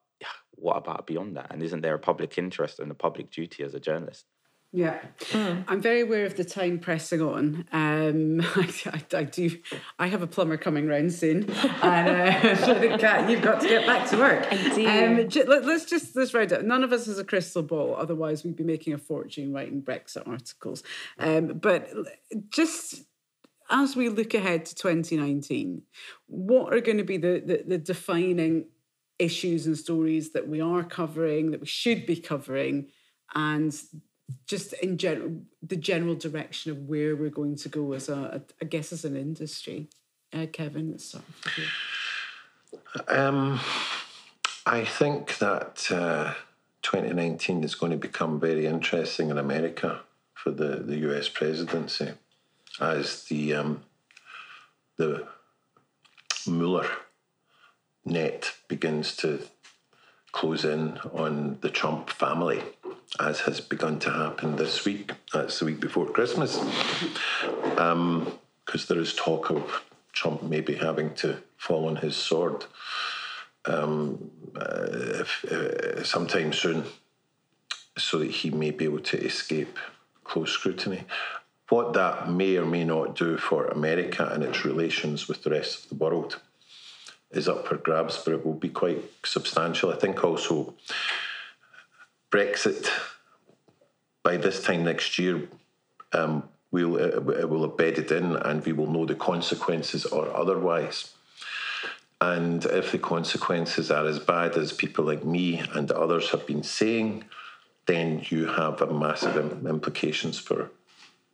what 0.51 0.77
about 0.77 1.07
beyond 1.07 1.35
that? 1.37 1.51
And 1.51 1.61
isn't 1.61 1.81
there 1.81 1.95
a 1.95 1.99
public 1.99 2.37
interest 2.37 2.79
and 2.79 2.91
a 2.91 2.95
public 2.95 3.29
duty 3.31 3.63
as 3.63 3.73
a 3.73 3.79
journalist? 3.79 4.25
Yeah, 4.75 4.99
mm. 5.31 5.63
I'm 5.69 5.81
very 5.81 6.01
aware 6.01 6.25
of 6.25 6.35
the 6.35 6.43
time 6.43 6.79
pressing 6.79 7.21
on. 7.21 7.65
Um, 7.71 8.41
I, 8.55 8.69
I, 8.87 9.19
I, 9.19 9.23
do. 9.23 9.57
I 9.97 10.07
have 10.07 10.21
a 10.21 10.27
plumber 10.27 10.57
coming 10.57 10.85
round 10.85 11.13
soon, 11.13 11.49
and 11.81 12.09
uh, 12.09 12.97
Kat, 12.97 13.29
you've 13.29 13.41
got 13.41 13.61
to 13.61 13.69
get 13.69 13.87
back 13.87 14.09
to 14.09 14.17
work. 14.17 14.45
I 14.51 14.75
do. 14.75 14.85
Um, 14.85 15.47
let, 15.47 15.63
us 15.63 15.85
just 15.85 16.13
let's 16.17 16.33
write 16.33 16.51
it. 16.51 16.65
None 16.65 16.83
of 16.83 16.91
us 16.91 17.05
has 17.05 17.17
a 17.17 17.23
crystal 17.23 17.63
ball. 17.63 17.95
Otherwise, 17.97 18.43
we'd 18.43 18.57
be 18.57 18.65
making 18.65 18.91
a 18.91 18.97
fortune 18.97 19.53
writing 19.53 19.81
Brexit 19.81 20.27
articles. 20.27 20.83
Um, 21.17 21.57
but 21.59 21.89
just 22.49 23.05
as 23.69 23.95
we 23.95 24.09
look 24.09 24.33
ahead 24.33 24.65
to 24.65 24.75
2019, 24.75 25.83
what 26.27 26.73
are 26.73 26.81
going 26.81 26.97
to 26.97 27.05
be 27.05 27.15
the, 27.15 27.41
the, 27.45 27.63
the 27.65 27.77
defining 27.77 28.65
issues 29.19 29.67
and 29.67 29.77
stories 29.77 30.33
that 30.33 30.49
we 30.49 30.59
are 30.59 30.83
covering, 30.83 31.51
that 31.51 31.61
we 31.61 31.65
should 31.65 32.05
be 32.05 32.17
covering, 32.17 32.87
and 33.33 33.73
just 34.47 34.73
in 34.73 34.97
general 34.97 35.41
the 35.61 35.75
general 35.75 36.15
direction 36.15 36.71
of 36.71 36.89
where 36.89 37.15
we're 37.15 37.29
going 37.29 37.55
to 37.55 37.69
go 37.69 37.93
as 37.93 38.09
a, 38.09 38.41
I 38.61 38.65
guess 38.65 38.91
as 38.91 39.05
an 39.05 39.15
industry. 39.15 39.89
Uh, 40.33 40.47
Kevin, 40.51 40.91
let's. 40.91 41.15
Um, 43.07 43.59
I 44.65 44.83
think 44.83 45.37
that 45.37 45.87
uh, 45.91 46.33
2019 46.81 47.63
is 47.63 47.75
going 47.75 47.91
to 47.91 47.97
become 47.97 48.39
very 48.39 48.65
interesting 48.65 49.29
in 49.29 49.37
America 49.37 50.01
for 50.33 50.51
the, 50.51 50.77
the 50.77 50.97
US 51.09 51.29
presidency 51.29 52.11
as 52.79 53.23
the 53.25 53.53
um, 53.53 53.83
the 54.97 55.27
Mueller 56.47 56.87
net 58.05 58.53
begins 58.67 59.15
to 59.17 59.39
close 60.31 60.65
in 60.65 60.97
on 61.13 61.57
the 61.61 61.69
Trump 61.69 62.09
family, 62.09 62.61
as 63.19 63.41
has 63.41 63.61
begun 63.61 63.99
to 63.99 64.11
happen 64.11 64.55
this 64.55 64.85
week. 64.85 65.11
That's 65.33 65.59
the 65.59 65.65
week 65.65 65.79
before 65.79 66.07
Christmas. 66.07 66.57
Because 66.57 67.77
um, 67.77 68.37
there 68.87 68.99
is 68.99 69.13
talk 69.13 69.49
of 69.49 69.83
Trump 70.11 70.43
maybe 70.43 70.75
having 70.75 71.13
to 71.15 71.37
fall 71.57 71.87
on 71.87 71.97
his 71.97 72.15
sword 72.15 72.65
um, 73.65 74.31
uh, 74.55 74.87
if, 75.21 75.45
uh, 75.45 76.03
sometime 76.03 76.53
soon 76.53 76.83
so 77.97 78.19
that 78.19 78.31
he 78.31 78.49
may 78.49 78.71
be 78.71 78.85
able 78.85 78.99
to 78.99 79.17
escape 79.17 79.77
close 80.23 80.51
scrutiny. 80.51 81.03
What 81.69 81.93
that 81.93 82.29
may 82.29 82.57
or 82.57 82.65
may 82.65 82.83
not 82.83 83.15
do 83.15 83.37
for 83.37 83.67
America 83.67 84.29
and 84.31 84.43
its 84.43 84.65
relations 84.65 85.27
with 85.27 85.43
the 85.43 85.49
rest 85.49 85.83
of 85.83 85.89
the 85.89 85.95
world 85.95 86.39
is 87.31 87.47
up 87.47 87.67
for 87.67 87.75
grabs, 87.75 88.21
but 88.23 88.33
it 88.33 88.45
will 88.45 88.53
be 88.53 88.69
quite 88.69 89.03
substantial. 89.23 89.91
I 89.91 89.95
think 89.95 90.23
also 90.23 90.73
Brexit 92.31 92.89
by 94.23 94.37
this 94.37 94.61
time 94.63 94.83
next 94.83 95.19
year 95.19 95.47
um, 96.13 96.49
we'll, 96.71 96.97
it, 96.97 97.13
it 97.39 97.49
will 97.49 97.61
have 97.63 97.77
bedded 97.77 98.11
in 98.11 98.35
and 98.35 98.65
we 98.65 98.73
will 98.73 98.91
know 98.91 99.05
the 99.05 99.15
consequences 99.15 100.05
or 100.05 100.35
otherwise. 100.35 101.13
And 102.21 102.65
if 102.65 102.91
the 102.91 102.97
consequences 102.97 103.91
are 103.91 104.05
as 104.05 104.19
bad 104.19 104.55
as 104.55 104.73
people 104.73 105.05
like 105.05 105.25
me 105.25 105.63
and 105.73 105.91
others 105.91 106.29
have 106.31 106.47
been 106.47 106.63
saying, 106.63 107.25
then 107.85 108.25
you 108.29 108.47
have 108.47 108.81
a 108.81 108.91
massive 108.91 109.37
implications 109.67 110.39
for 110.39 110.71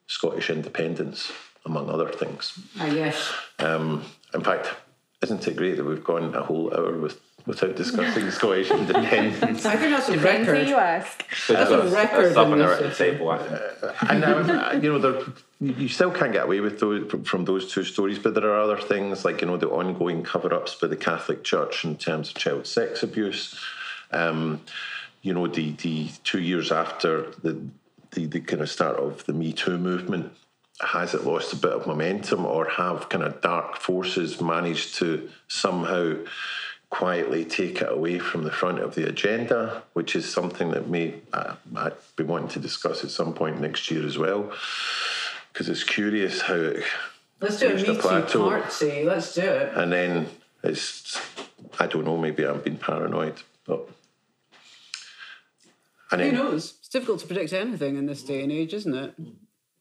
Scottish 0.08 0.50
independence, 0.50 1.32
among 1.66 1.90
other 1.90 2.10
things. 2.10 2.60
Ah, 2.80 2.88
yes. 2.88 3.32
Um, 3.60 4.04
in 4.34 4.42
fact, 4.44 4.70
isn't 5.22 5.48
it 5.48 5.56
great 5.56 5.78
that 5.78 5.86
we've 5.86 6.04
gone 6.04 6.36
a 6.36 6.44
whole 6.44 6.74
hour 6.74 6.98
with 6.98 7.22
without 7.46 7.76
discussing 7.76 8.30
Scottish 8.32 8.72
independence. 8.72 9.66
I 9.66 9.76
think 9.76 9.92
that's 9.92 10.10
a 10.10 10.14
Depends 10.14 10.48
who 10.48 10.54
record. 10.54 10.68
you 10.68 10.76
ask. 10.76 11.24
That's 11.48 11.72
a 11.72 11.88
record 11.90 12.26
in 12.28 12.34
Southerner 12.34 12.68
this 12.76 12.82
at 12.82 12.90
the 12.90 13.12
table. 13.12 13.30
I 13.30 13.38
uh, 13.38 13.96
and 14.10 14.22
now, 14.22 14.72
you 14.74 14.92
know, 14.92 15.00
there, 15.00 15.24
you 15.60 15.88
still 15.88 16.12
can't 16.12 16.34
get 16.34 16.46
away 16.46 16.60
with 16.60 16.80
those 16.80 17.10
from, 17.10 17.24
from 17.24 17.46
those 17.46 17.72
two 17.72 17.84
stories, 17.84 18.20
but 18.20 18.34
there 18.34 18.50
are 18.52 18.60
other 18.60 18.78
things 18.78 19.26
like 19.26 19.42
you 19.42 19.48
know 19.48 19.58
the 19.58 19.70
ongoing 19.70 20.24
cover-ups 20.24 20.76
by 20.76 20.88
the 20.88 20.98
Catholic 20.98 21.44
Church 21.44 21.86
in 21.86 21.98
terms 21.98 22.30
of 22.30 22.36
child 22.36 22.68
sex 22.68 23.04
abuse. 23.04 23.60
Um, 24.12 24.62
you 25.22 25.34
know, 25.34 25.48
the 25.48 25.72
the 25.74 26.10
two 26.24 26.42
years 26.42 26.72
after 26.72 27.32
the, 27.44 27.62
the 28.12 28.26
the 28.26 28.42
kind 28.42 28.62
of 28.62 28.70
start 28.70 28.98
of 28.98 29.26
the 29.26 29.34
Me 29.34 29.54
Too 29.54 29.78
movement, 29.78 30.34
has 30.82 31.14
it 31.14 31.26
lost 31.26 31.54
a 31.54 31.58
bit 31.58 31.72
of 31.72 31.88
momentum, 31.88 32.46
or 32.46 32.68
have 32.70 33.10
kind 33.10 33.24
of 33.24 33.42
dark 33.42 33.78
forces 33.78 34.42
managed 34.42 34.96
to 34.96 35.30
somehow 35.48 36.16
quietly 36.92 37.46
take 37.46 37.82
it 37.82 37.92
away 37.92 38.20
from 38.20 38.44
the 38.44 38.52
front 38.52 38.78
of 38.80 38.94
the 38.96 39.08
agenda, 39.08 39.82
which 39.94 40.16
is 40.16 40.32
something 40.32 40.72
that 40.72 40.88
may 40.90 41.16
uh, 41.34 41.56
I'd 41.76 41.94
be 42.18 42.24
wanting 42.24 42.50
to 42.50 42.60
discuss 42.60 43.04
at 43.04 43.10
some 43.10 43.34
point 43.34 43.60
next 43.60 43.90
year 43.90 44.06
as 44.06 44.18
well, 44.18 44.52
because 45.52 45.70
it's 45.70 45.84
curious 45.86 46.42
how 46.42 46.56
it 46.56 46.84
Let's 47.40 47.58
do 47.60 47.72
a 47.72 47.76
Me 47.76 47.84
Too 47.84 47.96
party. 47.96 49.04
Let's 49.04 49.34
do 49.34 49.42
it. 49.42 49.74
and 49.76 49.92
then 49.92 50.28
it's 50.64 51.20
I 51.80 51.88
don't 51.88 52.06
know, 52.06 52.18
maybe 52.18 52.46
I'm 52.46 52.60
being 52.60 52.78
paranoid, 52.78 53.42
but 53.66 53.90
and 56.12 56.22
Who 56.22 56.28
then 56.28 56.36
knows? 56.36 56.76
It's 56.80 56.90
difficult 56.90 57.22
to 57.22 57.26
predict 57.26 57.54
anything 57.54 57.96
in 57.96 58.06
this 58.06 58.22
day 58.22 58.44
and 58.44 58.52
age, 58.52 58.74
isn't 58.74 58.94
it? 58.94 59.16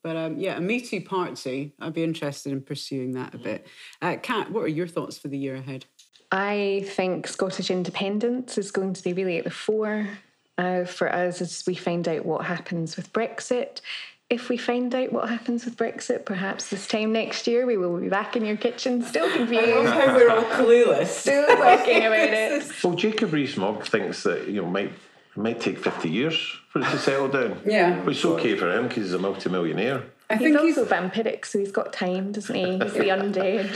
But 0.05 0.17
um, 0.17 0.39
yeah, 0.39 0.57
a 0.57 0.61
Me 0.61 0.81
Too 0.81 1.01
party. 1.01 1.75
I'd 1.81 1.93
be 1.93 2.05
interested 2.05 2.53
in 2.53 2.63
pursuing 2.63 3.13
that 3.13 3.35
a 3.35 3.39
bit. 3.39 3.67
Uh, 4.01 4.17
Kat, 4.23 4.53
what 4.53 4.63
are 4.63 4.69
your 4.69 4.87
thoughts 4.87 5.19
for 5.19 5.27
the 5.27 5.37
year 5.37 5.57
ahead? 5.57 5.87
I 6.33 6.85
think 6.87 7.27
Scottish 7.27 7.71
independence 7.71 8.57
is 8.57 8.71
going 8.71 8.93
to 8.95 9.03
be 9.03 9.13
really 9.13 9.39
at 9.39 9.45
the 9.45 9.51
fore 9.51 10.07
uh, 10.59 10.85
for 10.85 11.13
us 11.13 11.41
as 11.41 11.65
we 11.67 11.75
find 11.75 12.07
out 12.07 12.25
what 12.25 12.45
happens 12.45 12.97
with 12.97 13.13
Brexit. 13.13 13.81
If 14.29 14.49
we 14.49 14.57
find 14.57 14.95
out 14.95 15.13
what 15.13 15.29
happens 15.29 15.65
with 15.65 15.77
Brexit, 15.77 16.25
perhaps 16.25 16.71
this 16.71 16.87
time 16.87 17.13
next 17.13 17.49
year 17.49 17.67
we 17.67 17.77
will 17.77 17.99
be 17.99 18.09
back 18.09 18.37
in 18.37 18.45
your 18.45 18.57
kitchen, 18.57 19.03
still 19.03 19.29
confused, 19.35 19.89
how 19.89 20.15
we're 20.15 20.31
all 20.31 20.45
clueless. 20.45 21.07
still 21.09 21.49
talking 21.49 22.05
about 22.05 22.29
it. 22.29 22.85
well, 22.85 22.95
Jacob 22.95 23.33
Rees-Mogg 23.33 23.85
thinks 23.87 24.23
that 24.23 24.47
you 24.47 24.63
know 24.63 24.69
might 24.69 24.93
it 25.33 25.37
might 25.37 25.61
take 25.61 25.79
fifty 25.79 26.11
years 26.11 26.37
for 26.69 26.81
it 26.81 26.91
to 26.91 26.99
settle 26.99 27.27
down. 27.27 27.61
Yeah. 27.67 28.01
which 28.05 28.19
is 28.19 28.25
okay 28.25 28.55
for 28.57 28.71
him 28.71 28.87
because 28.87 29.05
he's 29.05 29.15
a 29.15 29.19
multimillionaire. 29.19 30.05
I 30.31 30.37
He's 30.37 30.43
think 30.55 30.61
he's, 30.61 30.79
also 30.79 30.95
vampiric, 30.95 31.45
so 31.45 31.59
he's 31.59 31.73
got 31.73 31.93
time, 31.93 32.31
doesn't 32.31 32.55
he? 32.55 32.79
He's 32.79 32.93
the 32.93 33.09
undead. 33.09 33.67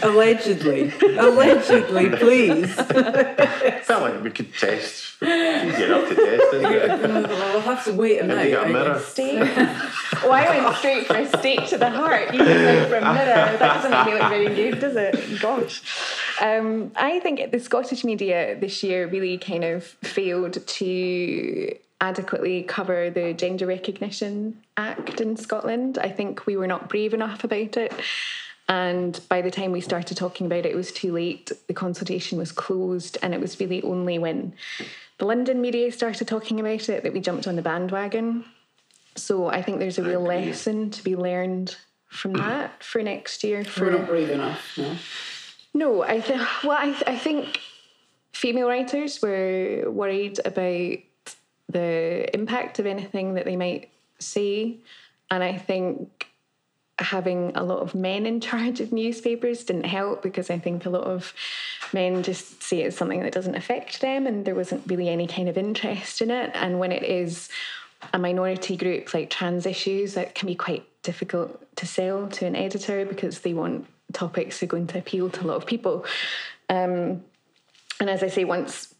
allegedly, 0.02 0.92
allegedly, 1.18 2.08
please. 2.16 2.72
felt 2.74 4.02
like 4.02 4.22
we 4.22 4.30
could 4.30 4.54
test. 4.54 5.22
Easy 5.22 5.84
enough 5.84 6.08
to 6.08 6.14
test, 6.14 6.54
isn't 6.54 6.72
it? 6.72 7.28
we'll 7.28 7.60
have 7.60 7.84
to 7.84 7.92
wait 7.92 8.18
a 8.20 8.24
Have 8.26 8.36
night. 8.36 8.48
you 8.48 8.54
got 8.56 8.64
a 8.64 8.68
I 8.68 8.72
mirror? 8.72 8.94
guess. 8.94 9.04
Steak. 9.06 9.38
oh, 9.40 10.30
I 10.30 10.58
went 10.62 10.76
straight 10.76 11.06
for 11.06 11.16
a 11.16 11.26
steak 11.38 11.66
to 11.68 11.78
the 11.78 11.90
heart. 11.90 12.32
You 12.34 12.38
just 12.44 12.48
went 12.64 12.88
for 12.88 12.96
a 12.96 13.00
mirror. 13.14 13.58
That 13.58 13.82
doesn't 13.82 13.90
make 13.90 14.06
me 14.06 14.12
look 14.14 14.28
very 14.30 14.54
good, 14.54 14.80
does 14.80 14.96
it? 14.96 15.40
Gosh. 15.40 15.82
Um, 16.40 16.92
I 16.96 17.20
think 17.20 17.50
the 17.50 17.60
Scottish 17.60 18.04
media 18.04 18.56
this 18.58 18.82
year 18.82 19.06
really 19.06 19.38
kind 19.38 19.64
of 19.64 19.84
failed 19.84 20.66
to 20.66 21.76
adequately 22.00 22.62
cover 22.62 23.10
the 23.10 23.32
Gender 23.32 23.66
Recognition 23.66 24.62
Act 24.76 25.20
in 25.20 25.36
Scotland. 25.36 25.98
I 25.98 26.10
think 26.10 26.46
we 26.46 26.56
were 26.56 26.66
not 26.66 26.88
brave 26.88 27.14
enough 27.14 27.44
about 27.44 27.76
it. 27.76 27.92
And 28.68 29.18
by 29.28 29.42
the 29.42 29.50
time 29.50 29.72
we 29.72 29.80
started 29.80 30.16
talking 30.16 30.46
about 30.46 30.66
it, 30.66 30.66
it 30.66 30.76
was 30.76 30.92
too 30.92 31.12
late. 31.12 31.52
The 31.68 31.74
consultation 31.74 32.36
was 32.36 32.50
closed, 32.52 33.16
and 33.22 33.32
it 33.32 33.40
was 33.40 33.60
really 33.60 33.82
only 33.82 34.18
when 34.18 34.54
the 35.18 35.24
London 35.24 35.60
media 35.60 35.92
started 35.92 36.26
talking 36.26 36.58
about 36.58 36.88
it 36.88 37.02
that 37.04 37.12
we 37.12 37.20
jumped 37.20 37.46
on 37.46 37.56
the 37.56 37.62
bandwagon. 37.62 38.44
So 39.14 39.46
I 39.46 39.62
think 39.62 39.78
there's 39.78 39.98
a 39.98 40.02
real 40.02 40.20
lesson 40.20 40.90
to 40.90 41.04
be 41.04 41.16
learned 41.16 41.76
from 42.08 42.32
that 42.34 42.82
for 42.82 43.02
next 43.02 43.44
year. 43.44 43.64
For 43.64 43.86
We're 43.86 43.98
not 43.98 44.08
brave 44.08 44.30
enough. 44.30 44.76
No. 44.76 44.96
no, 45.72 46.02
I 46.02 46.20
think 46.20 46.42
well, 46.64 46.78
I, 46.78 47.02
I 47.06 47.16
think 47.16 47.60
female 48.32 48.68
writers 48.68 49.22
were 49.22 49.90
worried 49.90 50.40
about 50.44 50.98
the 51.68 52.28
impact 52.34 52.78
of 52.78 52.86
anything 52.86 53.34
that 53.34 53.44
they 53.44 53.56
might 53.56 53.90
say, 54.18 54.78
and 55.30 55.42
I 55.42 55.56
think 55.56 56.28
having 56.98 57.52
a 57.54 57.62
lot 57.62 57.80
of 57.80 57.94
men 57.94 58.24
in 58.24 58.40
charge 58.40 58.80
of 58.80 58.90
newspapers 58.90 59.64
didn't 59.64 59.84
help 59.84 60.22
because 60.22 60.48
I 60.48 60.58
think 60.58 60.86
a 60.86 60.90
lot 60.90 61.04
of 61.04 61.34
men 61.92 62.22
just 62.22 62.62
see 62.62 62.80
it 62.80 62.86
as 62.86 62.96
something 62.96 63.20
that 63.20 63.32
doesn't 63.32 63.54
affect 63.54 64.00
them, 64.00 64.26
and 64.26 64.44
there 64.44 64.54
wasn't 64.54 64.82
really 64.86 65.08
any 65.08 65.26
kind 65.26 65.48
of 65.48 65.58
interest 65.58 66.22
in 66.22 66.30
it. 66.30 66.50
And 66.54 66.78
when 66.78 66.92
it 66.92 67.02
is 67.02 67.48
a 68.12 68.18
minority 68.18 68.76
group 68.76 69.12
like 69.12 69.30
trans 69.30 69.66
issues, 69.66 70.14
that 70.14 70.34
can 70.34 70.46
be 70.46 70.54
quite 70.54 70.86
difficult 71.02 71.62
to 71.76 71.86
sell 71.86 72.28
to 72.28 72.46
an 72.46 72.56
editor 72.56 73.04
because 73.04 73.40
they 73.40 73.54
want 73.54 73.86
topics 74.12 74.60
that 74.60 74.66
are 74.66 74.68
going 74.68 74.86
to 74.86 74.98
appeal 74.98 75.30
to 75.30 75.44
a 75.44 75.46
lot 75.46 75.56
of 75.56 75.66
people. 75.66 76.04
Um, 76.68 77.24
and 78.00 78.10
as 78.10 78.22
I 78.22 78.28
say, 78.28 78.44
once 78.44 78.94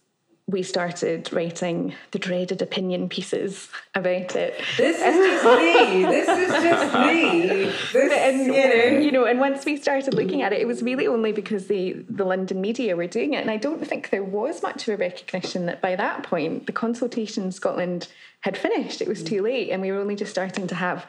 we 0.49 0.63
started 0.63 1.31
writing 1.33 1.93
the 2.11 2.19
dreaded 2.19 2.61
opinion 2.61 3.09
pieces 3.09 3.67
about 3.93 4.33
it, 4.33 4.57
This 4.77 4.97
is 4.97 5.43
just 5.43 5.43
me. 5.43 6.05
This 6.05 6.27
is 6.29 6.63
just 6.63 6.93
me. 6.93 7.65
This, 7.91 8.13
and 8.13 8.41
um, 8.41 8.55
you 8.55 8.67
know. 8.67 8.99
you 8.99 9.11
know, 9.11 9.25
and 9.25 9.41
once 9.41 9.65
we 9.65 9.75
started 9.75 10.13
looking 10.13 10.41
at 10.41 10.53
it, 10.53 10.61
it 10.61 10.65
was 10.65 10.81
really 10.81 11.05
only 11.05 11.33
because 11.33 11.67
the 11.67 12.05
the 12.09 12.23
London 12.23 12.61
media 12.61 12.95
were 12.95 13.07
doing 13.07 13.33
it, 13.33 13.41
and 13.41 13.51
I 13.51 13.57
don't 13.57 13.85
think 13.85 14.09
there 14.09 14.23
was 14.23 14.63
much 14.63 14.87
of 14.87 14.93
a 14.93 14.97
recognition 14.97 15.65
that 15.65 15.81
by 15.81 15.97
that 15.97 16.23
point 16.23 16.65
the 16.65 16.71
consultation 16.71 17.43
in 17.43 17.51
Scotland 17.51 18.07
had 18.39 18.57
finished. 18.57 19.01
It 19.01 19.07
was 19.09 19.23
too 19.23 19.41
late, 19.41 19.69
and 19.69 19.81
we 19.81 19.91
were 19.91 19.99
only 19.99 20.15
just 20.15 20.31
starting 20.31 20.67
to 20.67 20.75
have 20.75 21.05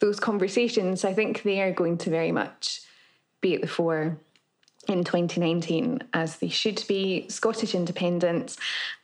those 0.00 0.20
conversations. 0.20 1.06
I 1.06 1.14
think 1.14 1.42
they 1.42 1.62
are 1.62 1.72
going 1.72 1.96
to 1.98 2.10
very 2.10 2.32
much 2.32 2.82
be 3.40 3.54
at 3.54 3.62
the 3.62 3.66
fore 3.66 4.18
in 4.88 5.04
2019 5.04 6.02
as 6.12 6.36
they 6.36 6.48
should 6.48 6.82
be 6.88 7.26
Scottish 7.28 7.74
independence 7.74 8.56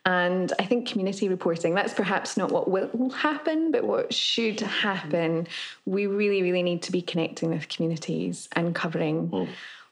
and 0.05 0.51
I 0.59 0.65
think 0.65 0.87
community 0.87 1.29
reporting. 1.29 1.73
That's 1.73 1.93
perhaps 1.93 2.37
not 2.37 2.51
what 2.51 2.69
will 2.69 3.09
happen 3.09 3.71
but 3.71 3.83
what 3.83 4.13
should 4.13 4.59
happen. 4.59 5.47
We 5.85 6.07
really 6.07 6.41
really 6.41 6.63
need 6.63 6.83
to 6.83 6.91
be 6.91 7.01
connecting 7.01 7.49
with 7.49 7.69
communities 7.69 8.49
and 8.53 8.75
covering 8.75 9.29
oh. 9.33 9.47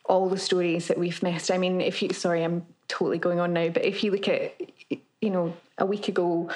all 0.05 0.29
the 0.29 0.37
stories 0.37 0.87
that 0.87 0.97
we've 0.97 1.21
missed. 1.23 1.51
I 1.51 1.57
mean 1.57 1.81
if 1.81 2.01
you 2.01 2.13
sorry 2.13 2.43
I'm 2.43 2.65
totally 2.87 3.17
going 3.17 3.39
on 3.39 3.53
now 3.53 3.69
but 3.69 3.85
if 3.85 4.03
you 4.03 4.11
look 4.11 4.27
at 4.27 4.59
you 4.89 5.29
know 5.29 5.53
a 5.77 5.85
week 5.85 6.07
ago 6.07 6.49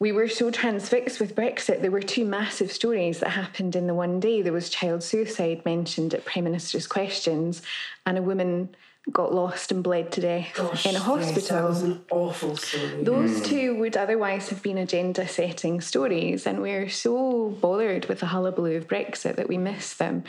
we 0.00 0.12
were 0.12 0.28
so 0.28 0.50
transfixed 0.50 1.18
with 1.18 1.34
Brexit. 1.34 1.80
There 1.80 1.90
were 1.90 2.00
two 2.00 2.24
massive 2.24 2.70
stories 2.70 3.20
that 3.20 3.30
happened 3.30 3.74
in 3.74 3.86
the 3.86 3.94
one 3.94 4.20
day. 4.20 4.42
There 4.42 4.52
was 4.52 4.70
child 4.70 5.02
suicide 5.02 5.64
mentioned 5.64 6.14
at 6.14 6.24
Prime 6.24 6.44
Minister's 6.44 6.86
questions, 6.86 7.62
and 8.06 8.16
a 8.16 8.22
woman 8.22 8.68
got 9.10 9.34
lost 9.34 9.72
and 9.72 9.82
bled 9.82 10.12
to 10.12 10.20
death 10.20 10.86
in 10.86 10.94
a 10.94 10.98
hospital. 10.98 11.40
Yes, 11.40 11.48
that 11.48 11.64
was 11.64 11.82
an 11.82 12.04
awful 12.10 12.56
story. 12.56 13.02
Those 13.02 13.40
two 13.40 13.74
would 13.76 13.96
otherwise 13.96 14.50
have 14.50 14.62
been 14.62 14.78
agenda 14.78 15.26
setting 15.26 15.80
stories, 15.80 16.46
and 16.46 16.62
we're 16.62 16.88
so 16.88 17.48
bothered 17.60 18.06
with 18.06 18.20
the 18.20 18.26
hullabaloo 18.26 18.76
of 18.76 18.86
Brexit 18.86 19.36
that 19.36 19.48
we 19.48 19.58
miss 19.58 19.94
them. 19.94 20.24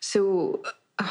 So, 0.00 0.62
uh, 0.98 1.08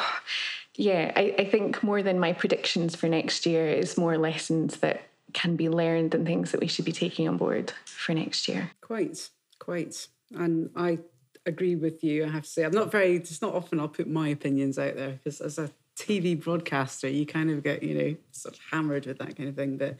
yeah, 0.75 1.11
I, 1.15 1.35
I 1.37 1.45
think 1.45 1.83
more 1.83 2.01
than 2.01 2.19
my 2.19 2.33
predictions 2.33 2.95
for 2.95 3.07
next 3.07 3.45
year 3.45 3.67
is 3.67 3.97
more 3.97 4.17
lessons 4.17 4.77
that 4.77 5.01
can 5.33 5.55
be 5.55 5.69
learned 5.69 6.13
and 6.13 6.25
things 6.25 6.51
that 6.51 6.61
we 6.61 6.67
should 6.67 6.85
be 6.85 6.91
taking 6.91 7.27
on 7.27 7.37
board 7.37 7.73
for 7.85 8.13
next 8.13 8.47
year. 8.47 8.71
Quite, 8.81 9.29
quite. 9.59 10.07
And 10.33 10.69
I 10.75 10.99
agree 11.45 11.75
with 11.75 12.03
you, 12.03 12.25
I 12.25 12.29
have 12.29 12.43
to 12.43 12.49
say. 12.49 12.63
I'm 12.63 12.71
not 12.71 12.91
very, 12.91 13.15
it's 13.15 13.41
not 13.41 13.53
often 13.53 13.79
I'll 13.79 13.87
put 13.87 14.07
my 14.07 14.29
opinions 14.29 14.77
out 14.77 14.95
there 14.95 15.11
because 15.11 15.41
as 15.41 15.57
a 15.57 15.71
TV 15.97 16.41
broadcaster, 16.41 17.07
you 17.07 17.25
kind 17.25 17.49
of 17.49 17.63
get, 17.63 17.83
you 17.83 17.95
know, 17.95 18.15
sort 18.31 18.55
of 18.55 18.61
hammered 18.71 19.05
with 19.05 19.19
that 19.19 19.35
kind 19.35 19.49
of 19.49 19.55
thing. 19.55 19.77
But 19.77 19.97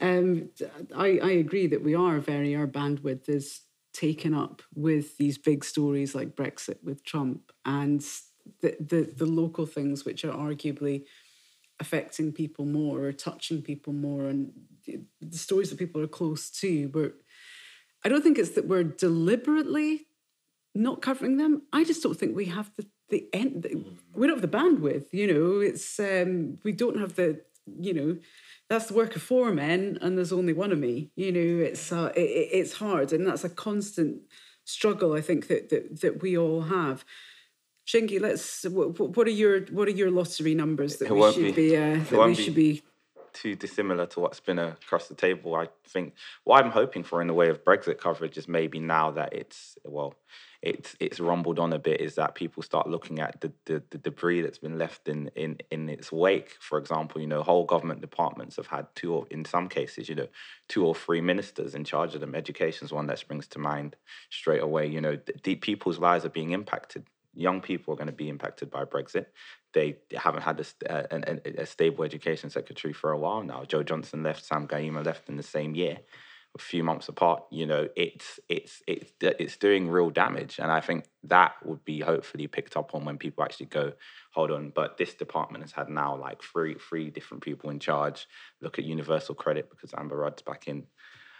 um, 0.00 0.50
I, 0.94 1.18
I 1.22 1.30
agree 1.32 1.66
that 1.68 1.82
we 1.82 1.94
are 1.94 2.18
very, 2.18 2.54
our 2.56 2.66
bandwidth 2.66 3.28
is 3.28 3.60
taken 3.92 4.34
up 4.34 4.62
with 4.74 5.16
these 5.18 5.38
big 5.38 5.64
stories 5.64 6.14
like 6.14 6.36
Brexit 6.36 6.82
with 6.82 7.04
Trump 7.04 7.52
and 7.64 8.04
the, 8.60 8.76
the, 8.78 9.12
the 9.16 9.26
local 9.26 9.66
things 9.66 10.04
which 10.04 10.24
are 10.24 10.32
arguably 10.32 11.04
affecting 11.80 12.32
people 12.32 12.64
more 12.64 13.00
or 13.04 13.12
touching 13.12 13.62
people 13.62 13.92
more 13.92 14.26
and 14.26 14.52
the, 14.86 15.00
stories 15.36 15.70
that 15.70 15.78
people 15.78 16.00
are 16.00 16.06
close 16.08 16.50
to. 16.50 16.88
But 16.88 17.14
I 18.04 18.08
don't 18.08 18.22
think 18.22 18.38
it's 18.38 18.50
that 18.50 18.68
we're 18.68 18.84
deliberately 18.84 20.06
not 20.74 21.02
covering 21.02 21.36
them. 21.38 21.62
I 21.72 21.84
just 21.84 22.02
don't 22.02 22.18
think 22.18 22.36
we 22.36 22.46
have 22.46 22.70
the 22.76 22.86
the 23.10 23.28
end. 23.32 23.62
The, 23.64 23.84
we 24.14 24.26
don't 24.26 24.40
have 24.40 24.50
the 24.50 24.58
bandwidth. 24.58 25.06
You 25.12 25.28
know, 25.32 25.60
it's 25.60 26.00
um, 26.00 26.58
we 26.64 26.72
don't 26.72 26.98
have 27.00 27.16
the 27.16 27.42
you 27.80 27.94
know. 27.94 28.18
That's 28.68 28.86
the 28.86 28.94
work 28.94 29.16
of 29.16 29.22
four 29.22 29.52
men, 29.52 29.98
and 30.02 30.18
there's 30.18 30.32
only 30.32 30.52
one 30.52 30.72
of 30.72 30.78
me. 30.78 31.10
You 31.16 31.32
know, 31.32 31.64
it's 31.64 31.92
uh, 31.92 32.12
it- 32.16 32.50
it's 32.52 32.74
hard, 32.74 33.12
and 33.12 33.26
that's 33.26 33.44
a 33.44 33.48
constant 33.50 34.22
struggle. 34.64 35.12
I 35.14 35.20
think 35.20 35.48
that 35.48 35.70
that 35.70 36.00
that 36.02 36.22
we 36.22 36.36
all 36.38 36.62
have. 36.62 37.04
Shingi, 37.86 38.20
let's. 38.20 38.64
What, 38.64 38.98
what, 38.98 39.26
are 39.26 39.30
your 39.30 39.60
what 39.66 39.86
are 39.88 39.92
your 39.92 40.10
lottery 40.10 40.54
numbers 40.54 40.96
that 40.96 41.06
it 41.06 41.14
we 41.14 41.32
should 41.32 41.54
be, 41.54 41.70
be 41.70 41.76
uh, 41.76 42.00
that 42.10 42.26
we 42.26 42.34
should 42.34 42.54
be 42.54 42.82
too 43.36 43.54
dissimilar 43.54 44.06
to 44.06 44.20
what's 44.20 44.40
been 44.40 44.58
across 44.58 45.08
the 45.08 45.14
table. 45.14 45.54
I 45.54 45.68
think 45.86 46.14
what 46.44 46.64
I'm 46.64 46.70
hoping 46.70 47.04
for 47.04 47.20
in 47.20 47.26
the 47.26 47.34
way 47.34 47.48
of 47.48 47.64
Brexit 47.64 47.98
coverage 47.98 48.38
is 48.38 48.48
maybe 48.48 48.80
now 48.80 49.10
that 49.10 49.32
it's 49.32 49.76
well, 49.84 50.14
it's 50.62 50.96
it's 51.00 51.20
rumbled 51.20 51.58
on 51.58 51.72
a 51.72 51.78
bit 51.78 52.00
is 52.00 52.14
that 52.14 52.34
people 52.34 52.62
start 52.62 52.88
looking 52.88 53.20
at 53.20 53.40
the, 53.42 53.52
the, 53.66 53.82
the 53.90 53.98
debris 53.98 54.40
that's 54.40 54.58
been 54.58 54.78
left 54.78 55.06
in, 55.06 55.30
in 55.36 55.58
in 55.70 55.88
its 55.88 56.10
wake. 56.10 56.56
For 56.60 56.78
example, 56.78 57.20
you 57.20 57.26
know, 57.26 57.42
whole 57.42 57.64
government 57.64 58.00
departments 58.00 58.56
have 58.56 58.68
had 58.68 58.86
two 58.94 59.12
or 59.12 59.26
in 59.30 59.44
some 59.44 59.68
cases, 59.68 60.08
you 60.08 60.14
know, 60.14 60.28
two 60.66 60.84
or 60.86 60.94
three 60.94 61.20
ministers 61.20 61.74
in 61.74 61.84
charge 61.84 62.14
of 62.14 62.22
them. 62.22 62.34
Education 62.34 62.86
is 62.86 62.92
one 62.92 63.06
that 63.08 63.18
springs 63.18 63.46
to 63.48 63.58
mind 63.58 63.96
straight 64.30 64.62
away. 64.62 64.86
You 64.86 65.02
know, 65.02 65.16
deep 65.42 65.60
people's 65.60 65.98
lives 65.98 66.24
are 66.24 66.30
being 66.30 66.52
impacted 66.52 67.04
young 67.36 67.60
people 67.60 67.92
are 67.92 67.96
going 67.96 68.06
to 68.06 68.12
be 68.12 68.28
impacted 68.28 68.70
by 68.70 68.84
Brexit. 68.84 69.26
They 69.74 69.98
haven't 70.16 70.42
had 70.42 70.60
a, 70.60 70.92
uh, 70.92 71.06
a, 71.10 71.62
a, 71.62 71.66
stable 71.66 72.02
education 72.02 72.48
secretary 72.48 72.94
for 72.94 73.12
a 73.12 73.18
while 73.18 73.42
now. 73.42 73.64
Jo 73.64 73.82
Johnson 73.82 74.22
left, 74.22 74.44
Sam 74.44 74.66
Gyimah 74.66 75.04
left 75.04 75.28
in 75.28 75.36
the 75.36 75.42
same 75.42 75.74
year, 75.74 75.98
a 76.56 76.58
few 76.58 76.82
months 76.82 77.08
apart. 77.08 77.42
You 77.50 77.66
know, 77.66 77.88
it's 77.94 78.40
it's 78.48 78.82
it's 78.86 79.12
uh, 79.22 79.32
it's 79.38 79.58
doing 79.58 79.88
real 79.88 80.08
damage, 80.08 80.58
and 80.58 80.72
I 80.72 80.80
think 80.80 81.04
that 81.24 81.54
would 81.62 81.84
be 81.84 82.00
hopefully 82.00 82.46
picked 82.46 82.76
up 82.76 82.94
on 82.94 83.04
when 83.04 83.18
people 83.18 83.44
actually 83.44 83.66
go, 83.66 83.92
hold 84.32 84.50
on. 84.50 84.72
But 84.74 84.96
this 84.96 85.14
department 85.14 85.62
has 85.62 85.72
had 85.72 85.90
now 85.90 86.16
like 86.16 86.42
three 86.42 86.76
three 86.88 87.10
different 87.10 87.42
people 87.42 87.68
in 87.68 87.78
charge. 87.78 88.26
Look 88.62 88.78
at 88.78 88.86
universal 88.86 89.34
credit 89.34 89.68
because 89.68 89.92
Amber 89.92 90.16
Rudd's 90.16 90.42
back 90.42 90.68
in 90.68 90.84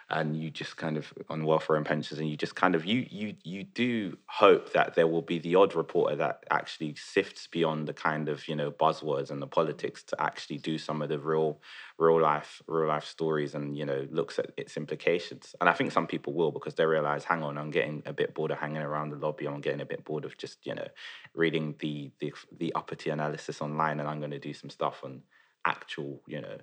and 0.09 0.37
you 0.37 0.51
just 0.51 0.77
kind 0.77 0.97
of 0.97 1.12
on 1.28 1.45
welfare 1.45 1.74
and 1.74 1.85
pensions 1.85 2.20
and 2.20 2.28
you 2.31 2.37
just 2.37 2.55
kind 2.55 2.77
of 2.77 2.85
you 2.85 3.07
you 3.11 3.35
you 3.43 3.65
do 3.65 4.16
hope 4.27 4.73
that 4.73 4.95
there 4.95 5.09
will 5.09 5.23
be 5.23 5.39
the 5.41 5.57
odd 5.57 5.74
reporter 5.74 6.15
that 6.15 6.45
actually 6.51 6.95
sifts 6.95 7.49
beyond 7.49 7.89
the 7.89 7.93
kind 7.93 8.28
of 8.28 8.47
you 8.47 8.55
know 8.55 8.70
buzzwords 8.70 9.31
and 9.31 9.43
the 9.43 9.47
politics 9.47 10.05
to 10.05 10.20
actually 10.23 10.59
do 10.59 10.78
some 10.78 11.03
of 11.03 11.09
the 11.09 11.19
real 11.19 11.61
real 11.99 12.20
life 12.20 12.62
real 12.69 12.87
life 12.87 13.05
stories 13.05 13.55
and 13.55 13.77
you 13.77 13.85
know 13.85 14.07
looks 14.11 14.39
at 14.39 14.53
its 14.57 14.77
implications. 14.77 15.57
And 15.61 15.69
i 15.69 15.73
think 15.73 15.91
some 15.91 16.07
people 16.07 16.35
will 16.35 16.53
because 16.53 16.74
they 16.74 16.87
realize 16.87 17.24
hang 17.24 17.43
on 17.43 17.59
i'm 17.59 17.70
getting 17.70 18.03
a 18.07 18.12
bit 18.12 18.33
bored 18.35 18.53
of 18.53 18.59
hanging 18.59 18.83
around 18.83 19.11
the 19.11 19.16
lobby. 19.16 19.47
I'm 19.47 19.61
getting 19.61 19.81
a 19.81 19.87
bit 19.87 20.05
bored 20.05 20.24
of 20.24 20.37
just 20.39 20.65
you 20.65 20.74
know 20.74 20.87
reading 21.35 21.74
the 21.81 22.12
the, 22.20 22.33
the 22.59 22.73
uppity 22.74 23.11
analysis 23.11 23.61
online 23.61 23.99
and 23.99 24.09
i'm 24.09 24.20
going 24.20 24.31
to 24.31 24.39
do 24.39 24.55
some 24.55 24.70
stuff 24.70 25.01
on 25.03 25.23
actual 25.65 26.23
you 26.28 26.41
know 26.41 26.59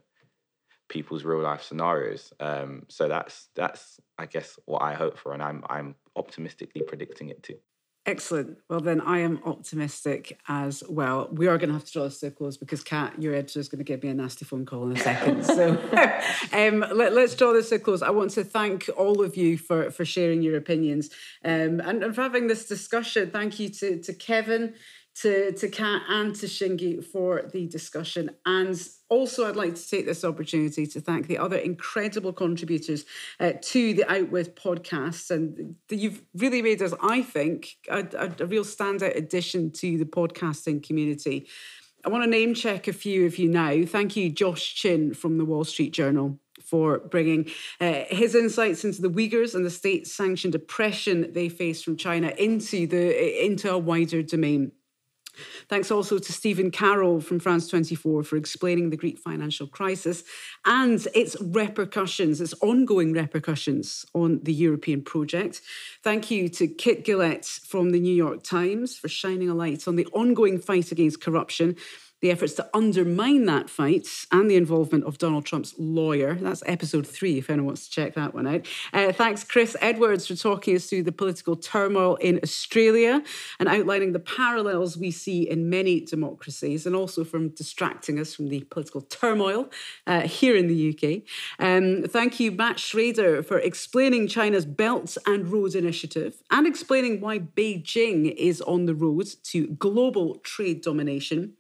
people's 0.94 1.24
real 1.24 1.41
life 1.41 1.64
scenarios. 1.64 2.32
Um, 2.40 2.84
so 2.88 3.07
that's 3.07 3.49
that's 3.56 3.99
I 4.18 4.28
guess 4.28 4.57
what 4.65 4.84
I 4.84 4.94
hope 4.94 5.18
for, 5.18 5.34
and 5.34 5.41
I'm 5.41 5.64
I'm 5.68 5.95
optimistically 6.15 6.84
predicting 6.84 7.30
it 7.30 7.41
too. 7.41 7.57
Excellent. 8.06 8.57
Well, 8.70 8.82
then 8.82 8.99
I 8.99 9.20
am 9.20 9.40
optimistic 9.45 10.38
as 10.49 10.84
well. 10.90 11.30
We 11.32 11.48
are 11.48 11.57
going 11.57 11.70
to 11.70 11.76
have 11.76 11.86
to 11.86 11.91
draw 11.94 12.03
a 12.03 12.32
close 12.32 12.57
because 12.57 12.84
Kat, 12.84 13.22
your 13.22 13.34
editor, 13.34 13.61
is 13.61 13.70
going 13.70 13.80
to 13.80 13.86
give 13.86 14.03
me 14.03 14.10
a 14.10 14.14
nasty 14.14 14.44
phone 14.44 14.65
call 14.65 14.91
in 14.91 14.98
a 14.98 14.99
second. 14.99 15.45
so 15.45 15.70
um, 16.52 16.84
let, 16.91 17.14
us 17.14 17.34
draw 17.34 17.53
this 17.53 17.70
to 17.70 17.80
close. 17.80 18.02
I 18.02 18.10
want 18.10 18.32
to 18.32 18.44
thank 18.44 18.90
all 18.98 19.24
of 19.24 19.38
you 19.38 19.57
for, 19.57 19.90
for 19.90 20.03
sharing 20.03 20.41
your 20.41 20.57
opinions 20.57 21.11
um, 21.45 21.80
and, 21.80 22.03
and 22.03 22.14
for 22.14 22.24
having 22.24 22.48
this 22.48 22.65
discussion. 22.65 23.32
Thank 23.32 23.57
you 23.57 23.70
to, 23.70 24.02
to 24.02 24.14
Kevin, 24.14 24.74
to, 25.22 25.52
to 25.52 25.69
Kat 25.69 26.02
and 26.10 26.35
to 26.35 26.48
Shingi 26.48 27.03
for 27.03 27.49
the 27.53 27.68
discussion. 27.68 28.31
And 28.45 28.80
also, 29.10 29.48
I'd 29.48 29.56
like 29.56 29.76
to 29.76 29.90
take 29.90 30.06
this 30.06 30.23
opportunity 30.23 30.88
to 30.88 30.99
thank 30.99 31.27
the 31.27 31.38
other 31.38 31.57
incredible 31.57 32.34
contributors 32.34 33.06
uh, 33.40 33.53
to 33.61 33.94
the 33.94 34.11
Out 34.11 34.30
With 34.30 34.56
podcast. 34.56 35.30
And 35.30 35.76
you've 35.90 36.23
really 36.34 36.61
made 36.61 36.81
us, 36.81 36.94
I 37.02 37.22
think, 37.22 37.76
a, 37.90 37.99
a, 38.18 38.44
a 38.44 38.45
real 38.48 38.64
standout 38.64 39.15
addition 39.15 39.72
to 39.72 39.98
the 39.98 40.06
podcasting 40.06 40.81
community. 40.81 41.48
I 42.06 42.10
want 42.10 42.23
to 42.23 42.30
name 42.30 42.53
check 42.53 42.88
a 42.88 42.94
few 42.94 43.26
of 43.26 43.38
you 43.38 43.49
now. 43.49 43.85
Thank 43.85 44.15
you, 44.15 44.30
Josh 44.30 44.76
Chin 44.76 45.14
from 45.14 45.38
the 45.38 45.45
Wall 45.45 45.64
Street 45.64 45.94
Journal 45.94 46.40
for 46.61 46.99
bringing 46.99 47.49
uh, 47.80 48.03
his 48.07 48.35
insights 48.35 48.84
into 48.84 49.02
the 49.02 49.10
Uyghurs 49.10 49.53
and 49.53 49.65
the 49.65 49.69
state-sanctioned 49.69 50.56
oppression 50.56 51.31
they 51.34 51.49
face 51.49 51.84
from 51.84 51.98
China 51.98 52.34
into 52.38 52.88
the 52.88 53.45
into 53.45 53.72
a 53.72 53.77
wider 53.77 54.22
domain. 54.22 54.72
Thanks 55.68 55.91
also 55.91 56.19
to 56.19 56.34
Stephen 56.34 56.72
Carroll 56.72 57.22
from 57.22 57.39
France 57.39 57.68
24 57.68 58.23
for 58.23 58.35
explaining 58.38 58.89
the 58.89 58.97
Greek 58.97 59.18
financial 59.18 59.68
crisis 59.68 60.23
and 60.65 61.05
its 61.14 61.35
repercussions, 61.41 62.41
its 62.41 62.53
ongoing 62.61 63.14
repercussions 63.14 64.05
on 64.14 64.39
the 64.43 64.53
European 64.53 65.01
project. 65.01 65.61
Thank 66.03 66.30
you 66.30 66.49
to 66.49 66.68
Kit 66.68 67.05
Gillett 67.05 67.45
from 67.45 67.91
the 67.91 67.99
New 67.99 68.15
York 68.15 68.43
Times 68.43 68.97
for 68.97 69.07
shining 69.07 69.49
a 69.49 69.55
light 69.55 69.88
on 69.88 69.95
the 69.95 70.07
ongoing 70.07 70.60
fight 70.60 70.91
against 70.91 71.22
corruption 71.22 71.76
the 72.24 72.32
efforts 72.32 72.54
to 72.54 72.70
undermine 72.74 73.44
that 73.45 73.70
fight 73.70 74.08
and 74.32 74.50
the 74.50 74.56
involvement 74.56 75.04
of 75.04 75.18
Donald 75.18 75.45
Trump's 75.45 75.76
lawyer. 75.78 76.36
That's 76.36 76.64
episode 76.66 77.06
three, 77.06 77.38
if 77.38 77.50
anyone 77.50 77.66
wants 77.66 77.86
to 77.90 77.91
check 77.91 78.14
that 78.14 78.34
one 78.34 78.48
out. 78.48 78.66
Uh, 78.94 79.12
thanks, 79.12 79.44
Chris 79.44 79.76
Edwards, 79.82 80.28
for 80.28 80.36
talking 80.36 80.74
us 80.74 80.90
through 80.90 81.04
the 81.04 81.12
political 81.12 81.58
turmoil 81.58 82.16
in 82.16 82.40
Australia 82.41 83.22
and 83.60 83.68
outlining 83.68 84.14
the 84.14 84.22
parallels 84.22 84.95
we 84.95 85.12
see 85.12 85.50
in 85.50 85.70
many 85.70 86.00
democracies, 86.00 86.86
and 86.86 86.95
also 86.95 87.26
from 87.26 87.50
distracting 87.50 88.18
us 88.18 88.34
from 88.34 88.48
the 88.48 88.62
political 88.62 89.02
turmoil 89.02 89.70
uh, 90.08 90.22
here 90.22 90.56
in 90.56 90.68
the 90.68 90.95
UK. 90.95 91.24
Um, 91.60 92.04
thank 92.04 92.40
you, 92.40 92.54
Matt 92.54 92.80
Schrader, 92.80 93.44
for 93.44 93.60
explaining 93.60 94.30
China's 94.30 94.66
Belt 94.66 95.18
and 95.28 95.52
Road 95.52 95.76
Initiative 95.76 96.38
and 96.50 96.66
explaining 96.66 97.20
why 97.20 97.40
Beijing 97.40 98.34
is 98.34 98.62
on 98.62 98.86
the 98.86 98.95
road 98.95 99.28
to 99.44 99.68
global 99.68 100.36
trade 100.36 100.82
domination. 100.82 101.58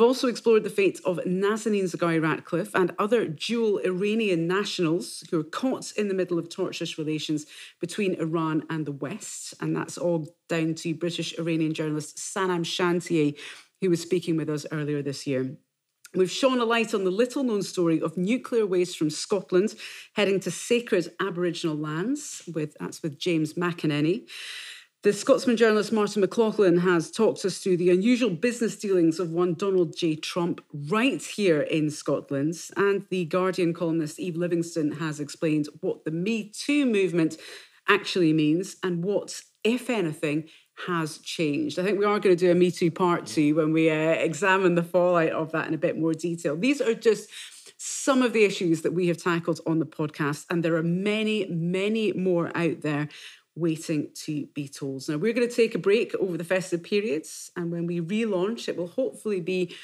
Also 0.00 0.28
explored 0.28 0.64
the 0.64 0.70
fate 0.70 1.00
of 1.04 1.18
Nazanin 1.26 1.84
Zaghari 1.84 2.22
Ratcliffe 2.22 2.74
and 2.74 2.94
other 2.98 3.26
dual 3.26 3.78
Iranian 3.78 4.46
nationals 4.46 5.24
who 5.30 5.40
are 5.40 5.44
caught 5.44 5.92
in 5.92 6.08
the 6.08 6.14
middle 6.14 6.38
of 6.38 6.48
tortuous 6.48 6.98
relations 6.98 7.46
between 7.80 8.14
Iran 8.14 8.64
and 8.70 8.86
the 8.86 8.92
West. 8.92 9.54
And 9.60 9.76
that's 9.76 9.98
all 9.98 10.28
down 10.48 10.74
to 10.76 10.94
British 10.94 11.38
Iranian 11.38 11.74
journalist 11.74 12.16
Sanam 12.16 12.64
Shantyaei, 12.64 13.38
who 13.80 13.90
was 13.90 14.00
speaking 14.00 14.36
with 14.36 14.48
us 14.48 14.66
earlier 14.72 15.02
this 15.02 15.26
year. 15.26 15.56
We've 16.14 16.30
shone 16.30 16.60
a 16.60 16.64
light 16.64 16.94
on 16.94 17.04
the 17.04 17.10
little 17.10 17.42
known 17.42 17.62
story 17.62 18.00
of 18.00 18.16
nuclear 18.16 18.64
waste 18.64 18.96
from 18.96 19.10
Scotland 19.10 19.74
heading 20.14 20.40
to 20.40 20.50
sacred 20.50 21.12
Aboriginal 21.20 21.76
lands. 21.76 22.42
With 22.54 22.74
that's 22.80 23.02
with 23.02 23.18
James 23.18 23.54
McAneny. 23.54 24.26
The 25.06 25.12
Scotsman 25.12 25.56
journalist 25.56 25.92
Martin 25.92 26.20
McLaughlin 26.20 26.78
has 26.78 27.12
talked 27.12 27.44
us 27.44 27.58
through 27.58 27.76
the 27.76 27.90
unusual 27.90 28.28
business 28.28 28.74
dealings 28.74 29.20
of 29.20 29.30
one 29.30 29.54
Donald 29.54 29.96
J. 29.96 30.16
Trump 30.16 30.60
right 30.72 31.22
here 31.22 31.60
in 31.60 31.90
Scotland. 31.90 32.56
And 32.76 33.06
the 33.08 33.24
Guardian 33.24 33.72
columnist 33.72 34.18
Eve 34.18 34.36
Livingston 34.36 34.90
has 34.96 35.20
explained 35.20 35.68
what 35.80 36.04
the 36.04 36.10
Me 36.10 36.50
Too 36.52 36.84
movement 36.86 37.36
actually 37.88 38.32
means 38.32 38.78
and 38.82 39.04
what, 39.04 39.42
if 39.62 39.88
anything, 39.90 40.48
has 40.88 41.18
changed. 41.18 41.78
I 41.78 41.84
think 41.84 42.00
we 42.00 42.04
are 42.04 42.18
going 42.18 42.36
to 42.36 42.44
do 42.44 42.50
a 42.50 42.56
Me 42.56 42.72
Too 42.72 42.90
part 42.90 43.26
two 43.26 43.54
when 43.54 43.72
we 43.72 43.88
uh, 43.88 43.94
examine 43.94 44.74
the 44.74 44.82
fallout 44.82 45.30
of 45.30 45.52
that 45.52 45.68
in 45.68 45.74
a 45.74 45.78
bit 45.78 45.96
more 45.96 46.14
detail. 46.14 46.56
These 46.56 46.80
are 46.80 46.94
just 46.94 47.30
some 47.78 48.22
of 48.22 48.32
the 48.32 48.44
issues 48.44 48.82
that 48.82 48.92
we 48.92 49.06
have 49.08 49.18
tackled 49.18 49.60
on 49.66 49.78
the 49.78 49.86
podcast, 49.86 50.46
and 50.50 50.64
there 50.64 50.76
are 50.76 50.82
many, 50.82 51.46
many 51.46 52.12
more 52.12 52.50
out 52.56 52.80
there 52.80 53.08
waiting 53.56 54.10
to 54.14 54.46
be 54.54 54.68
told. 54.68 55.08
Now, 55.08 55.16
we're 55.16 55.32
going 55.32 55.48
to 55.48 55.54
take 55.54 55.74
a 55.74 55.78
break 55.78 56.14
over 56.16 56.36
the 56.36 56.44
festive 56.44 56.82
periods, 56.82 57.50
and 57.56 57.72
when 57.72 57.86
we 57.86 58.00
relaunch, 58.00 58.68
it 58.68 58.76
will 58.76 58.88
hopefully 58.88 59.40
be 59.40 59.74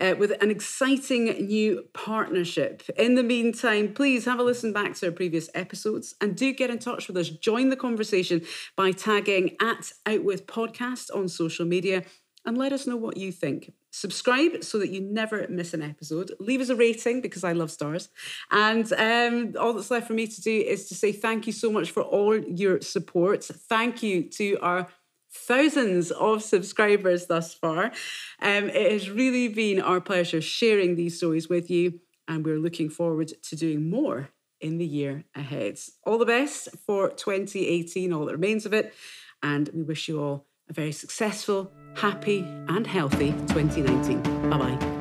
uh, 0.00 0.14
with 0.18 0.32
an 0.42 0.50
exciting 0.50 1.26
new 1.46 1.84
partnership. 1.92 2.82
In 2.96 3.14
the 3.14 3.22
meantime, 3.22 3.94
please 3.94 4.24
have 4.24 4.40
a 4.40 4.42
listen 4.42 4.72
back 4.72 4.94
to 4.96 5.06
our 5.06 5.12
previous 5.12 5.48
episodes 5.54 6.14
and 6.20 6.36
do 6.36 6.52
get 6.52 6.70
in 6.70 6.78
touch 6.78 7.06
with 7.06 7.16
us. 7.16 7.28
Join 7.28 7.68
the 7.68 7.76
conversation 7.76 8.42
by 8.76 8.90
tagging 8.90 9.56
at 9.60 9.92
Outwith 10.04 10.46
Podcast 10.46 11.14
on 11.14 11.28
social 11.28 11.64
media 11.64 12.04
and 12.44 12.58
let 12.58 12.72
us 12.72 12.86
know 12.86 12.96
what 12.96 13.16
you 13.16 13.30
think. 13.30 13.72
Subscribe 13.96 14.64
so 14.64 14.80
that 14.80 14.90
you 14.90 15.00
never 15.00 15.46
miss 15.48 15.72
an 15.72 15.80
episode. 15.80 16.32
Leave 16.40 16.60
us 16.60 16.68
a 16.68 16.74
rating 16.74 17.20
because 17.20 17.44
I 17.44 17.52
love 17.52 17.70
stars. 17.70 18.08
And 18.50 18.92
um, 18.94 19.54
all 19.56 19.72
that's 19.72 19.88
left 19.88 20.08
for 20.08 20.14
me 20.14 20.26
to 20.26 20.40
do 20.40 20.50
is 20.50 20.88
to 20.88 20.96
say 20.96 21.12
thank 21.12 21.46
you 21.46 21.52
so 21.52 21.70
much 21.70 21.92
for 21.92 22.02
all 22.02 22.36
your 22.36 22.80
support. 22.80 23.44
Thank 23.44 24.02
you 24.02 24.24
to 24.30 24.58
our 24.60 24.88
thousands 25.30 26.10
of 26.10 26.42
subscribers 26.42 27.26
thus 27.26 27.54
far. 27.54 27.92
Um, 28.42 28.68
it 28.68 28.90
has 28.90 29.10
really 29.10 29.46
been 29.46 29.80
our 29.80 30.00
pleasure 30.00 30.40
sharing 30.40 30.96
these 30.96 31.16
stories 31.16 31.48
with 31.48 31.70
you, 31.70 32.00
and 32.26 32.44
we're 32.44 32.58
looking 32.58 32.90
forward 32.90 33.32
to 33.44 33.54
doing 33.54 33.88
more 33.88 34.30
in 34.60 34.78
the 34.78 34.86
year 34.86 35.24
ahead. 35.36 35.78
All 36.04 36.18
the 36.18 36.26
best 36.26 36.68
for 36.84 37.10
2018, 37.10 38.12
all 38.12 38.24
that 38.26 38.32
remains 38.32 38.66
of 38.66 38.72
it, 38.72 38.92
and 39.40 39.70
we 39.72 39.84
wish 39.84 40.08
you 40.08 40.20
all 40.20 40.46
a 40.68 40.72
very 40.72 40.90
successful, 40.90 41.70
happy, 41.94 42.40
and 42.68 42.86
healthy 42.86 43.32
2019. 43.48 44.50
Bye 44.50 44.58
bye. 44.58 44.93